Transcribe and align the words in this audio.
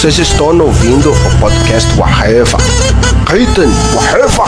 Vocês 0.00 0.18
estão 0.18 0.58
ouvindo 0.58 1.12
o 1.12 1.40
podcast 1.40 1.94
Waheva. 2.00 2.56
Gritem, 3.28 3.68
Waheva! 3.94 4.44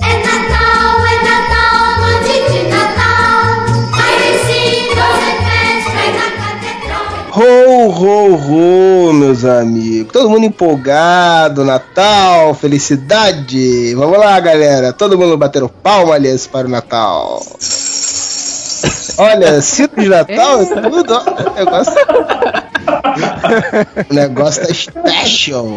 É 0.00 0.12
Natal, 0.18 1.06
é 1.06 1.14
Natal, 1.22 2.00
noite 2.00 2.34
de 2.50 2.62
Natal. 2.64 3.46
Parecidos 3.92 5.20
e 5.22 5.32
festas 5.46 6.10
na 6.16 6.26
catedral. 6.42 7.06
Ho, 7.36 7.86
ho, 7.86 8.34
ho, 8.34 9.12
meus 9.12 9.44
amigos. 9.44 10.12
Todo 10.12 10.28
mundo 10.28 10.46
empolgado, 10.46 11.64
Natal, 11.64 12.52
felicidade. 12.52 13.94
Vamos 13.94 14.18
lá, 14.18 14.40
galera. 14.40 14.92
Todo 14.92 15.16
mundo 15.16 15.38
batendo 15.38 15.68
palma 15.68 16.16
ali 16.16 16.36
para 16.50 16.66
o 16.66 16.70
Natal. 16.70 17.40
Olha, 19.20 19.60
cinto 19.60 20.00
de 20.00 20.08
Natal 20.08 20.62
e 20.62 20.66
tudo. 20.66 21.14
ó. 21.14 21.50
O 21.50 21.54
negócio... 21.54 21.94
o 24.10 24.14
negócio 24.14 24.66
tá 24.66 24.74
special. 24.74 25.68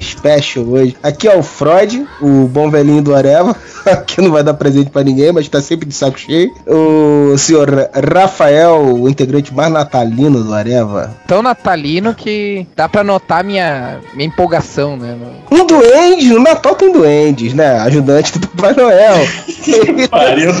Special 0.00 0.64
hoje. 0.64 0.96
Aqui 1.02 1.28
é 1.28 1.36
o 1.36 1.42
Freud, 1.42 2.06
o 2.20 2.46
bom 2.46 2.70
velhinho 2.70 3.02
do 3.02 3.14
Areva. 3.14 3.54
Aqui 3.86 4.20
não 4.20 4.30
vai 4.30 4.42
dar 4.42 4.54
presente 4.54 4.90
pra 4.90 5.02
ninguém, 5.02 5.32
mas 5.32 5.48
tá 5.48 5.60
sempre 5.60 5.88
de 5.88 5.94
saco 5.94 6.18
cheio. 6.18 6.52
O 6.66 7.36
senhor 7.38 7.90
Rafael, 8.14 8.94
o 8.94 9.08
integrante 9.08 9.54
mais 9.54 9.72
natalino 9.72 10.42
do 10.42 10.54
Areva. 10.54 11.14
Tão 11.26 11.42
natalino 11.42 12.14
que 12.14 12.66
dá 12.76 12.88
pra 12.88 13.02
notar 13.02 13.42
minha, 13.42 13.98
minha 14.14 14.28
empolgação, 14.28 14.96
né? 14.96 15.16
Um 15.50 15.66
duende, 15.66 16.28
no 16.28 16.40
Natal 16.40 16.74
tem 16.74 16.92
duendes, 16.92 17.54
né? 17.54 17.78
Ajudante 17.80 18.38
do 18.38 18.48
Papai 18.48 18.74
Noel. 18.74 19.16
Pariu. 20.10 20.52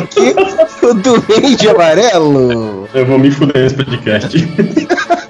O 0.82 0.94
duende 0.94 1.68
amarelo. 1.68 2.88
Eu 2.94 3.06
vou 3.06 3.18
me 3.18 3.30
fuder 3.30 3.62
nesse 3.62 3.76
podcast. 3.76 4.36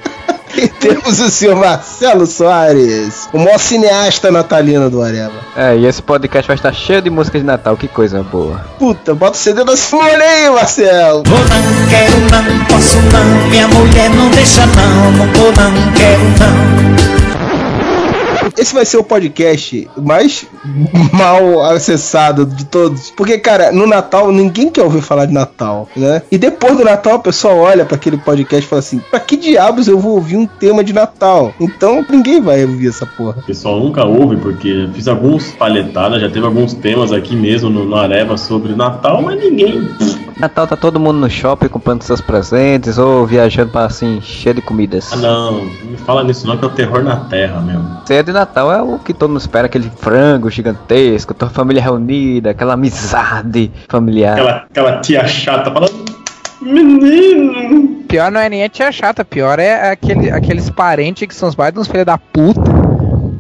Temos 0.81 1.21
o 1.21 1.29
senhor 1.29 1.57
Marcelo 1.57 2.27
Soares, 2.27 3.29
o 3.35 3.39
maior 3.39 3.59
cineasta 3.59 4.31
natalino 4.31 4.89
do 4.89 5.03
Areva. 5.03 5.35
É, 5.55 5.77
e 5.77 5.85
esse 5.85 6.03
podcast 6.03 6.47
vai 6.47 6.57
estar 6.57 6.73
cheio 6.73 7.03
de 7.03 7.11
músicas 7.11 7.43
de 7.43 7.47
Natal, 7.47 7.77
que 7.77 7.87
coisa 7.87 8.23
boa. 8.23 8.65
Puta, 8.79 9.15
bota 9.15 9.37
o 9.37 9.39
CD 9.39 9.63
da 9.63 9.77
Simone 9.77 10.11
aí, 10.11 10.49
Marcelo. 10.49 11.23
Vou 11.27 11.39
não, 11.39 11.89
quero 11.91 12.21
não, 12.31 12.65
posso 12.65 12.97
não, 12.97 13.49
minha 13.51 13.69
mulher 13.69 14.09
não 14.11 14.31
deixa 14.31 14.65
não, 14.67 15.13
não 15.13 15.33
vou 15.35 15.53
não, 15.53 15.93
quero 15.93 16.23
não. 16.41 17.20
Esse 18.57 18.75
vai 18.75 18.85
ser 18.85 18.99
o 18.99 19.05
podcast 19.05 19.89
mais 19.97 20.47
mal 21.13 21.63
acessado 21.63 22.47
de 22.47 22.65
todos. 22.65 23.11
Porque, 23.11 23.39
cara, 23.39 23.73
no 23.73 23.87
Natal 23.87 24.31
ninguém 24.33 24.71
quer 24.71 24.83
ouvir 24.83 25.03
falar 25.03 25.27
de 25.27 25.33
Natal, 25.33 25.89
né? 25.97 26.23
E 26.31 26.39
depois 26.39 26.77
do 26.77 26.85
Natal 26.85 27.15
a 27.15 27.19
pessoa 27.19 27.55
olha 27.55 27.85
pra 27.85 27.97
aquele 27.97 28.17
podcast 28.17 28.65
e 28.65 28.69
fala 28.69 28.81
assim: 28.81 29.01
pra 29.11 29.21
que 29.21 29.37
diabos 29.37 29.89
eu 29.89 29.99
vou 29.99 30.15
ouvir 30.15 30.37
um 30.37 30.47
tema 30.47 30.83
de 30.85 30.93
Natal? 30.93 31.55
Então 31.61 32.05
ninguém 32.09 32.41
vai 32.41 32.65
ouvir 32.65 32.89
essa 32.89 33.07
porra. 33.07 33.39
O 33.39 33.43
pessoal 33.43 33.81
nunca 33.81 34.05
ouve, 34.05 34.37
porque 34.37 34.89
fiz 34.93 35.09
alguns 35.09 35.53
palhetadas, 35.53 36.21
já 36.21 36.29
teve 36.29 36.47
alguns 36.47 36.75
temas 36.75 37.13
aqui 37.13 37.35
mesmo 37.35 37.71
no, 37.71 37.85
no 37.85 37.97
Areva 37.97 38.37
sobre 38.37 38.75
Natal, 38.75 39.23
mas 39.23 39.39
ninguém. 39.39 39.89
Natal 40.39 40.67
tá 40.67 40.77
todo 40.77 41.01
mundo 41.01 41.19
no 41.19 41.31
shopping 41.31 41.69
comprando 41.69 42.03
seus 42.03 42.21
presentes 42.21 42.99
ou 42.99 43.27
viajando 43.27 43.71
para 43.71 43.87
assim, 43.87 44.21
cheio 44.21 44.57
de 44.57 44.63
comidas. 44.63 45.13
Ah 45.13 45.17
não, 45.17 45.53
não 45.53 45.65
me 45.65 45.97
fala 45.97 46.25
nisso 46.25 46.47
não, 46.47 46.57
que 46.57 46.65
é 46.65 46.69
o 46.69 46.71
terror 46.71 47.03
na 47.03 47.17
terra 47.17 47.61
mesmo. 47.61 48.01
Ceia 48.07 48.23
de 48.23 48.33
Natal 48.33 48.73
é 48.73 48.83
o 48.83 48.99
que 48.99 49.13
todo 49.13 49.31
mundo 49.31 49.41
espera, 49.41 49.67
aquele 49.67 49.91
frango 49.91 50.51
gigantesco, 50.51 51.35
toda 51.35 51.51
a 51.51 51.55
família 51.55 51.83
reunida, 51.83 52.51
aquela 52.51 52.75
amizade 52.75 53.71
familiar. 53.89 54.35
Aquela, 54.35 54.57
aquela 54.71 55.01
tia 55.01 55.27
chata 55.27 55.71
falando. 55.71 56.21
Menino! 56.61 58.05
Pior 58.07 58.31
não 58.31 58.41
é 58.41 58.49
nem 58.49 58.65
a 58.65 58.69
tia 58.69 58.91
chata, 58.91 59.25
pior 59.25 59.59
é 59.59 59.93
aquele, 59.93 60.31
aqueles 60.31 60.69
parentes 60.69 61.27
que 61.27 61.35
são 61.35 61.49
os 61.49 61.55
pais 61.55 61.73
de 61.73 61.79
uns 61.79 61.87
filhos 61.87 62.05
da 62.05 62.19
puta. 62.19 62.80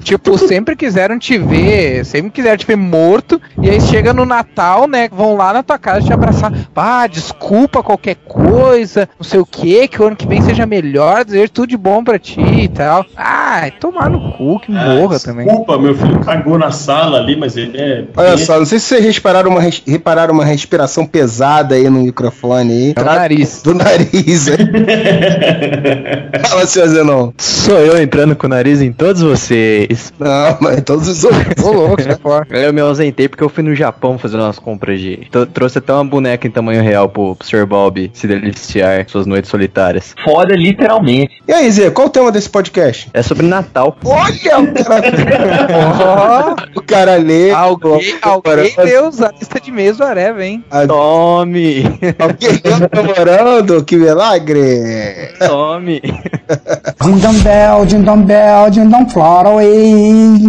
Tipo, 0.03 0.37
sempre 0.38 0.75
quiseram 0.75 1.19
te 1.19 1.37
ver, 1.38 2.05
sempre 2.05 2.31
quiseram 2.31 2.56
te 2.56 2.66
ver 2.66 2.77
morto, 2.77 3.41
e 3.62 3.69
aí 3.69 3.81
chega 3.81 4.12
no 4.12 4.25
Natal, 4.25 4.87
né? 4.88 5.09
Vão 5.12 5.37
lá 5.37 5.53
na 5.53 5.62
tua 5.62 5.78
casa 5.78 6.06
te 6.06 6.12
abraçar. 6.12 6.53
Ah, 6.75 7.06
desculpa 7.06 7.83
qualquer 7.83 8.16
coisa, 8.27 9.09
não 9.19 9.25
sei 9.25 9.38
o 9.38 9.44
que, 9.47 9.87
que 9.87 10.00
o 10.03 10.06
ano 10.06 10.16
que 10.16 10.27
vem 10.27 10.41
seja 10.43 10.65
melhor, 10.66 11.25
desejo 11.25 11.50
tudo 11.53 11.69
de 11.69 11.77
bom 11.77 12.03
pra 12.03 12.19
ti 12.19 12.41
e 12.41 12.69
tal. 12.69 13.05
Ah, 13.16 13.71
tomar 13.78 14.09
no 14.11 14.33
cu, 14.33 14.59
que 14.61 14.72
morra 14.72 15.16
Ah, 15.16 15.21
também. 15.21 15.47
Desculpa, 15.47 15.78
meu 15.78 15.94
filho 15.94 16.19
cagou 16.21 16.59
na 16.59 16.71
sala 16.71 17.19
ali, 17.19 17.37
mas 17.37 17.56
ele 17.56 17.77
é. 17.78 18.05
Olha 18.17 18.37
só, 18.38 18.59
não 18.59 18.65
sei 18.67 18.78
se 18.78 18.87
vocês 18.87 19.05
repararam 19.15 19.50
uma, 19.50 19.61
res- 19.61 19.82
repararam 19.87 20.32
uma 20.34 20.44
respiração 20.44 21.05
pesada 21.06 21.75
aí 21.75 21.84
no 21.91 22.00
microfone 22.00 22.72
aí. 22.72 22.93
É 22.97 23.00
o 23.00 23.05
nariz. 23.05 23.61
Do 23.62 23.75
nariz, 23.75 24.49
hein? 24.49 24.56
Fala, 26.49 26.67
senhor 26.67 26.88
Zenon. 26.88 27.32
Sou 27.38 27.78
eu 27.78 28.00
entrando 28.03 28.34
com 28.34 28.47
o 28.47 28.50
nariz 28.50 28.81
em 28.81 28.93
todos 28.93 29.21
vocês. 29.22 29.89
Não, 30.18 30.58
mas 30.60 30.82
todos 30.82 31.08
os 31.08 31.24
outros. 31.24 31.64
Ô 31.64 31.72
louco, 31.72 32.02
sai 32.02 32.16
fora. 32.16 32.46
Eu 32.50 32.72
me 32.72 32.80
ausentei 32.80 33.28
porque 33.28 33.42
eu 33.42 33.48
fui 33.48 33.62
no 33.62 33.74
Japão 33.74 34.18
fazer 34.18 34.36
umas 34.36 34.58
compras 34.58 35.00
de. 35.00 35.28
Tô- 35.30 35.46
trouxe 35.46 35.78
até 35.78 35.92
uma 35.92 36.04
boneca 36.04 36.46
em 36.46 36.50
tamanho 36.50 36.82
real 36.82 37.08
pro, 37.08 37.34
pro 37.34 37.46
Sr. 37.46 37.66
Bob 37.66 38.10
se 38.14 38.26
deliciar 38.26 39.04
suas 39.08 39.26
noites 39.26 39.50
solitárias. 39.50 40.14
Foda, 40.24 40.54
literalmente. 40.54 41.40
E 41.46 41.52
aí, 41.52 41.70
Zé, 41.70 41.90
qual 41.90 42.06
o 42.06 42.10
tema 42.10 42.30
desse 42.30 42.48
podcast? 42.48 43.08
É 43.12 43.22
sobre 43.22 43.46
Natal. 43.46 43.96
Olha 44.04 44.58
o 44.60 44.84
cara. 44.84 46.56
o 46.76 46.82
cara 46.82 47.16
lê. 47.16 47.50
Alguém, 47.50 48.14
alguém 48.22 48.74
deu 48.84 49.06
a 49.06 49.32
lista 49.38 49.60
de 49.60 49.72
mês 49.72 49.96
do 49.96 50.04
Areva, 50.04 50.44
hein? 50.44 50.64
Tome! 50.86 51.84
Alguém 52.18 52.60
deu 52.62 52.88
namorando? 52.92 53.84
Que 53.84 53.96
milagre! 53.96 55.34
Tome! 55.38 56.00
Ding 57.02 57.42
bell, 57.42 57.86
ding 57.86 58.04
bell, 58.26 58.70
ding 58.70 58.88
dong 58.88 59.06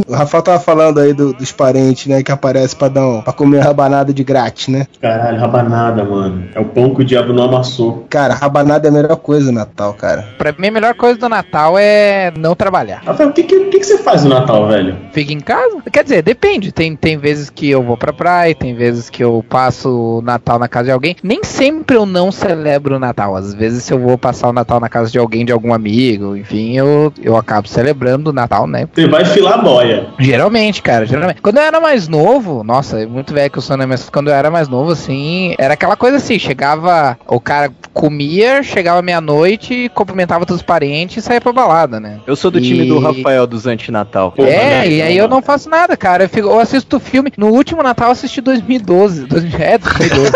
O 0.07 0.13
Rafael 0.13 0.43
tava 0.43 0.59
falando 0.59 0.99
aí 0.99 1.13
do- 1.13 1.33
dos 1.33 1.51
parentes, 1.51 2.07
né? 2.07 2.21
Que 2.23 2.31
aparece 2.31 2.75
pra, 2.75 2.87
dar 2.87 3.07
um, 3.07 3.21
pra 3.21 3.33
comer 3.33 3.59
rabanada 3.59 4.13
de 4.13 4.23
grátis, 4.23 4.67
né? 4.67 4.85
Caralho, 5.01 5.39
rabanada, 5.39 6.03
mano. 6.03 6.43
É 6.53 6.59
o 6.59 6.65
pão 6.65 6.93
que 6.93 7.01
o 7.01 7.05
diabo 7.05 7.33
não 7.33 7.43
amassou. 7.45 8.05
Cara, 8.09 8.33
rabanada 8.33 8.87
é 8.87 8.89
a 8.89 8.93
melhor 8.93 9.15
coisa 9.17 9.51
no 9.51 9.59
Natal, 9.59 9.93
cara. 9.93 10.25
Pra 10.37 10.53
mim, 10.57 10.67
a 10.67 10.71
melhor 10.71 10.93
coisa 10.95 11.19
do 11.19 11.29
Natal 11.29 11.75
é 11.77 12.31
não 12.37 12.55
trabalhar. 12.55 13.01
Rafael, 13.05 13.29
o 13.29 13.33
que, 13.33 13.43
que, 13.43 13.59
que 13.65 13.79
que 13.79 13.85
você 13.85 13.97
faz 13.97 14.23
no 14.23 14.29
Natal, 14.29 14.67
velho? 14.67 14.95
Fica 15.11 15.31
em 15.33 15.39
casa? 15.39 15.77
Quer 15.91 16.03
dizer, 16.03 16.21
depende. 16.21 16.71
Tem, 16.71 16.95
tem 16.95 17.17
vezes 17.17 17.49
que 17.49 17.69
eu 17.69 17.81
vou 17.83 17.97
pra 17.97 18.13
praia, 18.13 18.53
tem 18.53 18.73
vezes 18.75 19.09
que 19.09 19.23
eu 19.23 19.43
passo 19.47 20.17
o 20.17 20.21
Natal 20.21 20.59
na 20.59 20.67
casa 20.67 20.85
de 20.85 20.91
alguém. 20.91 21.15
Nem 21.23 21.43
sempre 21.43 21.95
eu 21.97 22.05
não 22.05 22.31
celebro 22.31 22.95
o 22.95 22.99
Natal. 22.99 23.35
Às 23.35 23.53
vezes, 23.53 23.83
se 23.83 23.93
eu 23.93 23.99
vou 23.99 24.17
passar 24.17 24.49
o 24.49 24.53
Natal 24.53 24.79
na 24.79 24.89
casa 24.89 25.09
de 25.11 25.17
alguém, 25.17 25.45
de 25.45 25.51
algum 25.51 25.73
amigo, 25.73 26.35
enfim, 26.35 26.77
eu, 26.77 27.11
eu 27.21 27.35
acabo 27.37 27.67
celebrando 27.67 28.29
o 28.29 28.33
Natal, 28.33 28.67
né? 28.67 28.87
Você 28.93 29.07
vai 29.07 29.20
filar 29.25 29.53
a 29.55 29.57
boia. 29.57 30.07
Geralmente, 30.19 30.81
cara, 30.81 31.05
geralmente. 31.05 31.41
Quando 31.41 31.57
eu 31.57 31.63
era 31.63 31.79
mais 31.79 32.07
novo, 32.07 32.63
nossa, 32.63 33.01
é 33.01 33.05
muito 33.05 33.33
velho 33.33 33.49
que 33.51 33.57
eu 33.57 33.61
sou, 33.61 33.77
né? 33.77 33.85
Mas 33.85 34.09
quando 34.09 34.29
eu 34.29 34.33
era 34.33 34.49
mais 34.51 34.67
novo, 34.67 34.91
assim, 34.91 35.55
era 35.57 35.73
aquela 35.73 35.95
coisa 35.95 36.17
assim: 36.17 36.37
chegava, 36.39 37.17
o 37.27 37.39
cara 37.39 37.71
comia, 37.93 38.63
chegava 38.63 39.01
meia-noite, 39.01 39.89
cumprimentava 39.93 40.45
todos 40.45 40.61
os 40.61 40.65
parentes 40.65 41.17
e 41.17 41.21
saía 41.21 41.41
pra 41.41 41.51
balada, 41.53 41.99
né? 41.99 42.19
Eu 42.25 42.35
sou 42.35 42.49
do 42.51 42.61
time 42.61 42.85
E- 42.85 42.87
do 42.87 42.99
Rafael 42.99 43.45
dos 43.45 43.65
Antinatal. 43.67 44.31
Porra, 44.31 44.47
É, 44.49 44.81
né? 44.81 44.87
e 44.89 45.01
aí 45.01 45.17
eu 45.17 45.27
não 45.27 45.41
faço 45.41 45.69
nada, 45.69 45.95
cara. 45.97 46.23
Eu, 46.23 46.29
fico- 46.29 46.47
eu 46.47 46.59
assisto 46.59 46.99
filme. 46.99 47.31
No 47.37 47.47
último 47.47 47.83
Natal 47.83 48.07
eu 48.07 48.11
assisti 48.13 48.41
2012. 48.41 49.25
2000 49.25 49.59
É, 49.59 49.77
2012. 49.77 50.31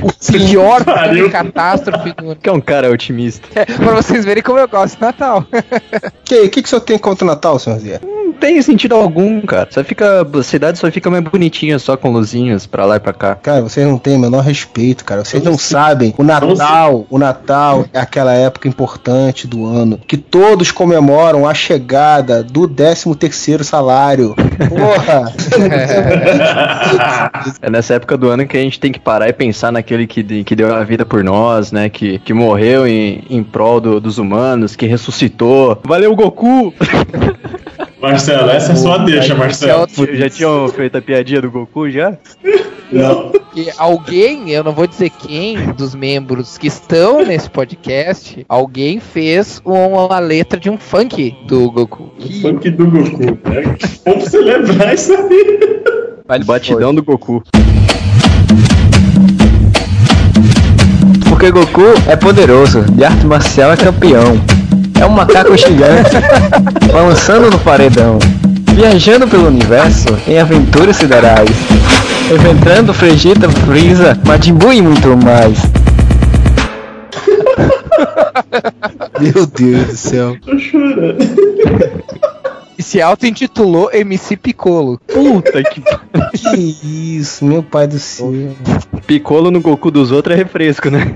O 0.00 0.12
pior 0.32 0.82
catástrofe 1.30 2.12
do 2.14 2.36
Que 2.36 2.48
é 2.48 2.52
um 2.52 2.60
cara 2.60 2.90
otimista. 2.90 3.46
é, 3.54 3.64
Pra 3.64 3.94
vocês 3.94 4.24
verem 4.24 4.42
como 4.42 4.58
eu 4.58 4.68
gosto 4.68 4.96
de 4.96 5.02
Natal. 5.02 5.44
Que, 6.24 6.48
que, 6.48 6.62
que 6.62 6.66
o 6.66 6.70
senhor 6.70 6.80
tem 6.80 6.96
contra 6.96 7.24
o 7.24 7.28
Natal, 7.28 7.58
senhor 7.58 7.78
Zé? 7.78 8.00
Não 8.02 8.32
tem 8.32 8.60
sentido 8.62 8.94
algum, 8.94 9.40
cara. 9.42 9.68
Só 9.70 9.84
fica. 9.84 10.22
A 10.22 10.42
cidade 10.42 10.78
só 10.78 10.90
fica 10.90 11.10
mais 11.10 11.22
bonitinha, 11.22 11.78
só 11.78 11.94
com 11.96 12.10
luzinhas 12.10 12.66
pra 12.66 12.86
lá 12.86 12.96
e 12.96 13.00
pra 13.00 13.12
cá. 13.12 13.34
Cara, 13.34 13.60
vocês 13.60 13.86
não 13.86 13.98
têm 13.98 14.16
o 14.16 14.18
menor 14.18 14.40
respeito, 14.40 15.04
cara. 15.04 15.24
Vocês 15.24 15.42
não 15.42 15.58
sabem. 15.58 16.14
O 16.16 16.22
Natal, 16.24 17.06
o 17.10 17.18
Natal 17.18 17.84
é 17.92 17.98
aquela 18.00 18.32
época 18.32 18.66
importante 18.66 19.46
do 19.46 19.66
ano 19.66 19.98
que 20.06 20.16
todos 20.16 20.70
comemoram 20.72 21.46
a 21.46 21.52
chegada 21.52 22.42
do 22.42 22.66
13 22.66 23.14
terceiro 23.16 23.62
salário. 23.62 24.34
Porra! 24.68 25.32
É 27.60 27.70
nessa 27.70 27.94
época 27.94 28.16
do 28.16 28.28
ano 28.28 28.46
que 28.46 28.56
a 28.56 28.60
gente 28.60 28.80
tem 28.80 28.90
que 28.92 28.98
parar 29.00 29.28
e 29.28 29.32
pensar 29.32 29.70
naquele 29.82 30.06
que, 30.06 30.44
que 30.44 30.54
deu 30.54 30.72
a 30.72 30.84
vida 30.84 31.04
por 31.04 31.24
nós, 31.24 31.72
né? 31.72 31.88
Que, 31.88 32.20
que 32.20 32.32
morreu 32.32 32.86
em, 32.86 33.24
em 33.28 33.42
prol 33.42 33.80
do- 33.80 34.00
dos 34.00 34.16
humanos, 34.16 34.76
que 34.76 34.86
ressuscitou. 34.86 35.76
Valeu, 35.84 36.14
Goku! 36.14 36.72
Marcelo, 38.00 38.50
essa 38.50 38.72
é 38.72 38.76
só 38.76 38.94
a 38.94 38.98
deixa, 38.98 39.34
Marcelo. 39.34 39.86
Já 40.12 40.30
tinham 40.30 40.68
feito 40.68 40.96
a 40.98 41.02
piadinha 41.02 41.40
do 41.40 41.50
Goku 41.50 41.88
já? 41.90 42.16
Não. 42.90 43.30
Que 43.54 43.70
alguém, 43.78 44.50
eu 44.50 44.62
não 44.64 44.72
vou 44.72 44.86
dizer 44.86 45.10
quem 45.10 45.56
dos 45.72 45.94
membros 45.94 46.58
que 46.58 46.66
estão 46.66 47.24
nesse 47.24 47.48
podcast, 47.48 48.44
alguém 48.48 48.98
fez 49.00 49.60
uma 49.64 50.18
letra 50.18 50.58
de 50.58 50.68
um 50.68 50.76
funk 50.76 51.34
do 51.46 51.70
Goku. 51.70 52.10
O 52.18 52.40
funk 52.40 52.70
do 52.70 52.86
Goku. 52.90 53.38
né? 53.48 53.76
Você 54.20 54.38
lembrar 54.38 54.94
isso 54.94 55.12
aí. 55.14 56.42
Batidão 56.44 56.94
do 56.94 57.02
Goku. 57.04 57.42
Por 61.42 61.50
Porque 61.50 61.66
Goku 61.66 61.94
é 62.06 62.14
poderoso, 62.14 62.82
de 62.82 63.04
arte 63.04 63.26
marcial 63.26 63.72
é 63.72 63.76
campeão. 63.76 64.40
É 65.00 65.04
um 65.04 65.08
macaco 65.08 65.56
gigante, 65.56 66.12
balançando 66.92 67.50
no 67.50 67.58
paredão. 67.58 68.20
Viajando 68.72 69.26
pelo 69.26 69.48
universo 69.48 70.16
em 70.28 70.38
aventuras 70.38 70.94
siderais. 70.94 71.50
Enfrentando 72.32 72.92
Vegeta, 72.92 73.50
Freeza, 73.50 74.16
Majin 74.24 74.54
Buu 74.54 74.72
e 74.72 74.80
muito 74.80 75.16
mais. 75.16 75.58
Meu 79.18 79.44
Deus 79.44 79.86
do 79.86 79.96
céu. 79.96 80.36
E 80.46 82.02
se 82.82 83.00
auto-intitulou 83.00 83.90
MC 83.92 84.36
Piccolo. 84.36 85.00
Puta 85.06 85.62
que 85.62 85.82
Que 86.34 87.16
isso, 87.16 87.44
meu 87.44 87.62
pai 87.62 87.86
do 87.86 87.98
céu. 87.98 88.32
Piccolo 89.06 89.50
no 89.50 89.60
Goku 89.60 89.90
dos 89.90 90.10
outros 90.10 90.34
é 90.34 90.38
refresco, 90.38 90.90
né? 90.90 91.00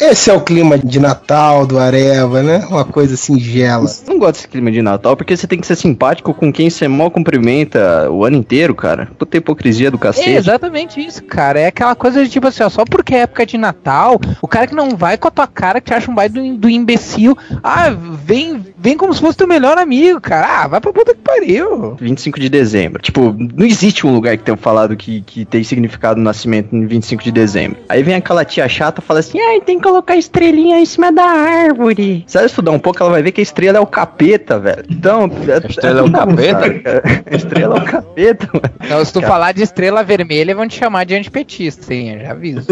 Esse 0.00 0.30
é 0.30 0.32
o 0.32 0.40
clima 0.40 0.78
de 0.78 1.00
Natal 1.00 1.66
do 1.66 1.78
Areva, 1.78 2.40
né? 2.42 2.64
Uma 2.70 2.84
coisa 2.84 3.16
singela. 3.16 3.84
Eu 4.06 4.12
não 4.12 4.18
gosto 4.20 4.34
desse 4.34 4.48
clima 4.48 4.70
de 4.70 4.80
Natal, 4.80 5.16
porque 5.16 5.36
você 5.36 5.46
tem 5.46 5.58
que 5.58 5.66
ser 5.66 5.74
simpático 5.74 6.32
com 6.32 6.52
quem 6.52 6.70
você 6.70 6.86
mal 6.86 7.10
cumprimenta 7.10 8.08
o 8.10 8.24
ano 8.24 8.36
inteiro, 8.36 8.74
cara. 8.76 9.08
Puta 9.18 9.36
hipocrisia 9.38 9.90
do 9.90 9.96
É 9.96 10.00
cacete. 10.00 10.30
exatamente 10.30 11.04
isso, 11.04 11.24
cara. 11.24 11.58
É 11.58 11.66
aquela 11.66 11.96
coisa 11.96 12.22
de 12.22 12.30
tipo 12.30 12.46
assim, 12.46 12.62
ó, 12.62 12.68
só 12.68 12.84
porque 12.84 13.14
é 13.14 13.18
época 13.20 13.44
de 13.44 13.58
Natal, 13.58 14.20
o 14.40 14.46
cara 14.46 14.68
que 14.68 14.74
não 14.74 14.96
vai 14.96 15.18
com 15.18 15.26
a 15.26 15.30
tua 15.32 15.46
cara, 15.48 15.80
que 15.80 15.88
te 15.88 15.94
acha 15.94 16.08
um 16.10 16.14
baita 16.14 16.40
do, 16.40 16.56
do 16.56 16.70
imbecil, 16.70 17.36
ah, 17.62 17.90
vem, 17.90 18.64
vem 18.78 18.96
como 18.96 19.12
se 19.12 19.20
fosse 19.20 19.36
teu 19.36 19.48
melhor 19.48 19.78
amigo, 19.78 20.20
cara. 20.20 20.62
Ah, 20.62 20.68
vai 20.68 20.80
pra 20.80 20.92
puta 20.92 21.12
que 21.12 21.20
pariu. 21.20 21.96
25 22.00 22.38
de 22.38 22.48
dezembro. 22.48 23.02
Tipo, 23.02 23.34
não 23.36 23.66
existe 23.66 24.06
um 24.06 24.14
lugar 24.14 24.36
que 24.36 24.44
tenha 24.44 24.56
falado 24.56 24.96
que, 24.96 25.22
que 25.22 25.44
tem 25.44 25.64
significado 25.64 26.18
no 26.18 26.24
nascimento 26.24 26.74
em 26.74 26.86
25 26.86 27.22
de 27.24 27.32
dezembro. 27.32 27.78
Aí 27.88 28.02
vem 28.04 28.14
aquela 28.14 28.44
tia 28.44 28.68
chata 28.68 29.00
e 29.00 29.04
fala 29.04 29.18
assim: 29.20 29.40
ai, 29.40 29.60
tem 29.60 29.80
que 29.80 29.87
colocar 29.88 30.16
estrelinha 30.16 30.78
em 30.78 30.84
cima 30.84 31.10
da 31.10 31.24
árvore. 31.24 32.24
Se 32.26 32.36
ela 32.36 32.46
estudar 32.46 32.72
um 32.72 32.78
pouco, 32.78 33.02
ela 33.02 33.10
vai 33.10 33.22
ver 33.22 33.32
que 33.32 33.40
a 33.40 33.42
estrela 33.42 33.78
é 33.78 33.80
o 33.80 33.86
capeta, 33.86 34.58
velho. 34.58 34.84
Então, 34.88 35.24
a 35.24 35.66
estrela 35.66 36.00
é 36.00 36.02
o 36.02 36.12
capeta? 36.12 37.02
Estrela 37.30 37.76
é 37.76 37.80
o 37.80 37.84
capeta, 37.84 38.48
mano. 38.52 38.74
Então, 38.84 39.04
se 39.04 39.12
tu 39.12 39.22
falar 39.22 39.52
de 39.52 39.62
estrela 39.62 40.04
vermelha, 40.04 40.54
vão 40.54 40.68
te 40.68 40.78
chamar 40.78 41.04
de 41.04 41.14
antipetista, 41.14 41.92
hein? 41.94 42.14
Eu 42.14 42.20
já 42.20 42.30
aviso. 42.32 42.66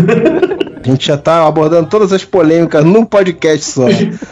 A 0.84 0.88
gente 0.88 1.06
já 1.06 1.16
tá 1.16 1.44
abordando 1.46 1.88
todas 1.88 2.12
as 2.12 2.24
polêmicas 2.24 2.84
num 2.84 3.04
podcast 3.04 3.64
só. 3.64 3.86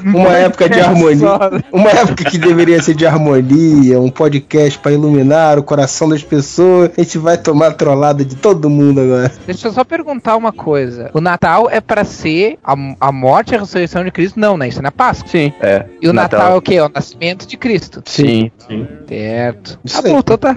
Uma 0.05 0.37
época 0.37 0.69
de 0.69 0.79
harmonia. 0.79 1.29
Uma 1.73 1.91
época 1.91 2.25
que 2.25 2.39
deveria 2.39 2.81
ser 2.81 2.95
de 2.95 3.05
harmonia, 3.05 3.99
um 3.99 4.11
podcast 4.11 4.79
pra 4.79 4.93
iluminar 4.93 5.59
o 5.59 5.65
coração 5.65 6.09
das 6.09 6.23
pessoas. 6.23 6.91
A 6.97 7.03
gente 7.03 7.19
vai 7.19 7.37
tomar 7.37 7.73
trollada 7.73 8.25
de 8.25 8.37
todo 8.37 8.71
mundo 8.71 9.01
agora. 9.01 9.33
Deixa 9.47 9.67
eu 9.67 9.73
só 9.73 9.83
perguntar 9.83 10.37
uma 10.37 10.53
coisa. 10.53 11.11
O 11.13 11.21
Natal 11.21 11.69
é 11.69 11.81
pra 11.81 12.05
ser 12.05 12.57
a, 12.75 13.09
a 13.09 13.13
morte 13.13 13.53
e 13.53 13.57
a 13.57 13.61
ressurreição 13.61 14.05
de 14.05 14.11
Cristo? 14.11 14.39
Não, 14.39 14.57
né? 14.57 14.69
Isso 14.69 14.79
é 14.79 14.83
na 14.83 14.93
Páscoa. 14.93 15.29
Sim, 15.29 15.53
é. 15.61 15.85
E 16.01 16.09
o 16.09 16.13
Natal, 16.13 16.53
é 16.53 16.55
o 16.57 16.63
quê? 16.63 16.75
É 16.77 16.85
o 16.85 16.89
nascimento 16.93 17.47
de 17.47 17.57
Cristo. 17.57 18.03
Sim. 18.05 18.51
Sim. 18.69 18.87
Certo. 19.09 19.79
Tá 19.91 20.03
bom, 20.03 20.19
então 20.19 20.39
tá. 20.39 20.57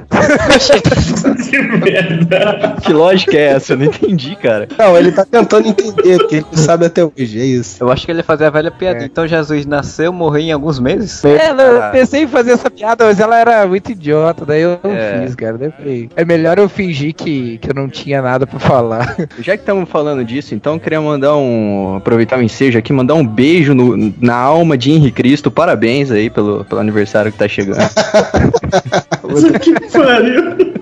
que 1.50 1.62
merda. 1.62 2.76
Que 2.82 2.94
lógica 2.94 3.36
é 3.38 3.54
essa? 3.54 3.74
Eu 3.74 3.78
não 3.78 3.86
entendi, 3.86 4.36
cara. 4.36 4.68
Não, 4.78 4.98
ele 4.98 5.12
tá 5.12 5.26
tentando 5.26 5.68
entender, 5.68 6.18
porque 6.18 6.36
ele 6.38 6.46
não 6.52 6.58
sabe 6.58 6.86
até 6.86 7.04
hoje, 7.04 7.40
é 7.40 7.46
isso. 7.46 7.84
Eu 7.84 7.92
acho 7.92 8.06
que 8.06 8.12
ele 8.12 8.20
ia 8.20 8.24
fazer 8.24 8.46
a 8.46 8.50
velha 8.50 8.72
piada. 8.72 9.04
Então 9.04 9.28
Jesus 9.28 9.66
nasceu, 9.66 10.12
morreu 10.12 10.42
em 10.42 10.52
alguns 10.52 10.80
meses? 10.80 11.24
É, 11.26 11.54
não, 11.54 11.64
eu 11.64 11.92
pensei 11.92 12.24
em 12.24 12.28
fazer 12.28 12.52
essa 12.52 12.70
piada, 12.70 13.06
mas 13.06 13.20
ela 13.20 13.38
era 13.40 13.66
muito 13.68 13.92
idiota, 13.92 14.46
daí 14.46 14.62
eu 14.62 14.80
não 14.84 14.92
É. 14.92 15.22
fiz, 15.22 15.36
cara. 15.36 15.58
Daí 15.58 15.68
eu 15.70 15.72
falei, 15.74 16.10
é 16.16 16.26
melhor 16.26 16.58
eu 16.58 16.70
fingir 16.70 17.14
que, 17.14 17.58
que 17.60 17.70
eu 17.70 17.74
não 17.76 17.88
tinha 17.90 18.22
nada 18.22 18.46
pra 18.48 18.60
falar. 18.60 19.16
Já 19.40 19.56
que 19.56 19.62
estamos 19.64 19.90
falando 19.90 20.24
disso, 20.24 20.56
então 20.56 20.74
eu 20.74 20.80
queria 20.80 21.02
mandar 21.02 21.36
um. 21.36 22.00
Aproveitar 22.08 22.40
o 22.40 22.42
ensejo 22.42 22.80
aqui, 22.80 22.94
mandar 22.94 23.16
um 23.16 23.26
beijo 23.28 23.74
no- 23.74 24.14
na 24.22 24.34
alma 24.36 24.78
de 24.78 24.92
Henri 24.92 25.12
Cristo. 25.12 25.52
Parabéns 25.52 26.10
aí 26.10 26.30
pelo, 26.30 26.64
pelo 26.64 26.80
aniversário 26.80 27.32
que 27.34 27.38
tá 27.38 27.48
chegando. 27.50 27.78
que 29.60 29.74
pariu. 29.92 30.78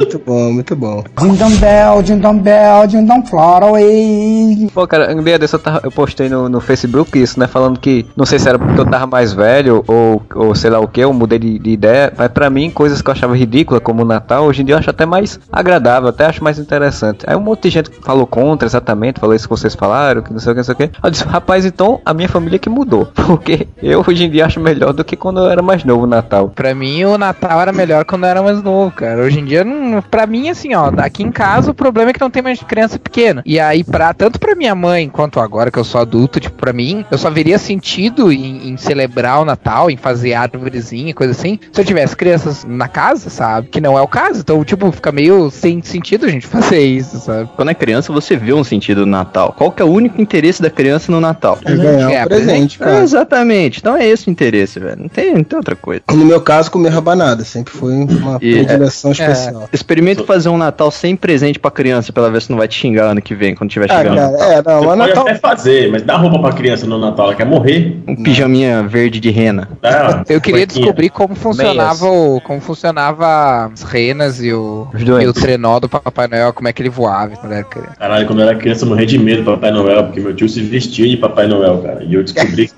Muito 0.00 0.18
bom, 0.18 0.50
muito 0.52 0.74
bom. 0.74 1.04
Dindom 1.20 1.50
bell, 1.58 2.02
dindom 2.02 2.38
bell, 2.38 2.86
dindom 2.86 3.22
fly 3.26 3.38
away. 3.62 4.70
Pô, 4.72 4.86
cara, 4.86 5.14
um 5.14 5.22
dia 5.22 5.38
desse 5.38 5.54
eu, 5.54 5.58
tava- 5.58 5.80
eu 5.84 5.90
postei 5.90 6.26
no, 6.28 6.48
no 6.48 6.58
Facebook 6.58 7.18
isso, 7.20 7.38
né? 7.38 7.46
Falando 7.46 7.78
que 7.78 8.06
não 8.16 8.24
sei 8.24 8.38
se 8.38 8.48
era 8.48 8.58
porque 8.58 8.80
eu 8.80 8.86
tava 8.86 9.06
mais 9.06 9.34
velho 9.34 9.84
ou, 9.86 10.22
ou 10.34 10.54
sei 10.54 10.70
lá 10.70 10.80
o 10.80 10.88
que, 10.88 11.00
eu 11.00 11.12
mudei 11.12 11.38
de, 11.38 11.58
de 11.58 11.70
ideia. 11.70 12.10
Mas 12.16 12.28
pra 12.28 12.48
mim, 12.48 12.70
coisas 12.70 13.02
que 13.02 13.10
eu 13.10 13.12
achava 13.12 13.36
ridícula, 13.36 13.78
como 13.78 14.00
o 14.02 14.04
Natal, 14.06 14.44
hoje 14.46 14.62
em 14.62 14.64
dia 14.64 14.74
eu 14.74 14.78
acho 14.78 14.88
até 14.88 15.04
mais 15.04 15.38
agradável, 15.52 16.08
até 16.08 16.24
acho 16.24 16.42
mais 16.42 16.58
interessante. 16.58 17.24
Aí 17.28 17.36
um 17.36 17.40
monte 17.40 17.64
de 17.64 17.70
gente 17.70 17.90
falou 18.02 18.26
contra 18.26 18.66
exatamente, 18.66 19.20
falou 19.20 19.34
isso 19.36 19.46
que 19.46 19.54
vocês 19.54 19.74
falaram, 19.74 20.22
que 20.22 20.32
não 20.32 20.40
sei 20.40 20.52
o 20.52 20.54
que, 20.54 20.58
não 20.60 20.64
sei 20.64 20.74
o 20.74 20.76
que. 20.78 20.90
Eu 21.04 21.10
disse, 21.10 21.24
rapaz, 21.24 21.66
então 21.66 22.00
a 22.06 22.14
minha 22.14 22.28
família 22.28 22.58
que 22.58 22.70
mudou. 22.70 23.06
Porque 23.14 23.68
eu 23.82 24.02
hoje 24.06 24.24
em 24.24 24.30
dia 24.30 24.46
acho 24.46 24.60
melhor 24.60 24.94
do 24.94 25.04
que 25.04 25.14
quando 25.14 25.40
eu 25.40 25.50
era 25.50 25.60
mais 25.60 25.84
novo 25.84 26.04
o 26.04 26.06
Natal. 26.06 26.48
Pra 26.48 26.74
mim, 26.74 27.04
o 27.04 27.18
Natal 27.18 27.60
era 27.60 27.72
melhor 27.72 28.04
quando 28.06 28.24
eu 28.24 28.30
era 28.30 28.42
mais 28.42 28.62
novo, 28.62 28.90
cara. 28.90 29.20
Hoje 29.22 29.38
em 29.40 29.44
dia, 29.44 29.62
não, 29.62 29.89
pra 30.10 30.26
mim, 30.26 30.48
assim, 30.48 30.74
ó, 30.74 30.90
aqui 30.98 31.22
em 31.22 31.30
casa 31.32 31.70
o 31.70 31.74
problema 31.74 32.10
é 32.10 32.12
que 32.12 32.20
não 32.20 32.30
tem 32.30 32.42
mais 32.42 32.60
criança 32.62 32.98
pequena. 32.98 33.42
E 33.46 33.58
aí, 33.58 33.82
pra, 33.84 34.12
tanto 34.14 34.38
pra 34.38 34.54
minha 34.54 34.74
mãe 34.74 35.08
quanto 35.08 35.40
agora 35.40 35.70
que 35.70 35.78
eu 35.78 35.84
sou 35.84 36.00
adulto, 36.00 36.38
tipo, 36.40 36.56
pra 36.56 36.72
mim, 36.72 37.04
eu 37.10 37.18
só 37.18 37.30
veria 37.30 37.58
sentido 37.58 38.32
em, 38.32 38.68
em 38.70 38.76
celebrar 38.76 39.40
o 39.40 39.44
Natal, 39.44 39.90
em 39.90 39.96
fazer 39.96 40.34
árvorezinha, 40.34 41.14
coisa 41.14 41.32
assim, 41.32 41.58
se 41.72 41.80
eu 41.80 41.84
tivesse 41.84 42.16
crianças 42.16 42.64
na 42.64 42.88
casa, 42.88 43.30
sabe? 43.30 43.68
Que 43.68 43.80
não 43.80 43.98
é 43.98 44.02
o 44.02 44.08
caso. 44.08 44.40
Então, 44.40 44.62
tipo, 44.64 44.90
fica 44.92 45.10
meio 45.12 45.50
sem 45.50 45.82
sentido 45.82 46.26
a 46.26 46.28
gente 46.28 46.46
fazer 46.48 46.80
isso, 46.80 47.18
sabe? 47.20 47.48
Quando 47.56 47.70
é 47.70 47.74
criança, 47.74 48.12
você 48.12 48.36
vê 48.36 48.52
um 48.52 48.64
sentido 48.64 49.00
do 49.00 49.06
Natal. 49.06 49.54
Qual 49.56 49.70
que 49.72 49.82
é 49.82 49.84
o 49.84 49.88
único 49.90 50.20
interesse 50.20 50.60
da 50.62 50.70
criança 50.70 51.10
no 51.10 51.20
Natal? 51.20 51.58
É 51.64 51.74
ganhar 51.76 52.10
É, 52.12 52.24
um 52.24 52.28
presente, 52.28 52.76
É, 52.80 52.84
cara. 52.84 53.02
exatamente. 53.02 53.78
Então 53.80 53.96
é 53.96 54.06
esse 54.06 54.28
o 54.28 54.30
interesse, 54.30 54.78
velho. 54.78 55.02
Não 55.02 55.08
tem, 55.08 55.34
não 55.34 55.44
tem 55.44 55.56
outra 55.56 55.74
coisa. 55.76 56.02
No 56.10 56.24
meu 56.24 56.40
caso, 56.40 56.70
comer 56.70 56.90
rabanada. 56.90 57.44
Sempre 57.44 57.72
foi 57.72 57.92
uma 57.94 58.38
E- 58.40 58.52
predileção 58.64 59.12
especial. 59.12 59.68
Experimenta 59.80 60.22
fazer 60.24 60.48
um 60.50 60.58
Natal 60.58 60.90
sem 60.90 61.16
presente 61.16 61.58
pra 61.58 61.70
criança 61.70 62.12
pra 62.12 62.24
ela 62.24 62.32
ver 62.32 62.42
se 62.42 62.50
não 62.50 62.58
vai 62.58 62.68
te 62.68 62.74
xingar 62.74 63.06
ano 63.12 63.22
que 63.22 63.34
vem, 63.34 63.54
quando 63.54 63.70
tiver 63.70 63.90
Ah, 63.90 63.96
chegando. 63.96 64.16
cara, 64.38 64.52
é, 64.52 64.62
não, 64.62 64.82
Você 64.82 64.96
Natal. 64.96 65.22
até 65.22 65.34
fazer, 65.36 65.90
mas 65.90 66.02
dá 66.02 66.16
roupa 66.16 66.38
pra 66.38 66.52
criança 66.52 66.86
no 66.86 66.98
Natal, 66.98 67.26
ela 67.28 67.34
quer 67.34 67.46
morrer. 67.46 67.98
Um 68.06 68.14
pijaminha 68.22 68.82
verde 68.82 69.18
de 69.18 69.30
rena. 69.30 69.68
Dá 69.80 70.22
Eu 70.28 70.40
queria 70.40 70.60
cuequinha. 70.60 70.66
descobrir 70.66 71.08
como 71.08 71.34
funcionava 71.34 72.06
o, 72.06 72.40
como 72.42 72.60
funcionava 72.60 73.70
as 73.72 73.82
renas 73.82 74.42
e 74.42 74.52
o, 74.52 74.86
e 74.94 75.26
o 75.26 75.32
trenó 75.32 75.80
do 75.80 75.88
Papai 75.88 76.28
Noel, 76.28 76.52
como 76.52 76.68
é 76.68 76.72
que 76.72 76.82
ele 76.82 76.90
voava 76.90 77.34
quando 77.36 77.52
era 77.52 77.64
criança. 77.64 77.94
Caralho, 77.98 78.26
quando 78.26 78.42
eu 78.42 78.48
era 78.48 78.58
criança 78.58 78.84
eu 78.84 78.88
morria 78.90 79.06
de 79.06 79.18
medo 79.18 79.42
do 79.42 79.50
Papai 79.52 79.70
Noel, 79.70 80.04
porque 80.04 80.20
meu 80.20 80.34
tio 80.36 80.48
se 80.48 80.60
vestia 80.60 81.08
de 81.08 81.16
Papai 81.16 81.46
Noel, 81.46 81.78
cara. 81.78 82.04
E 82.04 82.12
eu 82.14 82.22
descobri 82.22 82.68
que 82.68 82.74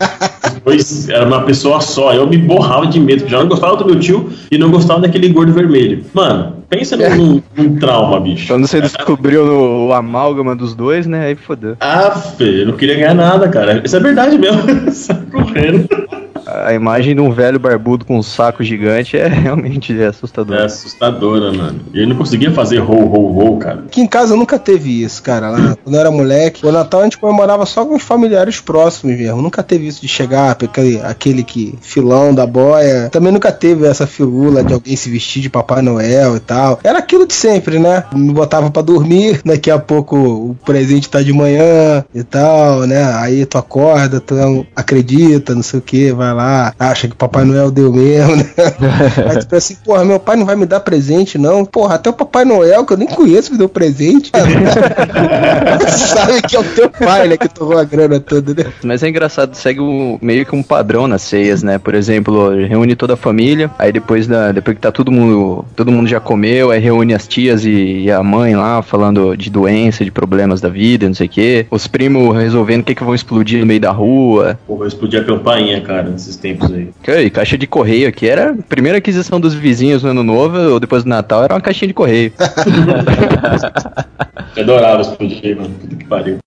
depois 0.54 1.08
era 1.08 1.26
uma 1.26 1.42
pessoa 1.42 1.80
só. 1.80 2.12
Eu 2.14 2.26
me 2.28 2.38
borrava 2.38 2.86
de 2.86 3.00
medo, 3.00 3.20
porque 3.22 3.32
já 3.32 3.40
não 3.40 3.48
gostava 3.48 3.76
do 3.76 3.84
meu 3.84 3.98
tio 3.98 4.30
e 4.50 4.56
não 4.56 4.70
gostava 4.70 5.00
daquele 5.00 5.28
gordo 5.30 5.52
vermelho. 5.52 6.04
Mano, 6.14 6.61
pensa 6.72 6.96
num, 6.96 7.42
num- 7.54 7.76
trauma, 7.78 8.18
bicho. 8.18 8.46
Quando 8.48 8.66
você 8.66 8.80
descobriu 8.80 9.44
no, 9.44 9.88
o 9.88 9.92
amálgama 9.92 10.56
dos 10.56 10.74
dois, 10.74 11.06
né? 11.06 11.26
Aí 11.26 11.34
fodeu. 11.34 11.76
Ah, 11.80 12.10
filho, 12.12 12.62
eu 12.62 12.66
não 12.68 12.76
queria 12.78 12.94
ganhar 12.94 13.14
nada, 13.14 13.46
cara. 13.50 13.82
Isso 13.84 13.94
é 13.94 14.00
verdade 14.00 14.38
mesmo. 14.38 14.62
Sai 14.90 15.20
correndo. 15.30 15.86
A 16.66 16.74
imagem 16.74 17.14
de 17.14 17.20
um 17.20 17.32
velho 17.32 17.58
barbudo 17.58 18.04
com 18.04 18.18
um 18.18 18.22
saco 18.22 18.62
gigante 18.62 19.16
é 19.16 19.26
realmente 19.28 19.98
É 20.00 20.06
assustadora. 20.06 20.64
assustadora, 20.66 21.52
mano. 21.52 21.80
E 21.92 21.98
ele 21.98 22.06
não 22.08 22.16
conseguia 22.16 22.50
fazer 22.52 22.78
rou, 22.78 23.06
rou, 23.06 23.32
rou, 23.32 23.58
cara. 23.58 23.80
Aqui 23.86 24.00
em 24.00 24.06
casa 24.06 24.36
nunca 24.36 24.58
teve 24.58 25.02
isso, 25.02 25.22
cara. 25.22 25.50
Lá, 25.50 25.76
quando 25.82 25.94
eu 25.94 26.00
era 26.00 26.10
moleque, 26.10 26.66
o 26.66 26.72
Natal 26.72 27.00
a 27.00 27.04
gente 27.04 27.18
comemorava 27.18 27.64
só 27.66 27.84
com 27.84 27.94
os 27.94 28.02
familiares 28.02 28.60
próximos 28.60 29.16
mesmo. 29.16 29.40
Nunca 29.42 29.62
teve 29.62 29.86
isso 29.86 30.00
de 30.02 30.08
chegar 30.08 30.50
aquele, 30.50 31.00
aquele 31.00 31.42
que 31.42 31.74
filão 31.80 32.34
da 32.34 32.46
boia. 32.46 33.08
Também 33.10 33.32
nunca 33.32 33.50
teve 33.52 33.86
essa 33.86 34.06
firula 34.06 34.62
de 34.62 34.72
alguém 34.74 34.96
se 34.96 35.08
vestir 35.10 35.40
de 35.42 35.48
Papai 35.50 35.82
Noel 35.82 36.36
e 36.36 36.40
tal. 36.40 36.78
Era 36.84 36.98
aquilo 36.98 37.26
de 37.26 37.34
sempre, 37.34 37.78
né? 37.78 38.04
Me 38.14 38.32
botava 38.32 38.70
pra 38.70 38.82
dormir, 38.82 39.40
daqui 39.44 39.70
a 39.70 39.78
pouco 39.78 40.16
o 40.16 40.56
presente 40.64 41.08
tá 41.08 41.22
de 41.22 41.32
manhã 41.32 42.04
e 42.14 42.22
tal, 42.22 42.80
né? 42.86 43.02
Aí 43.14 43.46
tu 43.46 43.58
acorda, 43.58 44.20
tu 44.20 44.34
acredita, 44.74 45.54
não 45.54 45.62
sei 45.62 45.78
o 45.78 45.82
que, 45.82 46.12
vai 46.12 46.32
lá, 46.34 46.41
acha 46.78 47.08
que 47.08 47.14
Papai 47.16 47.44
Noel 47.44 47.70
deu 47.70 47.92
mesmo, 47.92 48.36
né? 48.36 48.44
Aí 49.30 49.38
tu 49.38 49.46
pensa 49.46 49.56
assim, 49.56 49.76
porra, 49.84 50.04
meu 50.04 50.18
pai 50.20 50.36
não 50.36 50.46
vai 50.46 50.56
me 50.56 50.66
dar 50.66 50.80
presente, 50.80 51.38
não. 51.38 51.64
Porra, 51.64 51.94
até 51.96 52.10
o 52.10 52.12
Papai 52.12 52.44
Noel, 52.44 52.84
que 52.84 52.92
eu 52.92 52.96
nem 52.96 53.08
conheço, 53.08 53.52
me 53.52 53.58
deu 53.58 53.68
presente. 53.68 54.30
Sabe 55.88 56.42
que 56.42 56.56
é 56.56 56.60
o 56.60 56.64
teu 56.64 56.90
pai, 56.90 57.28
né? 57.28 57.36
Que 57.36 57.48
torrou 57.48 57.78
a 57.78 57.84
grana 57.84 58.20
toda, 58.20 58.54
né? 58.64 58.70
Mas 58.82 59.02
é 59.02 59.08
engraçado, 59.08 59.54
segue 59.54 59.80
o- 59.80 60.18
meio 60.20 60.44
que 60.46 60.54
um 60.54 60.62
padrão 60.62 61.06
nas 61.06 61.22
ceias, 61.22 61.62
né? 61.62 61.78
Por 61.78 61.94
exemplo, 61.94 62.50
reúne 62.66 62.94
toda 62.94 63.14
a 63.14 63.16
família, 63.16 63.70
aí 63.78 63.92
depois 63.92 64.26
da, 64.26 64.52
depois 64.52 64.76
que 64.76 64.80
tá 64.82 64.92
todo 64.92 65.10
mundo, 65.10 65.64
todo 65.76 65.90
mundo 65.90 66.08
já 66.08 66.20
comeu, 66.20 66.70
aí 66.70 66.80
reúne 66.80 67.14
as 67.14 67.26
tias 67.26 67.64
e, 67.64 68.02
e 68.04 68.10
a 68.10 68.22
mãe 68.22 68.54
lá 68.56 68.82
falando 68.82 69.36
de 69.36 69.50
doença, 69.50 70.04
de 70.04 70.10
problemas 70.10 70.60
da 70.60 70.68
vida, 70.68 71.06
não 71.06 71.14
sei 71.14 71.26
o 71.26 71.30
quê. 71.30 71.66
Os 71.70 71.86
primos 71.86 72.36
resolvendo 72.36 72.82
o 72.82 72.84
que 72.84 72.94
que 72.94 73.04
vão 73.04 73.14
explodir 73.14 73.60
no 73.60 73.66
meio 73.66 73.80
da 73.80 73.90
rua. 73.90 74.58
Porra, 74.66 74.84
eu 74.84 74.88
explodi 74.88 75.16
a 75.16 75.24
campainha, 75.24 75.80
cara. 75.80 76.12
Esses 76.32 76.36
tempos 76.36 76.72
aí. 76.72 76.88
E 77.24 77.30
caixa 77.30 77.58
de 77.58 77.66
correio 77.66 78.08
aqui 78.08 78.26
era 78.26 78.52
a 78.52 78.62
primeira 78.62 78.98
aquisição 78.98 79.38
dos 79.38 79.54
vizinhos 79.54 80.02
no 80.02 80.10
ano 80.10 80.22
novo 80.22 80.58
ou 80.58 80.80
depois 80.80 81.04
do 81.04 81.08
Natal 81.08 81.44
era 81.44 81.54
uma 81.54 81.60
caixinha 81.60 81.88
de 81.88 81.94
correio. 81.94 82.32
Eu 84.56 84.62
adorava 84.62 85.04
podia, 85.16 85.56
mano. 85.56 85.70
Puta 85.70 85.96
que 85.96 86.04
pariu. 86.04 86.38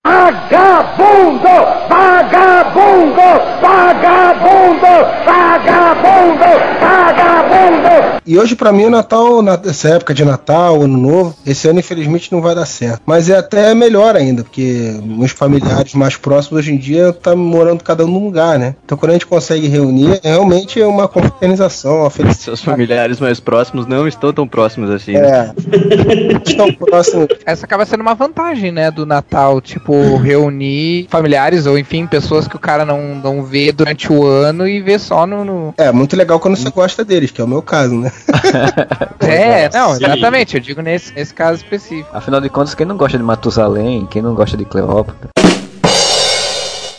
E 8.26 8.38
hoje, 8.38 8.56
pra 8.56 8.72
mim, 8.72 8.86
o 8.86 8.90
Natal, 8.90 9.42
na- 9.42 9.60
essa 9.66 9.90
época 9.90 10.14
de 10.14 10.24
Natal, 10.26 10.82
Ano 10.82 10.98
Novo, 10.98 11.36
esse 11.46 11.68
ano, 11.68 11.80
infelizmente, 11.80 12.32
não 12.32 12.42
vai 12.42 12.54
dar 12.56 12.66
certo. 12.66 13.02
Mas 13.06 13.30
é 13.30 13.38
até 13.38 13.74
melhor 13.74 14.16
ainda, 14.16 14.44
porque 14.44 15.00
meus 15.04 15.32
familiares 15.32 15.94
mais 15.94 16.18
próximos 16.18 16.60
hoje 16.60 16.74
em 16.74 16.78
dia 16.78 17.12
tá 17.14 17.36
morando 17.36 17.84
cada 17.84 18.04
um 18.06 18.08
num 18.08 18.26
lugar, 18.26 18.58
né? 18.60 18.76
Então, 18.86 18.98
quando 18.98 19.12
a 19.12 19.14
gente 19.14 19.26
consegue 19.28 19.68
reunir, 19.68 20.20
é 20.24 20.30
realmente 20.30 20.82
uma 20.82 21.08
confraternização, 21.08 22.02
uma 22.02 22.10
felicidade. 22.10 22.44
Seus 22.46 22.64
familiares 22.64 23.20
mais 23.20 23.40
próximos 23.40 23.88
não 23.88 24.08
estão 24.08 24.32
tão 24.34 24.48
próximos 24.48 24.90
assim. 24.92 25.14
né? 25.14 25.52
É. 25.52 25.56
Estão 26.46 26.72
próximos. 26.74 27.28
Essa 27.46 27.66
acaba 27.66 27.86
sendo 27.86 28.02
uma 28.02 28.14
vantagem, 28.14 28.72
né, 28.72 28.92
do 28.92 29.06
Natal, 29.06 29.60
tipo, 29.62 29.95
reunir 30.18 31.08
familiares 31.10 31.66
ou, 31.66 31.78
enfim, 31.78 32.06
pessoas 32.08 32.48
que 32.48 32.56
o 32.56 32.60
cara 32.60 32.86
não, 32.86 33.16
não 33.16 33.44
vê 33.44 33.72
durante 33.72 34.12
o 34.12 34.26
ano 34.26 34.68
e 34.68 34.82
vê 34.82 34.98
só 35.00 35.26
no... 35.28 35.44
no- 35.46 35.74
É, 35.78 35.92
muito 35.92 36.16
legal 36.16 36.40
quando 36.40 36.56
você 36.56 36.70
gosta 36.70 37.04
deles, 37.04 37.32
que 37.32 37.42
é 37.42 37.44
o 37.44 37.48
meu 37.48 37.62
caso, 37.62 37.96
né? 37.96 38.12
É, 39.20 39.70
não, 39.74 39.96
Sim. 39.96 40.06
exatamente, 40.06 40.56
eu 40.56 40.62
digo 40.62 40.82
nesse, 40.82 41.14
nesse 41.14 41.34
caso 41.34 41.58
específico. 41.64 42.10
Afinal 42.14 42.40
de 42.40 42.50
contas, 42.50 42.76
quem 42.76 42.86
não 42.86 42.96
gosta 42.98 43.18
de 43.18 43.24
Matusalém, 43.24 44.08
quem 44.10 44.22
não 44.22 44.34
gosta 44.36 44.56
de 44.56 44.66
Cleópatra? 44.66 45.30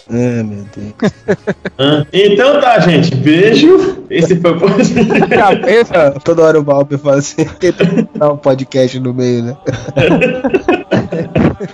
Ai, 0.08 0.42
meu 0.42 0.64
Deus. 0.76 1.12
Então 2.12 2.60
tá, 2.60 2.78
gente. 2.80 3.14
Beijo. 3.16 4.04
Esse 4.08 4.36
foi 4.36 4.52
o 4.52 4.58
podcast. 4.60 5.92
Toda 6.24 6.42
hora 6.44 6.58
o 6.60 6.62
Valber 6.64 6.98
fala 6.98 7.18
assim, 7.18 7.44
um 8.22 8.36
podcast 8.36 8.98
no 9.00 9.12
meio, 9.12 9.42
né? 9.42 9.56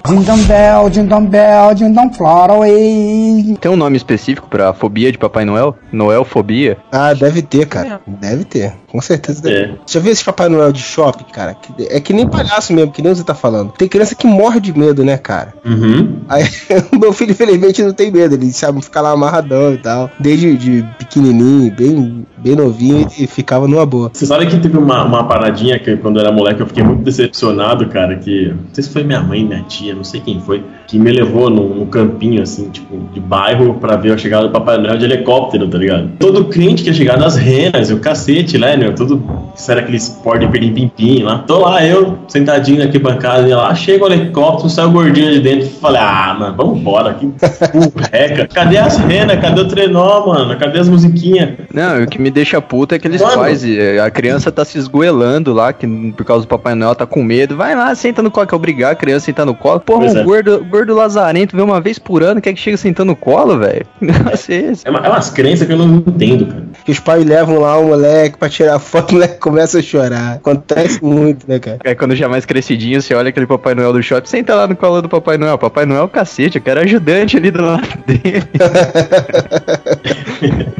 Jingle 0.06 0.44
bell, 0.44 0.90
jingle 0.90 1.20
bell, 1.20 1.74
jingle 1.74 2.12
fly 2.12 2.50
away. 2.50 3.56
Tem 3.60 3.70
um 3.70 3.76
nome 3.76 3.96
específico 3.96 4.48
pra 4.48 4.72
fobia 4.72 5.10
de 5.10 5.18
Papai 5.18 5.44
Noel? 5.44 5.76
Noelfobia? 5.92 6.78
Ah, 6.90 7.14
deve 7.14 7.42
ter, 7.42 7.66
cara. 7.66 8.00
Deve 8.06 8.44
ter. 8.44 8.74
Com 8.88 9.00
certeza 9.00 9.42
deve 9.42 9.56
É. 9.56 9.74
Já 9.86 10.00
viu 10.00 10.12
esse 10.12 10.24
Papai 10.24 10.48
Noel 10.48 10.72
de 10.72 10.82
shopping, 10.82 11.24
cara? 11.32 11.56
É 11.90 12.00
que 12.00 12.12
nem 12.12 12.28
palhaço 12.28 12.72
mesmo, 12.72 12.92
que 12.92 13.02
nem 13.02 13.14
você 13.14 13.24
tá 13.24 13.34
falando. 13.34 13.72
Tem 13.72 13.88
criança 13.88 14.14
que 14.14 14.26
morre 14.26 14.60
de 14.60 14.76
medo, 14.76 15.04
né, 15.04 15.16
cara? 15.16 15.54
Uhum. 15.64 16.20
Aí, 16.28 16.44
o 16.92 16.98
meu 16.98 17.12
filho, 17.12 17.32
infelizmente, 17.32 17.82
não 17.82 17.92
tem 17.92 18.10
medo. 18.10 18.34
Ele 18.34 18.52
sabe 18.52 18.82
ficar 18.82 19.00
lá 19.00 19.10
amarradão 19.10 19.72
e 19.72 19.78
tal. 19.78 20.10
Desde 20.20 20.56
de 20.56 20.84
pequenininho, 20.98 21.72
bem, 21.72 22.26
bem 22.38 22.56
novinho, 22.56 23.08
ele 23.16 23.26
ficava 23.26 23.66
numa 23.66 23.86
boa. 23.86 24.10
Você 24.12 24.26
sabe 24.26 24.46
que 24.46 24.58
teve 24.58 24.76
uma, 24.76 25.04
uma 25.04 25.26
paradinha 25.26 25.78
que 25.78 25.96
quando 25.96 26.16
eu 26.16 26.26
era 26.26 26.32
moleque 26.32 26.60
eu 26.60 26.66
fiquei 26.66 26.84
muito 26.84 27.02
decepcionado, 27.02 27.86
cara, 27.88 28.16
que 28.16 28.48
não 28.48 28.74
sei 28.74 28.84
se 28.84 28.90
foi 28.90 29.04
minha 29.04 29.20
mãe, 29.20 29.44
minha 29.44 29.62
tia, 29.62 29.81
não 29.94 30.04
sei 30.04 30.20
quem 30.20 30.40
foi, 30.40 30.62
que 30.86 30.98
me 30.98 31.10
levou 31.10 31.48
num, 31.50 31.68
num 31.74 31.86
campinho 31.86 32.42
assim, 32.42 32.68
tipo, 32.70 32.98
de 33.12 33.20
bairro 33.20 33.74
pra 33.74 33.96
ver 33.96 34.12
a 34.12 34.18
chegada 34.18 34.46
do 34.46 34.50
Papai 34.52 34.78
Noel 34.78 34.98
de 34.98 35.04
helicóptero, 35.04 35.66
tá 35.68 35.78
ligado? 35.78 36.10
Todo 36.18 36.44
crente 36.44 36.82
que 36.82 36.90
ia 36.90 36.94
chegar 36.94 37.16
das 37.18 37.36
renas, 37.36 37.90
o 37.90 37.98
cacete, 37.98 38.58
né, 38.58 38.76
meu? 38.76 38.94
Tudo, 38.94 39.22
isso 39.56 39.70
era 39.70 39.80
aquele 39.80 39.96
esporte 39.96 40.46
de 40.46 40.52
pirim-pim-pim 40.52 41.22
lá. 41.22 41.38
Tô 41.38 41.58
lá, 41.60 41.84
eu, 41.84 42.18
sentadinho 42.28 42.82
aqui 42.84 42.98
bancada, 42.98 43.48
e 43.48 43.54
lá, 43.54 43.74
chega 43.74 44.04
o 44.04 44.12
helicóptero, 44.12 44.68
sai 44.70 44.84
o 44.84 44.90
gordinho 44.90 45.32
de 45.32 45.40
dentro, 45.40 45.68
falei, 45.80 46.00
ah, 46.00 46.36
mano, 46.38 46.54
vamos 46.56 46.78
embora, 46.78 47.14
que 47.14 47.26
burreca. 47.72 48.46
Cadê 48.52 48.78
as 48.78 48.96
renas? 48.98 49.40
Cadê 49.40 49.60
o 49.60 49.68
trenó, 49.68 50.26
mano? 50.26 50.56
Cadê 50.58 50.78
as 50.78 50.88
musiquinhas? 50.88 51.50
Não, 51.72 52.02
o 52.02 52.06
que 52.06 52.20
me 52.20 52.30
deixa 52.30 52.60
puta 52.60 52.96
é 52.96 52.98
que 52.98 53.06
eles 53.08 53.20
Mano. 53.20 53.34
fazem. 53.34 53.76
é, 53.78 54.00
A 54.00 54.10
criança 54.10 54.50
tá 54.52 54.64
se 54.64 54.78
esgoelando 54.78 55.52
lá, 55.52 55.72
que 55.72 55.86
por 56.12 56.24
causa 56.24 56.44
do 56.44 56.48
Papai 56.48 56.74
Noel 56.74 56.94
tá 56.94 57.06
com 57.06 57.22
medo. 57.22 57.56
Vai 57.56 57.74
lá, 57.74 57.94
senta 57.94 58.22
no 58.22 58.30
colo, 58.30 58.46
quer 58.46 58.54
obrigar 58.56 58.92
a 58.92 58.94
criança 58.94 59.24
a 59.24 59.26
sentar 59.26 59.46
no 59.46 59.54
colo. 59.62 59.80
Porra, 59.80 60.00
Pois 60.00 60.14
um 60.14 60.18
é. 60.18 60.24
gordo, 60.24 60.64
gordo 60.68 60.94
lazarento 60.94 61.56
vê 61.56 61.62
uma 61.62 61.80
vez 61.80 61.98
por 61.98 62.22
ano, 62.22 62.40
quer 62.40 62.52
que 62.52 62.60
chega 62.60 62.76
sentando 62.76 63.08
no 63.08 63.16
colo, 63.16 63.58
velho? 63.58 63.86
Nossa, 64.00 64.52
é 64.52 64.56
esse. 64.72 64.86
É, 64.86 64.90
uma- 64.90 65.00
é 65.00 65.08
umas 65.08 65.30
crenças 65.30 65.66
que 65.66 65.72
eu 65.72 65.78
não 65.78 65.96
entendo, 65.96 66.46
cara. 66.46 66.62
Que 66.84 66.90
os 66.92 67.00
pais 67.00 67.24
levam 67.24 67.58
lá 67.60 67.78
o 67.78 67.86
moleque 67.88 68.36
pra 68.38 68.48
tirar 68.48 68.78
foto, 68.78 69.10
o 69.10 69.14
moleque 69.14 69.38
começa 69.38 69.78
a 69.78 69.82
chorar. 69.82 70.34
Acontece 70.36 71.02
muito, 71.02 71.48
né, 71.48 71.58
cara? 71.58 71.78
Aí 71.84 71.94
quando 71.94 72.14
já 72.16 72.28
mais 72.28 72.44
crescidinho, 72.44 73.00
você 73.00 73.14
olha 73.14 73.28
aquele 73.28 73.46
Papai 73.46 73.74
Noel 73.74 73.92
do 73.92 74.02
shopping, 74.02 74.28
senta 74.28 74.54
lá 74.54 74.66
no 74.66 74.76
colo 74.76 75.00
do 75.00 75.08
Papai 75.08 75.36
Noel. 75.38 75.58
Papai 75.58 75.86
Noel, 75.86 76.08
cacete, 76.08 76.58
eu 76.58 76.62
quero 76.62 76.80
ajudante 76.80 77.36
ali 77.36 77.50
do 77.50 77.62
lado 77.62 77.86
dele. 78.06 78.42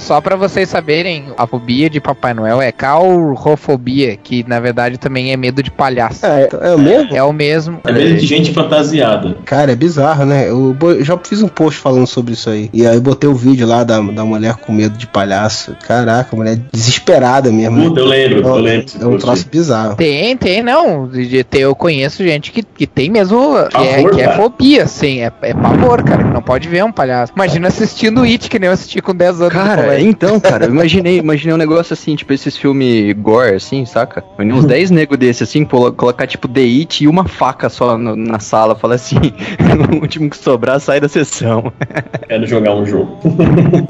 só 0.00 0.20
pra 0.20 0.36
vocês 0.36 0.68
saberem, 0.68 1.26
a 1.36 1.46
fobia 1.46 1.88
de 1.88 2.00
Papai 2.00 2.34
Noel 2.34 2.60
é 2.60 2.72
caurrofobia, 2.72 4.16
que 4.16 4.44
na 4.48 4.60
verdade 4.60 4.98
também 4.98 5.32
é 5.32 5.36
medo 5.36 5.62
de 5.62 5.70
palhaço. 5.70 6.24
Ah, 6.24 6.40
é, 6.40 6.48
é 6.62 6.74
o 6.74 6.78
mesmo? 6.78 7.16
É 7.16 7.22
o 7.22 7.32
mesmo. 7.32 7.80
É 7.84 7.92
medo 7.92 8.16
de 8.16 8.26
gente 8.26 8.52
fantasiada. 8.52 9.36
Cara, 9.44 9.72
é 9.72 9.76
bizarro, 9.76 10.24
né? 10.24 10.48
Eu 10.48 10.76
eu 10.80 11.04
já 11.04 11.18
fiz 11.18 11.42
um 11.42 11.48
post 11.48 11.80
falando 11.80 12.06
sobre 12.06 12.34
isso 12.34 12.50
aí. 12.50 12.70
E 12.72 12.86
aí 12.86 12.94
eu 12.94 13.00
botei 13.00 13.28
o 13.28 13.34
vídeo 13.34 13.66
lá 13.66 13.84
da, 13.84 14.00
da 14.00 14.24
mulher 14.24 14.56
com 14.56 14.72
medo 14.72 14.96
de 14.96 15.06
palhaço. 15.06 15.76
Caraca, 15.86 16.34
a 16.34 16.36
mulher 16.36 16.58
desesperada 16.72 17.50
mesmo. 17.50 17.76
né? 17.76 17.84
Puta, 17.84 18.00
eu 18.00 18.06
lembro, 18.06 18.46
eu 18.46 18.54
lembro. 18.56 18.84
desse 18.84 19.02
É 19.02 19.06
um 19.06 19.18
troço 19.18 19.46
bizarro. 19.48 19.96
Tem, 19.96 20.36
tem, 20.36 20.62
não. 20.62 21.10
Eu 21.52 21.74
conheço 21.74 22.22
gente 22.24 22.52
que, 22.52 22.62
que 22.62 22.86
tem 22.86 23.10
mesmo. 23.10 23.54
Que 23.68 23.76
é, 23.76 24.08
que 24.08 24.20
é 24.20 24.32
fobia, 24.36 24.86
sim. 24.86 25.20
É, 25.20 25.32
é 25.42 25.54
pavor, 25.54 26.02
cara. 26.02 26.24
Que 26.24 26.30
não 26.30 26.42
pode 26.42 26.68
ver 26.68 26.84
um 26.84 26.92
palhaço. 26.92 27.32
Imagina 27.34 27.68
assistindo 27.68 28.22
It, 28.22 28.48
que 28.48 28.58
nem 28.58 28.68
eu 28.68 28.72
assisti 28.72 29.00
com 29.00 29.14
10 29.14 29.40
anos. 29.40 29.54
no 29.54 29.60
Cara, 29.60 29.89
colégio. 29.90 30.08
então, 30.10 30.40
cara, 30.40 30.64
eu 30.66 30.70
imaginei, 30.70 31.18
imaginei 31.18 31.54
um 31.54 31.58
negócio 31.58 31.92
assim, 31.92 32.14
tipo 32.16 32.32
esses 32.32 32.56
filmes 32.56 33.12
gore, 33.14 33.54
assim, 33.56 33.84
saca? 33.84 34.22
Imaginei 34.38 34.58
uns 34.58 34.64
10 34.70 34.90
negros 34.90 35.18
desse, 35.18 35.42
assim, 35.42 35.64
colo- 35.64 35.92
colocar 35.92 36.26
tipo 36.26 36.48
The 36.48 36.60
It 36.60 37.04
e 37.04 37.08
uma 37.08 37.26
faca 37.26 37.68
só 37.68 37.96
no- 37.98 38.16
na 38.16 38.38
sala, 38.38 38.74
fala 38.74 38.94
assim, 38.94 39.16
o 39.92 40.02
último 40.02 40.28
que 40.30 40.36
sobrar 40.36 40.80
sai 40.80 41.00
da 41.00 41.08
sessão. 41.08 41.72
Quero 42.28 42.46
jogar 42.46 42.74
um 42.74 42.86
jogo. 42.86 43.18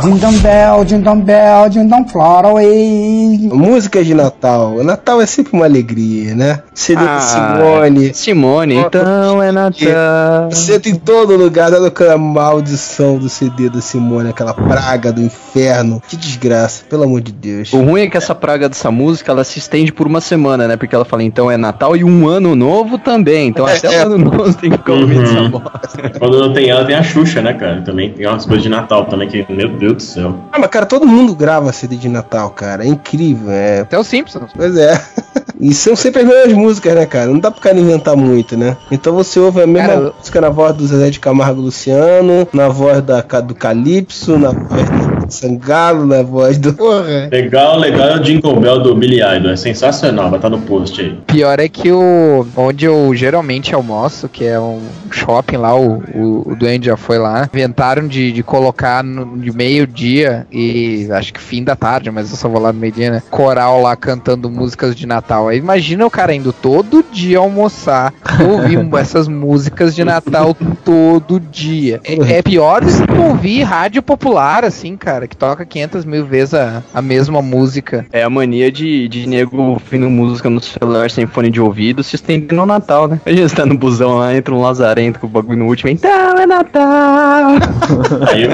Jingle 0.02 0.32
bell, 0.40 0.84
jingle 0.84 1.16
bell, 1.16 1.68
jingle 1.68 2.04
fly 2.08 2.20
away. 2.50 3.38
Música 3.52 4.02
de 4.04 4.14
Natal. 4.14 4.74
O 4.76 4.84
Natal 4.84 5.20
é 5.20 5.26
sempre 5.26 5.52
uma 5.54 5.64
alegria, 5.66 6.34
né? 6.34 6.60
CD 6.74 7.02
Ah, 7.04 7.20
Simone. 7.20 8.14
Simone, 8.14 8.74
então 8.76 9.42
é 9.42 9.52
Natal. 9.52 10.50
Senta 10.52 10.88
em 10.88 10.94
todo 10.94 11.36
lugar, 11.36 11.70
dando 11.70 11.86
aquela 11.86 12.16
maldição 12.18 13.18
do 13.18 13.28
CD 13.28 13.68
da 13.68 13.80
Simone, 13.80 14.30
aquela 14.30 14.54
praga 14.54 15.12
do 15.12 15.20
inferno. 15.22 15.89
Que 15.98 16.16
desgraça, 16.16 16.84
pelo 16.88 17.04
amor 17.04 17.20
de 17.22 17.32
Deus. 17.32 17.72
O 17.72 17.82
ruim 17.82 18.02
é 18.02 18.06
que 18.10 18.16
essa 18.16 18.34
praga 18.34 18.68
dessa 18.68 18.90
música, 18.90 19.32
ela 19.32 19.42
se 19.42 19.58
estende 19.58 19.90
por 19.92 20.06
uma 20.06 20.20
semana, 20.20 20.68
né? 20.68 20.76
Porque 20.76 20.94
ela 20.94 21.04
fala, 21.04 21.22
então 21.22 21.50
é 21.50 21.56
Natal 21.56 21.96
e 21.96 22.04
um 22.04 22.28
ano 22.28 22.54
novo 22.54 22.98
também. 22.98 23.48
Então 23.48 23.66
até 23.66 23.88
o 23.88 24.06
ano 24.06 24.18
novo 24.18 24.54
tem 24.54 24.70
que 24.70 24.76
ficar 24.76 24.92
ouvindo 24.92 25.22
essa 25.22 25.40
Uhum. 25.40 25.50
bosta. 25.50 26.10
Quando 26.20 26.38
não 26.38 26.52
tem 26.52 26.68
ela, 26.68 26.84
tem 26.84 26.94
a 26.94 27.02
Xuxa, 27.02 27.40
né, 27.40 27.54
cara? 27.54 27.80
Também 27.82 28.10
tem 28.12 28.26
umas 28.26 28.44
coisas 28.44 28.62
de 28.62 28.68
Natal 28.68 29.06
também, 29.06 29.28
que, 29.28 29.44
meu 29.50 29.68
Deus 29.70 29.94
do 29.94 30.02
céu. 30.02 30.34
Ah, 30.52 30.58
mas 30.58 30.68
cara, 30.70 30.84
todo 30.86 31.06
mundo 31.06 31.34
grava 31.34 31.72
CD 31.72 31.96
de 31.96 32.08
Natal, 32.08 32.50
cara. 32.50 32.84
É 32.84 32.88
incrível, 32.88 33.50
é. 33.50 33.80
Até 33.80 33.98
os 33.98 34.06
Simpsons. 34.06 34.50
Pois 34.54 34.76
é. 34.76 35.00
E 35.62 35.74
são 35.74 35.94
sempre 35.94 36.22
as 36.22 36.26
mesmas 36.26 36.54
músicas, 36.54 36.94
né, 36.94 37.04
cara? 37.04 37.26
Não 37.26 37.38
dá 37.38 37.50
pro 37.50 37.60
cara 37.60 37.78
inventar 37.78 38.16
muito, 38.16 38.56
né? 38.56 38.78
Então 38.90 39.12
você 39.12 39.38
ouve 39.38 39.60
a 39.60 39.66
mesma 39.66 39.88
Cara, 39.88 40.12
música 40.18 40.40
na 40.40 40.48
voz 40.48 40.74
do 40.74 40.86
Zezé 40.86 41.10
de 41.10 41.20
Camargo 41.20 41.60
Luciano, 41.60 42.48
na 42.50 42.66
voz 42.68 43.02
da, 43.02 43.20
do 43.42 43.54
Calypso, 43.54 44.38
na 44.38 44.52
voz 44.52 44.88
do 45.26 45.30
Sangalo, 45.30 45.69
na 45.70 46.22
voz 46.22 46.58
do. 46.58 46.72
Porra. 46.72 47.28
Legal, 47.30 47.78
legal 47.78 48.08
é 48.08 48.16
o 48.16 48.20
Jingle 48.20 48.60
Bell 48.60 48.82
do 48.82 48.94
Billy 48.94 49.20
Idol. 49.20 49.52
É 49.52 49.56
sensacional, 49.56 50.30
vai 50.30 50.38
estar 50.38 50.50
no 50.50 50.60
post 50.60 51.00
aí. 51.00 51.18
Pior 51.26 51.58
é 51.58 51.68
que 51.68 51.90
o 51.92 52.46
onde 52.56 52.84
eu 52.84 53.14
geralmente 53.14 53.74
almoço, 53.74 54.28
que 54.28 54.44
é 54.44 54.58
um 54.58 54.80
shopping 55.10 55.56
lá, 55.56 55.74
o, 55.74 56.02
o, 56.14 56.52
o 56.52 56.56
Duende 56.56 56.86
já 56.86 56.96
foi 56.96 57.18
lá, 57.18 57.48
inventaram 57.52 58.06
de, 58.06 58.32
de 58.32 58.42
colocar 58.42 59.02
no, 59.02 59.38
de 59.38 59.52
meio-dia 59.52 60.46
e 60.50 61.08
acho 61.10 61.32
que 61.32 61.40
fim 61.40 61.62
da 61.62 61.76
tarde, 61.76 62.10
mas 62.10 62.30
eu 62.30 62.36
só 62.36 62.48
vou 62.48 62.60
lá 62.60 62.72
no 62.72 62.78
meio-dia, 62.78 63.10
né? 63.10 63.22
Coral 63.30 63.82
lá 63.82 63.96
cantando 63.96 64.50
músicas 64.50 64.94
de 64.94 65.06
Natal. 65.06 65.48
Aí 65.48 65.58
imagina 65.58 66.06
o 66.06 66.10
cara 66.10 66.34
indo 66.34 66.52
todo 66.52 67.04
dia 67.12 67.38
almoçar, 67.38 68.12
ouvir 68.40 68.78
essas 68.98 69.28
músicas 69.28 69.94
de 69.94 70.04
Natal 70.04 70.56
todo 70.84 71.40
dia. 71.40 72.00
É, 72.04 72.38
é 72.38 72.42
pior 72.42 72.84
do 72.84 72.90
que 73.06 73.18
ouvir 73.18 73.62
rádio 73.62 74.02
popular, 74.02 74.64
assim, 74.64 74.96
cara, 74.96 75.26
que 75.26 75.36
toca 75.36 75.59
500 75.64 76.04
mil 76.04 76.24
vezes 76.26 76.54
a, 76.54 76.82
a 76.94 77.02
mesma 77.02 77.40
música. 77.42 78.06
É 78.12 78.22
a 78.22 78.30
mania 78.30 78.70
de, 78.70 79.08
de 79.08 79.26
nego 79.28 79.56
ouvindo 79.60 80.08
música 80.08 80.48
no 80.50 80.60
celular 80.60 81.10
sem 81.10 81.26
fone 81.26 81.50
de 81.50 81.60
ouvido 81.60 82.02
se 82.02 82.16
estendendo 82.16 82.54
no 82.56 82.66
Natal, 82.66 83.06
né? 83.08 83.20
A 83.24 83.30
gente 83.32 83.54
tá 83.54 83.64
no 83.66 83.76
busão 83.76 84.18
lá, 84.18 84.34
entra 84.34 84.54
um 84.54 84.60
lazarento 84.60 85.18
com 85.18 85.26
o 85.26 85.30
bagulho 85.30 85.58
no 85.58 85.66
último, 85.66 85.90
então 85.90 86.10
é 86.38 86.46
Natal! 86.46 87.52
Aí, 88.30 88.44
eu, 88.44 88.50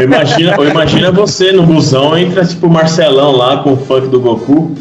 eu 0.00 0.02
imagina, 0.04 0.54
eu 0.56 0.68
imagina 0.68 1.10
você 1.12 1.52
no 1.52 1.62
busão, 1.64 2.16
entra 2.16 2.44
tipo 2.44 2.66
o 2.66 2.70
Marcelão 2.70 3.32
lá 3.32 3.62
com 3.62 3.72
o 3.72 3.76
funk 3.76 4.08
do 4.08 4.20
Goku. 4.20 4.74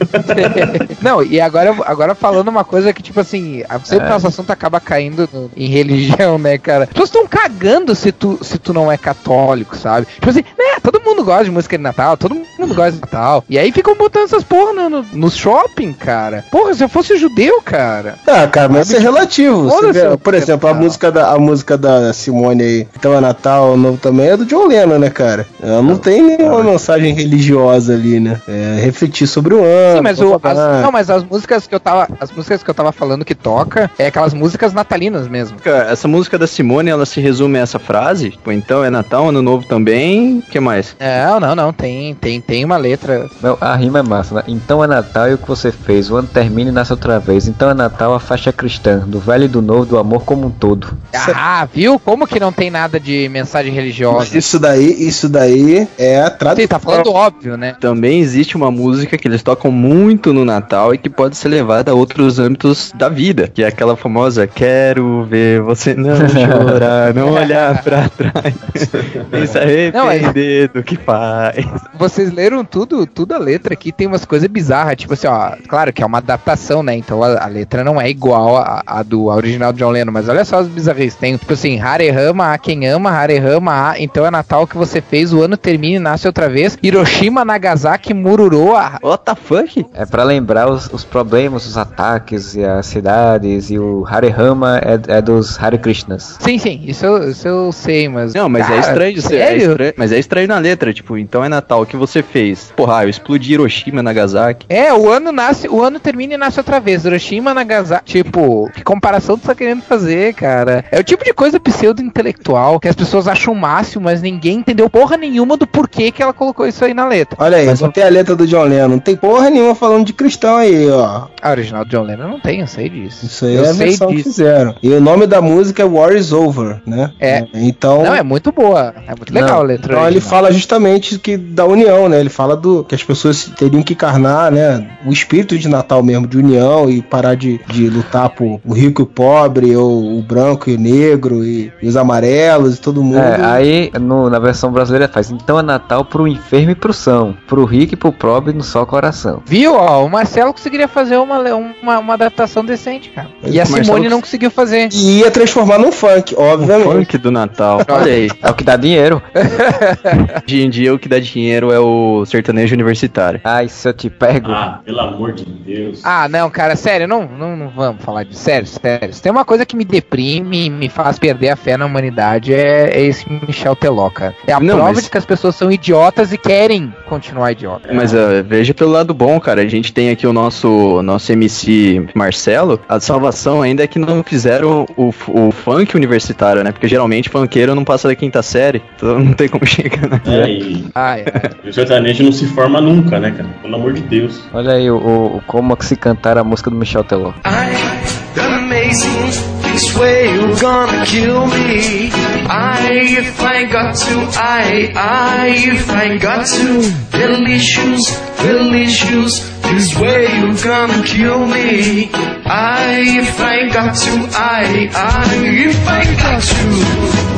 Não, 1.01 1.23
e 1.23 1.39
agora, 1.39 1.75
agora 1.85 2.15
falando 2.15 2.47
uma 2.47 2.63
coisa 2.63 2.93
que, 2.93 3.01
tipo 3.01 3.19
assim, 3.19 3.63
a- 3.69 3.79
sempre 3.79 4.09
nosso 4.09 4.27
assunto 4.27 4.51
acaba 4.51 4.79
caindo 4.79 5.27
no- 5.31 5.49
em 5.55 5.67
religião, 5.67 6.37
né, 6.37 6.57
cara? 6.57 6.83
As 6.85 6.89
pessoas 6.89 7.09
estão 7.09 7.27
cagando 7.27 7.95
se 7.95 8.11
tu, 8.11 8.37
se 8.41 8.57
tu 8.57 8.73
não 8.73 8.91
é 8.91 8.97
católico, 8.97 9.75
sabe? 9.77 10.07
Tipo 10.07 10.29
assim, 10.29 10.41
né, 10.57 10.79
todo 10.81 10.99
mundo 10.99 11.13
mundo 11.13 11.25
gosta 11.25 11.43
de 11.43 11.51
música 11.53 11.77
de 11.77 11.83
Natal, 11.83 12.17
todo 12.17 12.35
mundo 12.35 12.75
gosta 12.75 12.91
de 12.93 13.01
Natal. 13.01 13.43
E 13.49 13.57
aí 13.57 13.71
ficam 13.71 13.95
botando 13.95 14.25
essas 14.25 14.43
porra 14.43 14.73
no, 14.73 14.89
no, 14.89 15.05
no 15.13 15.31
shopping, 15.31 15.93
cara. 15.93 16.43
Porra, 16.51 16.73
se 16.73 16.83
eu 16.83 16.89
fosse 16.89 17.17
judeu, 17.17 17.61
cara. 17.61 18.15
Ah, 18.27 18.47
cara, 18.47 18.69
mas 18.69 18.87
isso 18.87 18.97
é 18.97 18.99
relativo. 18.99 19.69
Vê, 19.91 20.17
por 20.17 20.33
exemplo, 20.33 20.69
a 20.69 20.73
música, 20.73 21.11
da, 21.11 21.31
a 21.31 21.39
música 21.39 21.77
da 21.77 22.11
Simone 22.13 22.63
aí, 22.63 22.87
Então 22.97 23.13
é 23.13 23.19
Natal, 23.19 23.73
o 23.73 23.77
novo 23.77 23.97
também, 23.97 24.27
é 24.27 24.37
do 24.37 24.45
John 24.45 24.67
Lennon, 24.67 24.99
né, 24.99 25.09
cara? 25.09 25.45
Ela 25.61 25.81
não 25.81 25.97
tem 25.97 26.21
nenhuma 26.21 26.63
mensagem 26.63 27.13
religiosa 27.13 27.93
ali, 27.93 28.19
né? 28.19 28.41
É 28.47 28.79
refletir 28.81 29.27
sobre 29.27 29.53
o 29.53 29.63
ano. 29.63 29.97
Sim, 29.97 30.03
mas, 30.03 30.19
o, 30.19 30.39
as, 30.41 30.81
não, 30.81 30.91
mas 30.91 31.09
as 31.09 31.23
músicas 31.23 31.67
que 31.67 31.75
eu 31.75 31.79
tava. 31.79 32.07
As 32.19 32.31
músicas 32.31 32.63
que 32.63 32.69
eu 32.69 32.73
tava 32.73 32.91
falando 32.91 33.25
que 33.25 33.35
toca 33.35 33.89
é 33.97 34.07
aquelas 34.07 34.33
músicas 34.33 34.73
natalinas 34.73 35.27
mesmo. 35.27 35.57
Cara, 35.59 35.91
Essa 35.91 36.07
música 36.07 36.37
da 36.37 36.47
Simone, 36.47 36.89
ela 36.89 37.05
se 37.05 37.19
resume 37.21 37.59
a 37.59 37.61
essa 37.61 37.79
frase? 37.79 38.31
Tipo, 38.31 38.51
então 38.51 38.83
é 38.83 38.89
Natal, 38.89 39.29
Ano 39.29 39.41
Novo 39.41 39.65
também. 39.67 40.39
O 40.39 40.41
que 40.41 40.59
mais? 40.59 40.95
Não, 40.99 41.39
não, 41.45 41.55
não. 41.55 41.73
Tem, 41.73 42.13
tem, 42.15 42.39
tem 42.41 42.63
uma 42.65 42.77
letra. 42.77 43.29
Não, 43.41 43.57
a 43.59 43.75
rima 43.75 43.99
é 43.99 44.03
massa, 44.03 44.35
né? 44.35 44.43
Então 44.47 44.83
é 44.83 44.87
Natal 44.87 45.29
e 45.29 45.33
o 45.33 45.37
que 45.37 45.47
você 45.47 45.71
fez. 45.71 46.09
O 46.09 46.15
ano 46.15 46.27
termina 46.27 46.69
e 46.69 46.73
nasce 46.73 46.91
outra 46.91 47.19
vez. 47.19 47.47
Então 47.47 47.69
é 47.69 47.73
Natal 47.73 48.13
a 48.13 48.19
faixa 48.19 48.51
cristã, 48.51 48.99
do 48.99 49.19
velho 49.19 49.45
e 49.45 49.47
do 49.47 49.61
novo, 49.61 49.85
do 49.85 49.97
amor 49.97 50.23
como 50.23 50.47
um 50.47 50.51
todo. 50.51 50.97
Ah, 51.35 51.67
viu? 51.71 51.99
Como 51.99 52.27
que 52.27 52.39
não 52.39 52.51
tem 52.51 52.69
nada 52.69 52.99
de 52.99 53.27
mensagem 53.29 53.71
religiosa? 53.73 54.37
Isso 54.37 54.59
daí, 54.59 54.85
isso 55.07 55.27
daí 55.29 55.87
é 55.97 56.21
a 56.21 56.29
Você 56.29 56.37
tradução. 56.37 56.67
tá 56.67 56.79
falando 56.79 57.11
óbvio, 57.11 57.57
né? 57.57 57.75
Também 57.79 58.19
existe 58.19 58.55
uma 58.55 58.71
música 58.71 59.17
que 59.17 59.27
eles 59.27 59.41
tocam 59.43 59.71
muito 59.71 60.33
no 60.33 60.43
Natal 60.45 60.93
e 60.93 60.97
que 60.97 61.09
pode 61.09 61.35
ser 61.37 61.49
levada 61.49 61.91
a 61.91 61.93
outros 61.93 62.39
âmbitos 62.39 62.91
da 62.95 63.09
vida, 63.09 63.47
que 63.53 63.63
é 63.63 63.67
aquela 63.67 63.95
famosa 63.95 64.47
Quero 64.47 65.23
ver 65.25 65.61
você 65.61 65.93
não 65.93 66.15
chorar, 66.29 67.13
não 67.13 67.31
olhar 67.33 67.81
pra 67.83 68.09
trás, 68.09 68.53
nem 69.31 69.45
se 69.47 69.91
Não, 69.93 70.09
é- 70.09 70.17
arrepender 70.17 70.69
do 70.69 70.83
que 70.83 70.95
faz. 70.97 71.32
Vocês 71.97 72.31
leram 72.31 72.63
tudo, 72.65 73.05
tudo 73.05 73.33
a 73.33 73.37
letra 73.37 73.73
aqui, 73.73 73.91
tem 73.91 74.07
umas 74.07 74.25
coisas 74.25 74.47
bizarras, 74.49 74.95
tipo 74.97 75.13
assim, 75.13 75.27
ó, 75.27 75.51
claro 75.67 75.91
que 75.93 76.01
é 76.03 76.05
uma 76.05 76.17
adaptação, 76.17 76.81
né? 76.83 76.95
Então 76.95 77.23
a, 77.23 77.43
a 77.43 77.47
letra 77.47 77.83
não 77.83 78.01
é 78.01 78.09
igual 78.09 78.57
a, 78.57 78.81
a 78.85 79.03
do 79.03 79.29
a 79.29 79.35
original 79.35 79.71
do 79.71 79.79
John 79.79 79.89
Lennon, 79.91 80.11
mas 80.11 80.27
olha 80.29 80.43
só 80.45 80.57
as 80.59 80.67
bizarrices. 80.67 81.15
Tem, 81.19 81.37
tipo 81.37 81.53
assim, 81.53 81.79
Hare 81.79 82.09
Rama, 82.09 82.53
a 82.53 82.57
quem 82.57 82.87
ama, 82.87 83.11
Hare 83.11 83.37
Rama, 83.37 83.89
a, 83.91 83.99
então 83.99 84.25
é 84.25 84.31
Natal 84.31 84.65
que 84.67 84.77
você 84.77 85.01
fez, 85.01 85.33
o 85.33 85.41
ano 85.41 85.55
termina 85.57 85.95
e 85.95 85.99
nasce 85.99 86.27
outra 86.27 86.49
vez. 86.49 86.77
Hiroshima, 86.81 87.45
Nagasaki, 87.45 88.13
Mururo, 88.13 88.75
a, 88.75 88.99
What 89.03 89.23
the 89.25 89.35
fuck? 89.35 89.85
É 89.93 90.05
pra 90.05 90.23
lembrar 90.23 90.69
os, 90.69 90.89
os 90.91 91.03
problemas, 91.03 91.65
os 91.65 91.77
ataques 91.77 92.55
e 92.55 92.63
as 92.63 92.85
cidades. 92.85 93.69
E 93.69 93.77
o 93.79 94.05
Hare 94.07 94.29
Rama 94.29 94.79
é, 94.79 95.17
é 95.17 95.21
dos 95.21 95.61
Hare 95.61 95.77
Krishnas. 95.77 96.37
Sim, 96.39 96.57
sim, 96.57 96.81
isso 96.85 97.05
eu, 97.05 97.29
isso 97.29 97.47
eu 97.47 97.71
sei, 97.71 98.07
mas. 98.09 98.33
Não, 98.33 98.49
mas 98.49 98.63
é 98.65 98.67
Cara, 98.67 98.79
estranho, 98.79 99.21
você- 99.21 99.35
é 99.35 99.45
Sério? 99.47 99.69
estranho- 99.71 99.93
mas 99.97 100.11
é 100.11 100.19
estranho 100.19 100.47
na 100.47 100.57
letra, 100.57 100.93
tipo, 100.93 101.17
então 101.23 101.43
é 101.43 101.49
Natal, 101.49 101.81
o 101.81 101.85
que 101.85 101.95
você 101.97 102.21
fez? 102.21 102.71
Porra, 102.75 103.03
eu 103.03 103.09
explodi 103.09 103.53
Hiroshima, 103.53 104.03
Nagasaki. 104.03 104.65
É, 104.69 104.93
o 104.93 105.09
ano 105.09 105.31
nasce, 105.31 105.67
o 105.67 105.81
ano 105.81 105.99
termina 105.99 106.33
e 106.33 106.37
nasce 106.37 106.59
outra 106.59 106.79
vez. 106.79 107.05
Hiroshima, 107.05 107.53
Nagasaki. 107.53 108.23
Tipo, 108.23 108.69
que 108.73 108.83
comparação 108.83 109.37
tu 109.37 109.45
tá 109.47 109.55
querendo 109.55 109.81
fazer, 109.81 110.33
cara? 110.33 110.85
É 110.91 110.99
o 110.99 111.03
tipo 111.03 111.23
de 111.23 111.33
coisa 111.33 111.59
pseudo-intelectual 111.59 112.79
que 112.79 112.87
as 112.87 112.95
pessoas 112.95 113.27
acham 113.27 113.53
o 113.53 113.55
máximo, 113.55 114.03
mas 114.05 114.21
ninguém 114.21 114.57
entendeu 114.59 114.89
porra 114.89 115.17
nenhuma 115.17 115.57
do 115.57 115.65
porquê 115.65 116.11
que 116.11 116.21
ela 116.21 116.33
colocou 116.33 116.67
isso 116.67 116.83
aí 116.83 116.93
na 116.93 117.07
letra. 117.07 117.37
Olha 117.41 117.57
aí, 117.57 117.73
botei 117.75 118.03
a 118.03 118.09
letra 118.09 118.35
do 118.35 118.45
John 118.47 118.63
Lennon. 118.63 118.87
Não 118.89 118.99
tem 118.99 119.15
porra 119.15 119.49
nenhuma 119.49 119.75
falando 119.75 120.05
de 120.05 120.13
cristão 120.13 120.57
aí, 120.57 120.89
ó. 120.89 121.27
A 121.41 121.51
original 121.51 121.85
do 121.85 121.89
John 121.91 122.03
Lennon 122.03 122.27
não 122.27 122.39
tem, 122.39 122.61
eu 122.61 122.67
sei 122.67 122.89
disso. 122.89 123.25
Isso 123.25 123.45
aí 123.45 123.55
eu 123.55 123.65
é 123.65 123.69
a 123.69 123.73
sei 123.73 123.87
versão 123.87 124.07
que 124.09 124.15
disso. 124.15 124.29
fizeram. 124.29 124.75
E 124.81 124.89
o 124.89 125.01
nome 125.01 125.25
da 125.27 125.41
música 125.41 125.81
é 125.81 125.85
War 125.85 126.13
is 126.15 126.31
Over, 126.31 126.81
né? 126.85 127.11
É. 127.19 127.45
Então. 127.53 128.03
Não, 128.03 128.13
é 128.13 128.23
muito 128.23 128.51
boa. 128.51 128.93
É 129.07 129.15
muito 129.15 129.33
legal 129.33 129.49
Não, 129.49 129.57
a 129.59 129.63
letra. 129.63 129.93
Então 129.93 130.07
ele 130.07 130.17
original. 130.17 130.29
fala 130.29 130.51
justamente 130.51 131.12
que 131.19 131.37
da 131.37 131.65
união, 131.65 132.07
né? 132.09 132.19
Ele 132.19 132.29
fala 132.29 132.55
do 132.55 132.83
que 132.83 132.95
as 132.95 133.03
pessoas 133.03 133.45
teriam 133.57 133.81
que 133.83 133.93
encarnar, 133.93 134.51
né? 134.51 134.87
O 135.05 135.11
espírito 135.11 135.57
de 135.57 135.67
Natal 135.67 136.01
mesmo, 136.03 136.27
de 136.27 136.37
união 136.37 136.89
e 136.89 137.01
parar 137.01 137.35
de, 137.35 137.59
de 137.67 137.89
lutar 137.89 138.29
por 138.29 138.59
o 138.65 138.73
rico 138.73 139.01
e 139.01 139.03
o 139.03 139.05
pobre, 139.05 139.75
ou 139.75 140.17
o 140.17 140.21
branco 140.21 140.69
e 140.69 140.75
o 140.75 140.79
negro, 140.79 141.43
e, 141.43 141.71
e 141.81 141.87
os 141.87 141.95
amarelos, 141.97 142.77
e 142.77 142.81
todo 142.81 143.03
mundo. 143.03 143.17
É, 143.19 143.43
aí 143.43 143.91
no- 143.99 144.29
na 144.29 144.39
versão 144.39 144.71
brasileira 144.71 145.07
faz. 145.07 145.31
Então 145.31 145.59
é 145.59 145.61
Natal 145.61 146.05
pro 146.05 146.27
enfermo 146.27 146.71
e 146.71 146.75
pro 146.75 146.93
são. 146.93 147.35
Pro 147.47 147.65
rico 147.65 147.93
e 147.93 147.97
pro 147.97 148.11
pobre 148.11 148.53
no 148.53 148.63
só 148.63 148.85
coração. 148.85 149.41
Viu, 149.45 149.75
ó, 149.75 150.05
o 150.05 150.09
Marcelo 150.09 150.53
conseguiria 150.53 150.87
fazer 150.87 151.17
uma, 151.17 151.39
uma, 151.81 151.99
uma 151.99 152.13
adaptação 152.13 152.63
decente, 152.63 153.09
cara. 153.09 153.29
E 153.43 153.59
a 153.59 153.63
Marcelo 153.63 153.85
Simone 153.85 154.09
não 154.09 154.21
conseguiu 154.21 154.49
fazer. 154.51 154.89
E 154.93 155.19
ia 155.19 155.31
transformar 155.31 155.77
num 155.77 155.91
funk, 155.91 156.35
obviamente. 156.37 156.83
Funk 156.83 157.17
do 157.17 157.31
Natal. 157.31 157.81
Olha 157.87 158.11
aí. 158.13 158.29
É 158.41 158.49
o 158.49 158.53
que 158.53 158.63
dá 158.63 158.75
dinheiro. 158.77 159.21
Hoje 160.45 160.61
em 160.61 160.69
dia 160.69 160.93
o 160.93 160.99
que 161.03 161.09
dá 161.09 161.19
dinheiro 161.19 161.71
é 161.71 161.79
o 161.79 162.25
sertanejo 162.25 162.73
universitário. 162.73 163.41
Ai, 163.43 163.67
se 163.67 163.87
eu 163.87 163.93
te 163.93 164.09
pego. 164.09 164.51
Ah, 164.51 164.79
pelo 164.85 164.99
amor 165.01 165.33
de 165.33 165.43
Deus. 165.45 165.99
Ah, 166.03 166.27
não, 166.29 166.49
cara, 166.49 166.75
sério, 166.75 167.07
não, 167.07 167.27
não, 167.27 167.57
não 167.57 167.69
vamos 167.69 168.01
falar 168.03 168.23
disso. 168.23 168.41
Sério, 168.41 168.65
sério. 168.67 169.13
Se 169.13 169.21
tem 169.21 169.31
uma 169.31 169.43
coisa 169.45 169.65
que 169.65 169.75
me 169.75 169.83
deprime, 169.85 170.69
me 170.69 170.87
faz 170.89 171.19
perder 171.19 171.49
a 171.49 171.55
fé 171.55 171.75
na 171.75 171.85
humanidade, 171.85 172.53
é, 172.53 172.89
é 172.93 173.01
esse 173.01 173.25
Michel 173.45 173.75
Teló, 173.75 174.09
cara. 174.09 174.33
É 174.47 174.53
a 174.53 174.59
Não, 174.59 174.75
prova 174.75 174.93
mas- 174.93 175.03
de 175.03 175.09
que 175.09 175.17
as 175.17 175.25
pessoas 175.25 175.55
são 175.55 175.71
idiotas 175.71 176.31
e 176.31 176.37
querem 176.37 176.93
continuar 177.07 177.51
idiotas. 177.51 177.93
Mas 177.93 178.13
ah, 178.15 178.41
veja 178.45 178.73
pelo 178.73 178.91
lado 178.91 179.13
bom, 179.13 179.39
cara. 179.39 179.61
A 179.61 179.67
gente 179.67 179.91
tem 179.93 180.09
aqui 180.09 180.25
o 180.25 180.31
nosso, 180.33 181.01
nosso 181.03 181.31
MC 181.33 182.05
Marcelo. 182.15 182.79
A 182.87 182.99
salvação 182.99 183.61
ainda 183.61 183.83
é 183.83 183.87
que 183.87 183.99
não 183.99 184.23
fizeram 184.23 184.85
o, 184.95 185.13
o 185.27 185.51
funk 185.51 185.95
universitário, 185.95 186.63
né? 186.63 186.71
Porque 186.71 186.87
geralmente 186.87 187.29
funkeiro 187.29 187.75
não 187.75 187.83
passa 187.83 188.07
da 188.07 188.15
quinta 188.15 188.41
série. 188.41 188.81
Então 188.95 189.19
não 189.19 189.33
tem 189.33 189.47
como 189.49 189.65
chegar 189.67 190.07
na. 190.09 190.21
É, 190.25 190.49
e, 190.49 190.82
Ai, 190.95 191.23
ai. 191.33 191.49
e 191.63 191.69
o 191.69 191.73
sertanejo 191.73 192.23
não 192.23 192.31
se 192.31 192.45
forma 192.47 192.79
nunca, 192.81 193.19
né, 193.19 193.31
cara? 193.31 193.49
Pelo 193.61 193.75
amor 193.75 193.93
de 193.93 194.01
Deus. 194.01 194.39
Olha 194.53 194.73
aí 194.73 194.89
o, 194.89 194.97
o- 194.97 195.41
como 195.47 195.75
que 195.75 195.85
se 195.85 195.95
cantar 195.95 196.37
a 196.37 196.43
música 196.43 196.69
do 196.69 196.75
Michel 196.75 197.03
Teló. 197.03 197.33
I, 197.45 198.39
amazing, 198.39 199.31
this 199.71 199.95
way 199.97 200.33
you're 200.35 200.55
gonna 200.59 201.05
kill 201.05 201.45
me. 201.47 202.11
I, 202.49 203.17
if 203.19 203.41
I 203.41 203.65
got 203.65 203.95
to, 203.95 204.39
I, 204.39 204.91
I, 204.95 205.49
if 205.49 205.89
I 205.89 206.17
got 206.17 206.45
to, 206.45 207.17
delicious, 207.17 208.19
delicious, 208.41 209.39
this 209.63 209.95
way 209.97 210.27
you're 210.39 210.55
gonna 210.63 211.03
kill 211.03 211.45
me. 211.47 212.09
I, 212.45 213.19
if 213.19 213.39
I 213.39 213.69
got 213.69 213.95
to, 213.95 214.11
I, 214.37 214.89
I, 214.93 215.35
if 215.45 215.87
I 215.87 216.03
got 216.21 216.41
to. 216.41 217.32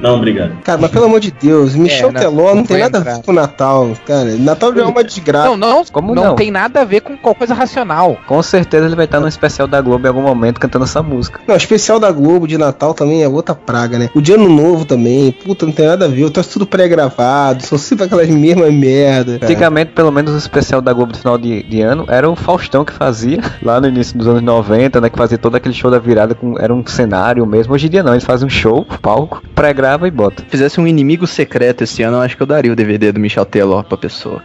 Não, 0.00 0.16
obrigado. 0.16 0.52
Cara, 0.64 0.78
mas 0.80 0.90
pelo 0.90 1.04
amor 1.06 1.20
de 1.20 1.30
Deus, 1.30 1.74
Michel 1.74 2.12
não- 2.12 2.20
Teló 2.20 2.48
não, 2.48 2.54
não 2.56 2.64
tem 2.64 2.78
nada 2.78 2.98
a 2.98 3.00
entrar. 3.00 3.14
ver 3.16 3.22
com 3.22 3.30
o 3.30 3.34
Natal, 3.34 3.90
cara. 4.06 4.36
Natal 4.38 4.74
já 4.74 4.82
é 4.82 4.84
uma 4.84 5.04
desgraça. 5.04 5.48
Não, 5.48 5.56
não, 5.56 5.84
Como 5.92 6.14
não, 6.14 6.24
não? 6.24 6.34
tem 6.34 6.50
nada 6.50 6.80
a 6.80 6.84
ver 6.84 7.00
com 7.00 7.16
qualquer 7.16 7.38
coisa 7.38 7.54
racional. 7.54 8.16
Com 8.26 8.42
certeza 8.42 8.86
ele 8.86 8.94
vai 8.96 9.04
estar 9.06 9.20
no 9.20 9.28
especial 9.28 9.66
da 9.66 9.80
Globo 9.80 10.04
em 10.06 10.08
algum 10.08 10.22
momento 10.22 10.60
cantando 10.60 10.84
essa 10.84 11.02
música. 11.02 11.40
Não, 11.46 11.54
o 11.54 11.58
especial 11.58 11.98
da 11.98 12.10
Globo 12.12 12.46
de 12.46 12.56
Natal 12.58 12.94
também 12.94 13.22
é 13.22 13.28
outra 13.28 13.54
praga, 13.54 13.98
né? 13.98 14.08
O 14.14 14.20
de 14.20 14.32
Ano 14.32 14.48
Novo 14.48 14.84
também, 14.84 15.32
puta, 15.32 15.66
não 15.66 15.72
tem 15.72 15.86
nada 15.86 16.04
a 16.04 16.08
ver. 16.08 16.30
Tá 16.30 16.42
tudo 16.42 16.66
pré-gravado, 16.66 17.62
são 17.64 17.76
sempre 17.78 18.04
aquelas 18.04 18.28
mesmas 18.28 18.72
merda. 18.72 19.38
cara. 19.38 19.44
Antigamente, 19.50 19.92
pelo 19.92 20.10
menos 20.12 20.32
o 20.34 20.38
especial 20.38 20.80
da 20.80 20.92
Globo 20.92 21.12
do 21.12 21.18
final 21.18 21.36
de, 21.38 21.62
de 21.64 21.80
ano 21.80 22.04
era 22.08 22.28
o 22.28 22.36
Faustão 22.36 22.84
que 22.84 22.92
fazia, 22.92 23.40
lá 23.62 23.80
no 23.80 23.88
início 23.88 24.16
dos 24.16 24.26
anos 24.28 24.42
90, 24.42 25.00
né? 25.00 25.10
Que 25.10 25.18
fazia 25.18 25.38
todo 25.38 25.56
aquele 25.56 25.74
show 25.74 25.90
da 25.90 25.98
virada, 25.98 26.34
com, 26.34 26.54
era 26.58 26.72
um 26.72 26.84
cenário 26.86 27.44
mesmo. 27.46 27.74
Hoje 27.74 27.86
em 27.86 27.90
dia 27.90 28.02
não, 28.02 28.12
eles 28.12 28.24
fazem 28.24 28.46
um 28.46 28.50
show, 28.50 28.86
palco, 29.00 29.42
pré-grava 29.72 30.06
e 30.06 30.10
bota. 30.10 30.42
Se 30.42 30.50
fizesse 30.50 30.80
um 30.80 30.86
inimigo 30.86 31.26
secreto 31.26 31.82
esse 31.84 32.02
ano, 32.02 32.18
eu 32.18 32.20
acho 32.20 32.36
que 32.36 32.42
eu 32.42 32.46
daria 32.46 32.72
o 32.72 32.76
DVD 32.76 33.10
do 33.10 33.18
Michel 33.18 33.44
Teló 33.44 33.82
pra 33.82 33.96
pessoa. 33.96 34.42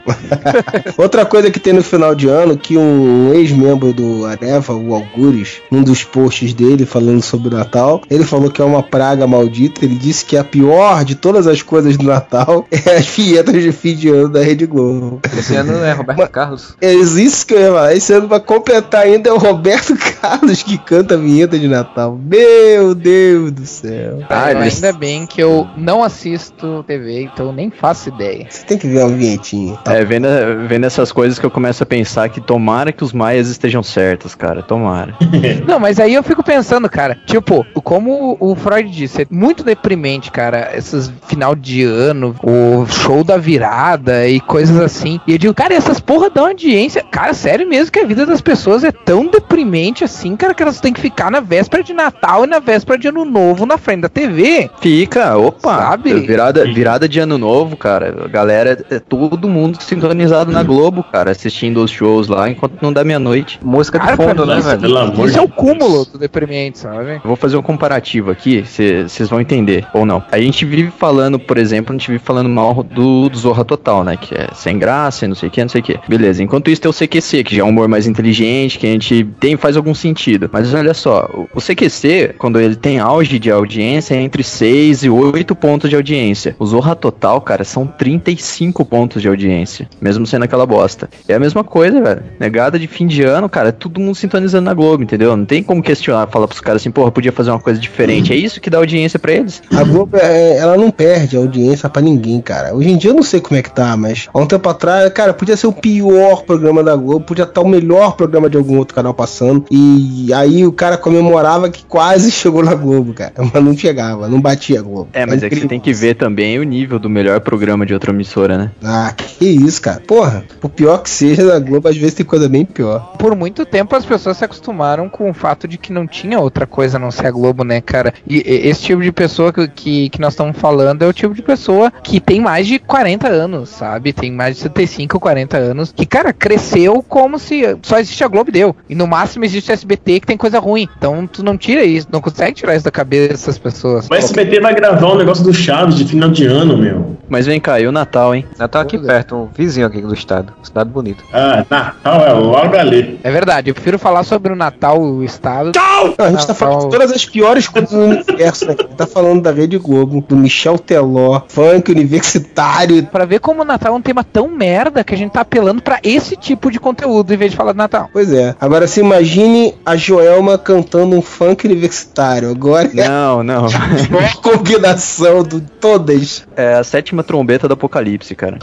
Outra 0.98 1.26
coisa 1.26 1.52
que 1.52 1.60
tem 1.60 1.74
no 1.74 1.84
final 1.84 2.16
de 2.16 2.28
ano, 2.30 2.58
que 2.58 2.78
um 2.78 3.34
ex-membro 3.34 3.92
do 3.94 4.26
Areva, 4.26 4.74
o 4.74 4.94
Algures, 4.94 5.62
num 5.70 5.84
dos 5.84 6.04
posts 6.04 6.54
dele 6.54 6.86
falando 6.86 7.22
sobre 7.22 7.50
o 7.54 7.58
Natal, 7.58 8.02
ele 8.10 8.24
falou 8.24 8.50
que 8.50 8.62
é 8.62 8.66
uma 8.66 8.82
praga 8.82 9.28
maldita. 9.28 9.84
Ele 9.84 9.96
disse 9.96 10.24
que 10.26 10.38
a 10.38 10.44
pior 10.44 11.04
de 11.04 11.16
todas 11.16 11.46
as 11.48 11.62
coisas 11.62 11.98
do 11.98 12.06
Natal 12.06 12.66
é 12.72 12.96
as 12.98 13.08
vinhetas 13.08 13.62
de 13.62 13.72
fim 13.72 13.96
de 13.96 14.10
ano 14.10 14.30
da 14.30 14.42
Rede 14.42 14.66
Globo. 14.66 15.20
Esse 15.38 15.56
ano 15.56 15.84
é 15.84 15.92
Roberto 15.92 16.20
Mas- 16.20 16.30
Carlos. 16.30 16.76
É 16.82 16.94
isso 16.94 17.46
que 17.46 17.54
eu 17.54 17.60
ia 17.60 17.68
falar. 17.68 17.94
Esse 17.96 18.14
ano, 18.14 18.28
pra 18.28 18.40
completar 18.40 19.02
ainda, 19.04 19.30
é 19.30 19.34
o 19.34 19.38
Roberto 19.38 19.94
Carlos 20.22 20.64
que 20.64 20.78
canta 20.78 21.16
a 21.16 21.18
vinheta 21.18 21.58
de 21.60 21.68
Natal. 21.68 22.18
Meu 22.24 22.96
Deus 22.96 23.52
do 23.52 23.66
céu. 23.66 24.24
Ah, 24.30 24.52
eles- 24.52 24.76
Ainda 24.76 24.94
bem 24.94 25.17
que 25.26 25.42
eu 25.42 25.68
não 25.76 26.04
assisto 26.04 26.84
TV, 26.86 27.24
então 27.24 27.48
eu 27.48 27.54
nem 27.54 27.70
faço 27.70 28.10
ideia. 28.10 28.48
Você 28.50 28.66
tem 28.66 28.78
que 28.78 28.88
ver 28.88 29.04
uma 29.04 29.16
vinhetinha. 29.16 29.78
É, 29.86 30.04
vendo, 30.04 30.28
vendo 30.68 30.86
essas 30.86 31.12
coisas 31.12 31.40
que 31.40 31.46
eu 31.46 31.52
começo 31.52 31.84
a 31.84 31.86
pensar 31.86 32.30
que 32.30 32.42
tomara 32.42 32.92
que 32.92 33.04
os 33.04 33.14
maias 33.14 33.50
estejam 33.50 33.82
certos, 33.82 34.36
cara. 34.36 34.62
Tomara. 34.62 35.16
Não, 35.68 35.80
mas 35.80 36.00
aí 36.00 36.14
eu 36.14 36.24
fico 36.24 36.44
pensando, 36.44 36.90
cara, 36.90 37.18
tipo, 37.26 37.66
como 37.84 38.38
o 38.40 38.56
Freud 38.56 38.90
disse, 38.90 39.24
é 39.24 39.28
muito 39.30 39.64
deprimente, 39.64 40.32
cara, 40.32 40.72
esses 40.76 41.12
final 41.28 41.56
de 41.56 41.84
ano, 41.84 42.36
o 42.44 42.86
show 42.86 43.24
da 43.24 43.38
virada 43.38 44.28
e 44.28 44.40
coisas 44.40 44.80
assim. 44.80 45.20
E 45.28 45.34
eu 45.34 45.38
digo, 45.38 45.54
cara, 45.54 45.74
essas 45.74 46.00
porra 46.00 46.30
dão 46.30 46.48
audiência. 46.48 47.04
Cara, 47.12 47.34
sério 47.34 47.68
mesmo 47.68 47.92
que 47.92 48.00
a 48.00 48.06
vida 48.06 48.26
das 48.26 48.42
pessoas 48.42 48.84
é 48.84 48.92
tão 48.92 49.28
deprimente 49.28 50.04
assim, 50.04 50.36
cara, 50.36 50.54
que 50.54 50.64
elas 50.64 50.80
têm 50.80 50.94
que 50.94 51.02
ficar 51.02 51.32
na 51.32 51.40
véspera 51.40 51.84
de 51.84 51.94
Natal 51.94 52.44
e 52.44 52.48
na 52.48 52.60
véspera 52.60 52.98
de 52.98 53.08
Ano 53.08 53.26
Novo 53.26 53.66
na 53.66 53.78
frente 53.78 54.02
da 54.02 54.10
TV. 54.10 54.70
Fica, 54.82 55.07
Ah, 55.16 55.38
opa! 55.38 55.78
Sabe? 55.78 56.14
Virada, 56.14 56.64
virada 56.66 57.10
de 57.10 57.20
ano 57.20 57.38
novo, 57.38 57.76
cara. 57.76 58.24
A 58.26 58.28
galera, 58.28 58.86
é 58.90 59.00
todo 59.00 59.48
mundo 59.48 59.82
sintonizado 59.82 60.52
na 60.52 60.64
Globo, 60.64 61.04
cara, 61.04 61.32
assistindo 61.32 61.84
os 61.84 61.92
shows 61.92 62.28
lá 62.28 62.50
enquanto 62.50 62.82
não 62.82 62.94
dá 62.94 63.04
meia-noite. 63.04 63.60
Música 63.64 64.00
de 64.00 64.06
Cara, 64.06 64.18
fundo, 64.18 64.46
né, 64.46 64.56
mim, 64.56 64.62
velho? 64.62 64.80
Pelo 64.80 64.98
amor 64.98 65.28
Isso 65.28 65.38
é 65.38 65.42
o 65.42 65.48
de 65.48 65.54
cúmulo 65.54 66.06
do 66.06 66.18
deprimente, 66.18 66.80
sabe? 66.80 67.16
Eu 67.16 67.22
vou 67.24 67.36
fazer 67.36 67.58
um 67.58 67.62
comparativo 67.62 68.32
aqui, 68.32 68.64
vocês 68.64 69.30
vão 69.30 69.42
entender, 69.42 69.88
ou 69.94 70.06
não. 70.06 70.24
A 70.32 70.40
gente 70.40 70.66
vive 70.66 70.92
falando, 70.92 71.40
por 71.40 71.58
exemplo, 71.58 71.94
a 71.94 71.98
gente 71.98 72.10
vive 72.12 72.24
falando 72.24 72.50
mal 72.50 72.84
do, 72.84 73.30
do 73.30 73.38
Zorra 73.38 73.66
Total, 73.66 74.04
né? 74.04 74.18
Que 74.18 74.36
é 74.36 74.50
sem 74.54 74.78
graça 74.78 75.26
e 75.26 75.28
não 75.28 75.36
sei 75.36 75.50
o 75.50 75.52
que, 75.52 75.62
não 75.62 75.70
sei 75.70 75.82
o 75.82 75.84
que. 75.84 76.00
Beleza, 76.08 76.44
enquanto 76.44 76.70
isso 76.70 76.82
tem 76.82 76.90
o 76.90 76.94
CQC, 76.94 77.44
que 77.44 77.56
já 77.56 77.62
é 77.62 77.66
um 77.66 77.70
humor 77.70 77.88
mais 77.88 78.08
inteligente, 78.08 78.78
que 78.78 78.88
a 78.88 78.92
gente 78.92 79.26
tem 79.40 79.58
faz 79.58 79.76
algum 79.76 79.94
sentido. 79.94 80.50
Mas 80.52 80.74
olha 80.74 80.94
só, 80.94 81.30
o, 81.34 81.48
o 81.56 81.62
CQC, 81.62 82.36
quando 82.38 82.60
ele 82.60 82.76
tem 82.76 83.00
auge 83.00 83.40
de 83.40 83.52
audiência, 83.52 84.16
é 84.16 84.22
entre 84.22 84.44
6 84.44 84.97
e 85.04 85.10
8 85.10 85.56
pontos 85.56 85.90
de 85.90 85.96
audiência. 85.96 86.56
O 86.60 86.66
Zorra 86.66 86.96
Total, 86.96 87.40
cara, 87.42 87.64
são 87.64 87.86
35 87.86 88.86
pontos 88.86 89.22
de 89.22 89.28
audiência, 89.28 89.88
mesmo 90.02 90.26
sendo 90.26 90.44
aquela 90.44 90.66
bosta. 90.66 91.10
É 91.28 91.34
a 91.34 91.40
mesma 91.40 91.64
coisa, 91.64 92.02
velho. 92.02 92.24
Negada 92.40 92.80
de 92.80 92.88
fim 92.88 93.08
de 93.08 93.24
ano, 93.24 93.50
cara, 93.50 93.70
é 93.70 93.72
todo 93.72 94.00
mundo 94.00 94.16
sintonizando 94.16 94.66
na 94.66 94.74
Globo, 94.74 95.04
entendeu? 95.04 95.36
Não 95.36 95.46
tem 95.46 95.64
como 95.64 95.82
questionar, 95.82 96.28
falar 96.28 96.48
pros 96.48 96.62
caras 96.62 96.82
assim, 96.82 96.92
porra, 96.92 97.12
podia 97.12 97.32
fazer 97.32 97.52
uma 97.52 97.60
coisa 97.60 97.80
diferente. 97.80 98.34
É 98.34 98.36
isso 98.36 98.62
que 98.62 98.70
dá 98.70 98.78
audiência 98.78 99.20
pra 99.20 99.34
eles. 99.34 99.62
A 99.72 99.84
Globo, 99.84 100.18
é, 100.18 100.58
ela 100.58 100.78
não 100.78 100.92
perde 100.92 101.38
audiência 101.38 101.90
pra 101.90 102.02
ninguém, 102.02 102.42
cara. 102.42 102.76
Hoje 102.76 102.90
em 102.90 102.98
dia 102.98 103.12
eu 103.12 103.16
não 103.16 103.24
sei 103.24 103.40
como 103.40 103.60
é 103.60 103.62
que 103.62 103.72
tá, 103.72 103.96
mas 103.96 104.28
há 104.34 104.40
um 104.40 104.46
tempo 104.46 104.68
atrás, 104.70 105.12
cara, 105.14 105.34
podia 105.34 105.58
ser 105.58 105.68
o 105.68 105.74
pior 105.74 106.44
programa 106.44 106.84
da 106.84 106.96
Globo, 106.96 107.26
podia 107.26 107.44
estar 107.44 107.62
o 107.62 107.68
melhor 107.68 108.16
programa 108.16 108.50
de 108.50 108.58
algum 108.58 108.78
outro 108.78 108.96
canal 108.96 109.14
passando. 109.14 109.66
E 109.70 110.34
aí 110.34 110.66
o 110.66 110.72
cara 110.72 110.98
comemorava 110.98 111.70
que 111.70 111.86
quase 111.86 112.32
chegou 112.32 112.64
na 112.64 112.74
Globo, 112.74 113.14
cara. 113.14 113.34
Mas 113.38 113.64
não 113.64 113.78
chegava, 113.78 114.28
não 114.28 114.42
batia 114.42 114.82
Globo. 114.88 115.10
É, 115.14 115.26
mas 115.26 115.44
é 115.44 115.50
que 115.50 115.56
você 115.56 115.68
tem 115.68 115.80
que 115.80 115.94
ver 115.94 116.16
também 116.16 116.58
o 116.60 116.64
nível 116.64 116.98
do 117.00 117.10
melhor 117.10 117.40
programa 117.42 117.86
de 117.86 117.94
outra 117.94 118.12
emissora, 118.12 118.58
né? 118.58 118.72
Ah, 118.84 119.14
que 119.16 119.46
isso, 119.46 119.82
cara. 119.82 120.02
Porra, 120.06 120.44
por 120.60 120.70
pior 120.70 121.00
que 121.00 121.10
seja, 121.10 121.44
na 121.44 121.60
Globo 121.60 121.88
às 121.88 121.98
vezes 121.98 122.14
tem 122.16 122.26
coisa 122.26 122.48
bem 122.50 122.66
pior. 122.66 123.14
Por 123.18 123.36
muito 123.36 123.66
tempo 123.66 123.96
as 123.96 124.06
pessoas 124.06 124.38
se 124.38 124.46
acostumaram 124.46 125.10
com 125.10 125.30
o 125.30 125.34
fato 125.34 125.68
de 125.68 125.78
que 125.78 125.92
não 125.94 126.08
tinha 126.08 126.40
outra 126.40 126.66
coisa 126.66 126.98
a 126.98 127.00
não 127.00 127.12
ser 127.12 127.28
a 127.28 127.32
Globo, 127.32 127.64
né, 127.64 127.82
cara? 127.82 128.14
E, 128.28 128.38
e- 128.38 128.68
esse 128.68 128.82
tipo 128.82 129.02
de 129.02 129.12
pessoa 129.12 129.52
que, 129.54 129.68
que, 129.68 130.10
que 130.10 130.22
nós 130.22 130.34
estamos 130.34 130.58
falando 130.58 131.02
é 131.04 131.08
o 131.08 131.14
tipo 131.14 131.34
de 131.34 131.42
pessoa 131.42 131.92
que 132.04 132.20
tem 132.20 132.40
mais 132.42 132.68
de 132.68 132.80
40 132.80 133.28
anos, 133.28 133.70
sabe? 133.70 134.14
Tem 134.14 134.32
mais 134.32 134.56
de 134.56 134.62
75, 134.64 135.20
40 135.20 135.58
anos. 135.58 135.94
Que, 135.96 136.06
cara, 136.06 136.34
cresceu 136.34 137.04
como 137.08 137.38
se 137.40 137.62
só 137.84 138.00
existe 138.00 138.24
a 138.24 138.28
Globo 138.28 138.50
e 138.50 138.54
deu. 138.54 138.76
E 138.90 138.96
no 138.96 139.08
máximo 139.08 139.46
existe 139.46 139.72
o 139.72 139.74
SBT 139.74 140.20
que 140.22 140.28
tem 140.28 140.38
coisa 140.38 140.60
ruim. 140.60 140.88
Então 140.98 141.28
tu 141.28 141.44
não 141.44 141.58
tira 141.58 141.84
isso, 141.84 142.08
não 142.12 142.22
consegue 142.22 142.54
tirar 142.54 142.76
isso 142.76 142.86
da 142.86 142.92
cabeça 142.92 143.30
dessas 143.30 143.58
pessoas. 143.58 144.08
O 144.10 144.14
SBT 144.16 144.60
vai 144.60 144.74
gravar 144.78 145.08
um 145.08 145.18
negócio 145.18 145.44
do 145.44 145.54
Chaves 145.54 145.96
de 145.96 146.06
final 146.06 146.30
de 146.30 146.46
ano, 146.46 146.78
meu. 146.78 147.18
Mas 147.30 147.46
vem 147.46 147.60
cá, 147.60 147.78
e 147.80 147.86
o 147.86 147.92
Natal, 147.92 148.34
hein? 148.34 148.46
Natal 148.58 148.82
aqui 148.84 148.98
perto, 148.98 149.36
um 149.36 149.48
vizinho 149.54 149.86
aqui 149.86 150.02
do 150.02 150.14
estado. 150.14 150.54
Cidade 150.64 150.90
bonita. 150.90 151.22
Ah, 151.34 151.66
Natal 151.70 152.22
é 152.26 152.32
logo 152.32 152.76
ali. 152.78 153.20
É 153.22 153.30
verdade, 153.30 153.70
eu 153.70 153.74
prefiro 153.74 154.00
falar 154.00 154.24
sobre 154.24 154.54
o 154.54 154.56
Natal, 154.56 155.02
o 155.02 155.24
Estado. 155.26 155.72
Não, 155.76 156.06
a 156.26 156.30
gente 156.30 156.48
tá 156.48 156.54
Natal. 156.54 156.56
falando 156.56 156.84
de 156.84 156.90
todas 156.90 157.12
as 157.12 157.26
piores 157.26 157.68
coisas 157.68 157.90
do 157.92 158.00
universo, 158.00 158.66
né? 158.66 158.76
A 158.80 158.82
gente 158.82 158.96
tá 158.96 159.06
falando 159.06 159.42
da 159.42 159.52
Rede 159.52 159.78
Globo, 159.78 160.24
do 160.26 160.38
Michel 160.38 160.80
Teló, 160.80 161.42
funk 161.50 161.92
universitário. 161.92 163.04
Pra 163.08 163.26
ver 163.26 163.40
como 163.40 163.62
o 163.62 163.66
Natal 163.66 163.94
é 163.94 163.98
um 163.98 164.02
tema 164.02 164.24
tão 164.24 164.48
merda 164.48 165.04
que 165.04 165.14
a 165.14 165.18
gente 165.18 165.32
tá 165.32 165.42
apelando 165.42 165.82
pra 165.82 166.00
esse 166.04 166.38
tipo 166.38 166.72
de 166.72 166.80
conteúdo 166.80 167.34
em 167.34 167.38
vez 167.38 167.52
de 167.52 167.58
falar 167.58 167.74
de 167.74 167.78
Natal. 167.78 168.10
Pois 168.14 168.32
é. 168.32 168.56
Agora 168.62 168.88
se 168.88 169.02
imagine 169.02 169.76
a 169.86 169.98
Joelma 169.98 170.58
cantando 170.58 171.14
um 171.16 171.22
funk 171.22 171.66
universitário. 171.68 172.50
Agora 172.52 172.90
é 172.96 173.08
Não, 173.08 173.44
não. 173.44 173.66
pior 174.08 174.36
combinação 174.68 175.44
de 175.44 175.62
todas. 175.62 176.48
É 176.56 176.76
a 176.76 176.84
sétima 176.84 177.24
trombeta 177.24 177.68
do 177.68 177.74
apocalipse, 177.74 178.36
cara. 178.36 178.60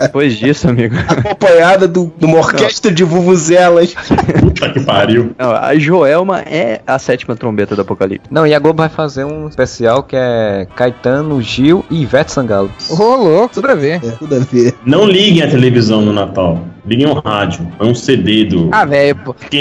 Depois 0.00 0.36
disso, 0.36 0.68
amigo. 0.68 0.96
Acompanhada 1.08 1.86
do, 1.86 2.12
de 2.18 2.26
uma 2.26 2.38
orquestra 2.38 2.90
de 2.92 3.04
vuvuzelas. 3.04 3.94
Puta 4.40 4.70
que 4.70 4.80
pariu. 4.80 5.34
Não, 5.38 5.52
a 5.52 5.76
Joelma 5.76 6.40
é 6.40 6.80
a 6.86 6.98
sétima 6.98 7.36
trombeta 7.36 7.74
do 7.74 7.82
apocalipse. 7.82 8.26
Não, 8.30 8.46
e 8.46 8.54
a 8.54 8.58
Globo 8.58 8.78
vai 8.78 8.88
fazer 8.88 9.24
um 9.24 9.48
especial 9.48 10.02
que 10.02 10.16
é 10.16 10.66
Caetano, 10.74 11.40
Gil 11.40 11.84
e 11.90 12.02
Ivete 12.02 12.32
Sangalo. 12.32 12.70
Ô, 12.90 13.16
louco, 13.16 13.54
tudo 13.54 13.70
a 13.70 13.74
ver. 13.74 14.00
É, 14.04 14.10
tudo 14.12 14.36
a 14.36 14.38
ver. 14.38 14.74
Não 14.84 15.04
liguem 15.06 15.42
a 15.42 15.48
televisão 15.48 16.00
no 16.00 16.12
Natal. 16.12 16.73
Liguem 16.86 17.06
um 17.06 17.14
rádio. 17.14 17.66
É 17.80 17.84
um 17.84 17.94
CD 17.94 18.44
do. 18.44 18.68
Ah, 18.70 18.84
velho. 18.84 19.16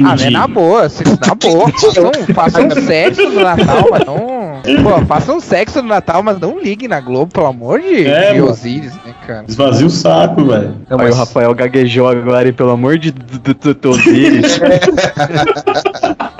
Ah, 0.05 0.15
velho, 0.15 0.31
na 0.31 0.47
boa, 0.47 0.89
se- 0.89 1.03
na 1.05 1.35
boa, 1.35 1.69
façam, 1.71 2.11
façam 2.33 2.67
um 2.67 2.81
sexo 2.81 3.29
no 3.29 3.41
Natal, 3.41 3.87
mas 3.91 4.05
não. 4.05 4.83
Pô, 4.83 5.05
façam 5.05 5.37
um 5.37 5.39
sexo 5.39 5.81
no 5.81 5.87
Natal, 5.87 6.21
mas 6.21 6.39
não 6.39 6.59
liguem 6.59 6.89
na 6.89 6.99
Globo, 6.99 7.31
pelo 7.33 7.47
amor 7.47 7.79
de, 7.79 8.05
É, 8.07 8.33
de 8.33 8.41
né, 8.41 9.13
cara? 9.25 9.45
Esvazia 9.47 9.87
o 9.87 9.89
saco, 9.89 10.43
velho. 10.45 10.75
Não, 10.89 10.99
Aí 10.99 11.05
mas 11.07 11.15
o 11.15 11.19
Rafael 11.19 11.53
gaguejou 11.53 12.07
agora 12.07 12.49
e 12.49 12.51
pelo 12.51 12.71
amor 12.71 12.97
de 12.97 13.11
Deus. 13.11 13.97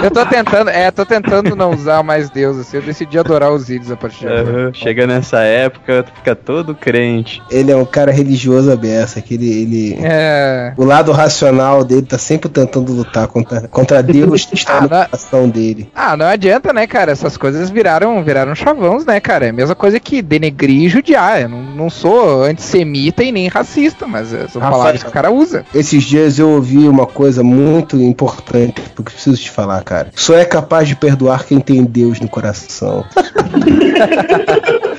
Eu 0.03 0.11
tô 0.11 0.25
tentando, 0.25 0.69
é, 0.69 0.91
tô 0.91 1.05
tentando 1.05 1.55
não 1.55 1.71
usar 1.71 2.03
mais 2.03 2.29
Deus, 2.29 2.57
assim, 2.57 2.77
eu 2.77 2.83
decidi 2.83 3.17
adorar 3.17 3.51
Osíris 3.51 3.89
a 3.89 3.95
partir 3.95 4.19
de 4.27 4.27
agora. 4.27 4.71
Chega 4.73 5.07
nessa 5.07 5.39
época, 5.39 6.03
tu 6.03 6.11
fica 6.17 6.35
todo 6.35 6.75
crente. 6.75 7.41
Ele 7.49 7.71
é 7.71 7.75
um 7.75 7.85
cara 7.85 8.11
religioso 8.11 8.71
aberto, 8.71 9.21
que 9.21 9.35
ele, 9.35 9.49
ele- 9.61 9.97
É. 10.01 10.73
O 10.77 10.83
lado 10.83 11.11
racional 11.11 11.83
dele 11.83 12.03
tá 12.03 12.17
sempre 12.17 12.49
tentando 12.49 12.91
lutar 12.91 13.27
contra, 13.27 13.61
contra 13.67 14.03
Deus 14.03 14.45
que 14.45 14.55
está 14.55 14.79
Ah, 14.79 14.87
coração 15.05 15.47
dele. 15.47 15.89
Ah, 15.95 16.17
não 16.17 16.25
adianta, 16.25 16.73
né, 16.73 16.85
cara? 16.87 17.11
Essas 17.11 17.37
coisas 17.37 17.69
viraram, 17.69 18.21
viraram 18.23 18.53
chavões, 18.55 19.05
né, 19.05 19.19
cara? 19.19 19.45
É 19.45 19.49
a 19.49 19.53
mesma 19.53 19.75
coisa 19.75 19.99
que 19.99 20.21
denegrir 20.21 20.83
e 20.83 20.89
judiar. 20.89 21.41
Eu 21.43 21.49
não, 21.49 21.61
não 21.63 21.89
sou 21.89 22.43
antissemita 22.43 23.23
e 23.23 23.31
nem 23.31 23.47
racista, 23.47 24.05
mas 24.07 24.33
é, 24.33 24.47
são 24.47 24.61
Rafael. 24.61 24.71
palavras 24.79 25.03
que 25.03 25.09
o 25.09 25.13
cara 25.13 25.31
usa. 25.31 25.63
Esses 25.73 26.03
dias 26.03 26.39
eu 26.39 26.49
ouvi 26.49 26.87
uma 26.89 27.05
coisa 27.05 27.43
muito 27.43 27.95
importante 27.97 28.81
que 28.81 28.99
eu 28.99 29.03
preciso 29.03 29.37
te 29.37 29.49
falar, 29.49 29.81
cara. 29.83 29.92
Só 30.15 30.35
é 30.35 30.45
capaz 30.45 30.87
de 30.87 30.95
perdoar 30.95 31.45
quem 31.45 31.59
tem 31.59 31.83
Deus 31.83 32.19
no 32.19 32.27
coração. 32.27 33.05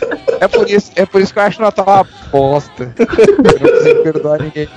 É 0.45 0.49
por 0.49 0.69
isso, 0.69 0.93
é 0.95 1.07
por 1.07 1.23
isso 1.23 1.33
que 1.33 1.39
eu 1.39 1.43
acho 1.43 1.59
o 1.59 1.65
Natal 1.65 1.87
uma 1.87 2.07
bosta. 2.31 2.95
Eu 2.99 3.59
não 3.61 3.71
consigo 3.71 4.03
perdoar 4.03 4.43
ninguém. 4.43 4.69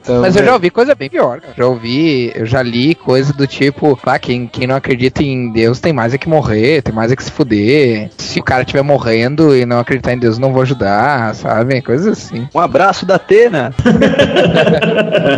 Então, 0.00 0.22
Mas 0.22 0.34
eu 0.34 0.42
é, 0.42 0.46
já 0.46 0.54
ouvi 0.54 0.70
coisa 0.70 0.94
bem 0.94 1.10
pior, 1.10 1.40
cara. 1.40 1.52
Já 1.54 1.66
ouvi, 1.66 2.32
eu 2.34 2.46
já 2.46 2.62
li 2.62 2.94
coisa 2.94 3.30
do 3.34 3.46
tipo, 3.46 3.98
ah, 4.06 4.18
quem, 4.18 4.46
quem 4.46 4.66
não 4.66 4.76
acredita 4.76 5.22
em 5.22 5.52
Deus 5.52 5.80
tem 5.80 5.92
mais 5.92 6.14
é 6.14 6.18
que 6.18 6.26
morrer, 6.26 6.80
tem 6.80 6.94
mais 6.94 7.12
é 7.12 7.16
que 7.16 7.22
se 7.22 7.30
fuder. 7.30 8.08
Se 8.16 8.40
o 8.40 8.42
cara 8.42 8.62
estiver 8.62 8.82
morrendo 8.82 9.54
e 9.54 9.66
não 9.66 9.78
acreditar 9.78 10.14
em 10.14 10.18
Deus, 10.18 10.38
não 10.38 10.50
vou 10.50 10.62
ajudar, 10.62 11.34
sabe? 11.34 11.82
Coisas 11.82 12.06
assim. 12.06 12.48
Um 12.54 12.60
abraço 12.60 13.04
da 13.04 13.16
Atena. 13.16 13.74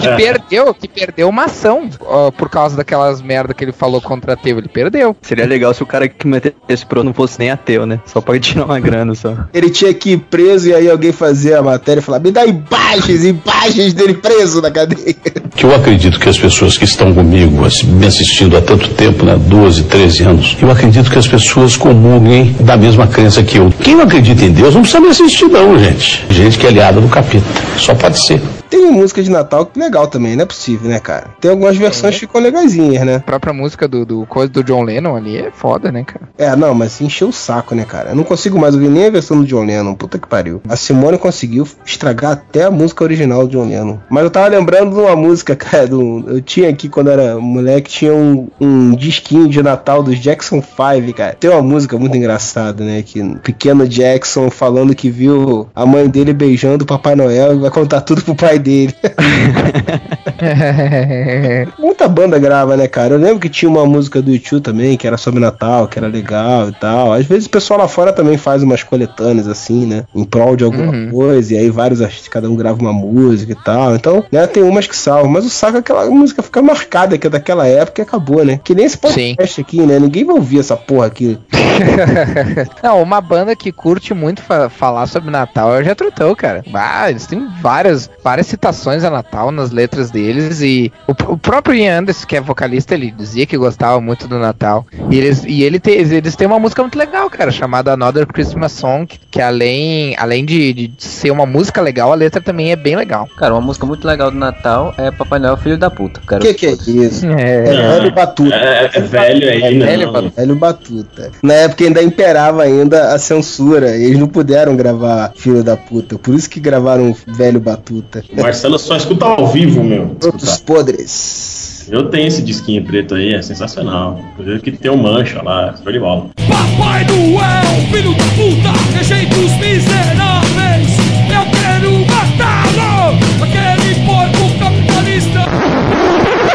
Que 0.01 0.17
perdeu, 0.17 0.73
que 0.73 0.87
perdeu 0.87 1.29
uma 1.29 1.47
ação 1.47 1.89
ó, 2.01 2.31
por 2.31 2.49
causa 2.49 2.77
daquelas 2.77 3.21
merda 3.21 3.53
que 3.53 3.65
ele 3.65 3.73
falou 3.73 4.01
contra 4.01 4.35
a 4.35 4.37
Teve. 4.37 4.61
Ele 4.61 4.69
perdeu. 4.69 5.17
Seria 5.23 5.47
legal 5.47 5.75
se 5.75 5.83
o 5.83 5.87
cara 5.87 6.09
que 6.09 6.27
metesse 6.27 6.87
pro 6.87 7.03
não 7.03 7.13
fosse 7.13 7.39
nem 7.39 7.51
ateu, 7.51 7.87
né? 7.87 8.01
Só 8.07 8.21
pode 8.21 8.41
tirar 8.41 8.67
uma 8.67 8.79
grana 8.79 9.15
só. 9.15 9.37
Ele 9.53 9.71
tinha 9.71 9.93
que 9.93 10.13
ir 10.13 10.19
preso 10.19 10.69
e 10.69 10.75
aí 10.75 10.89
alguém 10.89 11.13
fazia 11.13 11.59
a 11.59 11.63
matéria 11.63 12.01
e 12.01 12.03
falar: 12.03 12.21
me 12.21 12.31
dá 12.31 12.45
imagens, 12.45 13.25
imagens 13.25 13.95
dele 13.95 14.15
preso 14.15 14.61
na 14.61 14.71
cadeia. 14.71 15.15
que 15.57 15.65
eu 15.65 15.75
acredito 15.75 16.19
que 16.19 16.29
as 16.29 16.39
pessoas 16.39 16.79
que 16.79 16.85
estão 16.85 17.13
comigo, 17.13 17.67
me 17.85 18.07
assistindo 18.07 18.57
há 18.57 18.61
tanto 18.61 18.89
tempo, 18.91 19.25
né, 19.25 19.37
12, 19.37 19.85
13 19.85 20.23
anos, 20.23 20.57
eu 20.61 20.71
acredito 20.71 21.11
que 21.11 21.19
as 21.19 21.29
pessoas 21.29 21.77
comunguem 21.77 22.57
da 22.61 22.77
mesma 22.77 23.07
crença 23.07 23.43
que 23.43 23.59
eu. 23.59 23.73
Quem 23.83 23.95
não 23.95 24.05
acredita 24.05 24.45
em 24.45 24.53
Deus 24.53 24.75
não 24.75 24.83
precisa 24.83 25.01
me 25.01 25.09
assistir 25.09 25.47
não, 25.47 25.79
gente. 25.79 26.25
Gente 26.31 26.59
que 26.59 26.67
é 26.67 26.69
aliada 26.69 27.01
do 27.01 27.09
capeta. 27.09 27.45
Só 27.77 27.95
pode 27.95 28.25
ser. 28.25 28.41
Tem 28.71 28.91
música 28.91 29.23
de 29.23 29.31
Natal 29.31 29.67
que 29.67 29.79
legal 29.79 30.07
também, 30.07 30.37
não 30.37 30.43
é 30.45 30.47
possível, 30.47 30.89
né, 30.89 31.01
cara? 31.01 31.29
Tem 31.41 31.51
algumas 31.51 31.77
versões 31.77 32.15
que 32.15 32.21
ficam 32.21 32.41
legaisinhas, 32.41 33.05
né? 33.05 33.17
A 33.17 33.21
própria 33.21 33.53
música 33.53 33.89
do, 33.89 34.05
do 34.07 34.25
coisa 34.27 34.49
do 34.51 34.63
John 34.65 34.83
Lennon 34.83 35.17
ali 35.17 35.37
é 35.37 35.51
foda, 35.53 35.91
né, 35.91 36.05
cara? 36.05 36.29
É, 36.39 36.55
não, 36.57 36.73
mas 36.75 37.01
encheu 37.01 37.29
o 37.29 37.33
saco, 37.33 37.75
né, 37.75 37.85
cara? 37.85 38.11
Eu 38.11 38.17
não 38.17 38.25
consigo 38.25 38.59
mais 38.59 38.75
ouvir 38.75 38.89
nem 38.89 39.07
a 39.07 39.11
versão 39.11 39.39
do 39.41 39.47
John 39.47 39.65
Lennon. 39.65 39.95
Puta 39.95 40.19
que 40.19 40.27
pariu. 40.29 40.63
A 40.69 40.77
Simone 40.77 41.19
conseguiu 41.19 41.67
estragar 41.85 42.33
até 42.33 42.65
a 42.65 42.71
música 42.71 43.03
original 43.05 43.47
do 43.47 43.51
John 43.53 43.69
Lennon. 43.69 43.99
Mas 44.09 44.25
eu 44.25 44.31
tava 44.31 44.49
lembrando 44.49 44.95
de 44.95 45.01
uma 45.01 45.17
música, 45.17 45.55
cara. 45.57 45.87
do- 45.89 46.25
eu 46.29 46.41
tinha 46.41 46.69
aqui 46.69 46.89
quando 46.89 47.11
era 47.11 47.37
moleque, 47.39 47.91
tinha 47.91 48.15
um, 48.15 48.49
um 48.61 48.95
disquinho 48.95 49.49
de 49.49 49.63
Natal 49.63 50.03
dos 50.03 50.19
Jackson 50.19 50.63
5, 50.63 51.13
cara. 51.17 51.37
Tem 51.39 51.51
uma 51.51 51.63
música 51.63 51.99
muito 51.99 52.17
engraçada, 52.17 52.85
né? 52.85 53.03
Que 53.03 53.23
pequeno 53.41 53.87
Jackson 53.89 54.49
falando 54.51 54.95
que 54.95 55.11
viu 55.11 55.69
a 55.75 55.85
mãe 55.85 56.09
dele 56.09 56.33
beijando 56.33 56.85
o 56.85 56.87
Papai 56.87 57.15
Noel 57.17 57.55
e 57.57 57.59
vai 57.59 57.71
contar 57.71 58.01
tudo 58.03 58.23
pro 58.23 58.35
pai 58.35 58.59
dele. 58.61 58.95
Muita 61.79 62.09
banda 62.09 62.39
grava, 62.39 62.77
né, 62.77 62.87
cara? 62.89 63.15
Eu 63.15 63.19
lembro 63.19 63.39
que 63.41 63.49
tinha 63.49 63.69
uma 63.69 63.87
música 63.87 64.21
do 64.23 64.31
YouTube 64.33 64.63
também, 64.63 64.97
que 64.97 65.07
era 65.07 65.17
sobre 65.17 65.41
Natal, 65.41 65.87
que 65.89 65.99
era 65.99 66.09
legal 66.09 66.69
e 66.69 66.73
tal. 66.73 67.13
Às 67.13 67.27
vezes 67.27 67.47
o 67.47 67.51
pessoal 67.51 67.81
lá 67.81 67.89
fora 67.89 68.13
também 68.13 68.37
faz 68.37 68.63
umas 68.63 68.83
coletâneas 68.83 69.47
assim, 69.49 69.87
né? 69.87 70.05
Em 70.15 70.25
prol 70.25 70.57
de 70.57 70.65
alguma 70.65 70.91
Uhum. 70.93 71.11
coisa, 71.11 71.55
e 71.55 71.59
aí 71.59 71.71
vários 71.71 72.01
artistas, 72.03 72.29
cada 72.29 72.49
um 72.51 72.57
grava 72.57 72.81
uma 72.81 72.93
música 72.93 73.53
e 73.53 73.57
tal. 73.65 73.95
Então, 73.95 74.25
né, 74.33 74.47
tem 74.47 74.63
umas 74.63 74.87
que 74.87 74.97
salvam. 74.97 75.31
Mas 75.31 75.45
o 75.45 75.51
saco 75.51 75.77
é 75.77 75.81
aquela 75.81 76.07
música 76.11 76.43
fica 76.43 76.61
marcada, 76.63 77.17
que 77.19 77.27
é 77.27 77.31
daquela 77.31 77.67
época 77.67 78.01
e 78.01 78.05
acabou, 78.05 78.45
né? 78.45 78.61
Que 78.63 78.75
nem 78.75 78.85
esse 78.87 78.99
podcast 78.99 79.61
aqui, 79.61 79.81
né? 79.83 79.99
Ninguém 79.99 80.25
vai 80.25 80.35
ouvir 80.37 80.61
essa 80.61 80.77
porra 80.77 81.07
aqui. 81.07 81.39
Não, 82.83 83.03
uma 83.03 83.21
banda 83.21 83.55
que 83.55 83.71
curte 83.73 84.13
muito 84.15 84.43
fa- 84.43 84.69
falar 84.69 85.07
sobre 85.07 85.31
Natal 85.31 85.75
é 85.77 85.81
o 85.81 85.85
Jethro 85.85 86.11
Tull, 86.11 86.35
cara. 86.37 86.65
Ah, 86.73 87.11
eles 87.11 87.27
têm 87.27 87.47
várias, 87.61 88.11
várias 88.23 88.47
citações 88.47 89.05
a 89.05 89.11
Natal 89.11 89.51
nas 89.51 89.71
letras 89.71 90.10
deles 90.11 90.61
e 90.61 90.93
o, 91.07 91.13
o 91.33 91.37
próprio 91.39 91.75
Ian 91.75 92.01
Anderson, 92.01 92.27
que 92.27 92.37
é 92.37 92.41
vocalista, 92.41 92.95
ele 92.95 93.11
dizia 93.11 93.47
que 93.47 93.57
gostava 93.57 94.01
muito 94.01 94.27
do 94.29 94.39
Natal. 94.39 94.87
E 95.11 95.17
eles, 95.19 95.45
e 95.47 95.63
ele 95.63 95.79
te- 95.79 95.91
eles 95.91 96.37
têm 96.37 96.47
uma 96.47 96.59
música 96.59 96.83
muito 96.83 96.99
legal, 96.99 97.29
cara, 97.31 97.51
chamada 97.51 97.93
Another 97.93 98.27
Christmas 98.27 98.73
Song, 98.73 99.07
que, 99.07 99.19
que 99.31 99.41
além, 99.41 100.15
além 100.19 100.45
de, 100.45 100.73
de 100.73 100.93
ser 100.99 101.31
uma 101.31 101.47
música 101.47 101.81
legal, 101.81 102.13
a 102.13 102.15
letra 102.15 102.41
também 102.41 102.73
é 102.73 102.77
bem 102.77 102.97
legal. 102.97 103.29
Cara, 103.37 103.55
uma 103.55 103.61
música 103.61 103.87
muito 103.87 104.07
legal 104.07 104.31
do 104.31 104.37
Natal 104.37 104.95
é 104.97 105.11
Papai 105.11 105.39
Noel 105.39 105.57
Filho 105.57 105.79
da 105.79 105.91
Puta. 105.91 106.21
Cara. 106.27 106.41
Que 106.43 106.55
que 106.55 106.67
é 106.67 106.71
isso? 106.73 107.27
É, 107.27 107.69
É 107.69 107.99
velho 107.99 108.13
batuta. 108.13 108.55
É, 108.55 108.91
é 108.95 109.01
velho 109.01 109.49
aí, 109.51 109.79
né? 109.79 109.87
velho, 109.87 110.13
não. 110.13 110.29
Velho 110.31 110.55
Batuta. 110.57 111.31
Na 111.43 111.55
época 111.55 111.85
ainda 111.85 112.03
imperava 112.03 112.63
ainda 112.63 113.13
a 113.15 113.19
censura. 113.19 113.97
E 113.97 114.05
eles 114.05 114.19
não 114.19 114.29
puderam 114.29 114.77
gravar 114.77 115.33
Filho 115.37 115.63
da 115.63 115.77
Puta. 115.77 116.19
Por 116.19 116.35
isso 116.35 116.49
que 116.49 116.61
gravaram 116.61 117.15
Velho 117.27 117.61
Batuta. 117.61 118.23
O 118.37 118.43
Marcelo 118.43 118.79
só 118.79 118.97
escuta 118.97 119.25
ao 119.27 119.47
vivo, 119.49 119.83
meu. 119.83 120.00
Outros 120.25 120.59
podres. 120.59 121.89
Eu 121.91 122.09
tenho 122.09 122.29
esse 122.29 122.43
disquinho 122.43 122.85
preto 122.85 123.15
aí, 123.15 123.35
é 123.35 123.43
sensacional. 123.43 124.21
Inclusive 124.33 124.61
que 124.61 124.73
tem 124.73 124.91
um 124.91 124.97
mancha 124.97 125.43
lá, 125.43 125.75
show 125.83 125.93
de 125.93 125.99
bola. 125.99 126.27
Papai 126.49 127.05
Noel, 127.07 127.91
filho 127.91 128.15
da 128.15 128.25
puta, 128.37 128.97
rejeita 128.97 129.35
os 129.37 129.53
miseráveis. 129.53 130.91
Eu 131.29 131.45
quero 131.51 131.91
matá-lo, 132.07 133.17
aquele 133.43 134.07
porco 134.07 134.59
capitalista. 134.59 135.41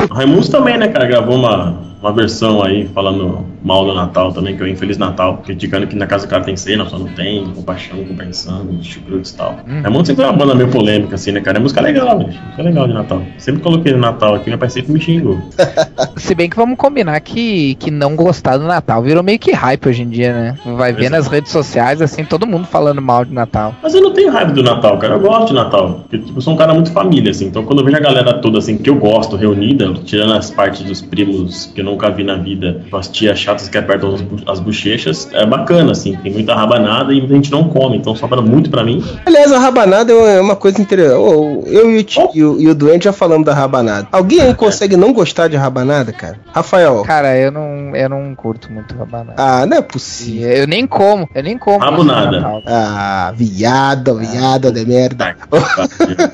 O 0.10 0.14
Raimundos 0.14 0.50
também, 0.50 0.78
né, 0.78 0.88
cara, 0.88 1.06
gravou 1.06 1.36
uma, 1.36 1.76
uma 2.02 2.14
versão 2.14 2.64
aí 2.64 2.88
falando 2.94 3.46
mal 3.66 3.84
do 3.84 3.96
Natal 3.96 4.32
também, 4.32 4.56
que 4.56 4.62
é 4.62 4.66
o 4.66 4.70
Infeliz 4.70 4.98
Natal, 4.98 5.42
criticando 5.44 5.88
que 5.88 5.96
na 5.96 6.06
casa 6.06 6.28
do 6.28 6.30
cara 6.30 6.44
tem 6.44 6.56
cena, 6.56 6.86
só 6.86 7.00
não 7.00 7.08
tem, 7.08 7.44
compaixão, 7.48 8.04
compensando, 8.06 8.82
chucrutes 8.84 9.32
e 9.32 9.38
tal. 9.38 9.60
Sempre 10.06 10.24
é 10.24 10.28
uma 10.28 10.38
banda 10.38 10.54
meio 10.54 10.70
polêmica, 10.70 11.16
assim, 11.16 11.32
né, 11.32 11.42
cara? 11.42 11.58
É 11.58 11.62
música 11.62 11.82
legal, 11.82 12.20
velho. 12.20 12.30
Música 12.30 12.62
legal 12.62 12.88
de 12.88 12.94
Natal. 12.94 13.24
Sempre 13.40 13.62
coloquei 13.62 13.92
no 13.92 13.98
Natal 13.98 14.36
aqui, 14.36 14.50
meu 14.50 14.60
pai 14.60 14.70
sempre 14.70 14.94
me 14.94 15.02
xingou. 15.02 15.40
Se 16.16 16.36
bem 16.36 16.48
que 16.48 16.56
vamos 16.56 16.78
combinar 16.78 17.20
que, 17.22 17.74
que 17.76 17.90
não 17.90 18.16
gostar 18.16 18.58
do 18.58 18.66
Natal 18.66 19.02
virou 19.02 19.24
meio 19.24 19.40
que 19.40 19.52
hype 19.52 19.90
hoje 19.90 20.04
em 20.04 20.10
dia, 20.10 20.32
né? 20.32 20.58
Vai 20.78 20.94
ver 20.94 21.10
nas 21.10 21.28
redes 21.28 21.52
sociais, 21.52 22.02
assim, 22.02 22.24
todo 22.24 22.46
mundo 22.46 22.68
falando 22.68 23.02
mal 23.02 23.26
de 23.26 23.34
Natal. 23.34 23.74
Mas 23.82 23.96
eu 23.96 24.02
não 24.02 24.14
tenho 24.14 24.32
raiva 24.32 24.52
do 24.52 24.62
Natal, 24.62 24.98
cara. 25.00 25.16
Eu 25.16 25.20
gosto 25.20 25.48
de 25.48 25.54
Natal. 25.54 26.02
Porque, 26.02 26.20
tipo, 26.20 26.38
eu 26.38 26.42
sou 26.42 26.54
um 26.54 26.58
cara 26.58 26.74
muito 26.74 26.92
família, 26.92 27.32
assim. 27.32 27.48
Então, 27.48 27.64
quando 27.64 27.80
eu 27.80 27.86
vejo 27.86 27.98
a 27.98 28.00
galera 28.00 28.34
toda, 28.36 28.60
assim, 28.60 28.78
que 28.78 28.90
eu 28.90 28.96
gosto, 28.96 29.36
reunida, 29.36 29.92
tirando 30.06 30.34
as 30.34 30.52
partes 30.52 30.84
dos 30.84 31.02
primos 31.02 31.72
que 31.74 31.82
eu 31.82 31.86
nunca 31.86 32.12
vi 32.12 32.24
na 32.24 32.36
vida, 32.36 32.82
tipo, 32.84 32.96
as 32.96 33.08
tias 33.08 33.40
que 33.70 33.78
apertam 33.78 34.16
as 34.48 34.60
bochechas, 34.60 35.30
é 35.34 35.46
bacana, 35.46 35.92
assim. 35.92 36.16
Tem 36.18 36.32
muita 36.32 36.56
rabanada 36.56 37.14
e 37.14 37.20
muita 37.20 37.36
gente 37.36 37.52
não 37.52 37.66
come. 37.70 37.98
Então, 37.98 38.16
sobra 38.16 38.42
muito 38.42 38.70
pra 38.70 38.84
mim. 38.84 39.04
Aliás, 39.26 39.52
a 39.52 39.60
rabanada 39.60 40.12
é 40.14 40.40
uma 40.42 40.56
coisa 40.56 40.82
interessante. 40.82 41.16
Eu 41.20 41.92
e 41.92 42.00
o, 42.00 42.04
Ti- 42.04 42.20
e 42.34 42.44
o, 42.44 42.60
e 42.62 42.68
o 42.68 42.76
Doente 42.76 43.06
já 43.06 43.14
falamos 43.14 43.46
da 43.46 43.54
rabanada. 43.54 44.08
Alguém 44.12 44.42
aí 44.42 44.54
consegue 44.54 44.96
não 44.98 45.14
gostar 45.14 45.48
de 45.48 45.56
rabanada, 45.56 46.12
cara? 46.12 46.40
Rafael. 46.54 47.04
Cara, 47.04 47.38
eu 47.38 47.52
não, 47.52 47.96
eu 47.96 48.10
não 48.10 48.34
curto 48.36 48.72
muito 48.72 48.96
rabanada. 48.96 49.34
Ah, 49.38 49.66
não 49.66 49.78
é 49.78 49.82
possível. 49.82 50.50
Eu 50.50 50.68
nem 50.68 50.86
como, 50.88 51.28
eu 51.34 51.44
nem 51.44 51.58
como. 51.58 51.80
Rabo 51.80 51.98
isso 51.98 52.06
nada. 52.06 52.26
no 52.32 52.32
Natal. 52.42 52.62
Ah, 52.68 53.34
viado, 53.36 54.16
viado 54.18 54.72
de 54.72 54.86
merda. 54.86 55.36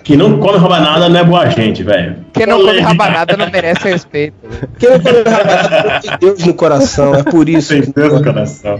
Quem 0.03 0.17
não 0.17 0.39
come 0.39 0.57
rabanada 0.57 1.09
não 1.09 1.19
é 1.19 1.23
boa 1.23 1.49
gente, 1.49 1.83
velho. 1.83 2.15
Quem 2.33 2.45
não 2.45 2.59
come 2.61 2.79
rabanada 2.79 3.35
não 3.37 3.49
merece 3.49 3.87
respeito. 3.89 4.35
Quem 4.79 4.89
não 4.89 4.99
come 4.99 5.21
rabanada 5.23 5.99
tem 6.01 6.11
Deus 6.19 6.45
no 6.45 6.53
coração, 6.53 7.10
é 7.15 7.23
por 7.23 7.47
isso. 7.49 7.73
Deus 7.93 8.13
no 8.13 8.23
coração. 8.23 8.79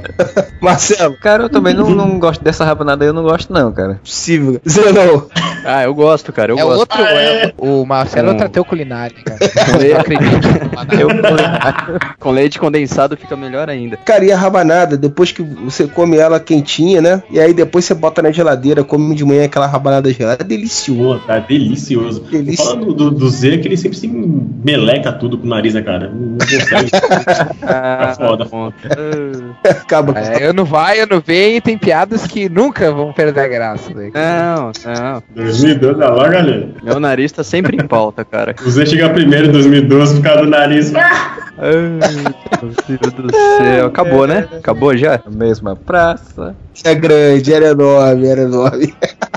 Marcelo, 0.62 1.18
Cara, 1.22 1.44
eu 1.44 1.50
também 1.50 1.74
não, 1.74 1.90
não 1.90 2.20
gosto 2.20 2.44
dessa 2.44 2.66
rabanada 2.66 3.04
aí, 3.04 3.10
eu 3.10 3.14
não 3.14 3.24
gosto 3.24 3.52
não, 3.52 3.72
cara. 3.72 4.00
possível. 4.04 4.60
Zenon, 4.68 5.22
Ah, 5.66 5.84
eu 5.84 5.94
gosto, 5.94 6.32
cara, 6.34 6.52
eu 6.52 6.58
é 6.60 6.62
gosto. 6.64 6.80
outro. 6.80 7.02
é- 7.02 7.54
o 7.58 7.86
Marcelo 7.86 8.28
é 8.28 8.30
Hum. 8.30 8.34
outra 8.34 8.50
teu 8.50 8.66
culinária, 8.66 9.16
cara. 9.24 9.40
Eu 9.86 9.98
acredito. 10.00 10.48
Eu, 11.00 11.10
Com 12.20 12.32
leite 12.32 12.60
condensado 12.60 13.16
fica 13.18 13.36
melhor 13.36 13.70
ainda. 13.70 13.98
cara, 13.98 14.24
e 14.26 14.32
a 14.32 14.38
rabanada, 14.38 14.98
depois 14.98 15.32
que 15.32 15.42
você 15.42 15.88
come 15.88 16.18
ela 16.18 16.40
quentinha, 16.40 17.02
né? 17.02 17.24
E 17.30 17.40
aí 17.40 17.54
depois 17.54 17.86
você 17.86 17.94
bota 17.94 18.22
na 18.22 18.32
geladeira, 18.32 18.84
come 18.84 19.16
de 19.16 19.24
manhã 19.26 19.46
aquela 19.46 19.68
rabanada 19.68 20.12
gelada, 20.14 20.44
é 20.44 20.46
delicioso. 20.48 21.20
Pô, 21.22 21.28
cara, 21.28 21.40
delicioso. 21.42 22.22
Delícia. 22.22 22.64
Fala 22.66 22.78
do, 22.78 22.94
do, 22.94 23.12
do 23.12 23.30
Z 23.30 23.58
que 23.60 23.68
ele 23.68 23.78
sempre 23.78 23.98
se 23.98 24.08
meleca 24.08 25.12
tudo 25.14 25.38
com 25.38 25.46
o 25.46 25.50
nariz, 25.50 25.74
né, 25.74 25.82
cara? 25.82 26.10
Não 26.14 26.38
consegue. 26.38 26.92
Ah, 27.64 28.14
foda. 28.18 28.46
bom. 28.46 28.72
Acaba 29.64 30.14
com 30.14 30.20
É, 30.20 30.46
eu 30.48 30.54
não 30.54 30.66
vai, 30.66 31.02
eu 31.02 31.08
não 31.08 31.22
vejo 31.22 31.58
e 31.58 31.62
tem 31.62 31.78
piadas 31.78 32.26
que 32.28 32.50
nunca 32.50 32.92
vão 32.92 33.14
perder 33.14 33.40
a 33.42 33.48
graça. 33.48 33.94
Né? 33.94 34.12
Não, 34.14 34.72
não. 34.86 35.51
2012, 35.52 36.00
olha 36.02 36.10
lá, 36.10 36.30
galera. 36.30 36.70
Meu 36.84 37.00
nariz 37.00 37.32
tá 37.32 37.44
sempre 37.44 37.78
em 37.78 37.88
pauta, 37.88 38.24
cara. 38.24 38.56
Z 38.68 38.86
chega 38.86 39.10
primeiro 39.10 39.48
em 39.48 39.52
2012 39.52 40.16
por 40.16 40.24
causa 40.24 40.42
do 40.44 40.50
nariz. 40.50 40.94
Ai, 40.96 41.04
meu 42.90 43.00
Deus 43.00 43.14
do 43.14 43.32
céu. 43.58 43.86
Acabou, 43.88 44.28
né? 44.28 44.48
Acabou 44.58 44.96
já? 44.96 45.22
a 45.26 45.30
mesma 45.30 45.76
praça. 45.76 46.56
É 46.84 46.96
grande, 46.96 47.54
era 47.54 47.68
enorme, 47.68 48.28
era 48.28 48.42
enorme. 48.42 48.94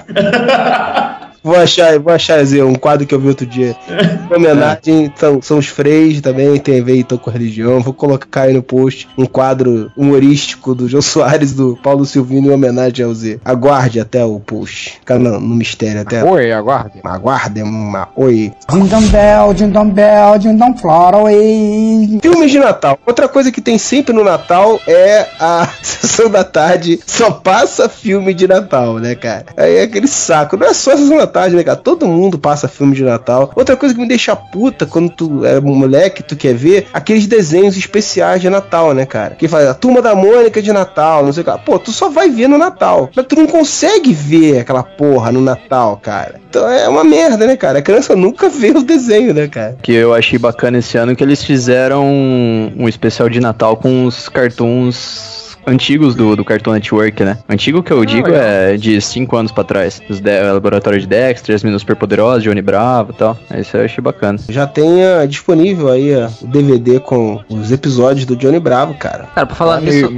Vou 1.45 1.57
achar, 1.57 1.99
vou 1.99 2.11
achar, 2.11 2.43
Zé, 2.43 2.65
um 2.65 2.75
quadro 2.75 3.07
que 3.07 3.15
eu 3.15 3.21
vi 3.21 3.29
outro 3.29 3.45
dia. 3.45 3.77
Em 4.31 4.35
homenagem, 4.35 5.13
são, 5.15 5.43
são 5.43 5.59
os 5.59 5.67
freios 5.67 6.23
também, 6.23 6.59
tem 6.59 6.81
a 6.81 6.83
ver 6.83 6.97
então 6.97 7.19
com 7.19 7.29
a 7.29 7.33
religião. 7.35 7.83
Vou 7.83 7.93
colocar 7.93 8.43
aí 8.43 8.55
no 8.55 8.63
post 8.63 9.07
um 9.19 9.27
quadro 9.27 9.93
humorístico 9.95 10.75
do 10.75 10.89
João 10.89 11.03
Soares 11.03 11.53
do 11.53 11.79
Paulo 11.83 12.07
Silvino 12.07 12.49
em 12.49 12.55
homenagem 12.55 13.05
ao 13.05 13.13
Z. 13.13 13.41
Aguarde 13.45 14.01
até 14.01 14.25
o 14.25 14.41
post. 14.41 14.93
Fica 15.01 15.19
no, 15.19 15.39
no 15.39 15.55
mistério 15.55 16.01
até. 16.01 16.25
Oi, 16.25 16.51
aguarde. 16.51 17.01
Aguarde 17.05 17.63
uma. 17.63 18.09
Oi. 18.17 18.51
Ding 18.71 19.09
bell, 19.09 19.53
ding 19.53 19.69
dong 19.69 19.93
bell, 19.93 20.39
dong 20.39 20.81
fly 20.81 21.15
away. 21.15 22.19
Filmes 22.23 22.51
de 22.51 22.59
Natal. 22.59 22.99
Outra 23.05 23.29
coisa 23.29 23.53
que 23.53 23.61
tem 23.61 23.77
sempre 23.77 24.15
no 24.15 24.25
Natal 24.25 24.81
é 24.87 25.27
a 25.39 25.69
sessão 25.83 26.31
da 26.31 26.43
tarde. 26.43 26.99
Só 27.07 27.31
passa 27.31 27.87
filme 27.87 28.33
de 28.33 28.49
Natal, 28.49 28.99
né, 28.99 29.15
cara? 29.15 29.45
Aí 29.59 29.77
é 29.77 29.83
aquele 29.83 30.09
saco. 30.09 30.57
Não 30.57 30.67
é 30.67 30.73
só 30.73 30.97
sessão 30.97 31.19
da 31.19 31.34
tarde, 31.35 31.57
né? 31.57 31.65
Todo 31.75 32.07
mundo 32.07 32.39
passa 32.39 32.69
filme 32.69 32.95
de 32.95 33.03
Natal. 33.03 33.51
Outra 33.57 33.77
coisa 33.77 33.93
que 33.93 34.01
me 34.01 34.07
deixa 34.07 34.37
puta 34.37 34.87
quando 34.87 35.11
tu 35.11 35.45
é 35.45 35.61
moleque, 35.61 36.23
tu 36.23 36.37
quer 36.37 36.55
ver 36.55 36.87
aqueles 36.93 37.27
desenhos 37.27 37.77
especiais 37.77 38.41
de 38.41 38.49
Natal, 38.49 38.95
né, 38.95 39.05
cara? 39.05 39.35
Que 39.35 39.49
faz 39.49 39.67
a 39.67 39.75
turma 39.75 40.01
da 40.01 40.15
Mônica 40.15 40.63
de 40.63 40.73
Natal, 40.73 41.25
não 41.25 41.33
sei 41.33 41.43
o 41.43 41.45
que. 41.45 41.59
Pô, 41.65 41.79
tu 41.79 41.91
só 41.91 42.09
vai 42.09 42.31
ver 42.31 42.47
no 42.47 42.57
Natal. 42.57 43.11
Mas 43.15 43.27
tu 43.27 43.35
não 43.35 43.49
consegue 43.49 44.13
ver 44.13 44.61
aquela 44.61 44.85
porra 44.85 45.33
no 45.33 45.41
Natal, 45.41 45.99
cara. 46.01 46.41
Então 46.49 46.71
é 46.71 46.89
uma 46.89 47.03
merda, 47.03 47.47
né, 47.47 47.57
cara? 47.57 47.81
A 47.81 47.83
criança 47.83 48.15
nunca 48.15 48.49
vê 48.49 48.71
o 48.71 48.83
desenho, 48.83 49.35
né, 49.35 49.49
cara? 49.49 49.77
Que 49.83 49.93
eu 49.93 50.15
achei 50.15 50.39
bacana 50.39 50.79
esse 50.79 50.97
ano 50.97 51.17
que 51.17 51.25
eles 51.25 51.43
fizeram 51.43 52.05
um 52.05 52.89
especial 52.89 53.29
de 53.29 53.41
Natal 53.41 53.77
com 53.77 54.05
os 54.05 54.29
cartoons 54.29 55.44
antigos 55.67 56.15
do, 56.15 56.37
do 56.37 56.45
Cartoon 56.45 56.73
Network, 56.73 57.23
né? 57.25 57.39
Antigo 57.49 57.83
que 57.83 57.93
eu 57.93 58.05
digo 58.05 58.31
é 58.31 58.77
de 58.77 59.01
5 59.01 59.37
anos 59.37 59.53
pra 59.53 59.65
trás. 59.65 60.03
Os 60.09 60.21
de, 60.21 60.41
Laboratório 60.41 61.01
de 61.01 61.07
Dexter, 61.07 61.55
As 61.55 61.63
Meninas 61.63 61.83
Superpoderosas, 61.83 62.43
Johnny 62.43 62.63
Bravo 62.63 63.13
e 63.13 63.17
tal. 63.17 63.39
Isso 63.59 63.77
eu 63.77 63.85
achei 63.85 64.03
bacana. 64.03 64.39
Já 64.49 64.67
tem 64.67 65.05
ah, 65.05 65.27
disponível 65.27 65.91
aí 65.91 66.15
ah, 66.15 66.31
o 66.43 66.47
DVD 66.47 67.01
com 67.01 67.41
os 67.49 67.71
episódios 67.71 68.25
do 68.25 68.37
Johnny 68.37 68.61
Bravo, 68.61 68.95
cara. 68.95 69.25
Cara, 69.35 69.47
pra 69.47 69.57
falar 69.57 69.81
nisso, 69.81 70.09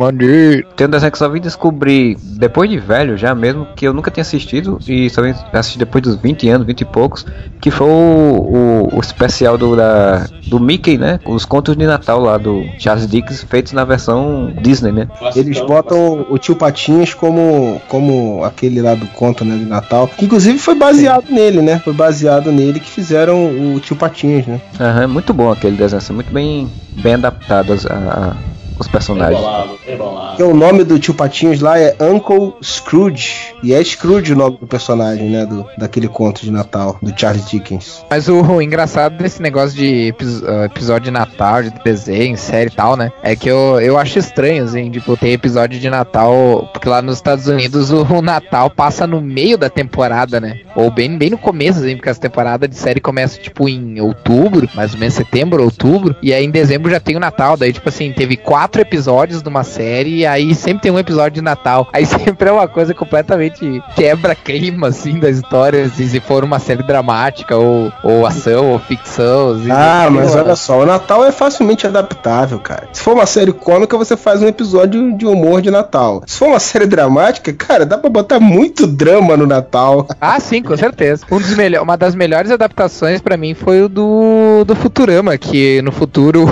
tem 0.77 0.87
um 0.87 0.91
desenho 0.91 1.13
que 1.13 1.19
só 1.19 1.29
vim 1.29 1.41
descobrir 1.41 2.17
depois 2.23 2.69
de 2.69 2.79
velho 2.79 3.17
já 3.17 3.35
mesmo, 3.35 3.67
que 3.77 3.87
eu 3.87 3.93
nunca 3.93 4.11
tinha 4.11 4.23
assistido, 4.23 4.79
e 4.87 5.09
só 5.11 5.23
vim 5.23 5.35
assistir 5.53 5.79
depois 5.79 6.03
dos 6.03 6.17
20 6.17 6.49
anos, 6.49 6.67
20 6.67 6.81
e 6.81 6.85
poucos, 6.85 7.27
que 7.61 7.71
foi 7.71 7.87
o, 7.87 7.91
o, 7.91 8.97
o 8.97 9.01
especial 9.01 9.57
do, 9.57 9.77
da, 9.77 10.27
do 10.47 10.61
Mickey, 10.61 10.97
né? 10.97 11.19
Os 11.25 11.45
contos 11.45 11.77
de 11.77 11.85
Natal 11.87 12.21
lá 12.21 12.39
do 12.39 12.65
Charles 12.79 13.07
Dickens, 13.07 13.43
feitos 13.43 13.73
na 13.73 13.85
versão 13.85 14.53
Disney, 14.63 14.93
né? 14.93 15.09
Eles 15.35 15.61
botam 15.61 16.27
o 16.31 16.39
tio 16.39 16.55
Patinhas 16.57 17.13
como, 17.15 17.81
como 17.89 18.43
aquele 18.45 18.81
lá 18.81 18.95
do 18.95 19.07
conto 19.09 19.45
né, 19.45 19.57
de 19.57 19.65
Natal. 19.65 20.09
Que 20.09 20.25
inclusive 20.25 20.59
foi 20.59 20.75
baseado 20.75 21.25
nele, 21.31 21.61
né? 21.61 21.81
Foi 21.81 21.93
baseado 21.93 22.53
nele 22.53 22.79
que 22.81 22.91
fizeram 22.91 23.47
o 23.75 23.81
tio 23.81 23.97
Patinhas, 23.97 24.47
né? 24.47 24.61
Aham, 24.81 25.03
é 25.03 25.07
muito 25.07 25.35
bom 25.35 25.51
aquele 25.51 25.77
desenho, 25.77 25.99
assim, 25.99 26.13
muito 26.13 26.33
bem, 26.33 26.69
bem 26.97 27.15
adaptado 27.15 27.73
a, 27.91 27.95
a- 27.95 28.37
os 28.79 28.89
personagens. 28.89 29.39
Rebolado, 29.39 29.79
rebolado. 29.85 30.49
O 30.49 30.55
nome 30.55 30.85
do 30.85 30.99
tio 30.99 31.15
Patinhos 31.15 31.61
lá 31.61 31.79
é 31.79 31.97
Uncle 32.01 32.55
Scrooge. 32.63 33.55
E 33.63 33.73
é 33.73 33.83
Scrooge 33.83 34.33
o 34.33 34.37
nome 34.37 34.59
do 34.59 34.67
personagem, 34.67 35.31
né? 35.31 35.47
Do, 35.47 35.67
daquele 35.79 36.09
conto 36.09 36.43
de 36.43 36.51
Natal, 36.51 36.99
do 37.03 37.13
Charles 37.19 37.49
Dickens. 37.49 38.05
Mas 38.11 38.29
o, 38.29 38.43
o 38.43 38.61
engraçado 38.63 39.17
desse 39.17 39.41
negócio 39.41 39.77
de 39.77 40.15
ah, 40.47 40.67
episódio 40.67 41.07
de 41.07 41.11
Natal, 41.11 41.63
de 41.63 41.71
desenho, 41.83 42.37
série 42.37 42.71
e 42.71 42.75
tal, 42.75 42.97
né? 42.97 43.11
É 43.23 43.35
que 43.35 43.49
eu, 43.49 43.81
eu 43.81 43.99
acho 43.99 44.19
estranho, 44.19 44.65
assim, 44.65 44.91
tipo, 44.91 45.17
ter 45.17 45.31
episódio 45.31 45.81
de 45.81 45.89
Natal, 45.89 46.69
porque 46.73 46.89
lá 46.89 47.01
nos 47.01 47.17
Estados 47.17 47.47
Unidos 47.47 47.91
o, 47.91 48.03
o 48.03 48.23
Natal 48.23 48.71
passa 48.71 49.07
no 49.07 49.21
meio 49.21 49.57
da 49.57 49.71
temporada, 49.71 50.41
né? 50.41 50.61
Ou 50.75 50.91
bem, 50.91 51.17
bem 51.17 51.31
no 51.31 51.39
começo, 51.39 51.81
assim, 51.81 51.97
porque 51.97 52.11
as 52.11 52.19
temporadas 52.19 52.69
de 52.69 52.77
série 52.77 53.01
começam, 53.01 53.43
tipo, 53.43 53.69
em 53.69 54.01
outubro, 54.01 54.69
mais 54.75 54.93
ou 54.93 55.01
menos 55.01 55.15
setembro, 55.15 55.63
outubro, 55.63 56.15
e 56.23 56.33
aí 56.33 56.45
em 56.45 56.51
dezembro 56.51 56.91
já 56.91 57.01
tem 57.01 57.17
o 57.17 57.21
Natal, 57.21 57.57
daí, 57.57 57.73
tipo 57.73 57.89
assim, 57.89 58.13
teve 58.13 58.37
quatro 58.37 58.66
episódios 58.75 59.43
de 59.43 59.49
uma 59.49 59.65
série, 59.65 60.19
e 60.19 60.27
aí 60.27 60.55
sempre 60.55 60.83
tem 60.83 60.93
um 60.93 60.99
episódio 60.99 61.33
de 61.33 61.43
Natal. 61.43 61.89
Aí 61.93 62.05
sempre 62.07 62.49
é 62.49 62.53
uma 62.53 62.69
coisa 62.69 62.95
completamente 62.95 63.83
quebra-clima, 63.95 64.89
assim, 64.89 65.19
da 65.19 65.31
história, 65.31 65.85
assim, 65.85 66.07
se 66.09 66.21
for 66.21 66.43
uma 66.45 66.59
série 66.59 66.83
dramática, 66.83 67.57
ou, 67.57 67.93
ou 68.03 68.27
ação, 68.27 68.73
ou 68.73 68.79
ficção. 68.79 69.53
assim, 69.53 69.71
Ah, 69.71 70.09
mas 70.11 70.33
Pô, 70.33 70.39
olha 70.39 70.57
só, 70.57 70.81
o 70.81 70.87
Natal 70.87 71.25
é 71.25 71.33
facilmente 71.33 71.87
adaptável, 71.87 72.59
cara. 72.59 72.89
Se 72.93 73.03
for 73.03 73.15
uma 73.15 73.27
série 73.27 73.53
cômica, 73.53 73.97
você 73.97 74.17
faz 74.17 74.43
um 74.43 74.47
episódio 74.47 75.17
de 75.17 75.27
humor 75.27 75.61
de 75.61 75.71
Natal. 75.71 76.23
Se 76.27 76.39
for 76.39 76.49
uma 76.49 76.61
série 76.61 76.87
dramática, 76.87 77.53
cara, 77.53 77.85
dá 77.85 77.99
pra 77.99 78.11
botar 78.11 78.41
muito 78.41 78.87
drama 78.87 79.37
no 79.37 79.47
Natal. 79.47 80.07
Ah, 80.19 80.41
sim, 80.41 80.61
com 80.63 80.77
certeza. 80.77 81.25
Um 81.31 81.39
dos 81.39 81.55
melhor, 81.55 81.83
uma 81.83 81.97
das 81.97 82.15
melhores 82.15 82.51
adaptações 82.51 83.21
pra 83.21 83.37
mim 83.37 83.55
foi 83.55 83.83
o 83.83 83.89
do, 83.89 84.65
do 84.65 84.75
Futurama, 84.75 85.37
que 85.39 85.81
no 85.83 85.93
futuro 85.93 86.45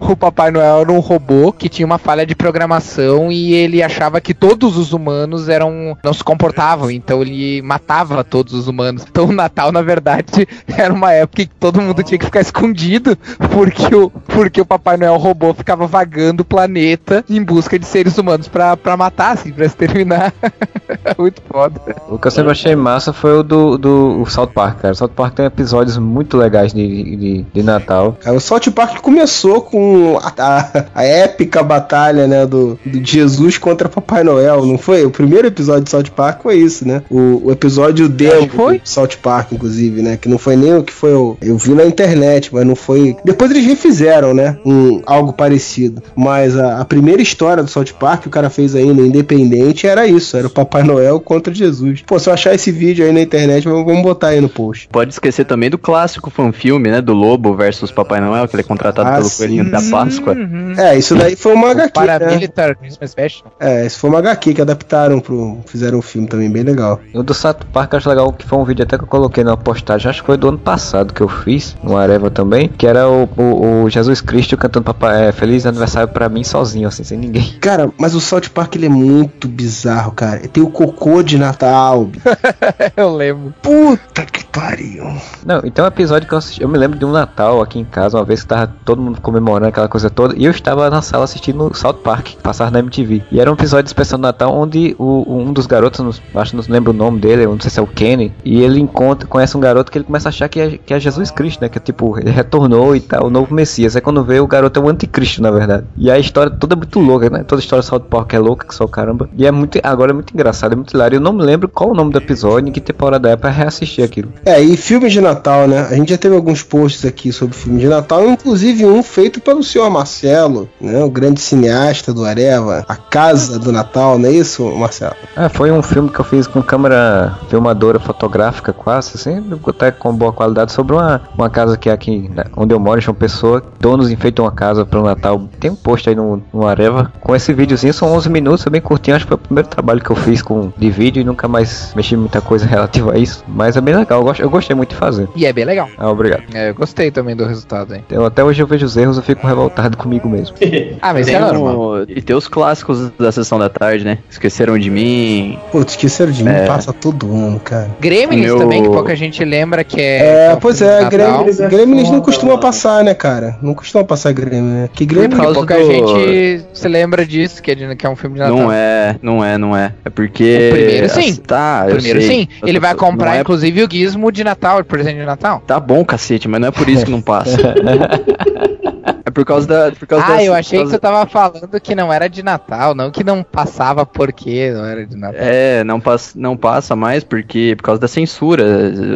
o, 0.00 0.10
o 0.12 0.16
Papai 0.16 0.50
Noel 0.50 0.80
era 0.80 0.92
um 0.92 0.98
robô 0.98 1.52
que 1.62 1.68
tinha 1.68 1.86
uma 1.86 1.96
falha 1.98 2.26
de 2.26 2.34
programação 2.34 3.30
e 3.30 3.54
ele 3.54 3.82
achava 3.82 4.20
que 4.20 4.34
todos 4.34 4.76
os 4.76 4.92
humanos 4.92 5.48
eram 5.48 5.96
não 6.02 6.12
se 6.12 6.24
comportavam, 6.24 6.90
então 6.90 7.22
ele 7.22 7.62
matava 7.62 8.24
todos 8.24 8.52
os 8.52 8.66
humanos. 8.66 9.04
Então 9.08 9.26
o 9.26 9.32
Natal, 9.32 9.70
na 9.70 9.80
verdade, 9.80 10.46
era 10.76 10.92
uma 10.92 11.12
época 11.12 11.44
que 11.46 11.50
todo 11.60 11.80
mundo 11.80 12.02
tinha 12.02 12.18
que 12.18 12.24
ficar 12.24 12.40
escondido, 12.40 13.16
porque 13.52 13.94
o, 13.94 14.10
porque 14.10 14.60
o 14.60 14.66
Papai 14.66 14.96
Noel 14.96 15.16
robô 15.18 15.54
ficava 15.54 15.86
vagando 15.86 16.40
o 16.42 16.44
planeta 16.44 17.24
em 17.30 17.40
busca 17.42 17.78
de 17.78 17.86
seres 17.86 18.18
humanos 18.18 18.48
pra, 18.48 18.76
pra 18.76 18.96
matar, 18.96 19.32
assim, 19.34 19.52
pra 19.52 19.64
exterminar. 19.64 20.32
Muito 21.16 21.40
foda. 21.48 21.80
O 22.08 22.18
que 22.18 22.26
eu 22.26 22.30
sempre 22.30 22.50
achei 22.50 22.74
massa 22.74 23.12
foi 23.12 23.38
o 23.38 23.42
do, 23.42 23.78
do 23.78 24.20
o 24.22 24.26
South 24.26 24.48
Park, 24.48 24.80
cara. 24.80 24.92
O 24.92 24.96
South 24.96 25.08
Park 25.10 25.34
tem 25.34 25.46
episódios 25.46 25.96
muito 25.96 26.36
legais 26.36 26.72
de, 26.72 27.16
de, 27.16 27.42
de 27.52 27.62
Natal. 27.62 28.16
Cara, 28.20 28.36
o 28.36 28.40
South 28.40 28.70
Park 28.74 29.00
começou 29.00 29.62
com 29.62 30.18
a, 30.18 30.32
a- 30.38 30.84
a 30.94 31.04
épica 31.04 31.51
batalha, 31.60 32.28
né, 32.28 32.46
do, 32.46 32.78
do 32.86 33.04
Jesus 33.04 33.58
contra 33.58 33.88
Papai 33.88 34.22
Noel, 34.22 34.64
não 34.64 34.78
foi? 34.78 35.04
O 35.04 35.10
primeiro 35.10 35.48
episódio 35.48 35.82
de 35.82 35.90
South 35.90 36.12
Park 36.14 36.42
foi 36.42 36.58
isso, 36.58 36.86
né? 36.86 37.02
O, 37.10 37.48
o 37.48 37.50
episódio 37.50 38.08
demo 38.08 38.48
foi. 38.48 38.78
do 38.78 38.88
South 38.88 39.16
Park, 39.20 39.50
inclusive, 39.52 40.02
né? 40.02 40.16
Que 40.16 40.28
não 40.28 40.38
foi 40.38 40.54
nem 40.54 40.76
o 40.76 40.84
que 40.84 40.92
foi 40.92 41.12
o... 41.12 41.36
Eu 41.42 41.58
vi 41.58 41.74
na 41.74 41.84
internet, 41.84 42.48
mas 42.54 42.64
não 42.64 42.76
foi... 42.76 43.16
Depois 43.24 43.50
eles 43.50 43.66
refizeram, 43.66 44.32
né? 44.32 44.56
Um, 44.64 45.02
algo 45.04 45.32
parecido. 45.32 46.00
Mas 46.14 46.56
a, 46.56 46.80
a 46.80 46.84
primeira 46.84 47.20
história 47.20 47.62
do 47.64 47.68
South 47.68 47.92
Park 47.98 48.22
que 48.22 48.28
o 48.28 48.30
cara 48.30 48.48
fez 48.48 48.76
ainda, 48.76 49.02
independente, 49.02 49.86
era 49.86 50.06
isso. 50.06 50.36
Era 50.36 50.46
o 50.46 50.50
Papai 50.50 50.84
Noel 50.84 51.18
contra 51.18 51.52
Jesus. 51.52 52.02
Pô, 52.06 52.18
se 52.18 52.28
eu 52.28 52.32
achar 52.32 52.54
esse 52.54 52.70
vídeo 52.70 53.04
aí 53.04 53.12
na 53.12 53.20
internet, 53.20 53.64
vamos 53.64 53.84
vamos 53.84 54.02
botar 54.02 54.28
aí 54.28 54.40
no 54.40 54.48
post. 54.48 54.88
Pode 54.90 55.12
esquecer 55.12 55.44
também 55.44 55.68
do 55.70 55.78
clássico 55.78 56.30
fanfilme, 56.30 56.90
né? 56.90 57.00
Do 57.00 57.12
Lobo 57.14 57.54
versus 57.56 57.90
Papai 57.90 58.20
Noel, 58.20 58.46
que 58.46 58.54
ele 58.54 58.60
é 58.62 58.64
contratado 58.64 59.08
Ah, 59.08 59.14
pelo 59.16 59.24
sim. 59.28 59.38
Coelhinho 59.38 59.70
da 59.70 59.80
Páscoa. 59.82 60.34
Uhum. 60.34 60.74
É, 60.76 60.96
isso 60.96 61.14
daí 61.16 61.34
foi 61.42 61.54
uma 61.54 61.70
HQ, 61.70 62.00
né? 62.00 62.06
Paramilitar 62.06 62.76
Christmas 62.78 63.10
Special. 63.10 63.52
É, 63.60 63.86
isso 63.86 63.98
foi 63.98 64.10
uma 64.10 64.18
HQ 64.20 64.54
que 64.54 64.62
adaptaram 64.62 65.20
pro. 65.20 65.58
Fizeram 65.66 65.98
um 65.98 66.02
filme 66.02 66.26
também 66.28 66.50
bem 66.50 66.62
legal. 66.62 67.00
O 67.14 67.22
do 67.22 67.34
South 67.34 67.56
Park 67.72 67.94
acho 67.94 68.08
legal 68.08 68.32
que 68.32 68.46
foi 68.46 68.58
um 68.58 68.64
vídeo 68.64 68.82
até 68.84 68.96
que 68.96 69.04
eu 69.04 69.08
coloquei 69.08 69.42
na 69.44 69.56
postagem, 69.56 70.08
acho 70.10 70.20
que 70.20 70.26
foi 70.26 70.36
do 70.36 70.48
ano 70.48 70.58
passado 70.58 71.12
que 71.12 71.20
eu 71.20 71.28
fiz, 71.28 71.76
no 71.82 71.96
Areva 71.96 72.30
também, 72.30 72.68
que 72.68 72.86
era 72.86 73.08
o, 73.08 73.28
o- 73.36 73.82
o 73.84 73.90
Jesus 73.90 74.20
Cristo 74.20 74.56
cantando 74.56 74.84
papai, 74.84 75.28
é, 75.28 75.32
Feliz 75.32 75.66
Aniversário 75.66 76.08
pra 76.08 76.28
mim 76.28 76.44
sozinho, 76.44 76.88
assim, 76.88 77.04
sem 77.04 77.18
ninguém. 77.18 77.54
Cara, 77.60 77.90
mas 77.98 78.14
o 78.14 78.20
South 78.20 78.42
Park 78.54 78.76
ele 78.76 78.86
é 78.86 78.88
muito 78.88 79.48
bizarro, 79.48 80.12
cara. 80.12 80.40
Tem 80.48 80.62
o 80.62 80.70
cocô 80.70 81.22
de 81.22 81.38
Natal. 81.38 82.08
Eu 82.96 83.14
lembro. 83.14 83.54
Puta 83.62 84.24
que 84.26 84.44
pariu. 84.46 85.04
Não, 85.44 85.60
então 85.64 85.84
um 85.84 85.88
episódio 85.88 86.28
que 86.28 86.34
eu 86.34 86.38
assisti, 86.38 86.62
eu 86.62 86.68
me 86.68 86.76
lembro 86.78 86.98
de 86.98 87.04
um 87.04 87.10
Natal 87.10 87.60
aqui 87.62 87.78
em 87.78 87.84
casa, 87.84 88.18
uma 88.18 88.24
vez 88.24 88.42
que 88.42 88.48
tava 88.48 88.72
todo 88.84 89.00
mundo 89.00 89.20
comemorando 89.20 89.68
aquela 89.68 89.88
coisa 89.88 90.10
toda, 90.10 90.34
e 90.36 90.44
eu 90.44 90.50
estava 90.50 90.88
na 90.90 91.00
sala 91.02 91.24
assistindo 91.32 91.66
o 91.66 91.74
South 91.74 91.94
Park, 91.94 92.26
que 92.26 92.36
passava 92.36 92.70
na 92.70 92.78
MTV. 92.78 93.22
E 93.30 93.40
era 93.40 93.50
um 93.50 93.54
episódio 93.54 93.88
especial 93.88 94.18
do 94.18 94.22
Natal 94.22 94.54
onde 94.54 94.94
o, 94.98 95.24
um 95.28 95.52
dos 95.52 95.66
garotos, 95.66 96.22
acho 96.34 96.50
que 96.50 96.56
não 96.56 96.64
lembro 96.68 96.92
o 96.92 96.94
nome 96.94 97.20
dele, 97.20 97.46
não 97.46 97.58
sei 97.60 97.70
se 97.70 97.78
é 97.78 97.82
o 97.82 97.86
Kenny, 97.86 98.32
e 98.44 98.62
ele 98.62 98.80
encontra, 98.80 99.26
conhece 99.26 99.56
um 99.56 99.60
garoto 99.60 99.90
que 99.90 99.98
ele 99.98 100.04
começa 100.04 100.28
a 100.28 100.30
achar 100.30 100.48
que 100.48 100.60
é, 100.60 100.78
que 100.78 100.94
é 100.94 101.00
Jesus 101.00 101.30
Cristo, 101.30 101.60
né? 101.62 101.68
Que 101.68 101.78
é 101.78 101.80
tipo, 101.80 102.18
ele 102.18 102.30
retornou 102.30 102.94
e 102.94 103.00
tal, 103.00 103.26
o 103.26 103.30
novo 103.30 103.54
Messias. 103.54 103.96
Aí 103.96 104.02
quando 104.02 104.22
vê 104.24 104.40
o 104.40 104.46
garoto 104.46 104.78
é 104.78 104.82
o 104.82 104.88
anticristo, 104.88 105.42
na 105.42 105.50
verdade. 105.50 105.86
E 105.96 106.10
a 106.10 106.18
história 106.18 106.50
toda 106.50 106.74
é 106.74 106.76
muito 106.76 106.98
louca, 107.00 107.30
né? 107.30 107.44
Toda 107.44 107.60
a 107.60 107.62
história 107.62 107.82
do 107.82 107.86
South 107.86 108.00
Park 108.00 108.34
é 108.34 108.38
louca, 108.38 108.66
que 108.66 108.74
só 108.74 108.86
caramba. 108.86 109.28
E 109.36 109.46
é 109.46 109.50
muito, 109.50 109.78
agora 109.82 110.12
é 110.12 110.14
muito 110.14 110.32
engraçado, 110.32 110.72
é 110.72 110.76
muito 110.76 110.94
hilário. 110.94 111.16
Eu 111.16 111.20
não 111.20 111.32
me 111.32 111.42
lembro 111.42 111.68
qual 111.68 111.90
o 111.90 111.94
nome 111.94 112.12
do 112.12 112.18
episódio, 112.18 112.68
em 112.68 112.72
que 112.72 112.80
temporada 112.80 113.30
é 113.30 113.36
pra 113.36 113.50
reassistir 113.50 114.04
aquilo. 114.04 114.32
É, 114.44 114.60
e 114.60 114.76
filmes 114.76 115.12
de 115.12 115.20
Natal, 115.20 115.66
né? 115.66 115.86
A 115.90 115.94
gente 115.94 116.10
já 116.10 116.18
teve 116.18 116.34
alguns 116.34 116.62
posts 116.62 117.04
aqui 117.04 117.32
sobre 117.32 117.56
filmes 117.56 117.80
de 117.80 117.88
Natal, 117.88 118.28
inclusive 118.28 118.84
um 118.84 119.02
feito 119.02 119.40
pelo 119.40 119.62
senhor 119.62 119.88
Marcelo, 119.90 120.68
né? 120.80 121.02
O 121.02 121.10
grande 121.22 121.40
cineasta 121.40 122.12
do 122.12 122.24
Areva, 122.24 122.84
A 122.88 122.96
Casa 122.96 123.56
do 123.56 123.70
Natal, 123.70 124.18
não 124.18 124.28
é 124.28 124.32
isso, 124.32 124.68
Marcelo? 124.76 125.14
É, 125.36 125.48
foi 125.48 125.70
um 125.70 125.80
filme 125.80 126.08
que 126.08 126.18
eu 126.18 126.24
fiz 126.24 126.48
com 126.48 126.60
câmera 126.60 127.38
filmadora 127.48 128.00
fotográfica 128.00 128.72
quase, 128.72 129.12
assim, 129.14 129.40
até 129.68 129.92
com 129.92 130.12
boa 130.12 130.32
qualidade, 130.32 130.72
sobre 130.72 130.96
uma, 130.96 131.22
uma 131.38 131.48
casa 131.48 131.76
que 131.76 131.88
é 131.88 131.92
aqui 131.92 132.28
né, 132.34 132.42
onde 132.56 132.74
eu 132.74 132.80
moro, 132.80 132.98
em 132.98 133.02
João 133.02 133.14
Pessoa. 133.14 133.62
Donos 133.78 134.10
enfeitam 134.10 134.44
uma 134.44 134.50
casa 134.50 134.84
para 134.84 134.98
o 134.98 135.04
Natal. 135.04 135.48
Tem 135.60 135.70
um 135.70 135.76
post 135.76 136.08
aí 136.08 136.16
no, 136.16 136.42
no 136.52 136.66
Areva 136.66 137.12
com 137.20 137.36
esse 137.36 137.52
videozinho, 137.52 137.94
são 137.94 138.12
11 138.12 138.28
minutos, 138.28 138.66
é 138.66 138.70
bem 138.70 138.80
curtinho. 138.80 139.14
Acho 139.14 139.24
que 139.24 139.28
foi 139.28 139.36
o 139.36 139.40
primeiro 139.40 139.68
trabalho 139.68 140.02
que 140.02 140.10
eu 140.10 140.16
fiz 140.16 140.42
com 140.42 140.72
de 140.76 140.90
vídeo 140.90 141.20
e 141.20 141.24
nunca 141.24 141.46
mais 141.46 141.92
mexi 141.94 142.16
muita 142.16 142.40
coisa 142.40 142.66
relativa 142.68 143.12
a 143.12 143.18
isso. 143.18 143.44
Mas 143.46 143.76
é 143.76 143.80
bem 143.80 143.94
legal, 143.94 144.18
eu, 144.18 144.24
gosto, 144.24 144.42
eu 144.42 144.50
gostei 144.50 144.74
muito 144.74 144.90
de 144.90 144.96
fazer. 144.96 145.28
E 145.36 145.46
é 145.46 145.52
bem 145.52 145.64
legal. 145.64 145.88
Ah, 145.96 146.10
obrigado. 146.10 146.42
É, 146.52 146.70
eu 146.70 146.74
gostei 146.74 147.12
também 147.12 147.36
do 147.36 147.44
resultado, 147.44 147.94
hein? 147.94 148.04
Eu, 148.10 148.26
até 148.26 148.42
hoje 148.42 148.60
eu 148.60 148.66
vejo 148.66 148.84
os 148.84 148.96
erros, 148.96 149.16
eu 149.16 149.22
fico 149.22 149.46
revoltado 149.46 149.96
comigo 150.02 150.28
mesmo. 150.28 150.56
Ah, 151.00 151.11
mas 151.12 151.26
isso 151.26 151.36
Tem 151.36 151.46
é 151.46 151.52
normal. 151.52 152.02
E 152.08 152.20
tem 152.22 152.34
os 152.36 152.48
clássicos 152.48 153.10
da 153.18 153.30
sessão 153.32 153.58
da 153.58 153.68
tarde, 153.68 154.04
né? 154.04 154.18
Esqueceram 154.30 154.78
de 154.78 154.90
mim. 154.90 155.58
Putz, 155.70 155.92
esqueceram 155.92 156.32
de 156.32 156.42
mim, 156.44 156.50
É. 156.50 156.66
passa 156.66 156.92
todo 156.92 157.26
ano, 157.34 157.58
cara. 157.60 157.90
Gremlins 158.00 158.44
Meu- 158.46 158.58
também, 158.58 158.82
que 158.82 158.88
pouca 158.88 159.14
gente 159.16 159.44
lembra 159.44 159.84
que 159.84 160.00
é. 160.00 160.18
É, 160.46 160.48
que 160.50 160.56
um 160.56 160.60
pois 160.60 160.78
filme 160.78 160.92
de 160.98 161.04
é. 161.04 161.08
Gremlins, 161.08 161.58
Gremlins 161.58 162.10
não 162.10 162.20
costuma 162.20 162.58
passar, 162.58 163.02
né, 163.04 163.14
cara? 163.14 163.58
Não 163.62 163.74
costuma 163.74 164.04
passar 164.04 164.32
Gremlins, 164.32 164.62
né? 164.82 164.88
Que 164.92 165.04
Gremlins... 165.06 165.36
causa 165.38 165.54
pouca 165.54 165.76
do- 165.78 165.84
gente 165.86 166.64
se 166.72 166.88
lembra 166.88 167.24
disso, 167.26 167.62
que 167.62 167.70
é, 167.70 167.74
de- 167.74 167.96
que 167.96 168.06
é 168.06 168.08
um 168.10 168.16
filme 168.16 168.34
de 168.36 168.40
Natal. 168.40 168.56
Não 168.56 168.72
é, 168.72 169.16
não 169.22 169.44
é, 169.44 169.58
não 169.58 169.76
é. 169.76 169.92
É 170.04 170.10
porque. 170.10 170.68
O 170.70 170.74
primeiro 170.74 171.08
sim. 171.08 171.34
Tá, 171.36 171.84
Primeiro 171.88 172.20
sei. 172.20 172.28
sim. 172.42 172.48
Ele 172.64 172.78
vai 172.80 172.94
comprar, 172.94 173.30
Não 173.30 173.36
é- 173.36 173.40
inclusive, 173.40 173.82
o 173.84 173.88
gizmo 173.90 174.30
de 174.32 174.44
Natal, 174.44 174.80
o 174.80 174.84
presente 174.84 175.18
de 175.18 175.24
Natal. 175.24 175.62
Tá 175.66 175.78
bom, 175.80 176.04
cacete, 176.04 176.48
mas 176.48 176.60
não 176.60 176.68
é 176.68 176.70
por 176.70 176.88
isso 176.88 177.04
que 177.04 177.10
não 177.10 177.20
passa. 177.20 177.74
por 179.32 179.44
causa 179.44 179.66
da. 179.66 179.92
Por 179.92 180.06
causa 180.06 180.24
Ah, 180.24 180.28
da- 180.36 180.44
eu 180.44 180.54
achei 180.54 180.82
que 180.82 180.90
você 180.90 180.98
tava 180.98 181.26
falando 181.26 181.80
que 181.80 181.94
não 181.94 182.12
era 182.12 182.28
de 182.28 182.42
Natal, 182.42 182.94
não 182.94 183.10
que 183.10 183.24
não 183.24 183.42
passava 183.42 184.04
porque 184.06 184.70
não 184.72 184.84
era 184.84 185.06
de 185.06 185.16
Natal. 185.16 185.40
É, 185.40 185.82
não 185.84 186.00
passa, 186.00 186.32
não 186.36 186.56
passa 186.56 186.94
mais 186.96 187.24
porque 187.24 187.74
por 187.76 187.82
causa 187.84 188.00
da 188.00 188.08
censura. 188.08 188.64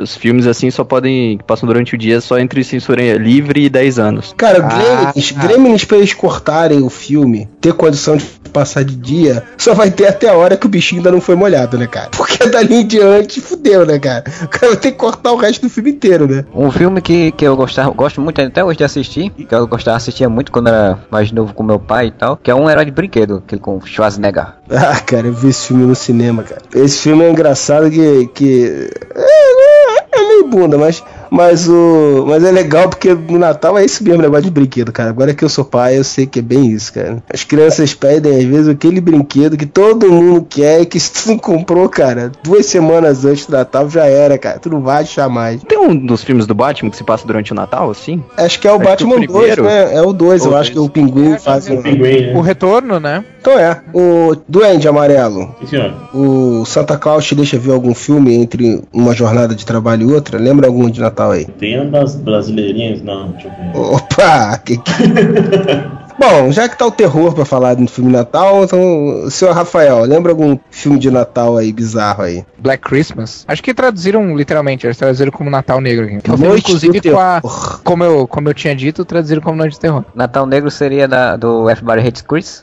Os 0.02 0.16
filmes 0.16 0.46
assim 0.46 0.70
só 0.70 0.84
podem 0.84 1.38
que 1.38 1.44
passam 1.44 1.66
durante 1.66 1.94
o 1.94 1.98
dia 1.98 2.20
só 2.20 2.38
entre 2.38 2.62
censura 2.64 3.02
livre 3.16 3.64
e 3.64 3.68
10 3.68 3.98
anos. 3.98 4.34
Cara, 4.36 4.58
Ah, 4.64 4.68
Gremlins, 5.12 5.34
ah. 5.36 5.40
Gremlins 5.46 5.84
pra 5.84 5.96
eles 5.98 6.14
cortarem 6.14 6.82
o 6.82 6.90
filme, 6.90 7.48
ter 7.60 7.72
condição 7.74 8.16
de 8.16 8.24
passar 8.52 8.84
de 8.84 8.96
dia, 8.96 9.42
só 9.58 9.74
vai 9.74 9.90
ter 9.90 10.06
até 10.06 10.28
a 10.30 10.34
hora 10.34 10.56
que 10.56 10.64
o 10.66 10.68
bichinho 10.68 11.00
ainda 11.00 11.12
não 11.12 11.20
foi 11.20 11.34
molhado, 11.34 11.76
né, 11.76 11.86
cara? 11.86 12.08
Porque 12.10 12.46
dali 12.48 12.76
em 12.76 12.86
diante 12.86 13.40
fudeu, 13.40 13.84
né, 13.84 13.98
cara? 13.98 14.24
O 14.44 14.48
cara 14.48 14.68
vai 14.68 14.76
ter 14.80 14.92
que 14.92 14.96
cortar 14.98 15.32
o 15.32 15.36
resto 15.36 15.62
do 15.62 15.68
filme 15.68 15.90
inteiro, 15.90 16.26
né? 16.26 16.44
Um 16.54 16.70
filme 16.70 17.02
que, 17.02 17.32
que 17.32 17.44
eu 17.46 17.54
gostava, 17.54 17.90
gosto 17.90 18.20
muito 18.20 18.40
até 18.40 18.64
hoje 18.64 18.78
de 18.78 18.84
assistir, 18.84 19.28
que 19.30 19.54
eu 19.54 19.66
gostava, 19.66 19.98
assistia 20.06 20.28
muito 20.28 20.52
quando 20.52 20.68
era 20.68 20.98
mais 21.10 21.32
novo 21.32 21.52
com 21.52 21.62
meu 21.62 21.78
pai 21.78 22.06
e 22.06 22.10
tal, 22.10 22.36
que 22.36 22.50
é 22.50 22.54
um 22.54 22.70
herói 22.70 22.84
de 22.84 22.90
brinquedo, 22.90 23.42
aquele 23.44 23.60
com 23.60 23.80
Schwarzenegger. 23.80 24.54
Ah, 24.76 25.00
cara, 25.00 25.26
eu 25.28 25.32
vi 25.32 25.48
esse 25.48 25.68
filme 25.68 25.84
no 25.84 25.94
cinema, 25.94 26.42
cara. 26.42 26.60
Esse 26.74 26.98
filme 26.98 27.24
é 27.24 27.30
engraçado 27.30 27.90
que. 27.90 28.26
que 28.34 28.90
é, 29.14 30.18
é 30.18 30.28
meio 30.28 30.48
bunda, 30.48 30.76
mas 30.76 31.02
Mas 31.30 31.68
o. 31.68 32.24
Mas 32.26 32.44
é 32.44 32.50
legal 32.50 32.88
porque 32.88 33.14
no 33.14 33.38
Natal 33.38 33.76
é 33.78 33.84
esse 33.84 34.02
mesmo 34.02 34.22
negócio 34.22 34.44
de 34.44 34.50
brinquedo, 34.50 34.92
cara. 34.92 35.10
Agora 35.10 35.34
que 35.34 35.44
eu 35.44 35.48
sou 35.48 35.64
pai, 35.64 35.98
eu 35.98 36.04
sei 36.04 36.26
que 36.26 36.38
é 36.38 36.42
bem 36.42 36.66
isso, 36.70 36.92
cara. 36.92 37.22
As 37.32 37.44
crianças 37.44 37.94
pedem, 37.94 38.36
às 38.38 38.44
vezes, 38.44 38.68
aquele 38.68 39.00
brinquedo 39.00 39.56
que 39.56 39.66
todo 39.66 40.10
mundo 40.10 40.46
quer 40.48 40.80
e 40.82 40.86
que 40.86 40.98
se 41.00 41.12
tu 41.12 41.28
não 41.30 41.38
comprou, 41.38 41.88
cara, 41.88 42.30
duas 42.42 42.66
semanas 42.66 43.24
antes 43.24 43.46
do 43.46 43.52
Natal 43.56 43.88
já 43.90 44.06
era, 44.06 44.38
cara. 44.38 44.58
Tu 44.58 44.70
não 44.70 44.80
vai 44.80 45.02
achar 45.02 45.28
mais. 45.28 45.62
Tem 45.64 45.78
um 45.78 45.94
dos 45.96 46.22
filmes 46.22 46.46
do 46.46 46.54
Batman 46.54 46.90
que 46.90 46.96
se 46.96 47.04
passa 47.04 47.26
durante 47.26 47.52
o 47.52 47.54
Natal, 47.54 47.90
assim? 47.90 48.22
Acho 48.36 48.60
que 48.60 48.66
é 48.68 48.70
o 48.72 48.74
Acho 48.74 48.82
que 48.82 48.88
Batman 48.88 49.14
o 49.14 49.18
2, 49.18 49.28
primeiro- 49.28 49.64
né? 49.64 49.94
É 49.94 50.02
o 50.02 50.12
2, 50.12 50.44
eu 50.44 50.56
acho 50.56 50.72
que 50.72 50.78
o 50.78 50.88
Pinguim 50.88 51.38
faz 51.38 51.68
um. 51.68 51.82
Pinguim, 51.82 52.30
O 52.34 52.42
né? 52.42 52.42
retorno, 52.42 52.98
né? 53.00 53.24
Então 53.40 53.58
é, 53.58 53.80
o 53.94 54.34
Duende 54.48 54.88
Amarelo. 54.88 55.54
Sim, 55.60 55.66
senhor. 55.68 55.94
O 56.12 56.64
Santa 56.64 56.96
Claus 56.98 57.24
te 57.24 57.34
deixa 57.34 57.58
ver 57.58 57.72
algum 57.72 57.94
filme 57.94 58.34
entre 58.34 58.82
uma 58.92 59.14
jornada 59.14 59.54
de 59.54 59.64
trabalho 59.64 60.10
e 60.10 60.12
outra? 60.12 60.38
Lembra 60.38 60.66
algum 60.66 60.90
de 60.90 61.00
Natal 61.00 61.25
aí? 61.32 61.44
Tem 61.44 61.80
uma 61.80 61.90
das 61.90 62.16
brasileirinhas? 62.16 63.02
Não, 63.02 63.28
deixa 63.30 63.48
eu 63.48 63.72
ver. 63.72 63.94
Opa! 63.94 64.58
Que 64.58 64.76
que... 64.78 64.92
Bom, 66.18 66.50
já 66.50 66.66
que 66.66 66.78
tá 66.78 66.86
o 66.86 66.90
terror 66.90 67.34
pra 67.34 67.44
falar 67.44 67.74
do 67.74 67.86
filme 67.86 68.10
Natal, 68.10 68.64
então, 68.64 69.28
senhor 69.30 69.54
Rafael, 69.54 70.00
lembra 70.04 70.32
algum 70.32 70.58
filme 70.70 70.98
de 70.98 71.10
Natal 71.10 71.58
aí 71.58 71.70
bizarro 71.72 72.22
aí? 72.22 72.44
Black 72.58 72.82
Christmas. 72.82 73.44
Acho 73.46 73.62
que 73.62 73.74
traduziram 73.74 74.34
literalmente, 74.34 74.86
eles 74.86 74.96
traduziram 74.96 75.30
como 75.30 75.50
Natal 75.50 75.78
Negro 75.78 76.06
aqui. 76.06 76.20
Que 76.22 76.30
é 76.30 76.32
um 76.32 76.38
filme, 76.38 76.58
inclusive, 76.58 77.00
com 77.02 77.20
a, 77.20 77.42
como, 77.84 78.02
eu, 78.02 78.26
como 78.26 78.48
eu 78.48 78.54
tinha 78.54 78.74
dito, 78.74 79.04
traduziram 79.04 79.42
como 79.42 79.58
Noite 79.58 79.74
de 79.74 79.80
Terror. 79.80 80.04
Natal 80.14 80.46
Negro 80.46 80.70
seria 80.70 81.06
da, 81.06 81.36
do 81.36 81.68
Everybody 81.68 82.08
Hates 82.08 82.22
Chris. 82.22 82.62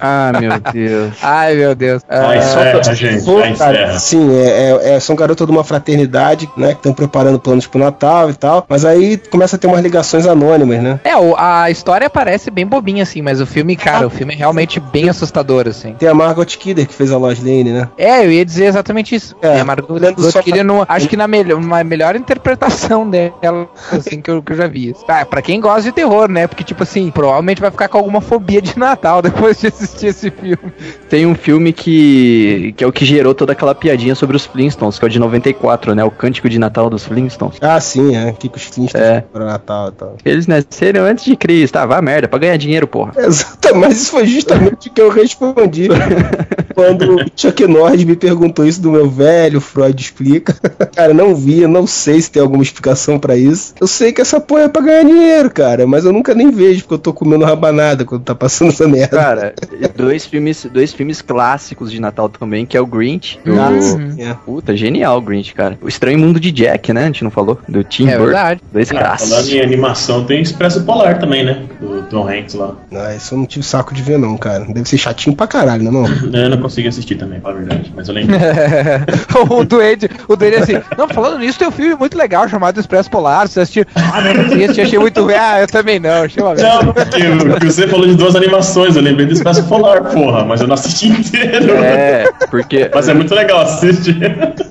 Ah, 0.00 0.32
meu 0.40 0.52
Deus. 0.72 1.12
Ai, 1.22 1.54
meu 1.54 1.74
Deus. 1.74 2.02
Ah, 2.08 2.30
Ah, 2.30 2.36
encerra, 2.36 2.94
gente. 2.94 3.24
Pô, 3.24 3.40
Já 3.42 3.54
cara, 3.54 3.72
encerra. 3.82 3.98
sim, 3.98 4.34
é, 4.36 4.46
é- 4.46 4.94
é- 4.94 5.00
são 5.00 5.14
garotas 5.16 5.46
de 5.46 5.52
uma 5.52 5.64
fraternidade, 5.64 6.48
né, 6.56 6.68
que 6.68 6.76
estão 6.78 6.92
preparando 6.92 7.38
planos 7.38 7.66
pro 7.66 7.78
Natal 7.80 8.30
e 8.30 8.34
tal, 8.34 8.64
mas 8.68 8.84
aí 8.84 9.16
começa 9.30 9.56
a 9.56 9.58
ter 9.58 9.66
umas 9.66 9.82
ligações 9.82 10.26
anônimas, 10.26 10.82
né? 10.82 11.00
É, 11.04 11.12
a 11.36 11.70
história 11.70 12.08
parece 12.08 12.50
bem 12.50 12.66
bobinha, 12.66 13.02
assim, 13.02 13.22
mas 13.22 13.40
o 13.40 13.46
filme, 13.46 13.76
cara, 13.76 14.06
o 14.06 14.10
filme 14.10 14.34
é 14.34 14.36
realmente 14.36 14.80
bem 14.80 15.08
assustador, 15.08 15.66
assim. 15.68 15.94
Tem 15.94 16.08
a 16.08 16.14
Margot 16.14 16.44
Kidder 16.46 16.86
que 16.86 16.94
fez 16.94 17.12
a 17.12 17.16
Lois 17.18 17.38
Lane, 17.38 17.64
né? 17.72 17.88
É, 17.98 18.24
eu 18.24 18.30
ia 18.32 18.44
dizer 18.44 18.66
exatamente 18.66 19.14
isso. 19.14 19.34
É, 19.42 19.58
É, 19.58 19.60
a 19.60 19.64
Margot 19.64 19.98
só 20.30 20.42
pra- 20.42 20.64
no, 20.64 20.84
acho 20.88 21.08
que 21.08 21.16
na 21.16 21.26
melhor, 21.28 22.16
interpretação 22.16 23.08
dela, 23.10 23.68
assim, 23.92 24.20
que 24.20 24.30
eu, 24.30 24.42
que 24.42 24.52
eu 24.52 24.56
já 24.56 24.66
vi. 24.66 24.94
Ah, 25.08 25.24
pra 25.24 25.42
quem 25.42 25.60
gosta 25.60 25.82
de 25.82 25.92
terror, 25.92 26.28
né? 26.30 26.46
Porque, 26.46 26.64
tipo 26.64 26.82
assim, 26.82 27.10
provavelmente 27.10 27.60
vai 27.60 27.70
ficar 27.70 27.88
com 27.88 27.98
alguma 27.98 28.20
fobia 28.20 28.60
de 28.62 28.78
Natal 28.78 29.20
depois 29.22 29.60
de 29.60 29.66
assistir 29.68 29.89
esse 30.02 30.30
filme. 30.30 30.72
Tem 31.08 31.26
um 31.26 31.34
filme 31.34 31.72
que, 31.72 32.74
que 32.76 32.84
é 32.84 32.86
o 32.86 32.92
que 32.92 33.04
gerou 33.04 33.34
toda 33.34 33.52
aquela 33.52 33.74
piadinha 33.74 34.14
sobre 34.14 34.36
os 34.36 34.46
Flintstones, 34.46 34.98
que 34.98 35.04
é 35.04 35.06
o 35.06 35.10
de 35.10 35.18
94, 35.18 35.94
né? 35.94 36.04
O 36.04 36.10
Cântico 36.10 36.48
de 36.48 36.58
Natal 36.58 36.88
dos 36.90 37.04
Flintstones. 37.04 37.58
Ah, 37.60 37.80
sim, 37.80 38.16
é. 38.16 38.32
Que 38.32 38.50
os 38.54 38.62
fins 38.62 38.94
É. 38.94 39.20
para 39.20 39.44
Natal 39.44 39.88
e 39.88 39.92
tal. 39.92 40.16
Eles 40.24 40.46
nasceram 40.46 41.04
antes 41.04 41.24
de 41.24 41.36
Cristo. 41.36 41.76
Ah, 41.76 41.86
vá 41.86 42.00
merda, 42.02 42.28
pra 42.28 42.38
ganhar 42.38 42.56
dinheiro, 42.56 42.86
porra. 42.86 43.12
Exato, 43.16 43.74
mas 43.76 44.00
isso 44.02 44.10
foi 44.12 44.26
justamente 44.26 44.88
o 44.88 44.92
que 44.92 45.00
eu 45.00 45.10
respondi 45.10 45.88
quando 46.74 47.16
o 47.16 47.24
Chuck 47.36 47.66
Norris 47.66 48.04
me 48.04 48.16
perguntou 48.16 48.66
isso 48.66 48.80
do 48.80 48.90
meu 48.92 49.08
velho 49.08 49.60
Freud 49.60 50.00
explica. 50.00 50.54
Cara, 50.94 51.12
não 51.14 51.34
vi, 51.34 51.62
eu 51.62 51.68
não 51.68 51.86
sei 51.86 52.20
se 52.20 52.30
tem 52.30 52.42
alguma 52.42 52.62
explicação 52.62 53.18
pra 53.18 53.36
isso. 53.36 53.74
Eu 53.80 53.86
sei 53.86 54.12
que 54.12 54.20
essa 54.20 54.40
porra 54.40 54.62
é 54.62 54.68
pra 54.68 54.82
ganhar 54.82 55.04
dinheiro, 55.04 55.50
cara, 55.50 55.86
mas 55.86 56.04
eu 56.04 56.12
nunca 56.12 56.34
nem 56.34 56.50
vejo 56.50 56.82
porque 56.82 56.94
eu 56.94 56.98
tô 56.98 57.12
comendo 57.12 57.44
rabanada 57.44 58.04
quando 58.04 58.22
tá 58.22 58.34
passando 58.34 58.68
essa 58.68 58.86
merda. 58.88 59.16
Cara, 59.16 59.54
dois 59.96 60.26
filmes, 60.26 60.66
dois 60.72 60.92
filmes 60.92 61.22
clássicos 61.22 61.90
de 61.90 62.00
Natal 62.00 62.28
também, 62.28 62.66
que 62.66 62.76
é 62.76 62.80
o 62.80 62.86
Grinch. 62.86 63.38
Do... 63.44 63.82
Sim, 63.82 64.22
é. 64.22 64.34
Puta, 64.44 64.76
genial 64.76 65.18
o 65.18 65.20
Grinch, 65.20 65.54
cara. 65.54 65.78
O 65.80 65.88
Estranho 65.88 66.18
Mundo 66.18 66.38
de 66.40 66.50
Jack, 66.50 66.92
né? 66.92 67.02
A 67.02 67.06
gente 67.06 67.24
não 67.24 67.30
falou? 67.30 67.58
Do 67.68 67.82
Tim 67.84 68.06
É 68.08 68.16
Burton. 68.16 68.24
verdade. 68.26 68.60
Dois 68.72 68.90
Ah, 68.92 69.16
falando 69.18 69.48
em 69.48 69.60
animação, 69.60 70.24
tem 70.24 70.40
Expresso 70.42 70.82
Polar 70.82 71.18
também, 71.18 71.44
né? 71.44 71.62
Do 71.80 72.02
Tom 72.02 72.28
Hanks 72.28 72.54
lá. 72.54 72.74
Ah, 72.92 73.14
isso 73.14 73.34
eu 73.34 73.38
não 73.38 73.46
tive 73.46 73.64
saco 73.64 73.94
de 73.94 74.02
ver, 74.02 74.18
não, 74.18 74.36
cara. 74.36 74.64
Deve 74.64 74.88
ser 74.88 74.98
chatinho 74.98 75.34
pra 75.34 75.46
caralho, 75.46 75.82
né, 75.82 75.90
não? 75.90 76.04
Eu 76.06 76.50
não 76.50 76.58
consegui 76.70 76.88
assistir 76.88 77.16
também, 77.16 77.40
pra 77.40 77.52
verdade. 77.52 77.92
Mas 77.94 78.08
eu 78.08 78.14
lembro. 78.14 78.36
o 79.50 79.64
Duende, 79.64 80.08
o 80.28 80.36
Duende 80.36 80.56
assim, 80.56 80.80
não, 80.96 81.08
falando 81.08 81.38
nisso, 81.38 81.58
tem 81.58 81.68
um 81.68 81.72
filme 81.72 81.94
muito 81.96 82.16
legal 82.16 82.48
chamado 82.48 82.78
Expresso 82.78 83.10
Polar, 83.10 83.48
você 83.48 83.60
assistiu? 83.60 83.84
Ah, 83.94 84.20
não, 84.20 84.34
não 84.34 84.44
assisti, 84.44 84.80
achei 84.80 84.98
muito 84.98 85.22
ruim. 85.22 85.34
Ah, 85.34 85.60
eu 85.60 85.66
também 85.66 85.98
não, 85.98 86.22
achei 86.22 86.42
uma. 86.42 86.54
Não, 86.54 86.92
porque 86.92 87.22
o 87.26 87.60
que 87.60 87.66
você 87.66 87.88
falou 87.88 88.06
de 88.06 88.14
duas 88.14 88.36
animações, 88.36 88.96
eu 88.96 89.02
lembrei 89.02 89.26
do 89.26 89.32
Expresso 89.32 89.64
Polar, 89.64 90.04
porra, 90.04 90.44
mas 90.44 90.60
eu 90.60 90.68
não 90.68 90.74
assisti 90.74 91.08
inteiro. 91.08 91.72
É, 91.74 92.30
porque 92.50 92.90
Mas 92.94 93.08
é 93.08 93.14
muito 93.14 93.34
legal 93.34 93.60
assistir. 93.60 94.16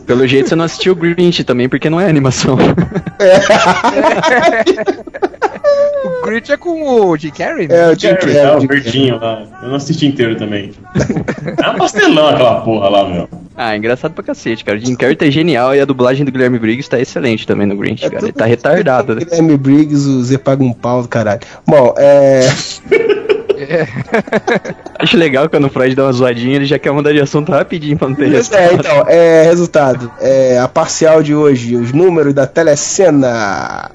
pelo 0.06 0.26
jeito 0.28 0.50
você 0.50 0.56
não 0.56 0.66
assistiu 0.66 0.94
o 0.94 0.96
Grinch 0.96 1.44
também, 1.44 1.68
porque 1.68 1.90
não 1.90 2.00
é 2.00 2.08
animação. 2.08 2.58
O 6.04 6.26
Grinch 6.26 6.52
é 6.52 6.58
com 6.58 6.82
o 6.82 7.18
Jim 7.18 7.32
Carrey, 7.32 7.68
né? 7.68 7.76
É, 7.76 7.90
o 7.90 8.00
Jim 8.00 8.16
Carrey, 8.16 8.36
tá, 8.36 8.58
o 8.58 8.68
verdinho 8.68 9.20
lá. 9.20 9.44
Eu 9.62 9.70
não 9.70 9.76
assisti 9.76 10.06
inteiro 10.06 10.36
também. 10.36 10.72
É 11.62 11.70
um 11.70 11.78
pastelão 11.80 12.28
aquela 12.30 12.62
porra 12.62 12.90
lá, 12.90 13.08
meu. 13.08 13.28
ah, 13.56 13.76
engraçado 13.76 14.14
pra 14.14 14.24
cacete, 14.24 14.64
cara. 14.64 14.78
O 14.78 14.82
Jim 14.82 14.96
Carrey 14.96 15.16
tá 15.16 15.30
genial 15.30 15.74
e 15.74 15.80
a 15.82 15.86
dublagem 15.86 16.26
do 16.26 16.32
Guilherme 16.32 16.60
Briggs 16.60 16.90
tá 16.90 17.00
excelente 17.00 17.48
também 17.48 17.66
no 17.66 17.76
Grinch, 17.76 18.06
É 18.06 18.10
cara. 18.10 18.24
Ele 18.26 18.32
tá 18.32 18.46
retardado, 18.46 19.16
né? 19.16 19.22
Guilherme 19.24 19.58
Briggs, 19.58 20.08
o 20.08 20.24
Zé 20.24 20.38
paga 20.38 20.64
um 20.64 20.74
pau 20.74 21.02
do 21.02 21.08
caralho. 21.08 21.42
Bom, 21.66 21.94
é. 21.98 22.42
Acho 25.00 25.18
legal 25.18 25.50
quando 25.50 25.66
o 25.66 25.70
Freud 25.70 25.96
dá 25.96 26.04
uma 26.04 26.12
zoadinha, 26.12 26.56
ele 26.56 26.66
já 26.66 26.78
quer 26.80 26.92
mudar 26.92 27.12
de 27.14 27.22
assunto 27.22 27.52
rapidinho 27.52 27.98
pra 27.98 28.10
não 28.10 28.16
ter 28.16 28.26
É, 28.26 28.30
resposta. 28.38 28.74
então, 28.74 29.04
é, 29.08 29.44
resultado. 29.44 30.12
É, 30.20 30.60
a 30.60 30.68
parcial 30.68 31.24
de 31.24 31.34
hoje, 31.34 31.76
os 31.76 31.92
números 31.94 32.34
da 32.34 32.46
telecena. 32.48 33.90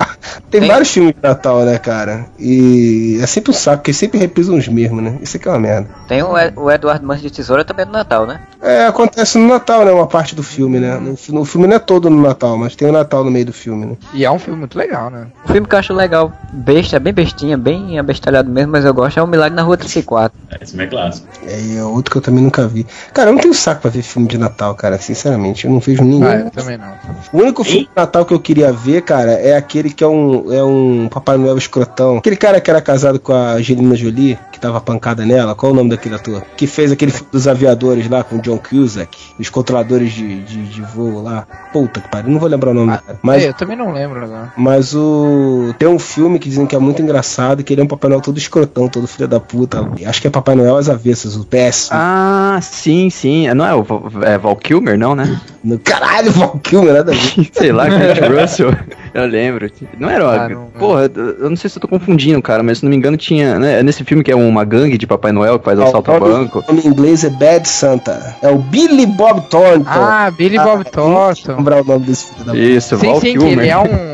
Tem 0.51 0.61
Tem. 0.61 0.69
vários 0.71 0.91
filmes 0.91 1.15
de 1.15 1.23
Natal, 1.23 1.61
né, 1.65 1.79
cara? 1.79 2.27
E 2.39 3.19
é 3.23 3.27
sempre 3.27 3.51
um 3.51 3.55
saco, 3.55 3.79
porque 3.79 3.93
sempre 3.93 4.19
reprisam 4.19 4.57
os 4.57 4.67
mesmos, 4.69 5.03
né? 5.03 5.19
Isso 5.21 5.37
aqui 5.37 5.49
é 5.49 5.51
uma 5.51 5.59
merda. 5.61 5.89
Tem 6.09 6.23
o, 6.23 6.37
Ed- 6.39 6.55
o 6.57 6.71
Eduardo 6.71 7.07
Mãos 7.07 7.21
de 7.21 7.31
Tesoura 7.31 7.65
também 7.65 7.85
no 7.87 7.93
Natal, 7.93 8.27
né? 8.27 8.41
É, 8.63 8.87
acontece 8.87 9.37
no 9.39 9.47
Natal, 9.49 9.85
né? 9.85 9.91
Uma 9.93 10.07
parte 10.07 10.35
do 10.35 10.43
filme, 10.43 10.79
né? 10.79 10.99
No, 10.99 11.17
no 11.41 11.45
filme 11.45 11.67
não 11.67 11.77
é 11.77 11.79
todo 11.79 12.09
no 12.09 12.21
Natal, 12.23 12.57
mas 12.57 12.75
tem 12.75 12.89
o 12.89 12.93
Natal 12.93 13.23
no 13.25 13.31
meio 13.31 13.47
do 13.47 13.53
filme, 13.53 13.85
né? 13.87 13.97
E 14.15 14.25
é 14.25 14.31
um 14.31 14.39
filme 14.39 14.59
muito 14.61 14.79
legal, 14.79 15.11
né? 15.11 15.27
O 15.45 15.53
filme 15.53 15.67
que 15.67 15.75
eu 15.75 15.79
acho 15.79 15.93
legal, 15.93 16.33
besta, 16.53 16.99
bem 16.99 17.13
bestinha, 17.13 17.57
bem 17.59 17.99
abestalhado 17.99 18.49
mesmo, 18.51 18.73
mas 18.73 18.85
eu 18.85 18.95
gosto, 18.95 19.19
é 19.19 19.23
o 19.23 19.27
Milagre 19.27 19.54
na 19.55 19.63
Rua 19.63 19.77
34. 19.77 20.39
Esse 20.61 20.81
é 20.81 20.87
clássico. 20.87 21.27
É, 21.47 21.61
e 21.61 21.77
é 21.77 21.83
outro 21.85 22.11
que 22.13 22.19
eu 22.19 22.23
também 22.23 22.43
nunca 22.45 22.67
vi. 22.67 22.87
Cara, 23.13 23.31
eu 23.31 23.35
não 23.35 23.41
tenho 23.41 23.55
saco 23.55 23.81
pra 23.83 23.91
ver 23.91 24.03
filme 24.03 24.29
de 24.29 24.37
Natal, 24.39 24.75
cara. 24.75 24.99
Sinceramente, 24.99 25.65
eu 25.67 25.71
não 25.71 25.81
vejo 25.81 26.03
nenhum. 26.05 26.27
Ah, 26.27 26.37
eu 26.37 26.51
também 26.51 26.77
não. 26.79 26.93
O 27.33 27.39
único 27.43 27.65
filme 27.65 27.85
de 27.85 27.91
Natal 27.97 28.25
que 28.25 28.33
eu 28.35 28.41
queria 28.41 28.73
ver, 28.73 29.03
cara, 29.03 29.33
é 29.33 29.57
aquele 29.57 29.91
que 29.91 30.03
é 30.05 30.09
um, 30.09 30.53
é 30.53 30.63
um 30.63 31.09
Papai 31.11 31.37
Noel 31.37 31.57
escrotão. 31.59 32.19
Aquele 32.19 32.37
cara 32.37 32.61
que 32.61 32.71
era 32.71 32.81
casado 32.81 33.19
com 33.21 33.33
a 33.33 33.53
Angelina 33.55 33.95
Jolie, 33.95 34.39
que 34.53 34.59
tava 34.61 34.81
pancada 34.81 35.25
nela. 35.25 35.55
Qual 35.55 35.73
o 35.73 35.75
nome 35.75 35.91
daquele 35.91 36.15
ator? 36.15 36.43
Que 36.57 36.67
fez 36.67 36.93
aquele 36.93 37.11
filme 37.11 37.29
dos 37.33 37.47
aviadores 37.49 38.09
lá 38.09 38.23
com 38.25 38.37
o 38.37 38.41
John 38.41 38.59
Cusack, 38.59 39.17
os 39.39 39.49
controladores 39.51 40.13
de, 40.13 40.43
de, 40.43 40.65
de 40.67 40.83
voo 40.83 41.23
lá. 41.23 41.47
Puta 41.73 42.01
que 42.01 42.09
pariu, 42.09 42.31
não 42.31 42.39
vou 42.41 42.49
lembrar 42.49 42.71
o 42.71 42.75
nome. 42.75 42.93
cara. 42.99 43.19
Mas, 43.23 43.43
É, 43.45 43.49
eu 43.49 43.55
também 43.55 43.77
não 43.77 43.93
lembro 43.93 44.23
agora. 44.25 44.53
mas 44.57 44.95
o. 44.95 45.75
Tem 45.79 45.89
um 45.89 45.99
filme 45.99 46.39
que 46.39 46.49
dizem 46.49 46.67
que 46.67 46.75
é 46.75 46.79
muito 46.79 47.03
engraçado, 47.03 47.63
que 47.65 47.73
ele 47.73 47.81
é 47.81 47.85
um 47.85 47.89
Papai 47.89 48.09
Noel 48.11 48.21
todo 48.23 48.39
escrotão, 48.39 48.89
todo 48.89 49.07
filho 49.07 49.29
da 49.29 49.41
puta. 49.49 49.89
Acho 50.07 50.21
que 50.21 50.27
é 50.27 50.31
Papai 50.31 50.55
Noel 50.55 50.77
às 50.77 50.89
avessas, 50.89 51.37
o 51.37 51.45
péssimo. 51.45 51.97
Ah, 52.01 52.59
sim, 52.63 53.11
sim. 53.11 53.47
Não 53.55 53.65
é 53.67 53.75
o 53.75 53.83
Val, 53.83 54.05
é 54.23 54.37
Val 54.39 54.57
Kilmer, 54.57 54.99
não, 54.99 55.15
né? 55.15 55.41
No 55.63 55.79
caralho, 55.79 56.31
Val 56.33 56.59
Kilmer, 56.63 56.95
nada 56.95 57.13
a 57.13 57.15
ver. 57.15 57.49
Sei 57.53 57.73
lá, 57.73 57.87
Kurt 57.89 58.19
Russell. 58.41 58.75
Eu 59.15 59.27
lembro. 59.27 59.71
Não 59.99 60.11
era 60.11 60.25
uma. 60.25 60.35
Ah, 60.35 60.49
não- 60.49 60.65
Porra, 60.79 61.11
eu 61.15 61.49
não 61.49 61.57
sei 61.57 61.71
se 61.71 61.79
eu 61.79 61.81
tô 61.81 61.87
confundindo, 61.89 62.43
cara, 62.43 62.63
mas 62.63 62.79
se 62.79 62.85
não 62.85 62.91
me 62.91 62.97
engano 62.97 63.17
tinha. 63.17 63.59
Né, 63.59 63.83
nesse 63.83 64.03
filme 64.05 64.25
que 64.25 64.31
é 64.33 64.37
uma 64.37 64.65
gangue 64.65 64.99
de 64.99 65.07
Papai 65.07 65.31
Noel 65.33 65.59
que 65.59 65.65
faz 65.65 65.79
assalto 65.79 66.11
a 66.11 66.17
o 66.17 66.21
nome- 66.21 66.33
banco. 66.33 66.65
o 66.67 66.73
nome 66.73 66.83
em 66.85 66.89
inglês 66.89 67.23
é 67.25 67.31
Bad 67.31 67.69
Santa. 67.69 68.35
É 68.43 68.49
o 68.51 68.59
Billy 68.59 69.07
Bob 69.07 69.43
Thornton. 69.49 69.85
Ah, 69.87 70.31
Billy 70.37 70.59
Bob 70.59 70.83
Ah, 70.87 70.91
Thornton. 70.91 71.47
Vou 71.47 71.57
lembrar 71.57 71.81
o 71.83 71.85
nome 71.85 72.07
desse 72.07 72.27
filho 72.33 72.45
da. 72.45 72.57
Isso, 72.57 72.97
Sim, 72.99 73.07
Val 73.07 73.21
sim, 73.21 73.33
Kilmer. 73.39 73.59
ele 73.59 73.69
é 73.69 73.79
um. 73.79 74.14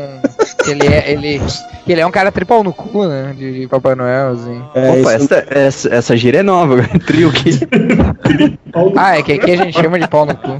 Que 0.63 0.71
ele 0.71 0.87
é. 0.87 1.11
Ele, 1.11 1.41
que 1.85 1.91
ele 1.91 2.01
é 2.01 2.05
um 2.05 2.11
cara 2.11 2.31
tripal 2.31 2.63
no 2.63 2.73
cu, 2.73 3.05
né? 3.07 3.33
De, 3.37 3.61
de 3.61 3.67
Papai 3.67 3.95
Noel, 3.95 4.31
assim. 4.31 4.61
É, 4.75 4.89
Opa, 4.91 5.15
isso- 5.15 5.33
essa, 5.33 5.45
essa, 5.49 5.95
essa 5.95 6.17
gíria 6.17 6.39
é 6.39 6.43
nova, 6.43 6.81
trio 7.05 7.31
que. 7.31 7.51
Ah, 8.95 9.17
é 9.17 9.21
que 9.23 9.33
aqui 9.33 9.51
a 9.51 9.57
gente 9.57 9.73
chama 9.77 9.99
de 9.99 10.07
pau 10.07 10.25
no 10.25 10.33
cu. 10.33 10.57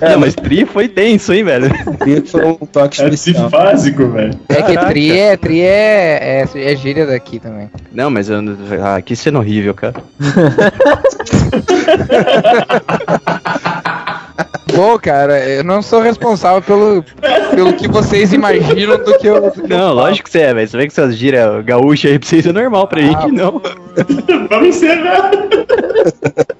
É, 0.00 0.16
mas 0.16 0.34
tri 0.34 0.64
foi 0.64 0.88
tenso, 0.88 1.34
hein, 1.34 1.44
velho? 1.44 1.68
Tri 1.98 2.22
foi 2.26 2.46
um 2.46 2.54
toque 2.54 3.02
É 3.02 3.08
especial. 3.08 3.50
trifásico, 3.50 4.08
velho. 4.08 4.32
É 4.48 4.62
que 4.62 4.78
tri 4.86 5.18
é, 5.18 5.36
tri 5.36 5.60
é, 5.60 6.46
é, 6.54 6.72
é 6.72 6.76
gíria 6.76 7.04
daqui 7.04 7.38
também. 7.38 7.70
Não, 7.92 8.08
mas 8.10 8.30
eu. 8.30 8.38
Ah, 8.82 9.02
que 9.02 9.14
cena 9.14 9.38
horrível, 9.38 9.74
cara. 9.74 9.94
Pô, 14.74 14.98
cara, 14.98 15.38
eu 15.48 15.62
não 15.64 15.80
sou 15.80 16.00
responsável 16.00 16.60
pelo, 16.60 17.04
pelo 17.54 17.72
que 17.74 17.88
vocês 17.88 18.32
imaginam 18.32 18.98
do 18.98 19.16
que 19.18 19.26
eu. 19.26 19.40
do 19.40 19.50
que 19.52 19.60
eu 19.62 19.68
Não, 19.68 19.78
falo. 19.88 19.94
lógico 20.00 20.24
que 20.24 20.30
você 20.32 20.40
é, 20.40 20.54
velho. 20.54 20.68
Você 20.68 20.76
vê 20.76 20.86
que 20.86 20.92
essas 20.92 21.16
gírias 21.16 21.64
gaúchas 21.64 22.10
aí 22.10 22.18
pra 22.18 22.28
vocês 22.28 22.46
é 22.46 22.52
normal 22.52 22.86
pra 22.88 23.00
gente, 23.00 23.32
não. 23.32 23.62
Vamos 24.50 24.68
encerrar. 24.68 25.30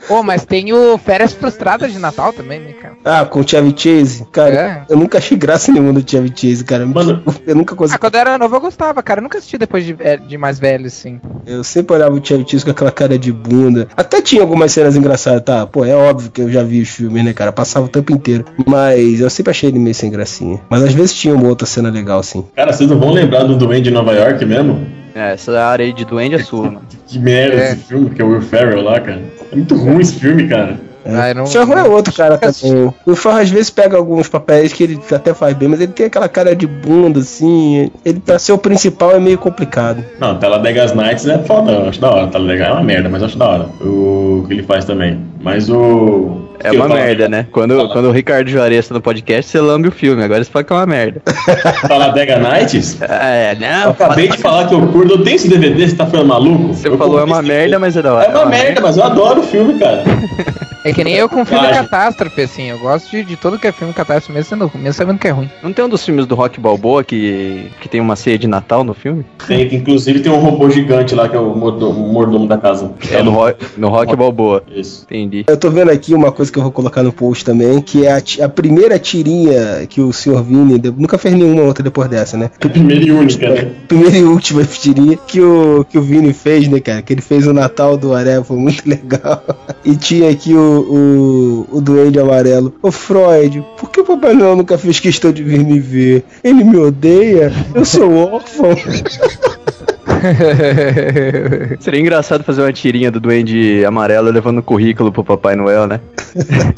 Pô, 0.09 0.23
mas 0.23 0.45
tem 0.45 0.73
o 0.73 0.97
Férias 0.99 1.33
Frustradas 1.33 1.93
de 1.93 1.99
Natal 1.99 2.33
também, 2.33 2.61
né, 2.61 2.73
cara? 2.73 2.95
Ah, 3.05 3.25
com 3.27 3.41
o 3.41 3.49
Chevy 3.49 3.75
Chase. 3.77 4.25
Cara, 4.33 4.55
É. 4.55 4.85
eu 4.89 4.97
nunca 4.97 5.19
achei 5.19 5.37
graça 5.37 5.71
nenhuma 5.73 5.93
do 5.93 6.09
Chevy 6.09 6.33
Chase, 6.35 6.65
cara. 6.65 6.87
Mano. 6.87 7.23
eu 7.47 7.55
nunca 7.57 7.75
Ah, 7.75 7.77
consegui. 7.77 7.99
quando 7.99 8.15
eu 8.15 8.21
era 8.21 8.39
novo 8.39 8.57
eu 8.57 8.61
gostava, 8.61 9.03
cara. 9.03 9.19
Eu 9.19 9.25
nunca 9.25 9.39
assisti 9.39 9.59
depois 9.59 9.85
de, 9.85 9.97
é, 9.99 10.17
de 10.17 10.39
mais 10.39 10.59
velho, 10.59 10.87
assim. 10.87 11.21
Eu 11.45 11.63
sempre 11.65 11.97
olhava 11.97 12.15
o 12.15 12.25
Chevy 12.25 12.47
Chase 12.49 12.65
com 12.65 12.71
aquela 12.71 12.93
cara 12.93 13.19
de 13.19 13.33
bunda. 13.33 13.89
Até 13.97 14.23
tinha 14.23 14.41
algumas 14.43 14.73
cenas 14.73 14.97
engraçadas, 14.97 15.43
tá? 15.43 15.67
Pô, 15.67 15.85
é 15.85 15.95
óbvio 15.95 16.31
que 16.31 16.41
eu 16.41 16.51
já 16.51 16.63
vi 16.63 16.81
os 16.81 16.89
filmes, 16.89 17.25
né, 17.25 17.33
cara? 17.35 17.53
Passava 17.53 17.87
o 17.87 17.89
tempo 17.97 18.13
inteiro. 18.13 18.45
Mas 18.67 19.21
eu 19.21 19.29
sempre 19.31 19.51
achei 19.51 19.69
ele 19.71 19.79
meio 19.79 19.95
sem 19.95 20.11
gracinha. 20.11 20.61
Mas 20.71 20.83
às 20.83 20.93
vezes 20.93 21.15
tinha 21.15 21.35
uma 21.35 21.49
outra 21.49 21.67
cena 21.67 21.91
legal, 21.91 22.23
sim. 22.23 22.45
Cara, 22.55 22.73
vocês 22.73 22.89
não 22.89 22.99
vão 22.99 23.11
lembrar 23.11 23.45
do 23.45 23.57
Duende 23.57 23.85
de 23.85 23.91
Nova 23.91 24.13
York 24.13 24.45
mesmo? 24.45 24.87
É, 25.15 25.33
essa 25.33 25.59
área 25.61 25.85
aí 25.85 25.93
de 25.95 26.05
duende 26.05 26.35
é 26.35 26.39
sua, 26.41 26.65
mano. 26.65 26.83
Que 27.09 27.19
merda 27.21 27.55
É. 27.57 27.67
esse 27.73 27.77
filme, 27.77 28.11
que 28.11 28.21
é 28.21 28.25
o 28.25 28.29
Will 28.31 28.43
Ferrell 28.43 28.83
lá, 28.83 28.99
cara. 29.01 29.23
É 29.53 29.55
muito 29.57 29.77
ruim 29.77 30.01
esse 30.01 30.15
filme, 30.15 30.47
cara. 30.49 30.79
Ah, 31.09 31.29
eu 31.29 31.37
não- 31.37 31.45
O 31.45 31.47
Ferro 31.47 31.73
é 31.73 31.85
outro 31.85 32.13
cara 32.13 32.37
também. 32.37 32.93
O 33.07 33.15
Ferro 33.15 33.37
às 33.39 33.49
vezes 33.49 33.71
pega 33.71 33.97
alguns 33.97 34.29
papéis 34.29 34.73
que 34.73 34.83
ele 34.83 34.99
até 35.13 35.33
faz 35.33 35.55
bem, 35.57 35.69
mas 35.69 35.81
ele 35.81 35.93
tem 35.93 36.07
aquela 36.07 36.29
cara 36.29 36.55
de 36.57 36.67
bunda, 36.67 37.21
assim. 37.21 37.93
Ele, 38.05 38.19
pra 38.19 38.41
ser 38.41 38.51
o 38.53 38.59
principal, 38.59 39.13
é 39.13 39.21
meio 39.21 39.39
complicado. 39.39 40.05
Não, 40.19 40.37
Taladegas 40.37 40.93
Nights 40.95 41.25
é 41.29 41.39
foda, 41.45 41.71
eu 41.71 41.89
acho 41.89 42.01
da 42.01 42.11
hora. 42.11 42.27
Taladegas 42.27 42.67
é 42.67 42.73
uma 42.73 42.83
merda, 42.83 43.09
mas 43.09 43.23
acho 43.23 43.39
da 43.39 43.47
hora. 43.49 43.67
O 43.81 44.45
que 44.49 44.55
ele 44.55 44.65
faz 44.65 44.85
também. 44.85 45.21
Mas 45.41 45.71
o. 45.71 46.46
É 46.63 46.71
eu 46.71 46.75
uma 46.75 46.89
merda, 46.89 47.29
né? 47.29 47.47
Quando, 47.53 47.89
quando 47.91 48.07
o 48.07 48.13
Ricardo 48.13 48.49
Juarez 48.51 48.89
tá 48.89 48.95
no 48.95 49.01
podcast, 49.01 49.51
você 49.51 49.61
lambe 49.61 49.89
o 49.89 49.93
filme. 49.93 50.23
Agora 50.23 50.43
você 50.43 50.51
fala 50.51 50.65
que 50.65 50.73
é 50.73 50.77
uma 50.77 50.87
merda. 50.87 51.21
Taladega 51.87 52.39
Nights? 52.39 53.01
É, 53.03 53.53
Eu 53.53 53.61
não. 53.61 53.91
acabei 53.91 54.29
de 54.29 54.39
falar 54.39 54.67
que 54.69 54.75
eu 54.75 54.87
curto. 54.89 55.15
Eu 55.15 55.23
tenho 55.23 55.37
esse 55.37 55.49
DVD, 55.49 55.89
você 55.89 55.97
tá 55.97 56.07
falando 56.07 56.29
maluco? 56.29 56.75
Você 56.75 56.89
Eu 56.89 56.99
falou 56.99 57.21
é 57.21 57.25
uma 57.25 57.43
merda, 57.43 57.79
mas 57.79 57.97
é 57.97 58.03
da 58.03 58.15
hora. 58.15 58.27
É 58.27 58.35
uma 58.35 58.47
merda, 58.47 58.81
mas 58.81 58.97
eu 58.97 59.05
adoro 59.05 59.41
o 59.41 59.45
filme, 59.45 59.79
cara. 59.79 60.03
É 60.87 60.93
que 60.93 61.03
nem 61.03 61.15
eu 61.15 61.29
com 61.29 61.45
filme 61.45 61.67
catástrofe, 61.69 62.43
assim. 62.43 62.71
Eu 62.71 62.79
gosto 62.79 63.11
de, 63.11 63.25
de 63.25 63.37
tudo 63.37 63.59
que 63.59 63.67
é 63.67 63.73
filme 63.73 63.93
catástrofe, 63.93 64.33
mesmo, 64.33 64.49
sendo, 64.49 64.71
mesmo 64.75 64.93
sabendo 64.93 65.19
que 65.19 65.27
é 65.27 65.31
ruim. 65.31 65.51
Não 65.63 65.73
tem 65.73 65.85
um 65.85 65.89
dos 65.89 66.05
filmes 66.05 66.27
do 66.27 66.35
Rock 66.37 66.61
Balboa 66.61 67.03
que, 67.03 67.71
que 67.81 67.89
tem 67.89 68.01
uma 68.01 68.15
ceia 68.15 68.39
de 68.39 68.47
Natal 68.47 68.85
no 68.85 68.95
filme? 68.95 69.25
Tem, 69.49 69.69
que 69.69 69.75
inclusive 69.77 70.21
tem 70.21 70.31
um 70.31 70.39
robô 70.39 70.71
gigante 70.71 71.15
lá 71.15 71.29
que 71.29 71.35
é 71.37 71.41
o 71.41 71.55
mordomo, 71.57 72.47
da 72.47 72.57
casa. 72.59 72.93
É 73.11 73.23
no, 73.23 73.33
Ro 73.33 73.53
no 73.77 73.89
Rock 73.89 74.15
Balboa. 74.15 74.63
Isso. 74.71 75.05
Entendi. 75.11 75.45
Eu 75.49 75.57
tô 75.57 75.71
vendo 75.71 75.91
aqui 75.91 76.15
uma 76.15 76.31
coisa 76.31 76.53
que 76.53 76.59
eu 76.59 76.63
vou 76.63 76.71
colocar 76.73 77.03
no 77.03 77.13
post 77.13 77.45
também, 77.45 77.81
que 77.81 78.07
é 78.07 78.13
a, 78.13 78.45
a 78.45 78.49
primeira 78.49 78.99
tirinha 78.99 79.87
que 79.89 80.01
o 80.01 80.13
Sr. 80.13 80.43
Vini 80.43 80.79
de- 80.79 80.91
nunca 80.93 81.19
fez 81.19 81.35
nenhuma 81.35 81.63
outra 81.63 81.83
depois 81.83 82.09
dessa, 82.09 82.37
né? 82.37 82.51
Primeira 82.61 83.05
e 83.05 83.11
única, 83.11 83.49
né? 83.49 83.73
Primeira 83.89 84.17
e 84.17 84.23
última 84.23 84.65
tirinha 84.65 85.17
que 85.27 85.41
o, 85.41 85.85
que 85.89 85.99
o 85.99 86.03
Vini 86.03 86.33
fez, 86.33 86.69
né, 86.69 86.79
cara? 86.79 87.03
Que 87.03 87.13
ele 87.13 87.23
fez 87.23 87.47
o 87.47 87.53
Natal 87.53 87.97
do 87.97 88.15
Aré, 88.15 88.43
foi 88.45 88.57
muito 88.57 88.83
legal. 88.89 89.43
E 89.85 89.97
tinha 89.97 90.31
aqui 90.31 90.55
o, 90.55 90.76
o, 90.79 91.67
o 91.71 91.81
Duende 91.81 92.19
Amarelo. 92.19 92.75
Ô 92.83 92.91
Freud, 92.91 93.65
por 93.79 93.91
que 93.91 94.01
o 94.01 94.05
Papai 94.05 94.35
Noel 94.35 94.57
nunca 94.57 94.79
fez 94.79 95.01
questão 95.01 95.33
de 95.33 95.43
vir 95.43 95.65
me 95.65 95.79
ver? 95.79 96.25
Ele 96.43 96.65
me 96.65 96.77
odeia? 96.77 97.53
Eu 97.75 97.85
sou 97.85 98.15
órfão. 98.15 98.71
Seria 101.81 102.01
engraçado 102.01 102.45
fazer 102.45 102.63
uma 102.63 102.73
tirinha 102.73 103.11
do 103.11 103.21
Duende 103.21 103.85
Amarelo 103.85 104.31
levando 104.31 104.63
currículo 104.63 105.13
pro 105.13 105.25
Papai 105.25 105.57
Noel, 105.57 105.87
né? 105.87 106.01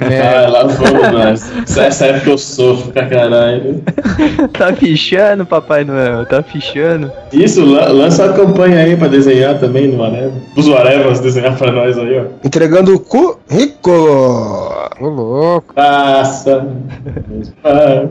Ah, 0.00 0.48
lá 0.48 0.64
vamos, 0.64 1.12
nós. 1.12 1.76
Essa 1.78 2.06
época 2.06 2.30
eu 2.30 2.38
sofro 2.38 2.92
pra 2.92 3.06
caralho. 3.06 3.80
tá 4.52 4.72
fichando, 4.72 5.46
Papai 5.46 5.84
Noel, 5.84 6.26
tá 6.26 6.42
fichando. 6.42 7.10
Isso, 7.32 7.64
la- 7.64 7.88
lança 7.88 8.24
a 8.24 8.32
campanha 8.32 8.78
aí 8.80 8.96
pra 8.96 9.08
desenhar 9.08 9.58
também 9.58 9.88
no 9.88 10.02
Areva. 10.02 10.32
Os 10.56 10.68
Arevas 10.70 11.20
desenhar 11.20 11.56
pra 11.56 11.70
nós 11.70 11.96
aí, 11.98 12.18
ó. 12.18 12.24
Entregando 12.44 12.94
o 12.94 13.00
currículo. 13.00 14.72
Ô, 15.00 15.08
louco. 15.08 15.74
Passa. 15.74 16.66
Ah, 17.64 18.04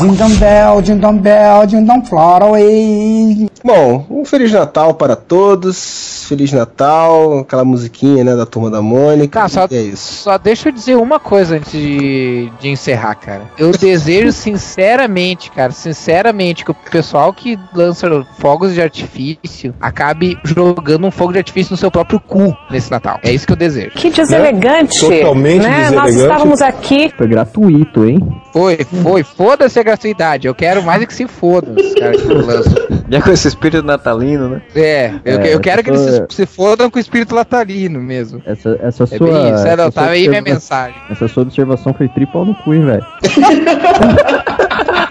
Jingle 0.00 0.28
bell, 0.38 0.82
jingle 0.82 1.12
bell, 1.12 1.66
fly 2.04 2.42
away. 2.42 3.48
Bom, 3.64 4.06
um 4.10 4.24
Feliz 4.24 4.52
Natal 4.52 4.94
para 4.94 5.16
todos. 5.16 6.26
Feliz 6.28 6.52
Natal, 6.52 7.40
aquela 7.40 7.64
musiquinha, 7.64 8.22
né, 8.22 8.36
da 8.36 8.44
Turma 8.44 8.70
da 8.70 8.82
Mônica. 8.82 9.40
Tá, 9.40 9.48
só, 9.48 9.66
é 9.70 9.80
isso. 9.80 10.22
só 10.24 10.36
deixa 10.36 10.68
eu 10.68 10.72
dizer 10.72 10.96
uma 10.96 11.18
coisa 11.18 11.56
antes 11.56 11.72
de, 11.72 12.50
de 12.60 12.68
encerrar, 12.68 13.14
cara. 13.14 13.42
Eu 13.58 13.72
desejo 13.72 14.30
sinceramente, 14.32 15.50
cara, 15.50 15.72
sinceramente, 15.72 16.64
que 16.64 16.70
o 16.70 16.74
pessoal 16.74 17.32
que 17.32 17.58
lança 17.74 18.08
fogos 18.38 18.74
de 18.74 18.82
artifício 18.82 19.74
acabe 19.80 20.38
jogando 20.44 21.06
um 21.06 21.10
fogo 21.10 21.32
de 21.32 21.38
artifício 21.38 21.72
no 21.72 21.76
seu 21.76 21.90
próprio 21.90 22.20
cu 22.20 22.54
nesse 22.70 22.90
Natal. 22.90 23.18
É 23.22 23.32
isso 23.32 23.46
que 23.46 23.52
eu 23.52 23.56
desejo. 23.56 23.90
Que 23.90 24.10
deselegante. 24.10 25.00
Totalmente 25.00 25.62
né? 25.62 25.90
Nós 25.90 26.06
deselegante. 26.06 26.16
estávamos 26.16 26.62
aqui. 26.62 27.12
Foi 27.16 27.26
gratuito, 27.26 28.04
hein? 28.04 28.20
Foi, 28.52 28.78
foi. 29.02 29.22
Foda-se 29.22 29.78
a 29.78 29.82
gratuidade. 29.82 30.46
Eu 30.46 30.54
quero 30.54 30.82
mais 30.82 31.02
é 31.02 31.06
que 31.06 31.14
se 31.14 31.26
fodam 31.26 31.74
os 31.74 31.94
caras 31.94 32.20
que 32.20 32.28
lançam. 32.28 32.88
Já 33.10 33.22
com 33.22 33.30
esse 33.30 33.48
espírito 33.48 33.82
natalino, 33.88 34.48
né? 34.48 34.62
É, 34.74 35.12
eu, 35.24 35.40
É, 35.40 35.54
eu 35.54 35.60
quero 35.60 35.82
que 35.82 35.90
eles 35.90 36.22
se, 36.30 36.46
fodam 36.46 36.90
com 36.90 36.98
o 36.98 37.00
espírito 37.00 37.34
natalino 37.34 38.00
mesmo. 38.00 38.40
Essa, 38.46 38.78
essa 38.82 39.04
É 39.04 39.06
sua. 39.06 39.26
bem 39.26 39.54
isso, 39.54 39.66
é, 39.66 39.76
não, 39.76 39.84
essa 39.86 40.00
sua 40.00 40.10
aí 40.10 40.28
minha 40.28 40.42
mensagem. 40.42 40.96
Essa 41.10 41.28
sua 41.28 41.42
observação 41.42 41.92
foi 41.92 42.08
triplo 42.08 42.44
no 42.44 42.54
cu, 42.54 42.74
hein, 42.74 42.84
velho. 42.84 43.06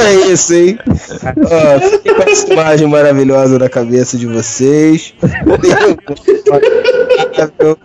É 0.00 0.14
isso, 0.32 0.54
hein? 0.54 0.78
Ó, 0.86 1.80
fiquem 1.90 2.14
com 2.14 2.22
essa 2.22 2.52
imagem 2.52 2.86
maravilhosa 2.88 3.58
na 3.58 3.68
cabeça 3.68 4.16
de 4.16 4.26
vocês. 4.26 5.14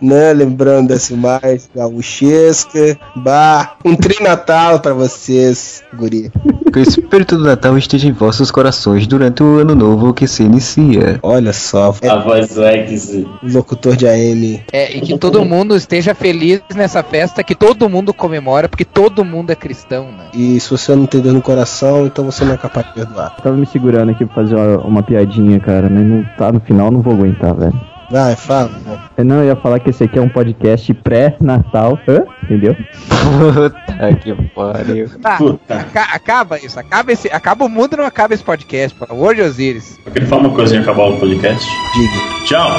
né? 0.00 0.32
Lembrando 0.32 0.88
dessa 0.88 1.12
imagem 1.12 1.60
gaúchesca. 1.74 2.98
Bah, 3.16 3.76
um 3.84 3.94
trinatal 3.94 4.80
pra 4.80 4.92
vocês, 4.92 5.82
guri. 5.94 6.30
Que 6.72 6.78
o 6.78 6.82
espírito 6.82 7.36
do 7.36 7.44
Natal 7.44 7.76
esteja 7.78 8.08
em 8.08 8.12
vossos 8.12 8.50
corações 8.50 9.06
durante 9.06 9.42
o 9.42 9.58
ano 9.58 9.74
novo 9.74 10.12
que 10.12 10.26
se 10.26 10.42
inicia. 10.42 11.18
Olha 11.22 11.52
só, 11.52 11.94
é 12.02 12.08
a 12.08 12.16
voz 12.16 12.56
X. 12.56 13.24
locutor 13.42 13.96
de 13.96 14.06
AM. 14.06 14.62
É, 14.72 14.96
e 14.96 15.00
que 15.00 15.18
todo 15.18 15.44
mundo 15.44 15.76
esteja 15.76 16.14
feliz 16.14 16.60
nessa 16.74 17.02
festa, 17.02 17.42
que 17.42 17.54
todo 17.54 17.88
mundo 17.88 18.12
comemora, 18.12 18.68
porque 18.68 18.84
todo 18.84 19.24
mundo 19.24 19.50
é 19.50 19.54
cristão, 19.54 20.10
né? 20.12 20.26
E 20.34 20.58
se 20.60 20.70
você 20.70 20.94
não 20.94 21.06
tem 21.06 21.20
dor 21.20 21.32
no 21.32 21.42
coração, 21.42 22.05
então 22.06 22.24
você 22.24 22.44
não 22.44 22.54
é 22.54 22.56
capaz 22.56 22.86
de 22.86 22.92
perdoar. 22.94 23.30
Tava 23.36 23.56
me 23.56 23.66
segurando 23.66 24.10
aqui 24.10 24.24
pra 24.24 24.34
fazer 24.34 24.54
uma, 24.54 24.78
uma 24.78 25.02
piadinha, 25.02 25.58
cara, 25.60 25.88
mas 25.90 26.04
não 26.06 26.24
tá 26.38 26.50
no 26.52 26.60
final, 26.60 26.90
não 26.90 27.00
vou 27.02 27.14
aguentar, 27.14 27.54
velho. 27.54 27.78
Vai, 28.08 28.36
fala. 28.36 28.70
Eu 29.16 29.24
não 29.24 29.36
eu 29.40 29.46
ia 29.46 29.56
falar 29.56 29.80
que 29.80 29.90
esse 29.90 30.04
aqui 30.04 30.16
é 30.16 30.22
um 30.22 30.28
podcast 30.28 30.94
pré-natal, 30.94 31.98
hã? 32.08 32.22
entendeu? 32.44 32.76
Puta 33.08 34.14
que 34.22 34.32
pariu. 34.54 35.10
Tá, 35.20 35.38
aca- 35.68 36.14
acaba 36.14 36.56
isso, 36.58 36.78
acaba, 36.78 37.10
esse, 37.10 37.26
acaba 37.28 37.64
o 37.64 37.68
mundo 37.68 37.94
e 37.94 37.96
não 37.96 38.06
acaba 38.06 38.32
esse 38.32 38.44
podcast, 38.44 38.96
pelo 38.96 39.12
amor 39.12 39.34
de 39.34 39.42
Osiris. 39.42 39.98
Eu 40.06 40.12
queria 40.12 40.28
falar 40.28 40.42
uma 40.42 40.54
coisa 40.54 40.76
e 40.76 40.78
acabar 40.78 41.02
o 41.02 41.16
podcast. 41.18 41.68
Diga. 41.94 42.44
Tchau. 42.46 42.70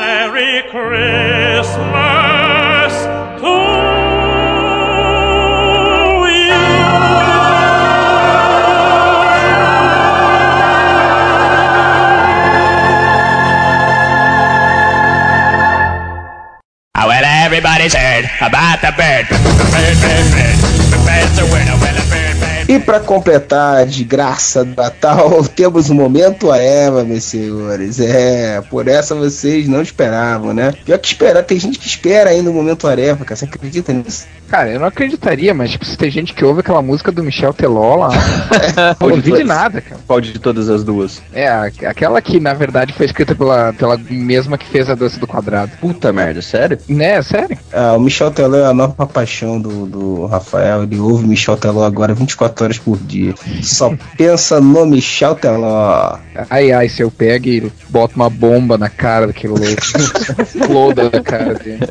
Merry 0.00 0.62
Christmas 0.64 2.33
everybody's 17.64 17.94
heard 17.94 18.24
about 18.42 18.80
the 18.82 18.92
bird. 18.92 19.26
Bird, 19.26 19.96
bird, 20.02 20.26
bird. 20.32 20.56
Bird's 21.06 21.38
a 21.38 21.44
winner. 21.50 21.76
Well, 21.80 22.10
bird. 22.10 22.23
E 22.66 22.78
pra 22.78 22.98
completar 22.98 23.82
a 23.82 23.84
desgraça 23.84 24.64
do 24.64 24.74
Natal, 24.74 25.44
temos 25.54 25.90
o 25.90 25.94
momento 25.94 26.50
a 26.50 26.56
Eva, 26.56 27.04
meus 27.04 27.24
senhores. 27.24 28.00
É, 28.00 28.62
por 28.62 28.88
essa 28.88 29.14
vocês 29.14 29.68
não 29.68 29.82
esperavam, 29.82 30.54
né? 30.54 30.72
Pior 30.84 30.98
que 30.98 31.08
esperar, 31.08 31.42
tem 31.42 31.58
gente 31.58 31.78
que 31.78 31.86
espera 31.86 32.30
ainda 32.30 32.50
o 32.50 32.54
momento 32.54 32.88
Areva, 32.88 33.24
cara. 33.24 33.36
Você 33.36 33.44
acredita 33.44 33.92
nisso? 33.92 34.26
Cara, 34.48 34.70
eu 34.70 34.78
não 34.78 34.86
acreditaria, 34.86 35.52
mas 35.52 35.72
tipo, 35.72 35.84
se 35.84 35.96
tem 35.96 36.10
gente 36.10 36.32
que 36.32 36.44
ouve 36.44 36.60
aquela 36.60 36.80
música 36.80 37.10
do 37.10 37.22
Michel 37.22 37.52
Teló 37.52 37.96
lá, 37.96 38.10
não 39.00 39.10
ouvi 39.10 39.32
de 39.32 39.44
nada, 39.44 39.80
cara. 39.80 40.00
Qual 40.06 40.20
de 40.20 40.38
todas 40.38 40.68
as 40.68 40.84
duas? 40.84 41.22
É, 41.32 41.48
aquela 41.48 42.20
que 42.22 42.38
na 42.38 42.54
verdade 42.54 42.92
foi 42.92 43.06
escrita 43.06 43.34
pela, 43.34 43.72
pela 43.72 43.98
mesma 43.98 44.56
que 44.56 44.66
fez 44.66 44.88
a 44.88 44.94
doce 44.94 45.18
do 45.18 45.26
quadrado. 45.26 45.72
Puta 45.80 46.12
merda, 46.12 46.40
sério? 46.40 46.78
Né, 46.88 47.20
sério? 47.22 47.58
Ah, 47.72 47.94
o 47.94 48.00
Michel 48.00 48.30
Teló 48.30 48.56
é 48.56 48.66
a 48.66 48.74
nova 48.74 49.06
paixão 49.06 49.60
do, 49.60 49.86
do 49.86 50.26
Rafael. 50.26 50.84
Ele 50.84 50.98
ouve 50.98 51.26
Michel 51.26 51.56
Teló 51.56 51.84
agora 51.84 52.14
24 52.14 52.53
horas 52.62 52.78
por 52.78 52.98
dia. 52.98 53.34
Só 53.62 53.96
pensa 54.16 54.60
no 54.60 54.86
Michel 54.86 55.34
Teló. 55.34 56.18
Ai, 56.50 56.72
ai, 56.72 56.88
se 56.88 57.02
eu 57.02 57.10
pego 57.10 57.48
e 57.48 57.72
boto 57.88 58.16
uma 58.16 58.30
bomba 58.30 58.78
na 58.78 58.88
cara 58.88 59.26
daquele 59.26 59.54
louco. 59.54 59.82
Exploda 60.42 61.10
na 61.10 61.20
cara 61.20 61.54
dele. 61.54 61.88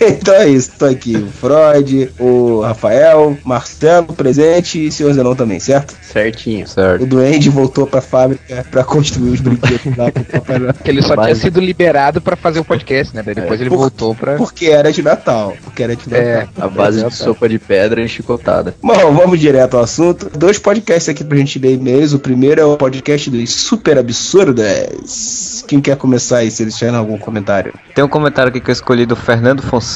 então 0.08 0.34
é 0.34 0.48
isso, 0.48 0.72
tô 0.78 0.86
aqui. 0.86 1.16
O 1.16 1.26
Freud, 1.30 2.10
o 2.18 2.60
Rafael, 2.60 3.36
Marcelo 3.44 4.12
presente 4.14 4.78
e 4.78 4.88
o 4.88 4.92
senhor 4.92 5.12
Zenão 5.12 5.34
também, 5.34 5.60
certo? 5.60 5.94
Certinho. 6.02 6.66
Certo. 6.66 7.02
O 7.02 7.06
Duende 7.06 7.48
voltou 7.50 7.86
pra 7.86 8.00
fábrica 8.00 8.64
pra 8.70 8.82
construir 8.84 9.30
os 9.30 9.40
brinquedos 9.40 9.96
lá 9.96 10.10
pro 10.10 10.24
Papai 10.24 10.58
Noel. 10.58 10.74
Ele 10.84 11.02
só 11.02 11.16
tinha 11.16 11.34
sido 11.34 11.60
liberado 11.60 12.20
pra 12.20 12.36
fazer 12.36 12.60
o 12.60 12.64
podcast, 12.64 13.14
né? 13.14 13.22
Daí 13.22 13.34
depois 13.34 13.60
ele 13.60 13.70
Por- 13.70 13.78
voltou 13.78 14.14
pra. 14.14 14.36
Porque 14.36 14.66
era 14.66 14.92
de 14.92 15.02
Natal. 15.02 15.54
Porque 15.62 15.82
era 15.82 15.94
de 15.94 16.08
Natal. 16.08 16.26
É, 16.26 16.48
A 16.58 16.68
base 16.68 17.04
de 17.04 17.14
sopa 17.14 17.48
de 17.48 17.58
pedra 17.58 18.00
e 18.02 18.08
chicotada. 18.08 18.74
Bom, 18.82 18.94
vamos 19.12 19.38
direto 19.38 19.76
ao 19.76 19.82
assunto. 19.84 20.30
Dois 20.36 20.58
podcasts 20.58 21.08
aqui 21.08 21.22
pra 21.22 21.36
gente 21.38 21.58
ler 21.58 21.74
e-mails. 21.74 22.12
O 22.12 22.18
primeiro 22.18 22.60
é 22.60 22.64
o 22.64 22.76
podcast 22.76 23.30
dos 23.30 23.50
Super 23.54 23.98
Absurdas. 23.98 25.64
Quem 25.66 25.80
quer 25.80 25.96
começar 25.96 26.38
aí, 26.38 26.50
se 26.50 26.62
eles 26.62 26.76
tiverem 26.76 26.98
algum 26.98 27.18
comentário? 27.18 27.72
Tem 27.94 28.04
um 28.04 28.08
comentário 28.08 28.50
aqui 28.50 28.60
que 28.60 28.70
eu 28.70 28.72
escolhi 28.72 29.06
do 29.06 29.14
Fernando 29.16 29.62
Fonseca, 29.62 29.89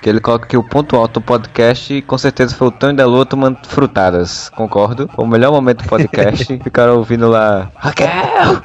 que 0.00 0.08
ele 0.08 0.20
coloca 0.20 0.46
que 0.46 0.56
o 0.56 0.62
ponto 0.62 0.96
alto 0.96 1.20
do 1.20 1.24
podcast 1.24 2.02
com 2.02 2.18
certeza 2.18 2.54
foi 2.54 2.68
o 2.68 2.70
Tonho 2.70 2.94
da 2.94 3.06
Lua 3.06 3.24
tomando 3.24 3.58
frutadas. 3.66 4.48
Concordo. 4.50 5.08
O 5.16 5.26
melhor 5.26 5.52
momento 5.52 5.82
do 5.82 5.88
podcast. 5.88 6.44
Ficaram 6.62 6.96
ouvindo 6.98 7.28
lá. 7.28 7.70
Raquel! 7.76 8.08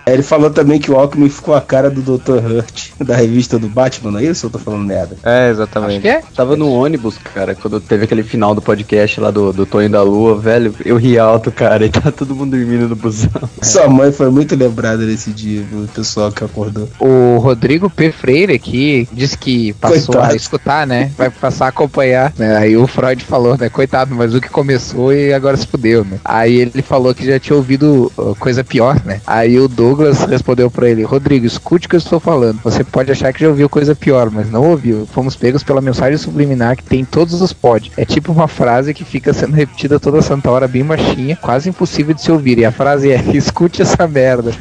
Aí 0.05 0.13
Ele 0.13 0.23
falou 0.23 0.49
também 0.49 0.79
que 0.79 0.91
o 0.91 0.95
Alckmin 0.97 1.29
ficou 1.29 1.55
a 1.55 1.61
cara 1.61 1.89
do 1.89 2.01
Dr. 2.01 2.37
Hurt, 2.45 2.91
da 3.03 3.15
revista 3.15 3.57
do 3.57 3.67
Batman, 3.67 4.11
não 4.11 4.19
é 4.19 4.25
isso? 4.25 4.45
Ou 4.45 4.49
eu 4.49 4.53
tô 4.53 4.59
falando 4.59 4.85
merda? 4.85 5.17
É, 5.23 5.45
Acho 5.45 5.51
exatamente. 5.51 6.01
que 6.01 6.07
é. 6.07 6.21
Tava 6.35 6.55
no 6.55 6.71
ônibus, 6.71 7.17
cara, 7.17 7.55
quando 7.55 7.79
teve 7.79 8.05
aquele 8.05 8.23
final 8.23 8.53
do 8.53 8.61
podcast 8.61 9.19
lá 9.19 9.31
do, 9.31 9.51
do 9.51 9.65
Tonho 9.65 9.89
da 9.89 10.01
Lua, 10.01 10.37
velho, 10.37 10.73
eu 10.85 10.97
ri 10.97 11.17
alto, 11.17 11.51
cara, 11.51 11.85
e 11.85 11.89
tá 11.89 12.11
todo 12.11 12.35
mundo 12.35 12.51
dormindo 12.51 12.87
no 12.87 12.95
busão. 12.95 13.29
Sua 13.61 13.87
mãe 13.87 14.11
foi 14.11 14.29
muito 14.29 14.55
lembrada 14.55 15.05
nesse 15.05 15.31
dia, 15.31 15.63
viu? 15.63 15.83
O 15.83 15.87
pessoal 15.87 16.31
que 16.31 16.43
acordou. 16.43 16.87
O 16.99 17.37
Rodrigo 17.39 17.89
P. 17.89 18.11
Freire 18.11 18.53
aqui 18.53 19.07
disse 19.11 19.37
que 19.37 19.73
passou 19.73 20.13
Coitado. 20.15 20.33
a 20.33 20.35
escutar, 20.35 20.72
né? 20.85 21.11
Vai 21.17 21.29
passar 21.29 21.65
a 21.65 21.69
acompanhar. 21.69 22.33
né? 22.37 22.57
Aí 22.57 22.75
o 22.75 22.87
Freud 22.87 23.23
falou, 23.23 23.57
né? 23.57 23.69
Coitado, 23.69 24.15
mas 24.15 24.33
o 24.33 24.41
que 24.41 24.49
começou 24.49 25.13
e 25.13 25.33
agora 25.33 25.55
se 25.57 25.67
fudeu, 25.67 26.03
né? 26.03 26.17
Aí 26.25 26.55
ele 26.55 26.81
falou 26.81 27.13
que 27.13 27.25
já 27.25 27.39
tinha 27.39 27.55
ouvido 27.55 28.11
uh, 28.17 28.35
coisa 28.35 28.63
pior, 28.63 28.99
né? 29.05 29.21
Aí 29.25 29.59
o 29.59 29.67
Douglas 29.67 30.23
respondeu 30.25 30.69
pra 30.69 30.89
ele: 30.89 31.03
Rodrigo, 31.03 31.45
escute 31.45 31.87
o 31.87 31.89
que 31.89 31.95
eu 31.95 31.99
estou 31.99 32.19
falando. 32.19 32.59
Você 32.63 32.83
pode 32.83 33.11
achar 33.11 33.31
que 33.33 33.41
já 33.41 33.49
ouviu 33.49 33.69
coisa 33.69 33.95
pior, 33.95 34.29
mas 34.29 34.49
não 34.49 34.69
ouviu. 34.69 35.07
Fomos 35.13 35.35
pegos 35.35 35.63
pela 35.63 35.81
mensagem 35.81 36.17
subliminar 36.17 36.75
que 36.75 36.83
tem 36.83 37.01
em 37.01 37.05
todos 37.05 37.41
os 37.41 37.53
pod. 37.53 37.91
É 37.97 38.05
tipo 38.05 38.31
uma 38.31 38.47
frase 38.47 38.93
que 38.93 39.03
fica 39.03 39.33
sendo 39.33 39.53
repetida 39.53 39.99
toda 39.99 40.21
santa 40.21 40.49
hora, 40.49 40.67
bem 40.67 40.83
baixinha, 40.83 41.35
quase 41.35 41.69
impossível 41.69 42.13
de 42.13 42.21
se 42.21 42.31
ouvir. 42.31 42.57
E 42.59 42.65
a 42.65 42.71
frase 42.71 43.11
é: 43.11 43.21
escute 43.33 43.81
essa 43.81 44.07
merda. 44.07 44.51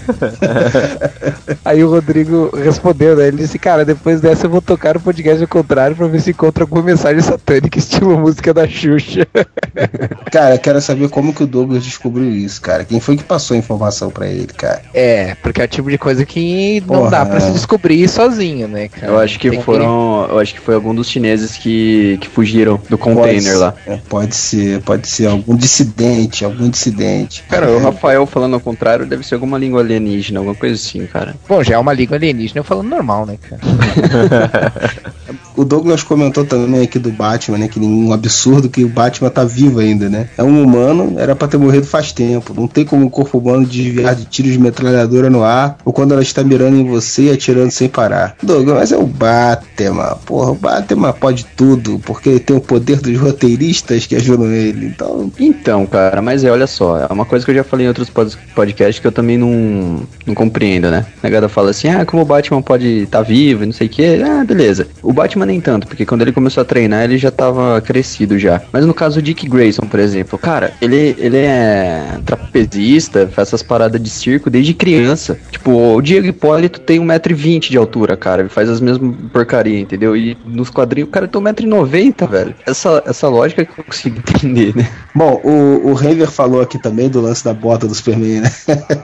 Aí 1.64 1.82
o 1.82 1.90
Rodrigo 1.90 2.50
respondeu, 2.56 3.16
né? 3.16 3.28
Ele 3.28 3.38
disse, 3.38 3.58
cara, 3.58 3.84
depois 3.84 4.20
dessa 4.20 4.46
eu 4.46 4.50
vou 4.50 4.60
tocar 4.60 4.96
o 4.96 5.00
podcast 5.00 5.42
ao 5.42 5.48
contrário 5.48 5.96
pra 6.02 6.08
ver 6.08 6.20
se 6.20 6.30
encontra 6.30 6.64
alguma 6.64 6.82
mensagem 6.82 7.20
satânica, 7.20 7.78
estilo 7.78 8.18
música 8.18 8.52
da 8.52 8.66
Xuxa. 8.66 9.26
Cara, 10.32 10.58
quero 10.58 10.80
saber 10.80 11.08
como 11.08 11.32
que 11.32 11.44
o 11.44 11.46
Douglas 11.46 11.84
descobriu 11.84 12.30
isso, 12.30 12.60
cara. 12.60 12.84
Quem 12.84 12.98
foi 12.98 13.16
que 13.16 13.22
passou 13.22 13.54
a 13.54 13.58
informação 13.58 14.10
pra 14.10 14.26
ele, 14.26 14.48
cara? 14.48 14.82
É, 14.92 15.34
porque 15.36 15.60
é 15.60 15.64
o 15.64 15.68
tipo 15.68 15.90
de 15.90 15.98
coisa 15.98 16.24
que 16.24 16.80
não 16.80 17.00
Porra, 17.00 17.10
dá 17.10 17.26
pra 17.26 17.36
é. 17.36 17.40
se 17.40 17.52
descobrir 17.52 18.08
sozinho, 18.08 18.66
né, 18.66 18.88
cara? 18.88 19.12
Eu 19.12 19.18
acho 19.18 19.38
que 19.38 19.50
Tem 19.50 19.62
foram. 19.62 20.26
Eu 20.30 20.38
acho 20.38 20.54
que 20.54 20.60
foi 20.60 20.74
algum 20.74 20.94
dos 20.94 21.08
chineses 21.08 21.56
que, 21.56 22.18
que 22.20 22.28
fugiram 22.28 22.80
do 22.88 22.98
container 22.98 23.42
Pode 23.42 23.56
lá. 23.58 23.74
ser, 23.84 23.90
é, 23.90 24.00
pode 24.08 24.36
ser, 24.36 24.82
pode 24.82 25.08
ser 25.08 25.26
algum 25.26 25.54
dissidente, 25.56 26.44
algum 26.44 26.68
dissidente. 26.68 27.44
Cara, 27.48 27.70
o 27.70 27.78
Rafael 27.78 28.26
falando 28.26 28.54
ao 28.54 28.60
contrário 28.60 29.06
deve 29.06 29.26
ser 29.26 29.34
alguma 29.34 29.58
língua 29.58 29.80
alienígena, 29.80 30.40
alguma 30.40 30.54
coisa 30.54 30.74
assim, 30.74 31.06
cara. 31.06 31.34
Bom, 31.48 31.62
já 31.62 31.74
é 31.74 31.78
uma 31.78 31.92
língua 31.92 32.16
alienígena 32.16 32.60
eu 32.60 32.64
falando 32.64 32.88
normal, 32.88 33.26
né, 33.26 33.38
cara? 33.40 33.60
O 35.56 35.64
Douglas 35.64 36.02
comentou 36.02 36.44
também 36.44 36.82
aqui 36.82 36.98
do 36.98 37.10
Batman, 37.10 37.58
né? 37.58 37.68
Que 37.68 37.78
um 37.80 38.12
absurdo 38.12 38.68
que 38.68 38.84
o 38.84 38.88
Batman 38.88 39.30
tá 39.30 39.44
vivo 39.44 39.78
ainda, 39.80 40.08
né? 40.08 40.28
É 40.36 40.42
um 40.42 40.62
humano, 40.62 41.14
era 41.18 41.34
pra 41.36 41.48
ter 41.48 41.58
morrido 41.58 41.86
faz 41.86 42.12
tempo. 42.12 42.54
Não 42.56 42.66
tem 42.66 42.84
como 42.84 43.04
um 43.04 43.08
corpo 43.10 43.38
humano 43.38 43.66
desviar 43.66 44.14
de 44.14 44.24
tiros 44.24 44.52
de 44.52 44.58
metralhadora 44.58 45.28
no 45.30 45.42
ar 45.42 45.78
ou 45.84 45.92
quando 45.92 46.12
ela 46.12 46.22
está 46.22 46.42
mirando 46.42 46.76
em 46.76 46.86
você 46.86 47.24
e 47.24 47.30
atirando 47.30 47.70
sem 47.70 47.88
parar. 47.88 48.34
Douglas, 48.42 48.76
mas 48.78 48.92
é 48.92 48.96
o 48.96 49.06
Batman. 49.06 50.16
Porra, 50.24 50.50
o 50.52 50.54
Batman 50.54 51.12
pode 51.12 51.44
tudo, 51.56 52.00
porque 52.04 52.28
ele 52.28 52.40
tem 52.40 52.56
o 52.56 52.60
poder 52.60 53.00
dos 53.00 53.16
roteiristas 53.18 54.06
que 54.06 54.16
ajudam 54.16 54.50
ele. 54.50 54.86
Então, 54.86 55.30
Então, 55.38 55.86
cara, 55.86 56.22
mas 56.22 56.44
é, 56.44 56.50
olha 56.50 56.66
só, 56.66 56.98
é 56.98 57.06
uma 57.12 57.24
coisa 57.24 57.44
que 57.44 57.50
eu 57.50 57.54
já 57.56 57.64
falei 57.64 57.86
em 57.86 57.88
outros 57.88 58.08
pod- 58.10 58.36
podcasts 58.54 58.98
que 59.00 59.06
eu 59.06 59.12
também 59.12 59.36
não, 59.38 60.02
não 60.26 60.34
compreendo, 60.34 60.90
né? 60.90 61.04
A 61.22 61.28
galera 61.28 61.48
fala 61.48 61.70
assim, 61.70 61.88
ah, 61.88 62.04
como 62.04 62.22
o 62.22 62.26
Batman 62.26 62.62
pode 62.62 62.86
estar 63.02 63.22
vivo 63.22 63.62
e 63.62 63.66
não 63.66 63.72
sei 63.72 63.86
o 63.86 63.90
que, 63.90 64.22
ah, 64.22 64.44
beleza. 64.44 64.86
O 65.02 65.12
Batman 65.12 65.41
nem 65.46 65.60
tanto, 65.60 65.86
porque 65.86 66.06
quando 66.06 66.22
ele 66.22 66.32
começou 66.32 66.62
a 66.62 66.64
treinar, 66.64 67.04
ele 67.04 67.18
já 67.18 67.30
tava 67.30 67.80
crescido 67.80 68.38
já. 68.38 68.62
Mas 68.72 68.86
no 68.86 68.94
caso 68.94 69.16
do 69.16 69.22
Dick 69.22 69.48
Grayson, 69.48 69.82
por 69.82 70.00
exemplo, 70.00 70.38
cara, 70.38 70.72
ele, 70.80 71.14
ele 71.18 71.38
é 71.38 72.18
trapezista, 72.24 73.28
faz 73.28 73.48
essas 73.48 73.62
paradas 73.62 74.02
de 74.02 74.10
circo 74.10 74.50
desde 74.50 74.74
criança. 74.74 75.38
Tipo, 75.50 75.96
o 75.96 76.02
Diego 76.02 76.26
Hipólito 76.26 76.80
tem 76.80 77.00
1,20m 77.00 77.70
de 77.70 77.76
altura, 77.76 78.16
cara, 78.16 78.42
ele 78.42 78.48
faz 78.48 78.68
as 78.68 78.80
mesmas 78.80 79.14
porcaria, 79.32 79.78
entendeu? 79.78 80.16
E 80.16 80.36
nos 80.44 80.70
quadrinhos 80.70 81.08
o 81.08 81.12
cara 81.12 81.28
tem 81.28 81.40
1,90m, 81.40 82.28
velho. 82.28 82.54
Essa, 82.66 83.02
essa 83.06 83.28
lógica 83.28 83.64
que 83.64 83.78
eu 83.78 83.84
consigo 83.84 84.18
entender, 84.18 84.76
né? 84.76 84.88
Bom, 85.14 85.40
o, 85.44 85.90
o 85.90 85.94
Renver 85.94 86.30
falou 86.30 86.60
aqui 86.60 86.78
também 86.78 87.08
do 87.08 87.20
lance 87.20 87.44
da 87.44 87.52
bota 87.52 87.86
do 87.86 87.94
Superman, 87.94 88.40
né? 88.40 88.52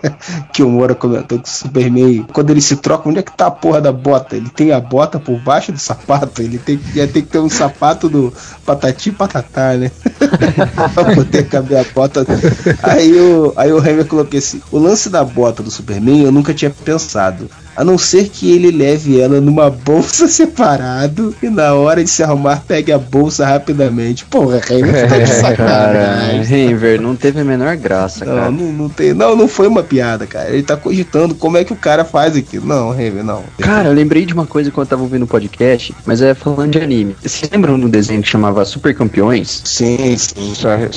que 0.53 0.63
o 0.63 0.69
Moura 0.69 0.95
comentou 0.95 1.39
que 1.39 1.49
o 1.49 1.53
Superman, 1.53 2.27
quando 2.33 2.51
ele 2.51 2.61
se 2.61 2.77
troca, 2.77 3.09
onde 3.09 3.19
é 3.19 3.23
que 3.23 3.37
tá 3.37 3.47
a 3.47 3.51
porra 3.51 3.81
da 3.81 3.93
bota? 3.93 4.37
Ele 4.37 4.49
tem 4.49 4.73
a 4.73 4.81
bota 4.81 5.19
por 5.19 5.39
baixo 5.41 5.73
do 5.73 5.79
sapato, 5.79 6.28
ele 6.39 6.59
tem, 6.59 6.81
ia 6.95 7.07
ter 7.07 7.23
que 7.23 7.29
ter 7.29 7.39
um 7.39 7.49
sapato 7.49 8.09
do 8.09 8.33
patati 8.65 9.11
patatá, 9.11 9.75
né? 9.75 9.91
pra 10.95 11.15
poder 11.15 11.49
caber 11.49 11.79
a 11.79 11.85
bota. 11.95 12.27
Aí 12.83 13.13
o, 13.19 13.53
aí 13.57 13.73
o 13.73 13.79
Renver 13.79 14.07
colocou 14.07 14.39
assim: 14.39 14.61
o 14.71 14.79
lance 14.79 15.09
da 15.09 15.25
bota 15.25 15.63
do 15.63 15.71
Superman 15.71 16.23
eu 16.23 16.33
nunca 16.33 16.55
tinha 16.55 16.71
pensado. 16.71 17.51
A 17.79 17.85
não 17.85 17.97
ser 17.97 18.29
que 18.29 18.51
ele 18.51 18.73
leve 18.73 19.21
ela 19.21 19.41
numa 19.41 19.71
bolsa 19.71 20.27
separado 20.29 21.33
e 21.41 21.49
na 21.49 21.75
hora 21.75 22.03
de 22.03 22.11
se 22.11 22.25
arrumar 22.25 22.65
pegue 22.67 22.91
a 22.91 22.99
bolsa 22.99 23.47
rapidamente. 23.47 24.25
Porra, 24.25 24.61
Renver 24.67 25.07
tá 25.09 25.19
de 25.19 25.25
Cara, 25.25 25.41
sacanagem. 25.41 26.43
Renver, 26.43 27.01
não 27.01 27.15
teve 27.15 27.41
a 27.41 27.45
menor 27.45 27.77
graça, 27.77 28.25
Não, 28.25 28.35
cara. 28.35 28.51
não, 28.51 28.73
não 28.73 28.89
tem. 28.89 29.15
Não, 29.15 29.37
não 29.37 29.47
foi 29.47 29.69
uma 29.69 29.85
piada, 29.85 30.27
cara. 30.27 30.51
Ele 30.51 30.65
tá 30.65 30.77
cogitando 30.77 31.37
como 31.37 31.57
é 31.57 31.63
que 31.63 31.73
o 31.73 31.77
cara 31.77 32.05
faz 32.05 32.35
aquilo. 32.35 32.67
Não, 32.67 32.91
Renver, 32.91 33.23
não. 33.23 33.45
Cara, 33.61 33.89
eu 33.91 33.95
lembrei 33.95 34.27
de 34.27 34.35
uma 34.35 34.45
coisa 34.47 34.73
quando 34.73 34.87
eu 34.87 34.91
tava 34.91 35.03
ouvindo 35.03 35.23
o 35.23 35.29
podcast, 35.29 35.95
mas 36.05 36.21
é 36.21 36.35
falando 36.35 36.73
de 36.73 36.81
anime. 36.81 37.15
Vocês 37.23 37.49
lembram 37.53 37.79
do 37.79 37.89
desenho 37.89 38.21
que 38.23 38.29
chamava 38.29 38.65
Super 38.65 38.93
Campeões? 38.93 39.63
Sim, 39.65 40.17
sim. 40.17 40.53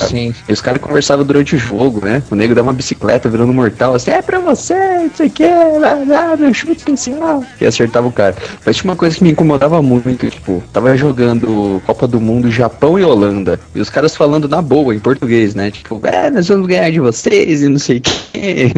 Sim. 0.08 0.34
E 0.48 0.52
os 0.52 0.60
caras 0.60 0.80
conversavam 0.80 1.24
durante 1.24 1.54
o 1.54 1.58
jogo, 1.58 2.04
né? 2.04 2.22
O 2.28 2.34
nego 2.34 2.54
dava 2.56 2.66
uma 2.68 2.74
bicicleta 2.74 3.28
virando 3.28 3.52
mortal, 3.52 3.94
assim, 3.94 4.10
é 4.10 4.20
pra 4.20 4.40
você, 4.40 4.74
não 4.74 5.10
sei 5.14 5.26
o 5.28 5.30
que, 5.30 5.46
vai 5.80 6.04
lá, 6.06 6.34
E 7.60 7.66
acertava 7.66 8.06
o 8.06 8.12
cara. 8.12 8.34
Mas 8.64 8.76
tinha 8.76 8.90
uma 8.90 8.96
coisa 8.96 9.16
que 9.16 9.24
me 9.24 9.30
incomodava 9.30 9.82
muito, 9.82 10.28
tipo, 10.28 10.62
tava 10.72 10.96
jogando 10.96 11.82
Copa 11.86 12.06
do 12.06 12.20
Mundo 12.20 12.50
Japão 12.50 12.98
e 12.98 13.04
Holanda. 13.04 13.58
E 13.74 13.80
os 13.80 13.90
caras 13.90 14.16
falando 14.16 14.48
na 14.48 14.62
boa, 14.62 14.94
em 14.94 14.98
português, 14.98 15.54
né? 15.54 15.70
Tipo, 15.70 16.00
é, 16.04 16.30
nós 16.30 16.48
vamos 16.48 16.66
ganhar 16.66 16.90
de 16.90 17.00
vocês 17.00 17.62
e 17.62 17.68
não 17.68 17.78
sei 17.78 17.98
o 17.98 18.00
que. 18.00 18.72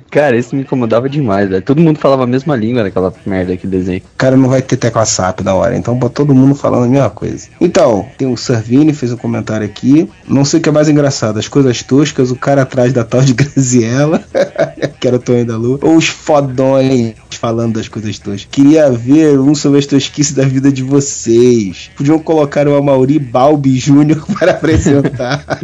cara, 0.10 0.36
isso 0.36 0.54
me 0.54 0.62
incomodava 0.62 1.08
demais, 1.08 1.48
velho. 1.48 1.62
Todo 1.62 1.80
mundo 1.80 1.98
falava 1.98 2.24
a 2.24 2.26
mesma 2.26 2.56
língua 2.56 2.82
naquela 2.82 3.12
merda 3.26 3.56
que 3.56 3.66
desenho. 3.66 4.02
Cara 4.16 4.36
não 4.36 4.48
vai 4.48 4.62
ter 4.62 4.76
tecla 4.76 5.04
SAP 5.04 5.40
na 5.40 5.54
hora, 5.54 5.76
então 5.76 5.98
todo 5.98 6.34
mundo 6.34 6.54
falando 6.54 6.84
a 6.84 6.88
mesma 6.88 7.10
coisa. 7.10 7.48
Então, 7.60 8.06
tem 8.16 8.30
o 8.30 8.36
Servini, 8.36 8.92
fez 8.92 9.12
um 9.12 9.16
comentário 9.16 9.64
aqui. 9.66 10.08
Não 10.26 10.44
sei 10.44 10.60
o 10.60 10.62
que 10.62 10.68
é 10.68 10.72
mais 10.72 10.88
engraçado, 10.88 11.38
as 11.38 11.48
coisas 11.48 11.82
toscas, 11.82 12.30
o 12.30 12.36
cara 12.36 12.62
atrás 12.62 12.92
da 12.92 13.04
tal 13.04 13.20
de 13.22 13.34
Graziella, 13.34 14.22
que 14.98 15.06
era 15.06 15.16
o 15.16 15.20
Tonho 15.20 15.44
da 15.44 15.56
Lua, 15.56 15.78
ou 15.82 15.96
os 15.96 16.08
fodões 16.08 17.14
falando 17.40 17.74
das 17.74 17.88
coisas 17.88 18.18
toscas. 18.18 18.46
Queria 18.50 18.90
ver 18.90 19.38
um 19.40 19.54
sobre 19.54 19.78
as 19.78 19.86
tosquices 19.86 20.34
da 20.34 20.44
vida 20.44 20.70
de 20.70 20.82
vocês. 20.82 21.90
Podiam 21.96 22.18
colocar 22.18 22.68
o 22.68 22.74
Amauri 22.76 23.18
Balbi 23.18 23.78
Júnior 23.78 24.24
para 24.38 24.52
apresentar. 24.52 25.60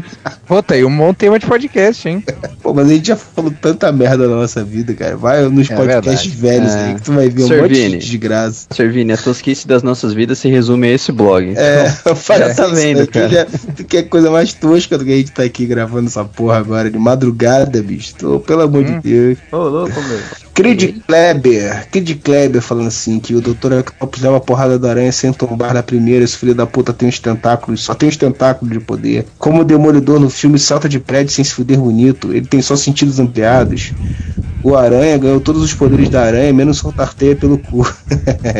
Pô, 0.47 0.63
tá 0.63 0.75
aí 0.75 0.85
um 0.85 0.97
bom 0.97 1.13
tema 1.13 1.39
de 1.39 1.47
podcast, 1.47 2.09
hein? 2.09 2.25
Pô, 2.63 2.73
mas 2.73 2.89
a 2.89 2.95
gente 2.95 3.09
já 3.09 3.17
falou 3.17 3.53
tanta 3.61 3.91
merda 3.93 4.27
na 4.29 4.37
nossa 4.37 4.65
vida, 4.65 4.95
cara. 4.95 5.17
Vai 5.17 5.43
nos 5.49 5.71
É 5.71 5.77
podcasts 5.77 6.33
verdade. 6.33 6.63
velhos 6.69 6.73
É. 6.75 6.85
aí 6.87 6.95
que 6.95 7.03
tu 7.03 7.13
vai 7.13 7.29
ver 7.29 7.45
um 7.45 7.49
monte 7.63 7.75
de 7.91 7.99
desgraça. 7.99 8.67
Servini, 8.75 9.13
a 9.13 9.17
tosquice 9.17 9.67
das 9.69 9.83
nossas 9.83 10.15
vidas 10.15 10.39
se 10.39 10.49
resume 10.49 10.87
a 10.89 10.93
esse 10.93 11.13
blog. 11.13 11.53
É, 11.57 11.89
faz 12.15 12.41
já 12.49 12.55
tá 12.55 12.67
isso, 12.67 12.75
vendo, 12.75 13.01
né? 13.01 13.07
Tu 13.07 13.13
cara. 13.13 13.29
quer- 13.29 13.47
Tu 13.77 13.85
quer 13.85 14.03
coisa 14.05 14.31
mais 14.31 14.53
tosca 14.55 14.97
do 14.97 15.05
que 15.05 15.13
a 15.13 15.17
gente 15.17 15.33
tá 15.33 15.43
aqui 15.43 15.67
gravando 15.67 16.07
essa 16.07 16.25
porra 16.25 16.57
agora 16.59 16.91
de 16.91 16.99
madrugada, 16.99 17.83
bicho? 17.83 18.15
Tô, 18.15 18.41
pelo 18.41 18.63
amor 18.63 18.85
de 18.85 18.99
Deus. 19.01 19.39
Ô, 19.53 19.57
louco, 19.59 20.01
meu. 20.01 20.46
Creed 20.57 21.03
Kleber, 21.07 21.87
Creed 21.91 22.19
Kleber 22.23 22.63
falando 22.63 22.87
assim 22.87 23.21
que 23.21 23.35
o 23.35 23.43
Dr. 23.43 23.75
Octopus 23.81 24.23
leva 24.23 24.39
a 24.39 24.41
porrada 24.41 24.79
da 24.79 24.89
aranha 24.89 25.13
sem 25.13 25.31
tombar 25.31 25.75
na 25.75 25.83
primeira, 25.83 26.25
esse 26.25 26.39
filho 26.39 26.55
da 26.55 26.67
puta 26.67 26.95
tem 26.95 27.11
os 27.11 27.21
tentáculos, 27.21 27.83
só 27.83 27.95
tem 27.95 28.09
os 28.09 28.17
tentáculos 28.17 28.73
de 28.73 28.81
poder. 28.81 29.27
Como 29.39 29.61
o 29.61 29.65
Demolidor 29.65 30.19
no 30.19 30.31
filme 30.31 30.59
salta 30.59 30.89
de 30.89 30.99
prédio 30.99 31.31
sem 31.31 31.45
se 31.45 31.53
fuder 31.53 31.79
bonito, 31.79 32.33
ele 32.33 32.47
tem 32.47 32.63
só 32.63 32.75
sentidos 32.75 33.21
ampliados. 33.21 33.93
O 34.67 34.77
Aranha 34.77 35.17
ganhou 35.17 35.41
todos 35.41 35.63
os 35.63 35.73
poderes 35.73 36.09
da 36.09 36.23
aranha, 36.23 36.53
menos 36.53 36.79
soltar 36.79 37.15
teia 37.15 37.37
pelo 37.37 37.57
cu. 37.57 37.87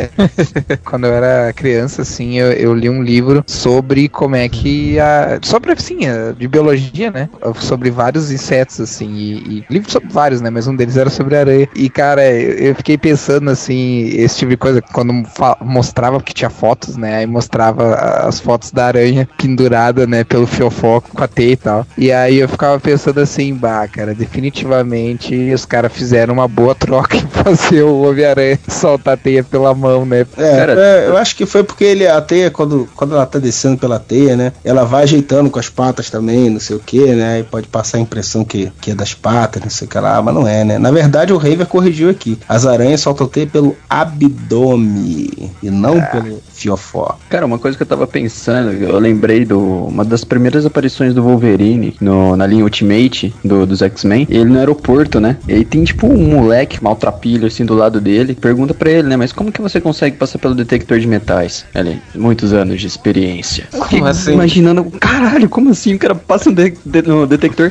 Quando 0.87 1.05
eu 1.05 1.13
era 1.13 1.53
criança, 1.53 2.03
assim, 2.03 2.39
eu, 2.39 2.53
eu 2.53 2.73
li 2.73 2.89
um 2.89 3.03
livro 3.03 3.43
sobre 3.45 4.09
como 4.09 4.37
é 4.37 4.49
que 4.49 5.01
a. 5.01 5.41
Sobre, 5.43 5.73
assim, 5.73 5.99
de 6.39 6.47
biologia, 6.47 7.11
né? 7.11 7.29
Sobre 7.59 7.91
vários 7.91 8.31
insetos, 8.31 8.81
assim. 8.81 9.13
E, 9.15 9.33
e 9.33 9.65
livros 9.69 9.93
sobre 9.93 10.09
vários, 10.09 10.41
né? 10.41 10.49
Mas 10.49 10.69
um 10.69 10.77
deles 10.77 10.97
era 10.97 11.11
sobre 11.11 11.37
aranha. 11.37 11.69
E, 11.75 11.91
cara, 11.91 12.25
eu 12.33 12.77
fiquei 12.77 12.97
pensando, 12.97 13.51
assim, 13.51 14.05
esse 14.11 14.39
tipo 14.39 14.51
de 14.51 14.57
coisa, 14.57 14.81
quando 14.81 15.13
mostrava 15.61 16.23
que 16.23 16.33
tinha 16.33 16.51
fotos, 16.51 16.97
né? 16.97 17.17
Aí 17.17 17.27
mostrava 17.27 17.95
as 17.95 18.39
fotos 18.39 18.71
da 18.71 18.87
aranha 18.87 19.29
pendurada, 19.37 20.07
né? 20.07 20.23
Pelo 20.23 20.47
fiofó 20.47 21.01
com 21.01 21.25
a 21.25 21.27
teia 21.27 21.53
e 21.53 21.57
tal. 21.57 21.87
E 21.99 22.13
aí 22.13 22.39
eu 22.39 22.49
ficava 22.49 22.79
pensando 22.79 23.19
assim, 23.19 23.53
bah, 23.53 23.89
cara, 23.89 24.15
definitivamente 24.15 25.35
os 25.53 25.65
caras 25.65 25.96
fizeram 25.97 26.35
uma 26.35 26.47
boa 26.47 26.75
troca 26.75 27.17
em 27.17 27.27
fazer 27.27 27.83
o 27.83 28.03
Homem-Aranha 28.03 28.59
soltar 28.69 29.15
a 29.15 29.17
teia 29.17 29.43
pela 29.43 29.75
mão, 29.75 30.05
né? 30.05 30.27
É, 30.37 31.05
é, 31.05 31.09
eu 31.09 31.17
acho 31.17 31.35
que 31.35 31.47
foi 31.47 31.65
porque 31.65 31.85
ele, 31.85 32.07
a 32.07 32.21
teia, 32.21 32.51
quando, 32.51 32.89
quando 32.95 33.15
ela 33.15 33.27
tá 33.27 33.39
descendo 33.39 33.79
pela 33.79 33.99
teia, 33.99 34.37
né? 34.37 34.53
Ela 34.65 34.85
vai 34.85 35.05
ajeitando 35.05 35.51
com 35.51 35.59
as 35.59 35.69
patas 35.69 36.11
também, 36.11 36.51
não 36.51 36.61
sei 36.61 36.77
o 36.77 36.81
que, 36.81 37.01
né? 37.15 37.41
E 37.41 37.43
pode 37.43 37.69
passar 37.69 37.99
a 37.99 38.01
impressão 38.01 38.45
que, 38.45 38.73
que 38.81 38.91
é 38.91 38.95
das 38.95 39.15
patas, 39.15 39.63
não 39.63 39.71
sei 39.71 39.87
o 39.87 39.91
que 39.91 39.99
lá, 39.99 40.21
mas 40.21 40.35
não 40.35 40.47
é, 40.47 40.65
né? 40.65 40.79
Na 40.79 40.91
verdade, 40.91 41.33
o 41.33 41.39
Raver 41.39 41.67
corrigiu 41.67 42.11
aqui. 42.11 42.39
As 42.49 42.67
aranhas 42.67 43.01
soltam 43.01 43.27
teia 43.27 43.47
pelo 43.47 43.77
abdômen 43.89 45.51
e 45.63 45.71
não 45.71 46.01
pelo 46.01 46.43
fiofó. 46.53 47.17
Cara, 47.29 47.47
uma 47.47 47.59
coisa 47.59 47.77
que 47.77 47.83
eu 47.83 47.87
tava 47.87 48.07
pensando, 48.07 48.73
eu 48.73 48.99
lembrei 48.99 49.45
do 49.45 49.87
uma 49.87 50.05
das 50.05 50.25
primeiras 50.25 50.67
aparições 50.67 51.15
do 51.15 51.23
Wolverine 51.23 51.95
no, 52.01 52.37
na 52.37 52.47
linha 52.47 52.65
Ultimate 52.65 53.35
do, 53.45 53.67
dos 53.67 53.83
X-Men, 53.83 54.27
ele 54.29 54.45
no 54.45 54.59
aeroporto, 54.59 55.21
né? 55.21 55.37
E 55.47 55.55
aí 55.55 55.65
tem 55.77 55.85
tipo 55.85 56.07
um 56.07 56.17
moleque 56.29 56.83
maltrapilho 56.83 57.47
assim 57.47 57.65
do 57.67 57.75
lado 57.75 58.01
dele, 58.01 58.35
pergunta 58.35 58.73
pra 58.73 58.91
ele, 58.91 59.09
né? 59.09 59.17
Mas 59.17 59.31
como 59.31 59.53
que 59.53 59.61
você 59.61 59.79
consegue 59.81 60.17
passar 60.17 60.39
pelo 60.39 60.55
detector 60.55 60.99
de 60.99 61.07
metais? 61.07 61.67
Ele, 61.75 62.01
muitos 62.15 62.55
anos 62.55 62.81
de 62.81 62.87
experiência. 62.87 63.67
Fiquei 63.71 64.01
assim? 64.03 64.33
Imaginando, 64.33 64.85
caralho, 64.99 65.49
como 65.51 65.71
assim? 65.71 65.95
O 65.95 65.99
cara 65.99 66.15
passa 66.15 66.49
no, 66.51 66.57
de- 66.57 66.75
de- 66.85 67.03
no 67.03 67.27
detector. 67.27 67.71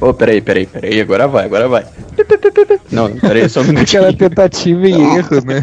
Ô, 0.00 0.12
peraí, 0.12 0.40
peraí, 0.42 0.66
peraí, 0.66 1.00
agora 1.00 1.26
vai, 1.26 1.46
agora 1.46 1.66
vai. 1.68 1.86
Não, 2.92 3.10
peraí, 3.16 3.48
só 3.48 3.60
um 3.60 3.64
minutinho. 3.72 4.02
Aquela 4.02 4.12
tentativa 4.12 4.86
e 4.86 4.92
erro, 4.92 5.44
né? 5.46 5.60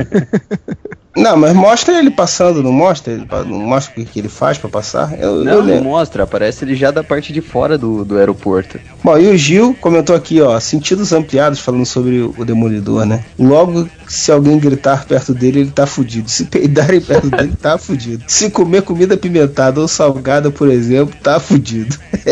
Não, 1.16 1.38
mas 1.38 1.54
mostra 1.54 1.98
ele 1.98 2.12
passando, 2.12 2.62
não 2.62 2.72
mostra? 2.72 3.14
Ele, 3.14 3.28
não 3.48 3.60
mostra 3.60 3.92
o 3.92 3.96
que, 3.96 4.06
que 4.12 4.20
ele 4.20 4.30
faz 4.30 4.58
pra 4.58 4.70
passar? 4.70 5.14
Eu, 5.20 5.38
eu 5.40 5.44
Não, 5.46 5.54
não 5.58 5.62
lembro. 5.62 5.84
mostra, 5.86 6.24
aparece 6.24 6.66
ele 6.66 6.76
já 6.76 6.92
da 6.92 7.04
parte 7.04 7.32
de 7.32 7.42
fora 7.42 7.78
do, 7.78 8.04
do 8.04 8.18
aeroporto. 8.18 8.80
Bom, 9.04 9.18
e 9.18 9.28
o 9.30 9.38
Gil 9.38 9.76
comentou 9.80 10.16
aqui, 10.16 10.42
ó, 10.42 10.60
sentidos 10.60 11.14
ampliados 11.14 11.60
falando 11.60 11.86
sobre 11.86 12.22
o 12.22 12.44
Demolidor, 12.46 13.06
né? 13.06 13.24
Logo, 13.40 13.88
se 14.08 14.32
alguém 14.32 14.58
gritar 14.60 15.06
perto 15.06 15.34
dele, 15.34 15.62
ele 15.62 15.72
tá 15.72 15.86
fudido. 15.86 16.30
Se 16.30 16.46
peidarem 16.46 17.00
perto 17.02 17.30
dele, 17.30 17.54
tá 17.62 17.78
fudido. 17.78 18.24
Se 18.28 18.50
comer 18.50 18.82
comida 18.82 19.16
apimentada 19.16 19.80
ou 19.80 19.88
salgada, 19.88 20.52
por 20.52 20.70
exemplo, 20.70 21.16
tá 21.22 21.40
fudido. 21.40 21.96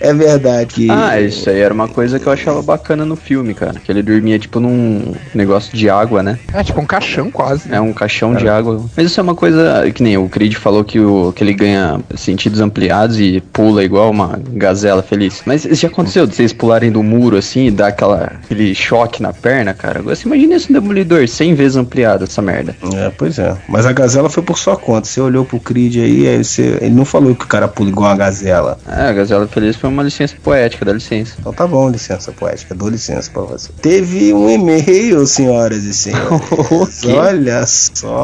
é 0.00 0.14
verdade. 0.14 0.74
Que... 0.74 0.90
Ah, 0.90 1.20
isso 1.20 1.48
aí 1.50 1.58
era 1.60 1.72
uma 1.74 1.88
coisa 1.88 2.18
que 2.18 2.26
eu 2.26 2.32
achava 2.32 2.62
bacana 2.62 3.04
no 3.04 3.16
filme, 3.16 3.54
cara. 3.54 3.80
Que 3.80 3.90
ele 3.90 4.02
dormia 4.02 4.38
tipo 4.38 4.60
num 4.60 5.14
negócio 5.34 5.76
de 5.76 5.88
água, 5.90 6.22
né? 6.22 6.38
É 6.52 6.62
tipo 6.62 6.80
um 6.80 6.86
caixão 6.86 7.30
quase. 7.30 7.72
É 7.72 7.80
um 7.80 7.92
caixão 7.92 8.27
de 8.34 8.48
água. 8.48 8.84
Mas 8.96 9.06
isso 9.06 9.20
é 9.20 9.22
uma 9.22 9.34
coisa 9.34 9.90
que 9.94 10.02
nem 10.02 10.16
o 10.16 10.28
Creed 10.28 10.54
falou 10.54 10.84
que, 10.84 10.98
o, 11.00 11.32
que 11.32 11.42
ele 11.42 11.54
ganha 11.54 12.00
sentidos 12.16 12.60
ampliados 12.60 13.18
e 13.20 13.40
pula 13.40 13.84
igual 13.84 14.10
uma 14.10 14.38
gazela 14.52 15.02
feliz. 15.02 15.42
Mas 15.44 15.64
isso 15.64 15.82
já 15.82 15.88
aconteceu 15.88 16.26
de 16.26 16.34
vocês 16.34 16.52
pularem 16.52 16.90
do 16.90 17.02
muro 17.02 17.36
assim 17.36 17.66
e 17.66 17.70
dar 17.70 17.88
aquela, 17.88 18.32
aquele 18.42 18.74
choque 18.74 19.22
na 19.22 19.32
perna, 19.32 19.74
cara? 19.74 20.00
Agora 20.00 20.14
você 20.14 20.26
imagina 20.26 20.54
esse 20.54 20.72
demolidor 20.72 21.26
100 21.26 21.54
vezes 21.54 21.76
ampliado, 21.76 22.24
essa 22.24 22.42
merda. 22.42 22.76
É, 22.94 23.10
pois 23.16 23.38
é. 23.38 23.56
Mas 23.68 23.86
a 23.86 23.92
gazela 23.92 24.28
foi 24.28 24.42
por 24.42 24.58
sua 24.58 24.76
conta. 24.76 25.06
Você 25.06 25.20
olhou 25.20 25.44
pro 25.44 25.60
Creed 25.60 25.96
aí, 25.96 26.28
aí 26.28 26.44
você... 26.44 26.78
ele 26.80 26.94
não 26.94 27.04
falou 27.04 27.34
que 27.34 27.44
o 27.44 27.48
cara 27.48 27.68
pula 27.68 27.88
igual 27.88 28.10
uma 28.10 28.16
gazela. 28.16 28.78
É, 28.86 29.08
a 29.08 29.12
gazela 29.12 29.46
feliz 29.46 29.76
foi 29.76 29.90
uma 29.90 30.02
licença 30.02 30.34
poética, 30.42 30.84
dá 30.84 30.92
licença. 30.92 31.34
Então 31.38 31.52
tá 31.52 31.66
bom, 31.66 31.88
licença 31.90 32.32
poética, 32.32 32.74
dou 32.74 32.88
licença 32.88 33.30
pra 33.30 33.42
você. 33.42 33.70
Teve 33.80 34.32
um 34.32 34.50
e-mail, 34.50 35.26
senhoras 35.26 35.84
e 35.84 35.94
senhores. 35.94 37.04
Olha 37.06 37.66
só. 37.66 38.17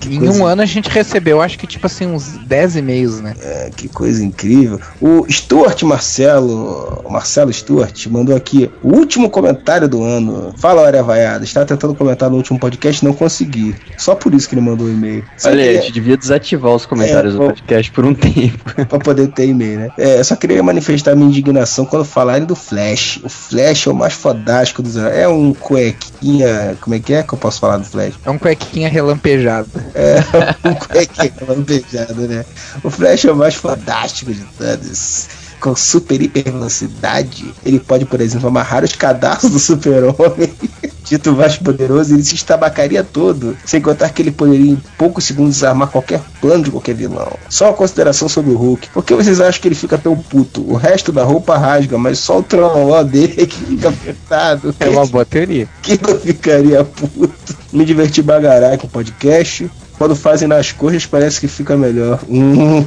Que 0.00 0.14
Em 0.14 0.18
coisa 0.18 0.42
um 0.42 0.46
ano 0.46 0.62
a 0.62 0.66
gente 0.66 0.88
recebeu, 0.88 1.40
acho 1.40 1.58
que 1.58 1.66
tipo 1.66 1.86
assim, 1.86 2.06
uns 2.06 2.38
10 2.46 2.76
e-mails, 2.76 3.20
né? 3.20 3.34
É, 3.42 3.70
que 3.74 3.88
coisa 3.88 4.24
incrível. 4.24 4.80
O 5.00 5.26
Stuart 5.30 5.82
Marcelo, 5.82 7.04
Marcelo 7.08 7.52
Stuart, 7.52 8.06
mandou 8.06 8.34
aqui 8.36 8.70
o 8.82 8.94
último 8.94 9.30
comentário 9.30 9.88
do 9.88 10.02
ano. 10.02 10.52
Fala, 10.58 10.86
Área 10.86 11.02
Vaiada. 11.02 11.44
Estava 11.44 11.66
tentando 11.66 11.94
comentar 11.94 12.30
no 12.30 12.36
último 12.36 12.58
podcast 12.58 13.04
não 13.04 13.12
consegui. 13.12 13.74
Só 13.96 14.14
por 14.14 14.34
isso 14.34 14.48
que 14.48 14.54
ele 14.54 14.62
mandou 14.62 14.86
o 14.86 14.90
e-mail. 14.90 15.24
Só 15.36 15.48
Olha, 15.48 15.62
a 15.62 15.66
queria- 15.66 15.82
gente 15.82 15.92
devia 15.92 16.16
desativar 16.16 16.72
os 16.74 16.86
comentários 16.86 17.34
É, 17.34 17.38
do 17.38 17.44
podcast 17.44 17.90
por 17.92 18.04
um 18.04 18.14
tempo. 18.14 18.58
pra 18.88 18.98
poder 18.98 19.28
ter 19.28 19.46
e-mail, 19.48 19.78
né? 19.80 19.88
É, 19.98 20.18
eu 20.20 20.24
só 20.24 20.36
queria 20.36 20.62
manifestar 20.62 21.14
minha 21.14 21.28
indignação 21.28 21.84
quando 21.84 22.04
falarem 22.04 22.44
do 22.46 22.54
Flash. 22.56 23.20
O 23.24 23.28
Flash 23.28 23.86
é 23.86 23.90
o 23.90 23.94
mais 23.94 24.12
fodástico 24.14 24.82
dos. 24.82 24.96
É 24.96 25.26
um 25.28 25.52
cuequinha. 25.54 26.76
Como 26.80 26.94
é 26.94 26.98
que 26.98 27.12
é 27.12 27.22
que 27.22 27.32
eu 27.32 27.38
posso 27.38 27.60
falar 27.60 27.78
do 27.78 27.84
Flash? 27.84 28.14
É 28.24 28.30
um 28.30 28.38
cuequinha 28.38 28.88
relampejado. 29.20 29.70
É, 29.94 30.18
um 30.68 30.74
cuequinha 30.74 31.32
lampejado, 31.46 32.28
né? 32.28 32.44
O 32.82 32.90
Flash 32.90 33.24
é 33.26 33.32
o 33.32 33.36
mais 33.36 33.54
fodástico 33.54 34.32
de 34.32 34.44
todos. 34.58 35.28
Com 35.60 35.76
super 35.76 36.20
hiper 36.20 36.44
velocidade, 36.44 37.52
ele 37.64 37.78
pode, 37.78 38.06
por 38.06 38.20
exemplo, 38.20 38.48
amarrar 38.48 38.82
os 38.82 38.96
cadarços 38.96 39.50
do 39.50 39.58
super-homem. 39.58 40.50
Dito 41.04 41.32
mais 41.32 41.56
poderoso, 41.56 42.14
ele 42.14 42.22
se 42.22 42.34
estabacaria 42.34 43.02
todo. 43.02 43.56
Sem 43.64 43.80
contar 43.80 44.08
que 44.10 44.22
ele 44.22 44.30
poderia, 44.30 44.72
em 44.72 44.82
poucos 44.96 45.24
segundos, 45.24 45.56
desarmar 45.56 45.88
qualquer 45.88 46.20
plano 46.40 46.64
de 46.64 46.70
qualquer 46.70 46.94
vilão. 46.94 47.32
Só 47.48 47.66
uma 47.66 47.74
consideração 47.74 48.28
sobre 48.28 48.52
o 48.52 48.56
Hulk. 48.56 48.90
Por 48.90 49.04
que 49.04 49.14
vocês 49.14 49.40
acham 49.40 49.60
que 49.60 49.68
ele 49.68 49.74
fica 49.74 49.98
tão 49.98 50.16
puto? 50.16 50.62
O 50.62 50.76
resto 50.76 51.10
da 51.12 51.24
roupa 51.24 51.58
rasga, 51.58 51.98
mas 51.98 52.18
só 52.18 52.38
o 52.38 52.42
trololó 52.42 53.02
dele 53.02 53.44
que 53.46 53.56
fica 53.56 53.88
apertado. 53.88 54.74
É 54.80 54.88
uma 54.88 55.04
boa 55.06 55.24
teoria. 55.26 55.68
Quem 55.82 55.98
não 56.00 56.18
ficaria 56.18 56.84
puto? 56.84 57.56
Me 57.72 57.84
diverti 57.84 58.22
bagarai 58.22 58.78
com 58.78 58.86
o 58.86 58.90
podcast. 58.90 59.70
Quando 59.98 60.16
fazem 60.16 60.48
nas 60.48 60.72
coxas, 60.72 61.04
parece 61.04 61.38
que 61.38 61.46
fica 61.46 61.76
melhor. 61.76 62.20
Hum, 62.26 62.86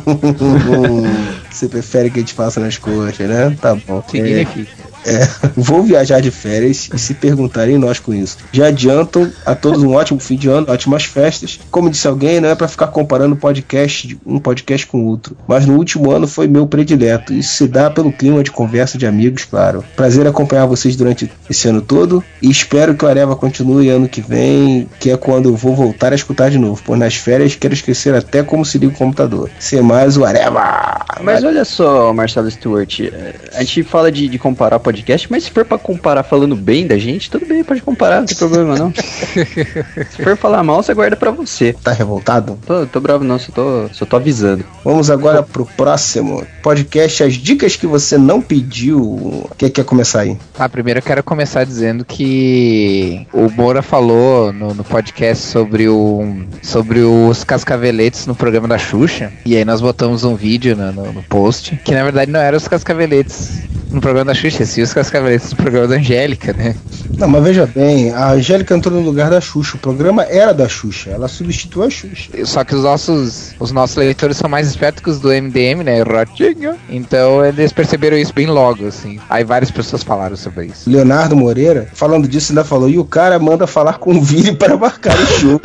Você 1.53 1.69
prefere 1.69 2.09
que 2.09 2.17
a 2.17 2.21
gente 2.21 2.33
faça 2.33 2.59
nas 2.59 2.77
coxas, 2.77 3.29
né? 3.29 3.55
Tá 3.61 3.75
bom. 3.75 4.03
Significa. 4.09 4.92
É, 5.05 5.27
vou 5.55 5.83
viajar 5.83 6.21
de 6.21 6.31
férias 6.31 6.89
e 6.93 6.99
se 6.99 7.13
perguntarem 7.13 7.77
nós 7.77 7.99
com 7.99 8.13
isso. 8.13 8.37
Já 8.51 8.67
adiantam 8.67 9.31
a 9.45 9.55
todos 9.55 9.83
um 9.83 9.93
ótimo 9.93 10.19
fim 10.19 10.35
de 10.35 10.49
ano, 10.49 10.67
ótimas 10.69 11.03
festas. 11.03 11.59
Como 11.71 11.89
disse 11.89 12.07
alguém, 12.07 12.39
não 12.39 12.49
é 12.49 12.55
pra 12.55 12.67
ficar 12.67 12.87
comparando 12.87 13.35
podcast 13.35 14.17
um 14.25 14.39
podcast 14.39 14.87
com 14.87 15.05
outro. 15.05 15.35
Mas 15.47 15.65
no 15.65 15.75
último 15.75 16.11
ano 16.11 16.27
foi 16.27 16.47
meu 16.47 16.67
predileto. 16.67 17.33
Isso 17.33 17.55
se 17.55 17.67
dá 17.67 17.89
pelo 17.89 18.11
clima 18.11 18.43
de 18.43 18.51
conversa 18.51 18.97
de 18.97 19.05
amigos, 19.05 19.45
claro. 19.45 19.83
Prazer 19.95 20.27
acompanhar 20.27 20.65
vocês 20.65 20.95
durante 20.95 21.31
esse 21.49 21.67
ano 21.67 21.81
todo 21.81 22.23
e 22.41 22.49
espero 22.49 22.95
que 22.95 23.05
o 23.05 23.07
Areva 23.07 23.35
continue 23.35 23.89
ano 23.89 24.07
que 24.07 24.21
vem, 24.21 24.87
que 24.99 25.09
é 25.09 25.17
quando 25.17 25.49
eu 25.49 25.55
vou 25.55 25.75
voltar 25.75 26.11
a 26.11 26.15
escutar 26.15 26.49
de 26.49 26.57
novo. 26.57 26.81
Pois 26.85 26.99
nas 26.99 27.15
férias 27.15 27.55
quero 27.55 27.73
esquecer 27.73 28.13
até 28.13 28.43
como 28.43 28.65
se 28.65 28.77
liga 28.77 28.93
o 28.93 28.97
computador. 28.97 29.49
Ser 29.59 29.81
mais 29.81 30.17
o 30.17 30.25
Areva. 30.25 31.03
Mas 31.21 31.43
olha 31.43 31.65
só, 31.65 32.13
Marcelo 32.13 32.49
Stewart, 32.49 32.99
é, 33.01 33.35
a 33.53 33.63
gente 33.63 33.83
fala 33.83 34.11
de, 34.11 34.27
de 34.27 34.37
comparar 34.37 34.79
podcast, 34.79 34.92
mas 35.29 35.43
se 35.45 35.51
for 35.51 35.65
pra 35.65 35.77
comparar 35.77 36.23
falando 36.23 36.55
bem 36.55 36.85
da 36.87 36.97
gente, 36.97 37.29
tudo 37.29 37.45
bem, 37.45 37.63
pode 37.63 37.81
comparar, 37.81 38.19
não 38.19 38.25
tem 38.25 38.37
problema 38.37 38.75
não. 38.77 38.93
se 40.11 40.23
for 40.23 40.37
falar 40.37 40.63
mal, 40.63 40.81
você 40.83 40.93
guarda 40.93 41.15
pra 41.15 41.31
você. 41.31 41.73
Tá 41.83 41.91
revoltado? 41.91 42.57
Tô, 42.65 42.85
tô 42.85 42.99
bravo 42.99 43.23
não, 43.23 43.39
só 43.39 43.51
tô, 43.51 43.89
só 43.93 44.05
tô 44.05 44.15
avisando. 44.15 44.63
Vamos 44.83 45.09
agora 45.09 45.41
pro 45.43 45.65
próximo 45.65 46.45
podcast, 46.61 47.23
as 47.23 47.33
dicas 47.33 47.75
que 47.75 47.87
você 47.87 48.17
não 48.17 48.41
pediu. 48.41 49.49
Quem 49.57 49.69
quer 49.69 49.85
começar 49.85 50.21
aí? 50.21 50.37
Ah, 50.57 50.69
primeiro 50.69 50.99
eu 50.99 51.03
quero 51.03 51.23
começar 51.23 51.63
dizendo 51.63 52.05
que 52.05 53.25
o 53.33 53.49
Moura 53.49 53.81
falou 53.81 54.51
no, 54.53 54.73
no 54.73 54.83
podcast 54.83 55.45
sobre, 55.45 55.87
o, 55.87 56.43
sobre 56.61 56.99
os 57.01 57.43
cascaveletes 57.43 58.25
no 58.27 58.35
programa 58.35 58.67
da 58.67 58.77
Xuxa. 58.77 59.31
E 59.45 59.55
aí 59.55 59.65
nós 59.65 59.81
botamos 59.81 60.23
um 60.23 60.35
vídeo 60.35 60.75
no, 60.75 60.91
no- 60.91 61.13
no 61.13 61.23
post, 61.23 61.79
que 61.83 61.93
na 61.93 62.03
verdade 62.03 62.31
não 62.31 62.39
eram 62.39 62.57
os 62.57 62.67
cascaveletes 62.67 63.63
no 63.91 64.01
programa 64.01 64.25
da 64.25 64.33
Xuxa, 64.33 64.65
sim 64.65 64.81
os 64.83 64.93
cascaveletes 64.93 65.51
no 65.51 65.57
programa 65.57 65.87
da 65.87 65.95
Angélica, 65.95 66.53
né? 66.53 66.75
Não, 67.17 67.27
mas 67.27 67.43
veja 67.43 67.65
bem, 67.65 68.11
a 68.11 68.31
Angélica 68.31 68.75
entrou 68.75 68.99
no 68.99 69.05
lugar 69.05 69.29
da 69.29 69.39
Xuxa. 69.39 69.77
O 69.77 69.79
programa 69.79 70.23
era 70.23 70.53
da 70.53 70.67
Xuxa, 70.67 71.11
ela 71.11 71.27
substituiu 71.27 71.85
a 71.85 71.89
Xuxa. 71.89 72.45
Só 72.45 72.63
que 72.63 72.75
os 72.75 72.83
nossos, 72.83 73.53
os 73.59 73.71
nossos 73.71 73.95
leitores 73.95 74.37
são 74.37 74.49
mais 74.49 74.67
espertos 74.67 75.03
que 75.03 75.09
os 75.09 75.19
do 75.19 75.29
MDM, 75.29 75.83
né? 75.83 76.01
Ratinho. 76.01 76.75
Então 76.89 77.45
eles 77.45 77.71
perceberam 77.71 78.17
isso 78.17 78.33
bem 78.33 78.47
logo, 78.47 78.87
assim. 78.87 79.19
Aí 79.29 79.43
várias 79.43 79.71
pessoas 79.71 80.03
falaram 80.03 80.35
sobre 80.35 80.67
isso. 80.67 80.89
Leonardo 80.89 81.35
Moreira, 81.35 81.87
falando 81.93 82.27
disso, 82.27 82.51
ainda 82.51 82.63
falou: 82.63 82.89
e 82.89 82.97
o 82.97 83.05
cara 83.05 83.37
manda 83.39 83.67
falar 83.67 83.99
com 83.99 84.15
o 84.15 84.21
Vini 84.21 84.53
para 84.55 84.77
marcar 84.77 85.15
o 85.15 85.39
jogo. 85.39 85.61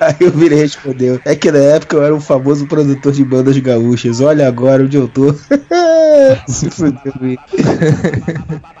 Aí 0.00 0.26
o 0.26 0.30
Vini 0.30 0.54
respondeu: 0.54 1.20
é 1.24 1.34
que 1.34 1.50
na 1.50 1.58
época 1.58 1.96
eu 1.96 2.02
era 2.02 2.14
um 2.14 2.20
famoso 2.20 2.66
produtor 2.66 3.12
de 3.12 3.24
bandas 3.24 3.56
gaúchas. 3.58 4.20
Olha 4.20 4.46
agora 4.46 4.82
onde 4.84 4.96
eu 4.96 5.08
tô. 5.08 5.23
Se 6.46 6.70
fudeu. 6.70 7.12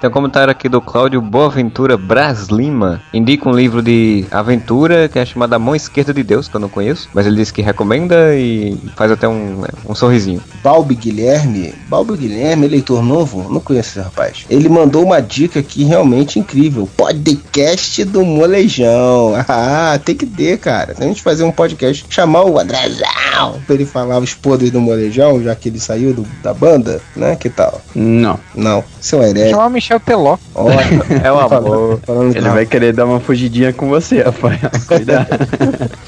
Tem 0.00 0.10
um 0.10 0.12
comentário 0.12 0.50
aqui 0.50 0.68
do 0.68 0.80
Cláudio 0.80 1.20
Boaventura 1.20 1.96
Bras 1.96 2.48
Lima. 2.48 3.00
Indica 3.12 3.48
um 3.48 3.52
livro 3.54 3.82
de 3.82 4.24
aventura 4.30 5.08
que 5.08 5.18
é 5.18 5.24
chamado 5.24 5.52
A 5.54 5.58
Mão 5.58 5.74
Esquerda 5.74 6.12
de 6.12 6.22
Deus, 6.22 6.48
que 6.48 6.56
eu 6.56 6.60
não 6.60 6.68
conheço, 6.68 7.08
mas 7.14 7.26
ele 7.26 7.36
disse 7.36 7.52
que 7.52 7.62
recomenda 7.62 8.34
e 8.36 8.76
faz 8.96 9.10
até 9.10 9.28
um, 9.28 9.62
um 9.88 9.94
sorrisinho. 9.94 10.42
Balbi 10.62 10.94
Guilherme, 10.94 11.74
Balbi 11.88 12.16
Guilherme, 12.16 12.66
eleitor 12.66 13.02
novo, 13.02 13.50
não 13.52 13.60
conheço 13.60 13.90
esse 13.90 14.00
rapaz. 14.00 14.44
Ele 14.50 14.68
mandou 14.68 15.04
uma 15.04 15.20
dica 15.20 15.60
aqui 15.60 15.84
realmente 15.84 16.38
incrível: 16.38 16.88
podcast 16.96 18.04
do 18.04 18.24
Molejão. 18.24 19.34
Ah, 19.56 19.98
tem 20.04 20.14
que 20.16 20.26
ter, 20.26 20.58
cara. 20.58 20.94
Se 20.94 21.02
a 21.02 21.06
gente 21.06 21.22
fazer 21.22 21.44
um 21.44 21.52
podcast, 21.52 22.04
chamar 22.10 22.44
o 22.44 22.58
Andrezão 22.58 23.60
pra 23.66 23.74
ele 23.74 23.84
falar 23.86 24.18
os 24.18 24.34
podres 24.34 24.70
do 24.70 24.80
Molejão, 24.80 25.42
já 25.42 25.54
que 25.54 25.68
ele 25.68 25.78
saiu 25.78 26.12
do- 26.12 26.26
da 26.42 26.52
banda, 26.54 27.00
né? 27.16 27.36
Que 27.36 27.48
tal? 27.48 27.80
Não. 27.94 28.38
Não, 28.54 28.84
seu 29.00 29.22
herege. 29.22 29.50
Chamar 29.50 29.66
o 29.66 29.70
Michel 29.70 30.00
Teló. 30.00 30.36
Olha, 30.54 30.76
É 31.22 31.30
o 31.32 31.38
amor. 31.40 32.00
falando 32.06 32.36
Ele 32.36 32.48
vai 32.48 32.66
querer 32.66 32.92
dar 32.92 33.06
uma 33.06 33.20
fugidinha 33.20 33.72
com 33.72 33.88
você, 33.88 34.22
Rafael. 34.22 34.58
Cuidado. 34.86 35.26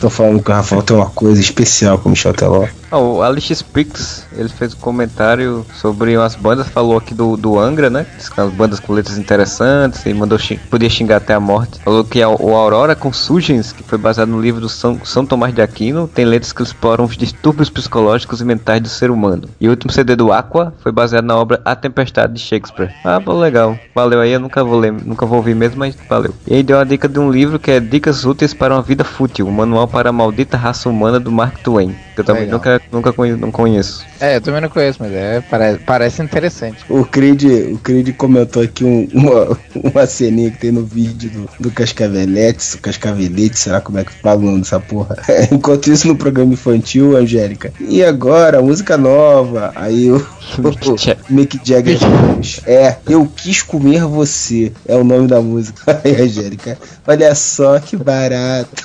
Tô 0.00 0.08
falando 0.10 0.42
que 0.42 0.50
o 0.50 0.54
Rafael 0.54 0.82
tem 0.82 0.96
uma 0.96 1.06
coisa 1.10 1.40
especial 1.40 1.98
com 1.98 2.08
o 2.08 2.10
Michel 2.10 2.34
Teló. 2.34 2.66
Ah, 2.90 2.98
o 2.98 3.22
Alex 3.22 3.62
Prix, 3.62 4.24
ele 4.36 4.48
fez 4.48 4.72
um 4.74 4.78
comentário 4.78 5.64
sobre 5.80 6.16
umas 6.16 6.34
bandas, 6.36 6.68
falou 6.68 6.96
aqui 6.96 7.14
do, 7.14 7.36
do 7.36 7.58
Angra, 7.58 7.90
né? 7.90 8.06
Diz 8.16 8.28
que 8.28 8.40
As 8.40 8.52
bandas 8.52 8.78
com 8.80 8.92
letras 8.92 9.18
interessantes, 9.18 10.04
e 10.06 10.14
mandou 10.14 10.38
xing- 10.38 10.58
podia 10.70 10.88
xingar 10.88 11.16
até 11.16 11.34
a 11.34 11.40
morte. 11.40 11.80
Falou 11.84 12.04
que 12.04 12.22
a- 12.22 12.28
o 12.28 12.54
Aurora 12.54 12.94
com 12.94 13.12
Sugens, 13.12 13.72
que 13.72 13.82
foi 13.82 13.98
baseado 13.98 14.28
no 14.28 14.40
livro 14.40 14.60
do 14.60 14.68
São, 14.68 15.00
São 15.04 15.26
Tomás 15.26 15.54
de 15.54 15.60
Aquino, 15.62 16.06
tem 16.08 16.24
letras 16.24 16.52
que 16.52 16.62
exploram 16.62 17.04
os 17.04 17.16
distúrbios 17.16 17.68
psicológicos 17.70 18.40
e 18.40 18.44
mentais 18.44 18.80
do 18.80 18.88
ser 18.88 19.10
humano. 19.10 19.48
E 19.60 19.66
o 19.66 19.70
último 19.70 19.92
CD 19.92 20.14
do 20.16 20.32
Aqua 20.32 20.72
foi 20.82 20.90
baseado 20.90 21.24
na 21.24 21.36
obra 21.36 21.60
A 21.64 21.76
Tempestade 21.76 22.32
de 22.32 22.40
Shakespeare. 22.40 22.90
Ah, 23.04 23.20
pô, 23.20 23.32
legal. 23.34 23.78
Valeu 23.94 24.20
aí, 24.20 24.32
eu 24.32 24.40
nunca 24.40 24.64
vou 24.64 24.78
ler, 24.78 24.92
nunca 24.92 25.26
vou 25.26 25.38
ouvir 25.38 25.54
mesmo, 25.54 25.78
mas 25.78 25.96
valeu. 26.08 26.34
E 26.46 26.54
aí 26.54 26.62
deu 26.62 26.76
uma 26.78 26.86
dica 26.86 27.08
de 27.08 27.18
um 27.18 27.30
livro 27.30 27.58
que 27.58 27.70
é 27.70 27.78
Dicas 27.80 28.24
Úteis 28.24 28.52
para 28.54 28.74
uma 28.74 28.82
Vida 28.82 29.04
Fútil, 29.04 29.46
um 29.46 29.50
manual 29.52 29.86
para 29.86 30.08
a 30.10 30.12
maldita 30.12 30.56
raça 30.56 30.88
humana 30.88 31.20
do 31.20 31.30
Mark 31.30 31.58
Twain. 31.62 31.94
Que 32.14 32.20
eu 32.20 32.24
também 32.24 32.44
Legal. 32.44 32.58
nunca, 32.58 32.80
nunca 32.90 33.12
conhe- 33.12 33.36
não 33.36 33.50
conheço. 33.52 34.04
É, 34.18 34.36
eu 34.36 34.40
também 34.40 34.60
não 34.62 34.70
conheço, 34.70 34.96
mas 35.00 35.12
é, 35.12 35.40
parece, 35.42 35.78
parece 35.80 36.22
interessante. 36.22 36.78
O 36.88 37.04
Creed, 37.04 37.42
o 37.74 37.78
Creed 37.78 38.16
comentou 38.16 38.62
aqui 38.62 38.84
um- 38.84 39.06
uma, 39.12 39.58
uma 39.92 40.06
ceninha 40.06 40.50
que 40.50 40.56
tem 40.58 40.72
no 40.72 40.82
vídeo 40.84 41.28
do, 41.30 41.48
do 41.64 41.70
Cascaveletes, 41.70 42.74
o 42.74 42.78
Cascavelete, 42.80 43.58
será 43.58 43.80
como 43.80 43.98
é 43.98 44.04
que 44.04 44.12
fala 44.12 44.40
o 44.40 44.44
nome 44.44 44.60
dessa 44.60 44.80
porra? 44.80 45.16
Enquanto 45.52 45.88
isso, 45.90 46.08
no 46.08 46.16
programa 46.16 46.52
infantil, 46.54 47.16
Angélica. 47.16 47.72
E 47.80 48.02
agora, 48.02 48.62
música 48.62 48.96
nova. 48.96 49.72
Aí 49.74 49.95
o, 50.10 50.16
o 50.16 50.96
Mick 51.30 51.60
Jagger 51.64 51.98
É, 52.66 52.96
eu 53.08 53.26
quis 53.26 53.62
comer 53.62 54.04
você. 54.04 54.72
É 54.86 54.96
o 54.96 55.04
nome 55.04 55.26
da 55.26 55.40
música. 55.40 56.00
Aí, 56.04 56.20
Angélica. 56.20 56.78
Olha 57.06 57.34
só 57.34 57.78
que 57.78 57.96
barato. 57.96 58.84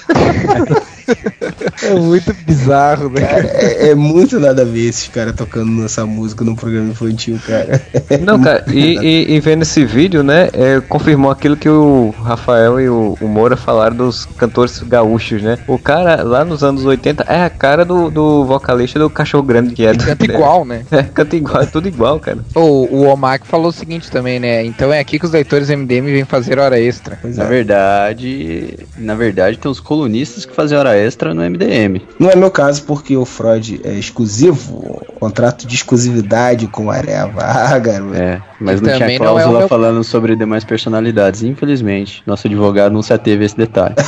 É 1.84 1.93
muito 1.95 2.34
bizarro, 2.45 3.10
né? 3.10 3.22
Cara, 3.22 3.47
é, 3.47 3.89
é 3.89 3.95
muito 3.95 4.39
nada 4.39 4.62
a 4.62 4.66
ver 4.66 4.88
esses 4.88 5.08
caras 5.08 5.34
tocando 5.36 5.84
essa 5.84 6.06
música 6.06 6.43
num 6.43 6.56
programa 6.56 6.91
infantil, 6.91 7.39
cara. 7.45 7.82
Não, 8.24 8.39
cara, 8.41 8.64
e, 8.72 8.97
e- 8.99 9.36
e 9.36 9.39
vendo 9.39 9.64
esse 9.64 9.84
vídeo, 9.86 10.22
né, 10.24 10.49
é, 10.54 10.80
confirmou 10.88 11.32
aquilo 11.32 11.58
que 11.58 11.70
o 11.70 12.14
Rafael 12.24 12.80
e 12.80 12.88
o, 12.89 13.18
o 13.20 13.28
Moura 13.28 13.56
falaram 13.58 13.95
dos 13.95 14.26
cantores 14.26 14.80
gaúchos, 14.80 15.41
né? 15.41 15.58
O 15.68 15.78
cara, 15.80 16.22
lá 16.24 16.45
nos 16.45 16.64
anos 16.64 16.86
80, 16.86 17.24
é 17.28 17.43
a 17.43 17.49
cara 17.49 17.84
do, 17.84 18.10
do 18.12 18.45
vocalista 18.45 18.99
do 18.99 19.10
Cachorro 19.10 19.43
Grande, 19.43 19.74
que 19.74 19.86
é... 19.86 19.95
Canta 19.95 20.26
igual, 20.26 20.66
né? 20.66 20.84
É, 20.91 21.04
canta 21.04 21.36
igual, 21.36 21.64
é 21.64 21.66
tudo 21.66 21.88
igual, 21.88 22.20
cara. 22.20 22.39
O, 22.54 22.60
o 22.95 23.02
Omak 23.08 23.47
falou 23.47 23.70
o 23.70 23.72
seguinte 23.72 24.12
também, 24.12 24.39
né? 24.39 24.64
Então 24.66 24.91
é 24.93 24.99
aqui 24.99 25.18
que 25.18 25.26
os 25.26 25.32
leitores 25.32 25.70
MDM 25.70 26.06
vêm 26.06 26.26
fazer 26.26 26.60
hora 26.60 26.80
extra. 26.80 27.18
Na 27.24 27.45
verdade, 27.45 28.78
na 28.97 29.16
verdade 29.16 29.58
tem 29.58 29.72
uns 29.72 29.80
colunistas 29.80 30.45
que 30.45 30.54
fazem 30.54 30.78
hora 30.78 30.91
extra 30.96 31.34
no 31.34 31.42
MDM. 31.42 32.02
Não 32.20 32.30
é 32.30 32.36
meu 32.36 32.52
caso 32.52 32.84
porque 32.84 33.16
o 33.16 33.26
Freud 33.26 33.82
é 33.84 33.94
exclusivo, 33.94 35.02
contrato 35.20 35.66
de 35.66 35.76
exclusividade 35.76 36.68
com 36.68 36.89
a 36.89 36.96
Areva. 36.96 37.42
Ah, 37.44 37.78
garoto. 37.78 38.16
É, 38.16 38.42
mas 38.64 38.82
não 38.82 38.88
tinha 38.89 38.99
também 38.99 39.20
não 39.20 39.26
é 39.26 39.30
cláusula 39.32 39.59
meu- 39.59 39.68
falando 39.68 40.03
sobre 40.03 40.36
demais 40.36 40.64
personalidades, 40.64 41.43
infelizmente. 41.43 42.22
Nosso 42.26 42.47
advogado 42.47 42.91
não 42.93 43.01
se 43.01 43.14
ateve 43.14 43.43
a 43.43 43.45
esse 43.45 43.57
detalhe. 43.57 43.95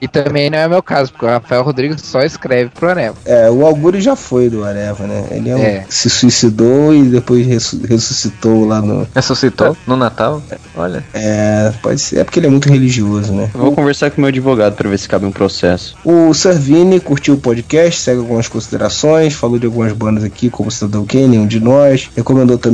E 0.00 0.08
também 0.08 0.50
não 0.50 0.58
é 0.58 0.66
meu 0.68 0.82
caso, 0.82 1.12
porque 1.12 1.24
o 1.24 1.28
Rafael 1.28 1.62
Rodrigues 1.62 2.00
só 2.02 2.20
escreve 2.22 2.70
pro 2.70 2.90
Anel. 2.90 3.14
É, 3.24 3.48
o 3.48 3.64
Augurio 3.64 4.00
já 4.00 4.16
foi 4.16 4.50
do 4.50 4.64
Areva, 4.64 5.06
né? 5.06 5.24
Ele 5.30 5.48
é 5.50 5.54
um- 5.56 5.62
É. 5.62 5.84
se 5.88 6.10
suicidou 6.10 6.92
e 6.92 7.02
depois 7.04 7.46
ressu- 7.46 7.80
ressuscitou 7.86 8.66
lá 8.66 8.80
no. 8.82 9.06
Ressuscitou 9.14 9.76
no 9.86 9.96
Natal? 9.96 10.42
Olha. 10.76 11.04
É, 11.14 11.72
pode 11.80 12.00
ser. 12.00 12.18
É 12.18 12.24
porque 12.24 12.40
ele 12.40 12.48
é 12.48 12.50
muito 12.50 12.68
religioso, 12.68 13.32
né? 13.32 13.48
Eu 13.54 13.60
vou 13.60 13.72
conversar 13.72 14.10
com 14.10 14.18
o 14.18 14.20
meu 14.22 14.28
advogado 14.28 14.74
pra 14.74 14.88
ver 14.90 14.98
se 14.98 15.08
cabe 15.08 15.24
um 15.24 15.30
processo. 15.30 15.96
O 16.04 16.34
Servini 16.34 16.98
curtiu 16.98 17.34
o 17.34 17.38
podcast, 17.38 18.00
segue 18.00 18.18
algumas 18.18 18.48
considerações, 18.48 19.34
falou 19.34 19.58
de 19.58 19.66
algumas 19.66 19.92
bandas 19.92 20.24
aqui, 20.24 20.50
como 20.50 20.68
Cidadão 20.70 21.06
Kane, 21.06 21.38
um 21.38 21.46
de 21.46 21.60
nós. 21.60 22.10
Recomendou 22.16 22.58
também 22.58 22.71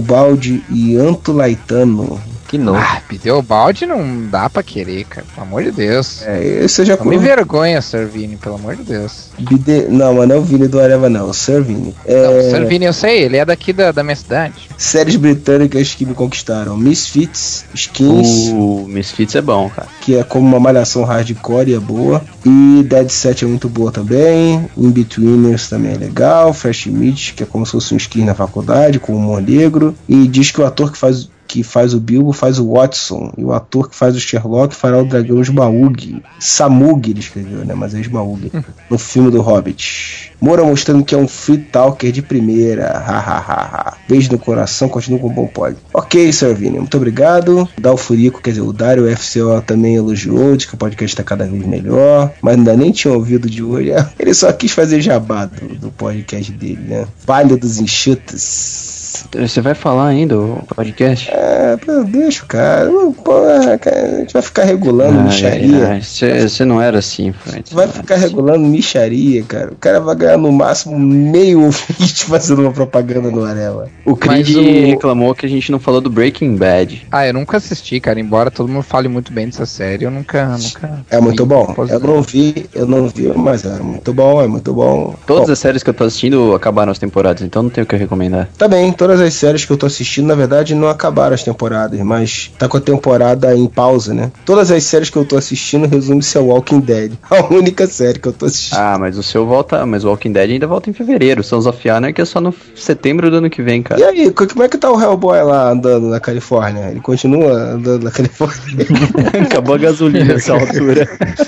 Balde 0.00 0.62
e 0.70 0.96
Anto 0.96 1.32
Laitano. 1.32 2.35
Que 2.48 2.58
novo. 2.58 2.78
Ah, 2.78 3.02
o 3.32 3.42
balde 3.42 3.86
não 3.86 4.26
dá 4.26 4.48
pra 4.48 4.62
querer, 4.62 5.04
cara. 5.04 5.26
Pelo 5.34 5.46
amor 5.46 5.64
de 5.64 5.72
Deus. 5.72 6.22
É, 6.22 6.62
eu 6.62 6.84
já 6.84 6.96
Não 6.96 7.06
me 7.06 7.18
vergonha, 7.18 7.80
Servini, 7.82 8.36
pelo 8.36 8.54
amor 8.54 8.76
de 8.76 8.84
Deus. 8.84 9.30
Bide... 9.38 9.86
Não, 9.88 10.14
mas 10.14 10.28
não 10.28 10.36
é 10.36 10.38
o 10.38 10.42
Vini 10.42 10.68
do 10.68 10.80
Areva, 10.80 11.08
não. 11.08 11.30
O 11.30 11.34
Servini. 11.34 11.94
É... 12.04 12.22
Não, 12.22 12.38
o 12.38 12.50
Servini 12.50 12.84
eu 12.84 12.92
sei, 12.92 13.24
ele 13.24 13.36
é 13.36 13.44
daqui 13.44 13.72
da, 13.72 13.90
da 13.90 14.02
minha 14.02 14.16
cidade. 14.16 14.54
Séries 14.76 15.16
britânicas 15.16 15.94
que 15.94 16.06
me 16.06 16.14
conquistaram: 16.14 16.76
Misfits, 16.76 17.64
Skins, 17.74 18.50
O 18.52 18.86
Misfits 18.88 19.34
é 19.34 19.42
bom, 19.42 19.68
cara. 19.68 19.88
que 20.00 20.16
é 20.16 20.22
como 20.22 20.46
uma 20.46 20.60
malhação 20.60 21.04
hardcore 21.04 21.70
e 21.70 21.74
é 21.74 21.80
boa. 21.80 22.22
E 22.44 22.82
Dead 22.84 23.08
Set 23.08 23.44
é 23.44 23.48
muito 23.48 23.68
boa 23.68 23.90
também. 23.90 24.68
In-Betweeners 24.76 25.68
também 25.68 25.92
é 25.92 25.96
legal. 25.96 26.52
Fresh 26.52 26.86
Meat, 26.86 27.34
que 27.34 27.42
é 27.42 27.46
como 27.46 27.66
se 27.66 27.72
fosse 27.72 27.92
um 27.94 27.96
skin 27.96 28.24
na 28.24 28.34
faculdade, 28.34 29.00
com 29.00 29.14
humor 29.14 29.42
negro. 29.42 29.94
E 30.08 30.26
diz 30.28 30.50
que 30.50 30.60
o 30.60 30.66
ator 30.66 30.92
que 30.92 30.98
faz. 30.98 31.28
Que 31.46 31.62
faz 31.62 31.94
o 31.94 32.00
Bilbo 32.00 32.32
faz 32.32 32.58
o 32.58 32.72
Watson. 32.72 33.32
E 33.36 33.44
o 33.44 33.52
ator 33.52 33.88
que 33.88 33.96
faz 33.96 34.16
o 34.16 34.20
Sherlock 34.20 34.74
fará 34.74 34.98
o 34.98 35.04
dragão 35.04 35.40
Smaug. 35.40 36.22
Samug 36.38 37.10
ele 37.10 37.20
escreveu, 37.20 37.64
né? 37.64 37.74
Mas 37.74 37.94
é 37.94 38.00
Smaug. 38.00 38.50
no 38.90 38.98
filme 38.98 39.30
do 39.30 39.40
Hobbit. 39.40 40.32
Moura 40.40 40.62
mostrando 40.64 41.04
que 41.04 41.14
é 41.14 41.18
um 41.18 41.26
free 41.26 41.58
talker 41.58 42.12
de 42.12 42.22
primeira. 42.22 42.98
Hahaha. 42.98 43.96
Beijo 44.08 44.30
no 44.30 44.38
coração, 44.38 44.88
continua 44.88 45.18
com 45.18 45.28
um 45.28 45.32
bom 45.32 45.46
pod. 45.46 45.76
Ok, 45.92 46.32
Servini, 46.32 46.78
muito 46.78 46.96
obrigado. 46.96 47.68
Dá 47.80 47.92
o 47.92 47.96
Furico, 47.96 48.42
quer 48.42 48.50
dizer, 48.50 48.62
o 48.62 48.72
Dário 48.72 49.04
FCO 49.16 49.62
também 49.66 49.96
elogiou, 49.96 50.56
diz 50.56 50.66
que 50.66 50.74
o 50.74 50.78
podcast 50.78 51.14
está 51.14 51.22
cada 51.22 51.46
vez 51.46 51.64
melhor. 51.66 52.32
Mas 52.42 52.56
ainda 52.56 52.76
nem 52.76 52.92
tinha 52.92 53.12
ouvido 53.12 53.48
de 53.48 53.62
hoje. 53.62 53.90
Ele 54.18 54.34
só 54.34 54.52
quis 54.52 54.72
fazer 54.72 55.00
jabá 55.00 55.46
do, 55.46 55.74
do 55.76 55.90
podcast 55.90 56.52
dele, 56.52 56.82
né? 56.86 57.06
Palha 57.24 57.56
dos 57.56 57.80
enxutos. 57.80 58.95
Você 59.34 59.60
vai 59.60 59.74
falar 59.74 60.06
ainda 60.08 60.38
o 60.38 60.62
podcast? 60.74 61.30
É, 61.30 61.76
o 61.76 62.46
cara. 62.46 62.90
Porra, 63.24 63.78
cara, 63.78 64.02
a 64.02 64.18
gente 64.20 64.32
vai 64.32 64.42
ficar 64.42 64.64
regulando 64.64 65.20
micharia. 65.22 66.00
Você 66.00 66.64
não 66.64 66.80
era 66.80 66.98
assim, 66.98 67.32
Fred. 67.32 67.64
Vai 67.72 67.88
ficar 67.88 68.16
regulando 68.16 68.64
micharia, 68.66 69.42
cara. 69.42 69.72
O 69.72 69.76
cara 69.76 70.00
vai 70.00 70.14
ganhar 70.14 70.38
no 70.38 70.52
máximo 70.52 70.98
meio 70.98 71.62
ouvinte 71.62 72.24
fazendo 72.26 72.62
uma 72.62 72.72
propaganda 72.72 73.30
no 73.30 73.44
Arela. 73.44 73.88
O 74.04 74.16
Creed 74.16 74.48
Mas 74.48 74.56
o- 74.56 74.62
reclamou 74.86 75.34
que 75.34 75.46
a 75.46 75.48
gente 75.48 75.70
não 75.72 75.78
falou 75.78 76.00
do 76.00 76.10
Breaking 76.10 76.56
Bad. 76.56 77.06
Ah, 77.10 77.26
eu 77.26 77.34
nunca 77.34 77.56
assisti, 77.56 78.00
cara. 78.00 78.20
Embora 78.20 78.50
todo 78.50 78.68
mundo 78.68 78.82
fale 78.82 79.08
muito 79.08 79.32
bem 79.32 79.46
dessa 79.46 79.66
série, 79.66 80.04
eu 80.04 80.10
nunca. 80.10 80.56
nunca 80.56 81.04
É 81.10 81.20
muito 81.20 81.44
bom. 81.44 81.74
Eu 81.88 82.00
não 82.00 82.22
vi, 82.22 82.66
eu 82.74 82.86
não 82.86 83.08
vi, 83.08 83.28
mas 83.36 83.64
é 83.64 83.78
muito 83.80 84.12
bom, 84.12 84.42
é 84.42 84.46
muito 84.46 84.72
bom. 84.72 85.14
Todas 85.26 85.46
Bom, 85.46 85.52
as 85.52 85.58
séries 85.58 85.82
que 85.82 85.90
eu 85.90 85.94
tô 85.94 86.04
assistindo 86.04 86.54
acabaram 86.54 86.92
as 86.92 86.98
temporadas, 86.98 87.42
então 87.42 87.62
não 87.62 87.70
tenho 87.70 87.84
o 87.84 87.88
que 87.88 87.96
recomendar. 87.96 88.48
Tá 88.56 88.68
bem, 88.68 88.92
todas 88.92 89.15
as 89.20 89.34
séries 89.34 89.64
que 89.64 89.70
eu 89.72 89.76
tô 89.76 89.86
assistindo, 89.86 90.26
na 90.26 90.34
verdade, 90.34 90.74
não 90.74 90.88
acabaram 90.88 91.34
as 91.34 91.42
temporadas, 91.42 91.98
mas 92.00 92.50
tá 92.58 92.68
com 92.68 92.76
a 92.76 92.80
temporada 92.80 93.54
em 93.54 93.66
pausa, 93.66 94.12
né? 94.14 94.30
Todas 94.44 94.70
as 94.70 94.82
séries 94.84 95.10
que 95.10 95.16
eu 95.16 95.24
tô 95.24 95.36
assistindo 95.36 95.86
resume-se 95.86 96.36
ao 96.38 96.46
Walking 96.46 96.80
Dead. 96.80 97.12
A 97.30 97.52
única 97.52 97.86
série 97.86 98.18
que 98.18 98.28
eu 98.28 98.32
tô 98.32 98.46
assistindo. 98.46 98.78
Ah, 98.78 98.96
mas 98.98 99.16
o 99.18 99.22
seu 99.22 99.46
volta. 99.46 99.84
Mas 99.86 100.04
o 100.04 100.08
Walking 100.08 100.32
Dead 100.32 100.50
ainda 100.50 100.66
volta 100.66 100.88
em 100.90 100.92
fevereiro. 100.92 101.42
Sons 101.44 101.66
of 101.66 101.88
Anarchy 101.88 102.20
é 102.22 102.24
só 102.24 102.40
no 102.40 102.54
setembro 102.74 103.30
do 103.30 103.36
ano 103.36 103.50
que 103.50 103.62
vem, 103.62 103.80
E 103.80 103.82
cara. 103.82 104.06
aí, 104.08 104.30
co- 104.30 104.46
como 104.46 104.62
é 104.62 104.68
que 104.68 104.78
tá 104.78 104.90
o 104.90 105.00
Hellboy 105.00 105.42
lá 105.42 105.70
andando 105.70 106.08
na 106.08 106.18
Califórnia? 106.20 106.88
Ele 106.90 107.00
continua 107.00 107.52
andando 107.74 108.04
na 108.04 108.10
Califórnia? 108.10 108.86
Acabou 109.46 109.74
a 109.74 109.78
gasolina 109.78 110.34
nessa 110.34 110.52
altura. 110.54 111.08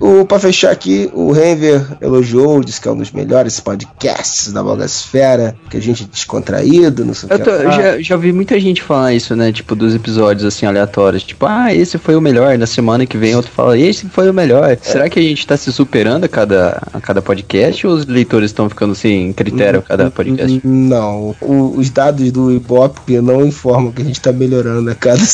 O, 0.00 0.24
pra 0.24 0.38
fechar 0.38 0.70
aqui, 0.70 1.10
o 1.12 1.30
Renver 1.30 1.84
elogiou, 2.00 2.64
disse 2.64 2.80
que 2.80 2.88
é 2.88 2.90
um 2.90 2.96
dos 2.96 3.10
melhores 3.12 3.60
podcasts 3.60 4.50
da 4.52 4.62
Blogosfera, 4.62 5.54
que 5.68 5.76
a 5.76 5.80
gente 5.80 6.04
é 6.04 6.06
descontraído, 6.10 7.04
não 7.04 7.12
sei 7.14 7.28
o 7.28 7.32
Eu 7.32 7.38
que. 7.38 7.44
tô- 7.44 7.70
já, 7.70 8.00
já 8.00 8.16
vi 8.16 8.32
muita 8.32 8.58
gente 8.58 8.82
falar 8.82 9.12
isso, 9.12 9.36
né? 9.36 9.52
Tipo, 9.52 9.74
dos 9.74 9.94
episódios 9.94 10.44
assim 10.44 10.64
aleatórios. 10.66 11.22
Tipo, 11.22 11.46
ah, 11.46 11.72
esse 11.74 11.98
foi 11.98 12.16
o 12.16 12.20
melhor. 12.20 12.56
Na 12.56 12.66
semana 12.66 13.04
que 13.04 13.16
vem 13.18 13.36
outro 13.36 13.50
fala, 13.50 13.76
esse 13.78 14.06
foi 14.06 14.30
o 14.30 14.34
melhor. 14.34 14.76
Será 14.80 15.08
que 15.08 15.18
a 15.18 15.22
gente 15.22 15.46
tá 15.46 15.56
se 15.56 15.70
superando 15.72 16.24
a 16.24 16.28
cada, 16.28 16.80
a 16.92 17.00
cada 17.00 17.20
podcast 17.20 17.86
ou 17.86 17.94
os 17.94 18.06
leitores 18.06 18.50
estão 18.50 18.68
ficando 18.68 18.94
sem 18.94 19.32
critério 19.32 19.80
a 19.80 19.82
cada 19.82 20.10
podcast? 20.10 20.60
Não, 20.64 21.36
o- 21.40 21.74
os 21.76 21.90
dados 21.90 22.32
do 22.32 22.50
Ibope 22.50 23.20
não 23.20 23.44
informam 23.44 23.92
que 23.92 24.00
a 24.02 24.04
gente 24.04 24.20
tá 24.20 24.32
melhorando 24.32 24.90
a 24.90 24.94
cada. 24.94 25.20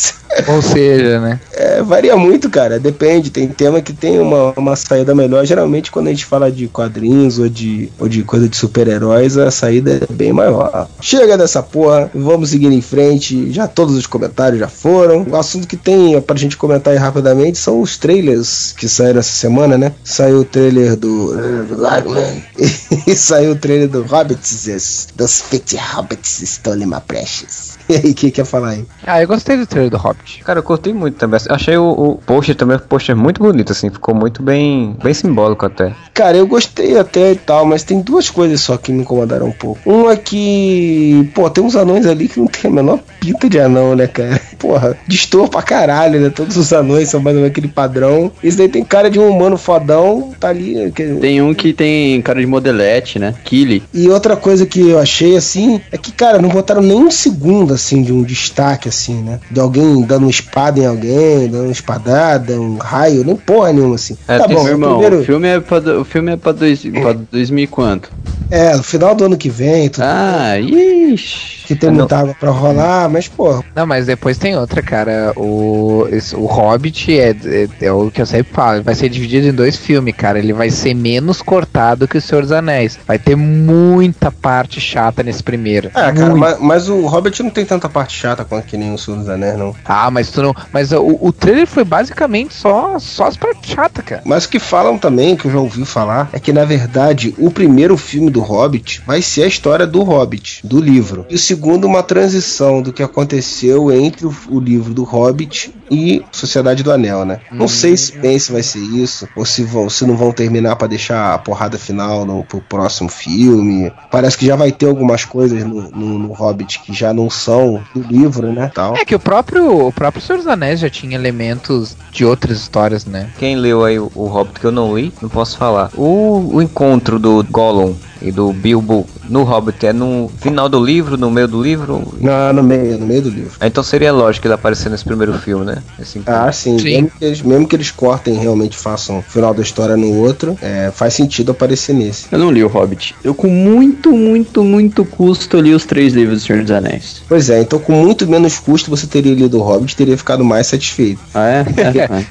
Ou 0.48 0.60
seja, 0.60 1.18
né? 1.20 1.40
É, 1.54 1.82
varia 1.82 2.14
muito, 2.16 2.50
cara. 2.50 2.78
Depende. 2.78 3.30
Tem 3.30 3.48
tema 3.48 3.80
que 3.80 3.92
tem 3.94 4.18
uma, 4.18 4.52
uma 4.56 4.76
saída 4.76 5.14
melhor. 5.14 5.44
Geralmente, 5.44 5.90
quando 5.90 6.08
a 6.08 6.10
gente 6.10 6.24
fala 6.24 6.50
de 6.50 6.68
quadrinhos 6.68 7.38
ou 7.38 7.48
de, 7.48 7.90
ou 7.98 8.08
de 8.08 8.22
coisa 8.22 8.48
de 8.48 8.56
super-heróis, 8.56 9.36
a 9.36 9.50
saída 9.50 10.00
é 10.08 10.12
bem 10.12 10.32
maior. 10.32 10.88
Chega 11.00 11.36
dessa 11.36 11.62
porra. 11.62 12.10
Vamos 12.14 12.50
seguir 12.50 12.72
em 12.72 12.80
frente. 12.80 13.52
Já 13.52 13.68
todos 13.68 13.96
os 13.96 14.06
comentários 14.06 14.58
já 14.60 14.68
foram. 14.68 15.26
O 15.28 15.36
assunto 15.36 15.68
que 15.68 15.76
tem 15.76 16.20
pra 16.20 16.36
gente 16.36 16.56
comentar 16.56 16.92
aí 16.92 16.98
rapidamente 16.98 17.58
são 17.58 17.80
os 17.80 17.96
trailers 17.96 18.74
que 18.76 18.88
saíram 18.88 19.20
essa 19.20 19.32
semana, 19.32 19.76
né? 19.76 19.92
Saiu 20.02 20.40
o 20.40 20.44
trailer 20.44 20.96
do. 20.96 21.34
Lagman. 21.76 22.42
E 23.06 23.14
saiu 23.14 23.52
o 23.52 23.56
trailer 23.56 23.88
do 23.88 24.02
Hobbits. 24.02 25.08
Dos 25.14 25.40
Fit 25.42 25.76
Hobbits 25.76 26.42
Stole 26.44 26.86
My 26.86 27.00
Precious. 27.06 27.76
E 27.88 27.94
aí, 27.94 28.10
o 28.10 28.14
que 28.14 28.32
quer 28.32 28.44
falar 28.44 28.70
aí? 28.70 28.84
Ah, 29.06 29.22
eu 29.22 29.28
gostei 29.28 29.56
do 29.56 29.64
trailer 29.64 29.92
do 29.92 29.96
Hobbit. 29.96 30.42
Cara, 30.42 30.58
eu 30.58 30.62
curti 30.64 30.92
muito 30.92 31.18
também. 31.18 31.38
Achei 31.48 31.76
o, 31.76 31.88
o 31.88 32.14
pôster 32.16 32.56
também, 32.56 32.76
o 32.76 32.80
pôster 32.80 33.14
muito 33.14 33.40
bonito, 33.40 33.70
assim. 33.70 33.90
Ficou 33.90 34.12
muito 34.12 34.42
bem, 34.46 34.96
bem 35.02 35.12
simbólico 35.12 35.66
até. 35.66 35.92
Cara, 36.14 36.36
eu 36.36 36.46
gostei 36.46 36.96
até 36.96 37.32
e 37.32 37.36
tal, 37.36 37.66
mas 37.66 37.82
tem 37.82 38.00
duas 38.00 38.30
coisas 38.30 38.60
só 38.60 38.76
que 38.76 38.92
me 38.92 39.02
incomodaram 39.02 39.48
um 39.48 39.52
pouco. 39.52 39.80
Um 39.84 40.08
é 40.08 40.16
que, 40.16 41.28
pô, 41.34 41.50
tem 41.50 41.64
uns 41.64 41.74
anões 41.74 42.06
ali 42.06 42.28
que 42.28 42.38
não 42.38 42.46
tem 42.46 42.70
a 42.70 42.74
menor 42.74 43.00
pinta 43.18 43.50
de 43.50 43.58
anão, 43.58 43.96
né, 43.96 44.06
cara? 44.06 44.40
Porra, 44.58 44.96
destoa 45.06 45.48
pra 45.48 45.62
caralho, 45.62 46.20
né? 46.20 46.30
Todos 46.30 46.56
os 46.56 46.72
anões 46.72 47.08
são 47.08 47.20
mais 47.20 47.36
ou 47.36 47.42
menos 47.42 47.52
aquele 47.52 47.68
padrão. 47.68 48.30
Esse 48.42 48.56
daí 48.56 48.68
tem 48.68 48.84
cara 48.84 49.10
de 49.10 49.18
um 49.18 49.28
humano 49.28 49.56
fodão, 49.56 50.32
tá 50.40 50.48
ali. 50.48 50.90
que- 50.94 51.14
Tem 51.16 51.40
um 51.42 51.52
que 51.54 51.72
tem 51.72 52.20
cara 52.22 52.40
de 52.40 52.46
modelete, 52.46 53.18
né? 53.18 53.34
Killy. 53.44 53.82
E 53.92 54.08
outra 54.08 54.36
coisa 54.36 54.64
que 54.66 54.80
eu 54.90 54.98
achei 54.98 55.36
assim 55.36 55.80
é 55.92 55.98
que, 55.98 56.10
cara, 56.12 56.40
não 56.40 56.48
botaram 56.48 56.82
nem 56.82 56.96
um 56.96 57.10
segundo 57.10 57.74
assim 57.74 58.02
de 58.02 58.12
um 58.12 58.22
destaque 58.22 58.88
assim, 58.88 59.22
né? 59.22 59.40
De 59.50 59.60
alguém 59.60 60.02
dando 60.02 60.22
uma 60.24 60.30
espada 60.30 60.80
em 60.80 60.86
alguém, 60.86 61.48
dando 61.48 61.64
uma 61.64 61.72
espadada, 61.72 62.58
um 62.60 62.76
raio, 62.78 63.24
nem 63.24 63.36
porra 63.36 63.72
nenhuma 63.72 63.94
assim. 63.96 64.16
É, 64.26 64.38
tá 64.38 64.48
bom, 64.48 64.62
meu 64.62 64.72
irmão, 64.72 64.90
primeiro 64.98 65.20
o 65.20 65.24
filme 65.24 65.48
é 65.48 65.60
pra, 65.60 65.80
do- 65.80 66.00
o 66.00 66.04
filme 66.04 66.32
é 66.32 66.36
pra, 66.36 66.52
dois, 66.52 66.80
pra 66.82 67.12
2000 67.30 67.64
e 67.64 67.66
quanto? 67.66 68.10
é, 68.50 68.76
no 68.76 68.82
final 68.82 69.14
do 69.14 69.24
ano 69.24 69.36
que 69.36 69.48
vem, 69.50 69.88
tudo 69.88 70.04
Ah, 70.06 70.58
ixi. 70.60 71.64
que 71.66 71.74
tem 71.74 71.90
muita 71.90 72.18
água 72.18 72.34
pra 72.38 72.50
rolar, 72.50 73.08
mas 73.08 73.26
porra, 73.28 73.62
Não, 73.74 73.86
mas 73.86 74.06
depois 74.06 74.38
tem 74.38 74.45
outra, 74.54 74.82
cara. 74.82 75.32
O, 75.36 76.06
esse- 76.12 76.36
o 76.36 76.44
Hobbit 76.44 77.18
é, 77.18 77.30
é, 77.30 77.68
é 77.86 77.92
o 77.92 78.10
que 78.10 78.20
eu 78.20 78.26
sempre 78.26 78.52
falo. 78.52 78.82
Vai 78.82 78.94
ser 78.94 79.08
dividido 79.08 79.46
em 79.48 79.52
dois 79.52 79.76
filmes, 79.76 80.14
cara. 80.14 80.38
Ele 80.38 80.52
vai 80.52 80.68
ser 80.70 80.94
menos 80.94 81.40
cortado 81.40 82.06
que 82.06 82.18
o 82.18 82.20
Senhor 82.20 82.42
dos 82.42 82.52
Anéis. 82.52 82.98
Vai 83.06 83.18
ter 83.18 83.34
muita 83.36 84.30
parte 84.30 84.80
chata 84.80 85.22
nesse 85.22 85.42
primeiro. 85.42 85.90
Ah, 85.94 86.12
cara, 86.12 86.34
mas, 86.34 86.58
mas 86.60 86.88
o 86.88 87.06
Hobbit 87.06 87.42
não 87.42 87.50
tem 87.50 87.64
tanta 87.64 87.88
parte 87.88 88.14
chata 88.16 88.44
quanto 88.44 88.66
que 88.66 88.76
nem 88.76 88.92
o 88.92 88.98
Senhor 88.98 89.16
dos 89.18 89.28
Anéis, 89.28 89.58
não. 89.58 89.74
Ah, 89.84 90.10
mas 90.10 90.30
tu 90.30 90.42
não. 90.42 90.54
Mas 90.72 90.92
o, 90.92 91.18
o 91.20 91.32
trailer 91.32 91.66
foi 91.66 91.84
basicamente 91.84 92.54
só, 92.54 92.98
só 92.98 93.26
as 93.26 93.36
partes 93.36 93.70
chatas, 93.72 94.04
cara. 94.04 94.22
Mas 94.24 94.44
o 94.44 94.48
que 94.50 94.58
falam 94.58 94.98
também, 94.98 95.36
que 95.36 95.46
eu 95.46 95.50
já 95.52 95.58
ouvi 95.58 95.84
falar, 95.84 96.28
é 96.32 96.38
que 96.38 96.52
na 96.52 96.64
verdade 96.64 97.34
o 97.38 97.50
primeiro 97.50 97.96
filme 97.96 98.30
do 98.30 98.40
Hobbit 98.40 99.02
vai 99.06 99.22
ser 99.22 99.44
a 99.44 99.46
história 99.46 99.86
do 99.86 100.02
Hobbit, 100.02 100.60
do 100.64 100.80
livro. 100.80 101.24
E 101.30 101.34
o 101.34 101.38
segundo, 101.38 101.86
uma 101.86 102.02
transição 102.02 102.82
do 102.82 102.92
que 102.92 103.02
aconteceu 103.02 103.90
entre 103.92 104.26
o, 104.26 104.35
o 104.48 104.60
livro 104.60 104.92
do 104.92 105.04
Hobbit 105.04 105.74
e 105.90 106.22
Sociedade 106.32 106.82
do 106.82 106.92
Anel, 106.92 107.24
né? 107.24 107.40
Não 107.50 107.68
sei 107.68 107.96
se 107.96 108.16
bem 108.18 108.38
se 108.38 108.52
vai 108.52 108.62
ser 108.62 108.80
isso, 108.80 109.28
ou 109.36 109.44
se, 109.44 109.64
vão, 109.64 109.88
se 109.88 110.06
não 110.06 110.16
vão 110.16 110.32
terminar 110.32 110.76
pra 110.76 110.88
deixar 110.88 111.34
a 111.34 111.38
porrada 111.38 111.78
final 111.78 112.24
no, 112.24 112.44
pro 112.44 112.60
próximo 112.60 113.08
filme. 113.08 113.92
Parece 114.10 114.36
que 114.36 114.46
já 114.46 114.56
vai 114.56 114.72
ter 114.72 114.86
algumas 114.86 115.24
coisas 115.24 115.64
no, 115.64 115.90
no, 115.90 116.18
no 116.18 116.32
Hobbit 116.32 116.80
que 116.80 116.92
já 116.92 117.12
não 117.12 117.30
são 117.30 117.82
do 117.94 118.02
livro, 118.02 118.52
né? 118.52 118.70
Tal. 118.74 118.96
É 118.96 119.04
que 119.04 119.14
o 119.14 119.20
próprio, 119.20 119.86
o 119.86 119.92
próprio 119.92 120.22
Senhor 120.22 120.38
dos 120.38 120.46
Anéis 120.46 120.80
já 120.80 120.90
tinha 120.90 121.14
elementos 121.14 121.96
de 122.10 122.24
outras 122.24 122.58
histórias, 122.58 123.04
né? 123.04 123.30
Quem 123.38 123.56
leu 123.56 123.84
aí 123.84 123.98
o, 123.98 124.10
o 124.14 124.26
Hobbit 124.26 124.60
que 124.60 124.66
eu 124.66 124.72
não 124.72 124.96
li, 124.96 125.12
não 125.20 125.28
posso 125.28 125.56
falar. 125.56 125.90
O, 125.94 126.54
o 126.54 126.62
encontro 126.62 127.18
do 127.18 127.44
Gollum 127.44 127.94
e 128.20 128.30
do 128.30 128.52
Bilbo 128.52 129.06
no 129.28 129.42
Hobbit 129.42 129.86
é 129.86 129.92
no 129.92 130.30
final 130.38 130.68
do 130.68 130.82
livro, 130.82 131.16
no 131.16 131.30
meio 131.30 131.48
do 131.48 131.62
livro? 131.62 132.14
Não, 132.20 132.52
no 132.52 132.62
meio, 132.62 132.98
no 132.98 133.06
meio 133.06 133.22
do 133.22 133.30
livro. 133.30 133.52
Então 133.60 133.82
seria 133.82 134.12
lógico 134.12 134.46
ele 134.46 134.54
aparecer 134.54 134.90
nesse 134.90 135.04
primeiro 135.04 135.32
filme, 135.34 135.64
né? 135.64 135.82
Encontro. 135.98 136.22
Ah, 136.26 136.52
sim. 136.52 136.78
Sim. 136.78 137.02
Mesmo, 137.02 137.10
que 137.18 137.24
eles, 137.24 137.42
mesmo 137.42 137.68
que 137.68 137.76
eles 137.76 137.90
cortem 137.90 138.34
e 138.34 138.38
realmente 138.38 138.76
façam 138.76 139.18
o 139.18 139.22
final 139.22 139.52
da 139.52 139.62
história 139.62 139.96
no 139.96 140.12
outro, 140.14 140.56
é, 140.62 140.90
faz 140.94 141.14
sentido 141.14 141.52
aparecer 141.52 141.94
nesse. 141.94 142.26
Eu 142.30 142.38
não 142.38 142.50
li 142.50 142.62
o 142.62 142.68
Hobbit. 142.68 143.14
Eu 143.22 143.34
com 143.34 143.48
muito, 143.48 144.12
muito, 144.12 144.62
muito 144.64 145.04
custo 145.04 145.60
li 145.60 145.74
os 145.74 145.84
três 145.84 146.14
livros 146.14 146.42
do 146.42 146.46
Senhor 146.46 146.62
dos 146.62 146.70
Anéis. 146.70 147.22
Pois 147.28 147.50
é, 147.50 147.60
então 147.60 147.78
com 147.78 147.92
muito 147.92 148.26
menos 148.26 148.58
custo 148.58 148.90
você 148.90 149.06
teria 149.06 149.34
lido 149.34 149.58
o 149.58 149.62
Hobbit 149.62 149.92
e 149.92 149.96
teria 149.96 150.16
ficado 150.16 150.44
mais 150.44 150.66
satisfeito. 150.66 151.20
Ah, 151.34 151.48
é? 151.48 151.66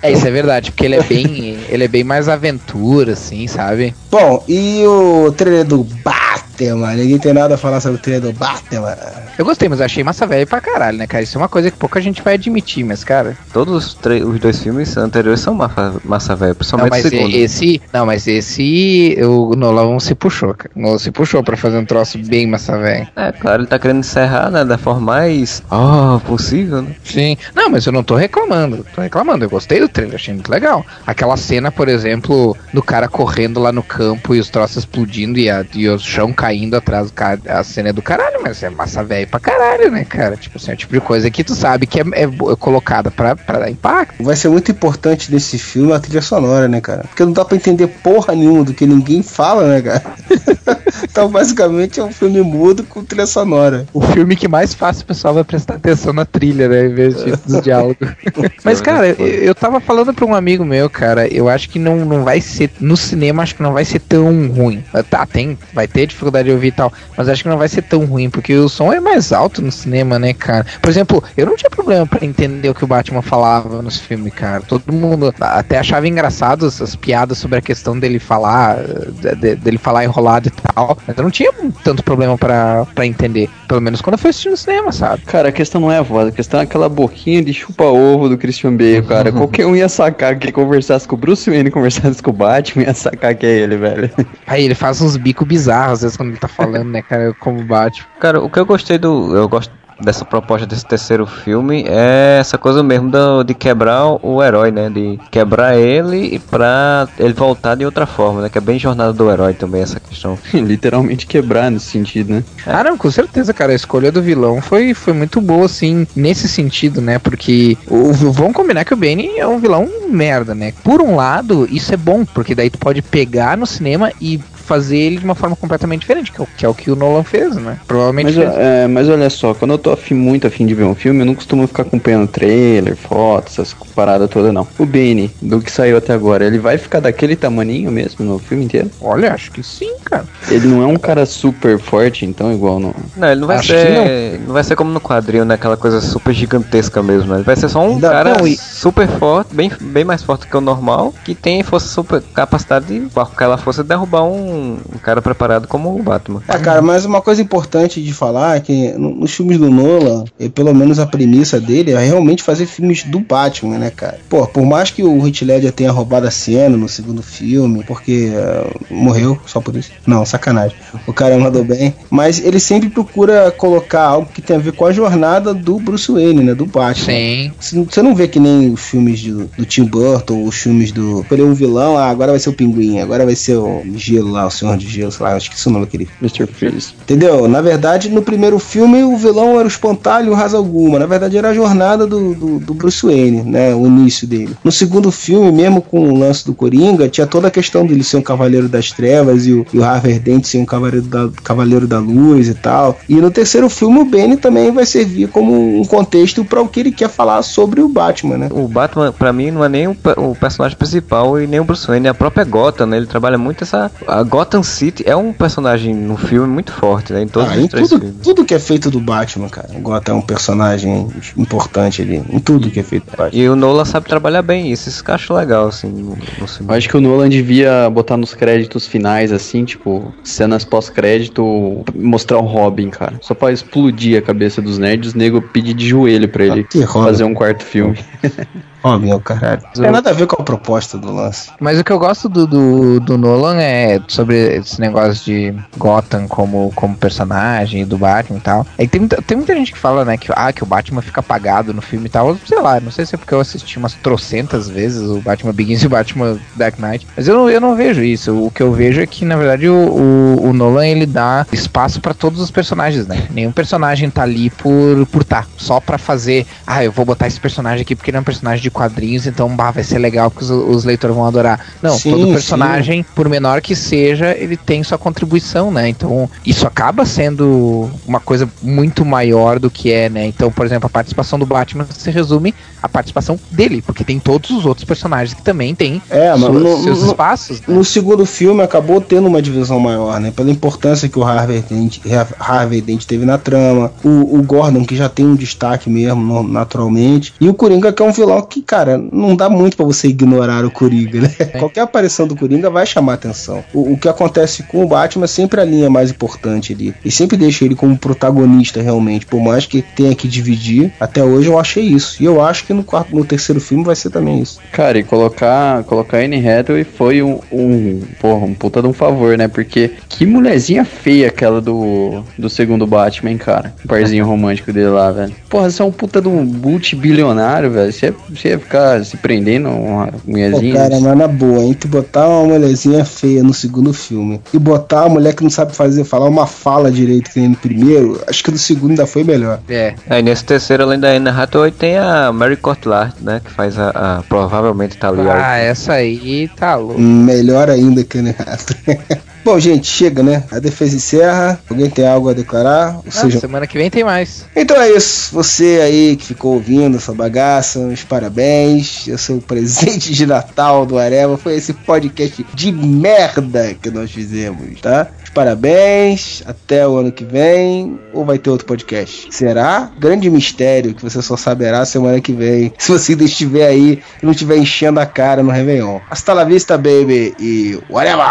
É, 0.02 0.12
isso 0.12 0.28
é 0.28 0.32
verdade, 0.32 0.72
porque 0.72 0.86
ele 0.86 0.96
é 0.96 1.04
bem. 1.04 1.58
ele 1.70 1.84
é 1.84 1.88
bem 1.88 2.04
mais 2.04 2.28
aventura, 2.28 3.14
assim, 3.14 3.48
sabe? 3.48 3.96
Bom, 4.12 4.44
e 4.48 4.84
o 4.86 5.32
trailer 5.32 5.66
do 5.66 5.75
do 5.76 5.84
Bach. 5.84 6.45
Batman? 6.56 6.94
Ninguém 6.94 7.18
tem 7.20 7.34
nada 7.34 7.56
a 7.56 7.58
falar 7.58 7.80
sobre 7.82 7.98
o 7.98 8.02
trailer 8.02 8.32
do 8.32 8.38
Batman. 8.38 8.96
Eu 9.38 9.46
gostei, 9.46 9.68
mas 9.68 9.80
eu 9.80 9.86
achei 9.86 10.04
massa 10.04 10.26
velha 10.26 10.46
pra 10.46 10.62
caralho, 10.62 10.98
né, 10.98 11.06
cara? 11.08 11.24
Isso 11.24 11.38
é 11.38 11.42
uma 11.42 11.50
coisa 11.50 11.70
que 11.70 11.78
pouca 11.78 12.00
gente 12.02 12.22
vai 12.22 12.36
admitir, 12.36 12.84
mas, 12.84 13.04
cara. 13.04 13.38
Todos 13.54 13.74
os, 13.96 13.98
os 14.26 14.40
dois 14.40 14.62
filmes 14.62 14.96
anteriores 14.98 15.42
são 15.42 15.54
massa, 15.54 15.96
massa 16.04 16.36
velho, 16.36 16.50
Não, 16.52 16.56
principalmente 16.56 16.90
mas 16.92 17.06
o 17.06 17.10
segundo. 17.10 17.36
esse. 17.36 17.82
Não, 17.94 18.06
mas 18.06 18.28
esse. 18.28 19.18
O 19.24 19.56
Nolan 19.56 20.00
se 20.00 20.16
puxou, 20.16 20.54
cara. 20.54 20.72
O 20.76 20.80
Nolan 20.82 20.98
se 20.98 21.12
puxou 21.12 21.44
pra 21.44 21.58
fazer 21.58 21.78
um 21.78 21.86
troço 21.86 22.18
bem 22.18 22.48
massa 22.48 22.78
velho. 22.78 23.08
É, 23.16 23.32
claro, 23.32 23.62
ele 23.62 23.68
tá 23.68 23.78
querendo 23.78 24.00
encerrar, 24.00 24.50
né, 24.50 24.64
da 24.64 24.78
forma 24.78 25.02
mais 25.02 25.62
ah, 25.70 26.20
possível, 26.26 26.82
né? 26.82 26.96
Sim. 27.04 27.38
Não, 27.54 27.70
mas 27.70 27.86
eu 27.86 27.92
não 27.92 28.04
tô 28.04 28.16
reclamando. 28.16 28.86
Tô 28.96 29.02
reclamando. 29.02 29.44
Eu 29.46 29.50
gostei 29.50 29.80
do 29.80 29.90
trailer, 29.90 30.16
achei 30.16 30.34
muito 30.34 30.50
legal. 30.52 30.86
Aquela 31.06 31.38
cena, 31.38 31.72
por 31.72 31.88
exemplo, 31.90 32.56
do 32.74 32.82
cara 32.82 33.08
correndo 33.08 33.60
lá 33.60 33.72
no 33.72 33.84
campo 33.84 34.34
e 34.34 34.40
os 34.40 34.50
troços 34.50 34.78
explodindo 34.78 35.38
e, 35.40 35.50
a- 35.50 35.66
e 35.74 35.88
o 35.90 35.98
chão 36.00 36.32
caindo 36.32 36.45
atrás 36.76 37.08
do 37.08 37.14
cara. 37.14 37.40
A 37.48 37.64
cena 37.64 37.90
é 37.90 37.94
do 37.94 38.02
caralho, 38.02 38.40
mas 38.42 38.62
é 38.64 38.70
massa 38.70 39.04
velho 39.04 39.28
pra 39.28 39.40
caralho, 39.40 39.92
né, 39.92 40.04
cara? 40.06 40.36
Tipo 40.36 40.58
assim, 40.58 40.72
é 40.72 40.74
o 40.74 40.78
tipo 40.78 40.94
de 40.94 41.02
coisa 41.02 41.30
que 41.32 41.44
tu 41.44 41.56
sabe 41.56 41.86
que 41.88 42.00
é, 42.00 42.04
é 42.14 42.28
bo- 42.28 42.56
colocada 42.58 43.10
pra, 43.12 43.36
pra 43.36 43.60
dar 43.60 43.70
impacto. 43.70 44.24
Vai 44.24 44.36
ser 44.36 44.50
muito 44.50 44.72
importante 44.72 45.32
nesse 45.32 45.58
filme 45.58 45.94
a 45.94 46.00
trilha 46.00 46.22
sonora, 46.22 46.68
né, 46.68 46.82
cara? 46.82 47.04
Porque 47.08 47.24
não 47.26 47.32
dá 47.34 47.44
pra 47.46 47.56
entender 47.56 47.88
porra 47.88 48.34
nenhuma 48.36 48.64
do 48.64 48.74
que 48.74 48.86
ninguém 48.86 49.22
fala, 49.24 49.68
né, 49.68 49.82
cara? 49.82 50.04
então, 51.04 51.30
basicamente, 51.30 52.00
é 52.00 52.04
um 52.04 52.12
filme 52.12 52.42
mudo 52.42 52.84
com 52.84 53.04
trilha 53.04 53.26
sonora. 53.26 53.86
O 53.94 54.02
filme 54.02 54.36
que 54.36 54.48
mais 54.48 54.74
fácil 54.74 55.04
o 55.04 55.08
pessoal 55.08 55.34
vai 55.34 55.44
prestar 55.44 55.76
atenção 55.76 56.14
na 56.14 56.26
trilha, 56.26 56.68
né? 56.68 56.86
Em 56.88 56.94
vez 56.94 57.24
de, 57.24 57.32
dos 57.32 57.62
diálogos. 57.62 58.08
Mas, 58.64 58.82
cara, 58.82 59.08
eu, 59.08 59.16
eu 59.26 59.56
tava 59.56 59.80
falando 59.80 60.14
pra 60.14 60.26
um 60.26 60.34
amigo 60.36 60.66
meu, 60.66 60.90
cara, 60.90 61.28
eu 61.28 61.48
acho 61.50 61.70
que 61.70 61.80
não, 61.80 61.98
não 62.06 62.24
vai 62.24 62.42
ser. 62.42 62.70
No 62.80 62.98
cinema, 62.98 63.44
acho 63.44 63.56
que 63.56 63.64
não 63.64 63.74
vai 63.74 63.86
ser 63.86 64.00
tão 64.00 64.48
ruim. 64.48 64.84
Tá, 65.10 65.26
tem, 65.26 65.58
vai 65.74 65.88
ter 65.88 66.08
dificuldade 66.08 66.35
de 66.44 66.52
ouvir 66.52 66.68
e 66.68 66.72
tal, 66.72 66.92
mas 67.18 67.30
acho 67.30 67.44
que 67.44 67.50
não 67.50 67.58
vai 67.58 67.68
ser 67.68 67.82
tão 67.84 68.06
ruim, 68.06 68.30
porque 68.30 68.54
o 68.56 68.68
som 68.70 68.92
é 68.92 69.00
mais 69.00 69.32
alto 69.32 69.62
no 69.62 69.72
cinema, 69.72 70.18
né, 70.20 70.34
cara? 70.34 70.66
Por 70.82 70.90
exemplo, 70.90 71.24
eu 71.38 71.46
não 71.46 71.56
tinha 71.56 71.70
problema 71.70 72.06
pra 72.06 72.26
entender 72.26 72.70
o 72.70 72.74
que 72.76 72.84
o 72.84 72.88
Batman 72.88 73.22
falava 73.22 73.82
nos 73.82 74.00
filmes, 74.00 74.34
cara. 74.34 74.62
Todo 74.62 74.92
mundo 74.92 75.34
até 75.40 75.78
achava 75.78 76.08
engraçado 76.08 76.66
as, 76.66 76.82
as 76.82 76.96
piadas 76.96 77.38
sobre 77.38 77.60
a 77.60 77.62
questão 77.62 77.98
dele 78.00 78.20
falar, 78.20 78.78
de- 79.22 79.36
de- 79.36 79.56
dele 79.56 79.78
falar 79.78 80.04
enrolado 80.04 80.48
e 80.48 80.52
tal, 80.52 80.98
mas 81.08 81.18
eu 81.18 81.24
não 81.24 81.32
tinha 81.32 81.52
tanto 81.84 82.04
problema 82.04 82.38
pra, 82.38 82.86
pra 82.94 83.06
entender. 83.06 83.50
Pelo 83.68 83.82
menos 83.82 84.02
quando 84.02 84.14
eu 84.14 84.18
fui 84.20 84.30
assistir 84.30 84.50
no 84.50 84.58
cinema, 84.58 84.92
sabe? 84.92 85.22
Cara, 85.24 85.50
a 85.50 85.52
questão 85.52 85.80
não 85.82 85.92
é 85.92 85.98
a 85.98 86.02
voz, 86.02 86.28
a 86.28 86.32
questão 86.32 86.60
é 86.60 86.64
aquela 86.64 86.88
boquinha 86.90 87.44
de 87.44 87.54
chupa-ovo 87.54 88.30
do 88.30 88.38
Christian 88.38 88.76
Bale, 88.76 89.02
cara. 89.04 89.32
Qualquer 89.34 89.66
um 89.66 89.76
ia 89.76 89.90
sacar 89.90 90.38
que 90.38 90.52
conversasse 90.52 91.08
com 91.08 91.16
o 91.16 91.18
Bruce 91.18 91.50
Wayne, 91.50 91.72
conversasse 91.72 92.22
com 92.22 92.30
o 92.30 92.34
Batman, 92.34 92.84
ia 92.86 92.94
sacar 92.94 93.36
que 93.36 93.46
é 93.46 93.50
ele, 93.60 93.78
velho. 93.78 94.10
Aí 94.48 94.64
ele 94.64 94.76
faz 94.76 95.02
uns 95.02 95.18
bicos 95.18 95.48
bizarros, 95.48 95.94
às 95.94 96.02
vezes, 96.04 96.18
quando 96.26 96.30
ele 96.32 96.38
tá 96.40 96.48
falando, 96.48 96.90
né, 96.90 97.02
cara, 97.02 97.34
como 97.40 97.62
Batman. 97.64 98.06
Cara, 98.20 98.42
o 98.42 98.50
que 98.50 98.60
eu 98.60 98.66
gostei 98.66 98.98
do. 98.98 99.36
Eu 99.36 99.48
gosto 99.48 99.72
dessa 99.98 100.26
proposta 100.26 100.68
desse 100.68 100.86
terceiro 100.86 101.26
filme 101.26 101.86
é 101.88 102.40
essa 102.42 102.58
coisa 102.58 102.84
mesmo 102.84 103.10
do- 103.10 103.44
de 103.46 103.54
quebrar 103.54 104.06
o 104.22 104.44
herói, 104.44 104.70
né? 104.70 104.90
De 104.90 105.18
quebrar 105.32 105.78
ele 105.78 106.38
pra 106.52 107.08
ele 107.18 107.32
voltar 107.34 107.76
de 107.76 107.86
outra 107.86 108.06
forma, 108.06 108.42
né? 108.42 108.50
Que 108.50 108.58
é 108.58 108.62
bem 108.62 108.78
jornada 108.78 109.14
do 109.14 109.32
herói 109.32 109.54
também 109.54 109.82
essa 109.82 109.98
questão. 109.98 110.38
Literalmente 110.54 111.26
quebrar 111.26 111.72
nesse 111.72 111.86
sentido, 111.86 112.34
né? 112.34 112.44
Ah, 112.68 112.84
não, 112.84 112.98
com 112.98 113.10
certeza, 113.10 113.54
cara. 113.54 113.72
A 113.72 113.76
escolha 113.76 114.12
do 114.12 114.22
vilão 114.22 114.62
foi, 114.62 114.94
foi 114.94 115.14
muito 115.14 115.40
boa, 115.40 115.66
assim, 115.66 116.06
nesse 116.14 116.50
sentido, 116.50 117.00
né? 117.00 117.18
Porque 117.18 117.78
o, 117.88 118.12
vamos 118.12 118.54
combinar 118.54 118.84
que 118.84 118.94
o 118.94 118.98
Bane 118.98 119.38
é 119.38 119.48
um 119.48 119.60
vilão 119.60 119.90
merda, 120.10 120.54
né? 120.54 120.74
Por 120.84 121.02
um 121.02 121.16
lado, 121.16 121.66
isso 121.72 121.94
é 121.94 121.98
bom, 121.98 122.26
porque 122.26 122.54
daí 122.54 122.70
tu 122.70 122.78
pode 122.80 123.02
pegar 123.02 123.56
no 123.56 123.66
cinema 123.66 124.12
e 124.20 124.42
fazer 124.66 124.98
ele 124.98 125.18
de 125.18 125.26
uma 125.26 125.36
forma 125.36 125.56
completamente 125.56 126.02
diferente, 126.02 126.32
que 126.32 126.42
é 126.42 126.44
o 126.44 126.48
que, 126.48 126.66
é 126.66 126.70
o, 126.70 126.74
que 126.74 126.92
o 126.92 126.96
Nolan 126.96 127.24
fez, 127.24 127.56
né? 127.56 127.78
Provavelmente 127.88 128.26
Mas, 128.26 128.36
fez. 128.36 128.56
é, 128.58 128.88
mas 128.88 129.08
olha 129.10 129.30
só, 129.30 129.54
quando 129.54 129.72
eu 129.72 129.78
tô 129.78 129.92
afim, 129.92 130.14
muito 130.14 130.48
afim 130.48 130.66
de 130.66 130.74
ver 130.74 130.84
um 130.84 130.96
filme, 130.96 131.22
eu 131.22 131.26
não 131.26 131.36
costumo 131.36 131.68
ficar 131.68 131.84
acompanhando 131.84 132.28
trailer, 132.28 132.96
fotos, 132.96 133.54
essas 133.54 133.74
paradas 133.96 134.30
todas, 134.30 134.54
não. 134.54 134.68
O 134.78 134.86
Bane, 134.86 135.32
do 135.42 135.62
que 135.62 135.72
saiu 135.72 135.98
até 135.98 136.14
agora, 136.14 136.46
ele 136.46 136.58
vai 136.60 136.78
ficar 136.78 137.00
daquele 137.00 137.36
tamaninho 137.36 137.92
mesmo 137.92 138.26
no 138.26 138.40
filme 138.40 138.66
inteiro? 138.66 138.90
Olha, 139.02 139.34
acho 139.34 139.52
que 139.52 139.62
sim, 139.64 139.96
cara. 140.04 140.26
Ele 140.50 140.68
não 140.68 140.82
é 140.82 140.86
um 140.86 140.98
cara 140.98 141.26
super 141.26 141.80
forte, 141.80 142.26
então, 142.26 142.52
igual 142.54 142.80
no. 142.80 142.96
Não, 143.16 143.28
ele 143.30 143.42
não 143.42 143.48
vai 143.48 143.58
Acho 143.58 143.70
ser. 143.74 144.40
Não. 144.40 144.54
vai 144.54 144.64
ser 144.64 144.76
como 144.76 144.92
no 144.92 145.00
quadril, 145.00 145.46
né? 145.46 145.56
Aquela 145.56 145.78
coisa 145.78 146.00
super 146.02 146.34
gigantesca 146.34 147.02
mesmo, 147.04 147.30
né? 147.30 147.36
Ele 147.38 147.44
vai 147.44 147.56
ser 147.56 147.70
só 147.70 147.80
um 147.82 148.00
cara 148.00 148.38
não, 148.38 148.48
e- 148.48 148.58
super 148.58 149.08
forte, 149.08 149.54
bem, 149.54 149.72
bem 149.80 150.04
mais 150.04 150.24
forte 150.24 150.48
que 150.48 150.56
o 150.58 150.62
normal, 150.62 151.14
que 151.24 151.34
tem 151.36 151.62
força 151.64 151.88
super 151.88 152.22
capacidade 152.34 152.86
de, 152.86 153.10
com 153.10 153.20
aquela 153.20 153.58
força, 153.58 153.84
derrubar 153.84 154.24
um, 154.24 154.55
um 154.56 154.98
cara 155.02 155.22
preparado 155.22 155.68
como 155.68 155.98
o 155.98 156.02
Batman. 156.04 156.42
É, 156.48 156.58
cara, 156.58 156.82
mas 156.82 157.06
uma 157.06 157.22
coisa 157.22 157.42
importante 157.42 158.02
de 158.02 158.14
falar 158.14 158.58
é 158.58 158.60
que 158.60 158.92
no- 158.94 159.16
nos 159.16 159.32
filmes 159.34 159.58
do 159.58 159.70
Nolan, 159.70 160.26
e 160.40 160.50
pelo 160.50 160.74
menos 160.74 161.00
a 161.00 161.06
premissa 161.06 161.60
dele 161.60 161.92
é 161.92 162.00
realmente 162.04 162.44
fazer 162.44 162.66
filmes 162.66 163.04
do 163.04 163.20
Batman, 163.20 163.78
né, 163.78 163.92
cara? 163.96 164.20
Pô, 164.30 164.46
por 164.48 164.66
mais 164.66 164.92
que 164.92 165.04
o 165.04 165.26
Heath 165.26 165.42
Ledger 165.42 165.72
tenha 165.72 165.92
roubado 165.92 166.28
a 166.28 166.32
cena 166.32 166.76
no 166.78 166.88
segundo 166.90 167.22
filme, 167.22 167.84
porque 167.86 168.32
eh, 168.34 168.68
morreu 168.90 169.38
só 169.46 169.60
por 169.62 169.76
isso. 169.76 169.92
Não, 170.06 170.26
sacanagem. 170.26 170.76
O 171.08 171.14
cara 171.14 171.38
mandou 171.38 171.64
bem. 171.64 171.94
Mas 172.10 172.40
ele 172.44 172.60
sempre 172.60 172.90
procura 172.90 173.52
colocar 173.52 174.04
algo 174.04 174.30
que 174.34 174.42
tem 174.42 174.56
a 174.56 174.60
ver 174.60 174.74
com 174.74 174.86
a 174.86 174.92
jornada 174.92 175.54
do 175.54 175.78
Bruce 175.80 176.12
Wayne, 176.12 176.44
né? 176.44 176.54
Do 176.56 176.66
Batman. 176.66 177.06
Sim. 177.06 177.52
Você 177.90 178.02
não 178.02 178.16
vê 178.16 178.28
que 178.28 178.40
nem 178.40 178.72
os 178.72 178.82
filmes 178.82 179.22
do, 179.24 179.46
do 179.58 179.66
Tim 179.66 179.86
Burton, 179.86 180.44
os 180.44 180.56
filmes 180.56 180.92
do. 180.92 181.22
Escolher 181.22 181.44
um 181.44 181.54
vilão, 181.54 181.98
ah, 181.98 182.10
agora 182.10 182.32
vai 182.32 182.40
ser 182.40 182.50
o 182.50 182.54
Pinguim, 182.54 183.00
agora 183.00 183.26
vai 183.26 183.36
ser 183.36 183.56
o 183.58 183.82
Gelo 183.96 184.32
lá, 184.32 184.45
o 184.48 184.52
Senhor 184.52 184.78
de 184.78 184.88
Gelo, 184.88 185.12
sei 185.12 185.26
lá, 185.26 185.36
acho 185.36 185.50
que 185.50 185.56
esse 185.56 185.68
é 185.68 185.70
o 185.70 185.74
nome 185.74 185.86
daquele 185.86 186.08
Mr. 186.22 186.48
Freeze. 186.48 186.94
Entendeu? 187.02 187.48
Na 187.48 187.62
verdade, 187.62 188.10
no 188.10 188.22
primeiro 188.22 188.60
filme, 188.60 189.04
o 189.04 189.18
vilão 189.18 189.56
era 189.56 189.66
o 189.66 189.68
espantalho 189.68 190.28
e 190.28 190.30
o 190.30 190.34
Razalguma. 190.34 191.00
Na 191.00 191.06
verdade, 191.06 191.38
era 191.38 191.50
a 191.50 191.54
jornada 191.54 192.06
do, 192.06 192.34
do, 192.34 192.60
do 192.60 192.74
Bruce 192.74 193.06
Wayne, 193.06 193.44
né? 193.44 193.74
O 193.74 193.86
início 193.86 194.28
dele. 194.28 194.56
No 194.64 194.72
segundo 194.72 195.12
filme, 195.12 195.52
mesmo 195.52 195.82
com 195.82 196.10
o 196.10 196.18
lance 196.18 196.46
do 196.46 196.54
Coringa, 196.54 197.10
tinha 197.10 197.28
toda 197.28 197.48
a 197.48 197.52
questão 197.52 197.86
dele 197.86 198.04
ser 198.04 198.18
um 198.18 198.22
cavaleiro 198.22 198.68
das 198.68 198.92
trevas 198.92 199.46
e 199.46 199.54
o, 199.54 199.66
e 199.74 199.80
o 199.80 199.84
Harvey 199.84 200.20
Dent 200.20 200.46
ser 200.46 200.58
um 200.58 200.66
cavaleiro 200.66 201.06
da, 201.06 201.30
cavaleiro 201.44 201.88
da 201.88 202.00
luz 202.00 202.48
e 202.48 202.54
tal. 202.54 202.98
E 203.08 203.16
no 203.16 203.32
terceiro 203.32 203.70
filme, 203.70 204.00
o 204.00 204.06
Benny 204.06 204.38
também 204.38 204.72
vai 204.72 204.86
servir 204.86 205.28
como 205.28 205.80
um 205.80 205.86
contexto 205.86 206.44
para 206.44 206.62
o 206.62 206.68
que 206.68 206.80
ele 206.80 206.92
quer 206.92 207.10
falar 207.10 207.42
sobre 207.42 207.82
o 207.82 207.90
Batman, 207.90 208.38
né? 208.38 208.50
O 208.52 208.68
Batman, 208.68 209.12
pra 209.12 209.34
mim, 209.34 209.52
não 209.52 209.64
é 209.64 209.70
nem 209.70 209.88
o, 209.88 209.98
o 210.18 210.36
personagem 210.36 210.78
principal 210.78 211.40
e 211.40 211.48
nem 211.48 211.60
o 211.60 211.64
Bruce 211.64 211.88
Wayne, 211.88 212.08
é 212.08 212.10
a 212.10 212.14
própria 212.14 212.44
Gotham, 212.44 212.86
né? 212.88 212.98
Ele 212.98 213.06
trabalha 213.06 213.38
muito 213.38 213.64
essa. 213.64 213.92
A 214.08 214.24
Gotham 214.36 214.64
City 214.64 215.04
é 215.08 215.16
um 215.16 215.32
personagem 215.32 215.94
no 215.96 216.18
filme 216.18 216.48
muito 216.48 216.72
forte, 216.74 217.14
né? 217.14 217.22
Em 217.24 217.28
todos 217.28 217.50
Ah, 217.50 217.56
os 217.56 217.64
em 217.64 217.68
três 217.68 217.88
tudo, 217.90 218.02
filmes. 218.02 218.22
tudo 218.22 218.44
que 218.46 218.54
é 218.54 218.60
feito 218.60 218.92
do 218.92 219.00
Batman, 219.00 219.48
cara. 219.48 219.70
O 219.74 219.80
Gotham 219.80 220.12
é 220.12 220.16
um 220.18 220.22
personagem 220.22 221.08
importante 221.38 222.02
ali. 222.02 222.22
Em 222.30 222.40
tudo 222.40 222.70
que 222.70 222.80
é 222.80 222.84
feito 222.84 223.06
do 223.10 223.16
Batman. 223.18 223.30
E 223.42 223.48
o 223.48 223.56
Nolan 223.56 223.86
sabe 223.86 224.08
trabalhar 224.08 224.42
bem 224.42 224.72
isso, 224.72 224.90
isso 224.90 225.04
que 225.04 225.10
eu 225.12 225.16
acho 225.16 225.34
legal, 225.34 225.68
assim, 225.68 225.88
no, 225.88 226.10
no 226.40 226.48
filme. 226.48 226.70
Eu 226.72 226.76
acho 226.78 226.90
que 226.90 226.98
o 226.98 227.02
Nolan 227.02 227.30
devia 227.30 227.90
botar 227.90 228.18
nos 228.18 228.34
créditos 228.34 228.86
finais, 228.86 229.32
assim, 229.32 229.64
tipo, 229.64 230.14
cenas 230.24 230.66
pós-crédito, 230.66 231.84
mostrar 231.96 232.38
o 232.38 232.46
Robin, 232.46 232.90
cara. 232.90 233.14
Só 233.22 233.34
pra 233.34 233.52
explodir 233.52 234.18
a 234.18 234.22
cabeça 234.22 234.62
dos 234.62 234.78
nerds, 234.78 235.10
os 235.10 235.14
nego 235.14 235.42
pedir 235.42 235.74
de 235.74 235.88
joelho 235.88 236.28
pra 236.28 236.44
ele 236.46 236.64
que 236.64 236.82
Robin? 236.84 237.08
fazer 237.08 237.24
um 237.24 237.34
quarto 237.34 237.64
filme. 237.64 237.98
Robin 238.86 239.10
é 239.10 239.16
o 239.16 239.20
caralho. 239.20 239.62
Não 239.76 239.84
tem 239.84 239.92
nada 239.92 240.12
a 240.12 240.14
ver 240.14 240.28
com 240.28 240.40
a 240.40 240.46
proposta 240.46 240.98
do 240.98 241.12
lance. 241.12 241.50
Mas 241.60 241.80
o 241.80 241.84
que 241.84 241.92
eu 241.92 241.98
gosto 241.98 242.30
do, 242.30 242.46
do, 242.46 243.00
do 243.00 243.18
Nolan 243.18 243.60
é 243.60 244.00
sobre 244.08 244.58
esse 244.58 244.80
negócio 244.80 245.26
de 245.26 245.56
Gotham 245.78 246.28
como, 246.28 246.72
como 246.76 246.96
personagem 246.96 247.86
do 247.86 247.98
Batman 247.98 248.38
e 248.38 248.42
tal. 248.42 248.68
É 248.78 248.84
que 248.84 248.92
tem, 248.92 249.02
muita, 249.02 249.22
tem 249.22 249.38
muita 249.38 249.56
gente 249.56 249.72
que 249.72 249.78
fala, 249.78 250.06
né, 250.06 250.18
que, 250.18 250.32
ah, 250.36 250.54
que 250.54 250.64
o 250.64 250.68
Batman 250.68 251.02
fica 251.02 251.20
apagado 251.20 251.74
no 251.74 251.82
filme 251.82 252.06
e 252.06 252.10
tal. 252.10 252.38
Sei 252.46 252.60
lá, 252.60 252.80
não 252.80 252.92
sei 252.92 253.06
se 253.06 253.16
é 253.16 253.18
porque 253.18 253.34
eu 253.34 253.40
assisti 253.40 253.80
umas 253.80 253.94
trocentas 253.94 254.70
vezes 254.70 255.02
o 255.10 255.20
Batman 255.20 255.52
Begins 255.52 255.82
e 255.82 255.88
o 255.88 255.90
Batman 255.90 256.38
Dark 256.56 256.78
Knight. 256.78 257.08
Mas 257.18 257.28
eu 257.28 257.36
não, 257.36 257.50
eu 257.50 257.60
não 257.60 257.76
vejo 257.76 258.04
isso. 258.04 258.46
O 258.46 258.52
que 258.52 258.62
eu 258.62 258.72
vejo 258.72 259.02
é 259.02 259.08
que, 259.08 259.26
na 259.26 259.36
verdade, 259.36 259.68
o, 259.68 259.76
o, 259.76 260.50
o 260.50 260.54
Nolan 260.54 260.86
ele 260.86 261.06
dá 261.08 261.46
espaço 261.52 262.00
pra 262.00 262.14
todos 262.14 262.40
os 262.40 262.52
personagens, 262.52 263.08
né? 263.08 263.28
Nenhum 263.32 263.52
personagem 263.52 264.10
tá 264.12 264.22
ali 264.22 264.52
por, 264.52 265.06
por 265.08 265.24
tá. 265.24 265.46
Só 265.58 265.80
pra 265.80 265.98
fazer, 265.98 266.46
ah, 266.68 266.84
eu 266.84 266.92
vou 266.92 267.04
botar 267.04 267.26
esse 267.28 267.40
personagem 267.40 267.82
aqui 267.82 267.96
porque 267.96 268.12
ele 268.12 268.18
é 268.18 268.20
um 268.20 268.24
personagem 268.24 268.62
de 268.62 268.75
quadrinhos, 268.76 269.26
então 269.26 269.48
bah, 269.56 269.72
vai 269.72 269.84
ser 269.84 269.98
legal 269.98 270.30
porque 270.30 270.44
os, 270.44 270.52
os 270.52 270.84
leitores 270.84 271.16
vão 271.16 271.26
adorar. 271.26 271.66
Não, 271.82 271.98
Sim, 271.98 272.12
todo 272.12 272.26
sim. 272.26 272.34
personagem, 272.34 273.06
por 273.16 273.30
menor 273.30 273.62
que 273.62 273.76
seja, 273.76 274.36
ele 274.38 274.58
tem 274.58 274.84
sua 274.84 274.98
contribuição, 274.98 275.72
né? 275.72 275.88
Então, 275.90 276.30
isso 276.46 276.68
acaba 276.68 277.06
sendo 277.06 277.90
uma 278.06 278.20
coisa 278.20 278.48
muito 278.62 279.06
maior 279.06 279.60
do 279.60 279.70
que 279.72 279.92
é, 279.92 280.10
né? 280.10 280.26
Então, 280.26 280.52
por 280.52 280.66
exemplo, 280.66 280.88
a 280.88 280.90
participação 280.90 281.40
do 281.40 281.46
Batman 281.46 281.88
se 281.90 282.12
resume 282.12 282.54
à 282.84 282.90
participação 282.90 283.40
dele, 283.50 283.82
porque 283.82 284.04
tem 284.04 284.20
todos 284.20 284.50
os 284.52 284.66
outros 284.66 284.84
personagens 284.86 285.34
que 285.34 285.42
também 285.42 285.74
têm 285.74 286.02
É, 286.10 286.36
suas- 286.38 286.54
no- 286.54 286.84
seus 286.84 287.00
no- 287.02 287.08
espaços. 287.08 287.62
né? 287.62 287.68
No 287.74 287.84
segundo 287.86 288.26
filme 288.26 288.62
acabou 288.62 289.00
tendo 289.00 289.28
uma 289.28 289.42
divisão 289.42 289.80
maior, 289.80 290.20
né? 290.20 290.32
Pela 290.36 290.52
importância 290.52 291.08
que 291.08 291.18
o 291.18 291.24
Harvey 291.24 291.62
Dent, 291.62 292.00
Harvey 292.40 292.82
Dent 292.82 293.06
teve 293.06 293.26
na 293.26 293.38
trama. 293.38 293.92
O, 294.04 294.38
o 294.38 294.44
Gordon, 294.44 294.84
que 294.84 294.96
já 294.96 295.08
tem 295.08 295.26
um 295.26 295.36
destaque 295.36 295.90
mesmo, 295.90 296.22
no- 296.22 296.44
naturalmente. 296.44 297.34
E 297.40 297.48
o 297.48 297.54
Coringa, 297.54 297.94
que 297.94 298.02
é 298.02 298.06
um 298.06 298.12
vilão 298.12 298.42
que, 298.42 298.55
cara, 298.62 298.98
não 298.98 299.36
dá 299.36 299.50
muito 299.50 299.76
pra 299.78 299.86
você 299.86 300.08
ignorar 300.08 300.64
o 300.66 300.72
Coringa, 300.72 301.22
né? 301.22 301.30
Qualquer 301.60 301.82
aparição 301.82 302.28
do 302.28 302.36
Coringa 302.36 302.70
vai 302.70 302.86
chamar 302.86 303.14
atenção. 303.14 303.64
O, 303.74 303.94
o 303.94 303.98
que 303.98 304.08
acontece 304.08 304.64
com 304.64 304.84
o 304.84 304.88
Batman 304.88 305.26
é 305.26 305.28
sempre 305.28 305.62
a 305.62 305.66
linha 305.66 305.90
mais 305.90 306.12
importante 306.12 306.74
ali. 306.74 306.94
E 307.04 307.12
sempre 307.12 307.38
deixa 307.38 307.66
ele 307.66 307.76
como 307.76 307.98
protagonista, 307.98 308.82
realmente. 308.82 309.26
Por 309.26 309.40
mais 309.42 309.66
que 309.66 309.82
tenha 309.82 310.14
que 310.16 310.28
dividir, 310.28 310.92
até 311.00 311.24
hoje 311.24 311.48
eu 311.50 311.60
achei 311.60 311.84
isso. 311.84 312.22
E 312.22 312.26
eu 312.26 312.42
acho 312.42 312.66
que 312.66 312.74
no, 312.74 312.84
quarto, 312.84 313.16
no 313.16 313.24
terceiro 313.26 313.60
filme 313.62 313.84
vai 313.84 313.96
ser 313.96 314.10
também 314.10 314.42
isso. 314.42 314.60
Cara, 314.72 314.98
e 314.98 315.04
colocar, 315.04 315.84
colocar 315.84 316.18
Anne 316.18 316.38
Hathaway 316.48 316.84
foi 316.84 317.22
um, 317.22 317.40
um, 317.52 318.02
porra, 318.20 318.46
um 318.46 318.54
puta 318.54 318.82
de 318.82 318.88
um 318.88 318.94
favor, 318.94 319.38
né? 319.38 319.48
Porque 319.48 319.92
que 320.10 320.26
mulherzinha 320.26 320.86
feia 320.86 321.28
aquela 321.28 321.60
do, 321.62 322.24
do 322.38 322.50
segundo 322.50 322.86
Batman, 322.88 323.32
hein, 323.32 323.38
cara. 323.38 323.74
O 323.84 323.88
parzinho 323.88 324.26
romântico 324.26 324.72
dele 324.72 324.88
lá, 324.90 325.12
velho. 325.12 325.34
Porra, 325.50 325.70
você 325.70 325.82
é 325.82 325.86
um 325.86 325.92
puta 325.92 326.22
de 326.22 326.28
um 326.28 326.44
multibilionário, 326.44 327.72
velho. 327.72 327.92
Você, 327.92 328.08
ia- 328.08 328.16
você 328.46 328.50
ia 328.50 328.60
ficar 328.60 329.04
se 329.04 329.18
prendendo 329.18 329.68
a 329.68 329.72
uma 329.72 330.08
Pô, 330.08 330.18
mulherzinha. 330.28 330.74
cara, 330.76 331.00
mas 331.00 331.18
na 331.18 331.28
boa, 331.28 331.64
entre 331.64 331.88
botar 331.90 332.28
uma 332.28 332.44
mulherzinha 332.54 333.04
feia 333.04 333.42
no 333.44 333.54
segundo 333.54 333.92
filme 333.94 334.40
e 334.54 334.60
botar 334.60 335.02
uma 335.06 335.10
mulher 335.16 335.34
que 335.34 335.44
não 335.44 335.50
sabe 335.50 335.76
fazer, 335.76 336.04
falar 336.04 336.28
uma 336.30 336.46
fala 336.46 336.92
direito 336.92 337.32
que 337.32 337.40
nem 337.40 337.50
no 337.50 337.56
primeiro, 337.56 338.22
acho 338.28 338.44
que 338.44 338.52
no 338.52 338.58
segundo 338.58 338.92
ainda 338.92 339.08
foi 339.08 339.24
melhor. 339.24 339.60
É. 339.68 339.96
Aí 340.10 340.22
nesse 340.22 340.44
terceiro, 340.44 340.84
além 340.84 341.00
da 341.00 341.10
Anne 341.10 341.30
Hathaway, 341.30 341.72
tem 341.72 341.98
a 341.98 342.32
Mary 342.32 342.56
Cotillard, 342.56 343.14
né? 343.22 343.42
Que 343.44 343.52
faz 343.52 343.78
a, 343.80 343.90
a- 343.90 344.24
provavelmente 344.30 344.98
tá 344.98 345.10
ali. 345.10 345.22
Ah, 345.30 345.58
essa 345.58 345.94
aí 345.94 346.50
tá 346.56 346.76
louco. 346.76 347.00
Melhor 347.00 347.70
ainda 347.70 348.04
que 348.04 348.18
o 348.18 348.24
Renato. 348.24 348.76
Bom, 349.46 349.60
gente, 349.60 349.86
chega, 349.86 350.24
né? 350.24 350.44
A 350.50 350.58
defesa 350.58 350.96
encerra. 350.96 351.60
Alguém 351.70 351.88
tem 351.88 352.08
algo 352.08 352.28
a 352.30 352.34
declarar? 352.34 352.96
Ou 352.96 353.04
Ah, 353.08 353.12
seja, 353.12 353.40
semana 353.40 353.68
que 353.68 353.78
vem 353.78 353.92
tem 353.92 354.04
mais. 354.04 354.44
Então 354.56 354.76
é 354.82 354.90
isso. 354.90 355.32
Você 355.36 355.80
aí 355.84 356.16
que 356.16 356.26
ficou 356.26 356.56
ouvindo 356.56 356.98
essa 356.98 357.14
bagaça, 357.14 357.78
meus 357.78 358.04
parabéns. 358.04 359.08
Eu 359.08 359.20
sou 359.20 359.38
o 359.38 359.42
presente 359.42 360.12
de 360.12 360.26
Natal 360.26 360.84
do 360.84 360.98
Areva. 360.98 361.38
Foi 361.38 361.56
esse 361.56 361.74
podcast 361.74 362.44
de 362.56 362.72
merda 362.72 363.76
que 363.80 363.92
nós 363.92 364.10
fizemos, 364.12 364.82
tá? 364.82 365.10
parabéns, 365.36 366.42
até 366.48 366.88
o 366.88 366.98
ano 366.98 367.12
que 367.12 367.26
vem, 367.26 368.00
ou 368.14 368.24
vai 368.24 368.40
ter 368.40 368.50
outro 368.50 368.66
podcast? 368.66 369.28
Será? 369.32 369.92
Grande 370.00 370.30
mistério 370.30 370.96
que 370.96 371.04
você 371.04 371.22
só 371.22 371.36
saberá 371.36 371.86
semana 371.86 372.22
que 372.22 372.32
vem, 372.32 372.74
se 372.78 372.90
você 372.90 373.12
ainda 373.12 373.26
estiver 373.26 373.68
aí 373.68 374.02
e 374.24 374.26
não 374.26 374.32
estiver 374.32 374.58
enchendo 374.58 374.98
a 374.98 375.06
cara 375.06 375.44
no 375.44 375.52
Réveillon. 375.52 376.00
Hasta 376.10 376.34
la 376.34 376.46
vista, 376.46 376.78
baby, 376.78 377.36
e 377.38 377.78
whatever! 377.90 378.26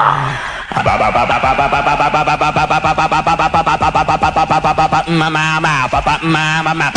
Mama, 6.22 6.92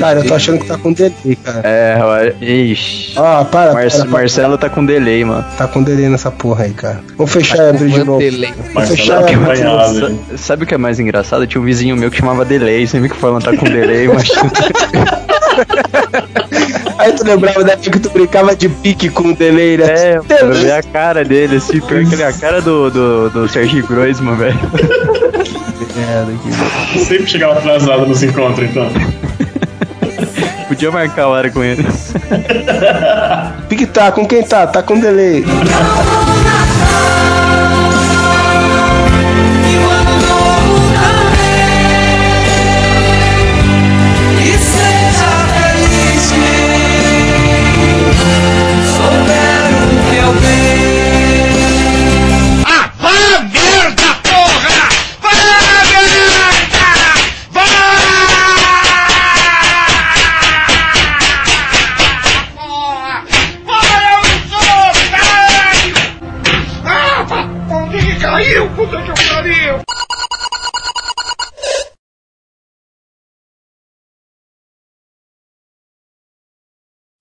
Cara, 0.00 0.18
eu 0.20 0.26
tô 0.26 0.34
achando 0.34 0.58
que 0.58 0.66
tá 0.66 0.76
com 0.78 0.92
delay, 0.92 1.36
cara. 1.44 1.60
É, 1.62 1.98
ó, 2.02 2.18
ixi. 2.44 3.12
Ah, 3.16 3.44
para, 3.44 3.72
Marce- 3.74 3.98
para, 3.98 4.06
para. 4.08 4.18
Marcelo 4.20 4.58
tá 4.58 4.68
com 4.70 4.84
delay, 4.84 5.24
mano. 5.24 5.44
Tá 5.56 5.68
com 5.68 5.82
delay 5.82 6.08
nessa 6.08 6.30
porra 6.30 6.64
aí, 6.64 6.72
cara. 6.72 7.00
Vamos 7.16 7.32
fechar 7.32 7.60
a 7.68 7.72
de 7.72 7.84
novo. 8.04 8.18
delay. 8.18 8.52
Vamos 8.72 8.88
fechar 8.88 9.20
Sabe 9.20 9.24
o 9.24 9.26
que 9.28 9.34
é 9.34 9.36
mais 9.38 9.60
apanhado? 9.60 10.18
Sabe 10.36 10.64
o 10.64 10.66
que 10.66 10.74
é 10.74 10.78
mais 10.78 10.98
engraçado? 10.98 11.46
Tinha 11.46 11.60
um 11.60 11.64
vizinho 11.64 11.96
meu 11.96 12.10
que 12.10 12.16
chamava 12.18 12.44
Delay, 12.44 12.86
sempre 12.86 13.08
que 13.10 13.16
falando 13.16 13.44
tá 13.44 13.54
com 13.56 13.66
delay, 13.66 14.08
mas 14.08 14.28
Aí 16.98 17.12
tu 17.12 17.24
lembrava 17.24 17.64
da 17.64 17.72
época 17.72 17.90
que 17.90 17.98
tu 18.00 18.10
brincava 18.10 18.54
de 18.54 18.68
pique 18.68 19.08
com 19.08 19.28
o 19.28 19.34
delay, 19.34 19.76
né? 19.78 19.86
É, 19.86 20.20
eu 20.40 20.52
vi 20.52 20.70
a 20.70 20.82
cara 20.82 21.24
dele, 21.24 21.56
assim, 21.56 21.80
pior 21.80 22.04
que 22.04 22.14
ele 22.14 22.22
é 22.22 22.26
a 22.26 22.32
cara 22.32 22.60
do, 22.60 22.90
do, 22.90 23.30
do 23.30 23.48
Serginho 23.48 23.86
Groisman, 23.86 24.36
velho. 24.36 24.58
Merda, 25.96 26.32
que... 26.42 26.98
Sempre 27.04 27.26
chegava 27.26 27.54
atrasado 27.58 28.06
nos 28.06 28.22
encontros, 28.22 28.68
então. 28.68 28.88
Podia 30.80 30.92
marcar 30.92 31.24
a 31.24 31.28
hora 31.28 31.50
com 31.50 31.62
ele. 31.62 31.84
Pique 33.68 33.84
tá, 33.84 34.10
com 34.10 34.26
quem 34.26 34.42
tá? 34.42 34.66
Tá 34.66 34.82
com 34.82 34.98
delay. 34.98 35.44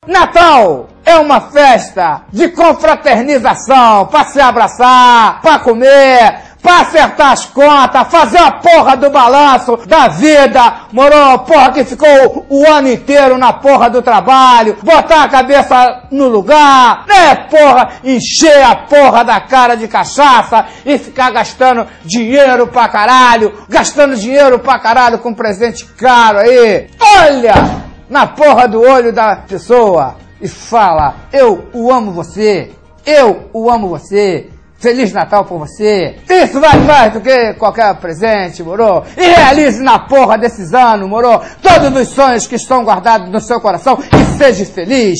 Natal 0.09 0.89
é 1.05 1.17
uma 1.17 1.39
festa 1.39 2.21
de 2.33 2.49
confraternização, 2.49 4.07
pra 4.07 4.25
se 4.25 4.41
abraçar, 4.41 5.39
pra 5.39 5.59
comer, 5.59 6.35
pra 6.63 6.79
acertar 6.79 7.31
as 7.31 7.45
contas, 7.45 8.07
fazer 8.07 8.39
a 8.39 8.53
porra 8.53 8.97
do 8.97 9.11
balanço 9.11 9.77
da 9.85 10.07
vida, 10.07 10.73
moro? 10.91 11.39
Porra 11.45 11.71
que 11.71 11.83
ficou 11.83 12.45
o 12.49 12.67
ano 12.67 12.91
inteiro 12.91 13.37
na 13.37 13.53
porra 13.53 13.87
do 13.87 14.01
trabalho, 14.01 14.77
botar 14.81 15.25
a 15.25 15.29
cabeça 15.29 16.03
no 16.11 16.27
lugar, 16.27 17.05
né, 17.07 17.35
porra? 17.47 17.89
Encher 18.03 18.63
a 18.63 18.75
porra 18.75 19.23
da 19.23 19.39
cara 19.39 19.75
de 19.75 19.87
cachaça 19.87 20.65
e 20.83 20.97
ficar 20.97 21.29
gastando 21.29 21.85
dinheiro 22.03 22.65
pra 22.65 22.89
caralho, 22.89 23.53
gastando 23.69 24.15
dinheiro 24.15 24.57
pra 24.57 24.79
caralho 24.79 25.19
com 25.19 25.35
presente 25.35 25.85
caro 25.85 26.39
aí. 26.39 26.89
Olha! 26.99 27.88
Na 28.09 28.27
porra 28.27 28.67
do 28.67 28.81
olho 28.81 29.13
da 29.13 29.35
pessoa 29.35 30.15
e 30.41 30.47
fala: 30.47 31.15
Eu 31.31 31.69
o 31.73 31.91
amo 31.91 32.11
você, 32.11 32.71
eu 33.05 33.49
o 33.53 33.69
amo 33.69 33.87
você. 33.87 34.49
Feliz 34.79 35.11
Natal 35.11 35.43
por 35.43 35.59
você. 35.59 36.15
Isso 36.29 36.57
vale 36.57 36.85
mais 36.85 37.11
do 37.11 37.19
que 37.19 37.53
qualquer 37.55 37.93
presente, 37.97 38.63
moro? 38.63 39.03
E 39.17 39.21
realize 39.21 39.83
na 39.83 39.99
porra 39.99 40.37
desses 40.37 40.73
anos, 40.73 41.07
moro? 41.07 41.41
Todos 41.61 42.01
os 42.01 42.07
sonhos 42.07 42.47
que 42.47 42.55
estão 42.55 42.85
guardados 42.85 43.29
no 43.29 43.41
seu 43.41 43.59
coração 43.59 43.99
e 43.99 44.37
seja 44.37 44.65
feliz. 44.65 45.19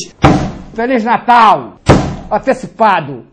Feliz 0.73 1.03
Natal! 1.03 1.73
Antecipado. 2.31 3.28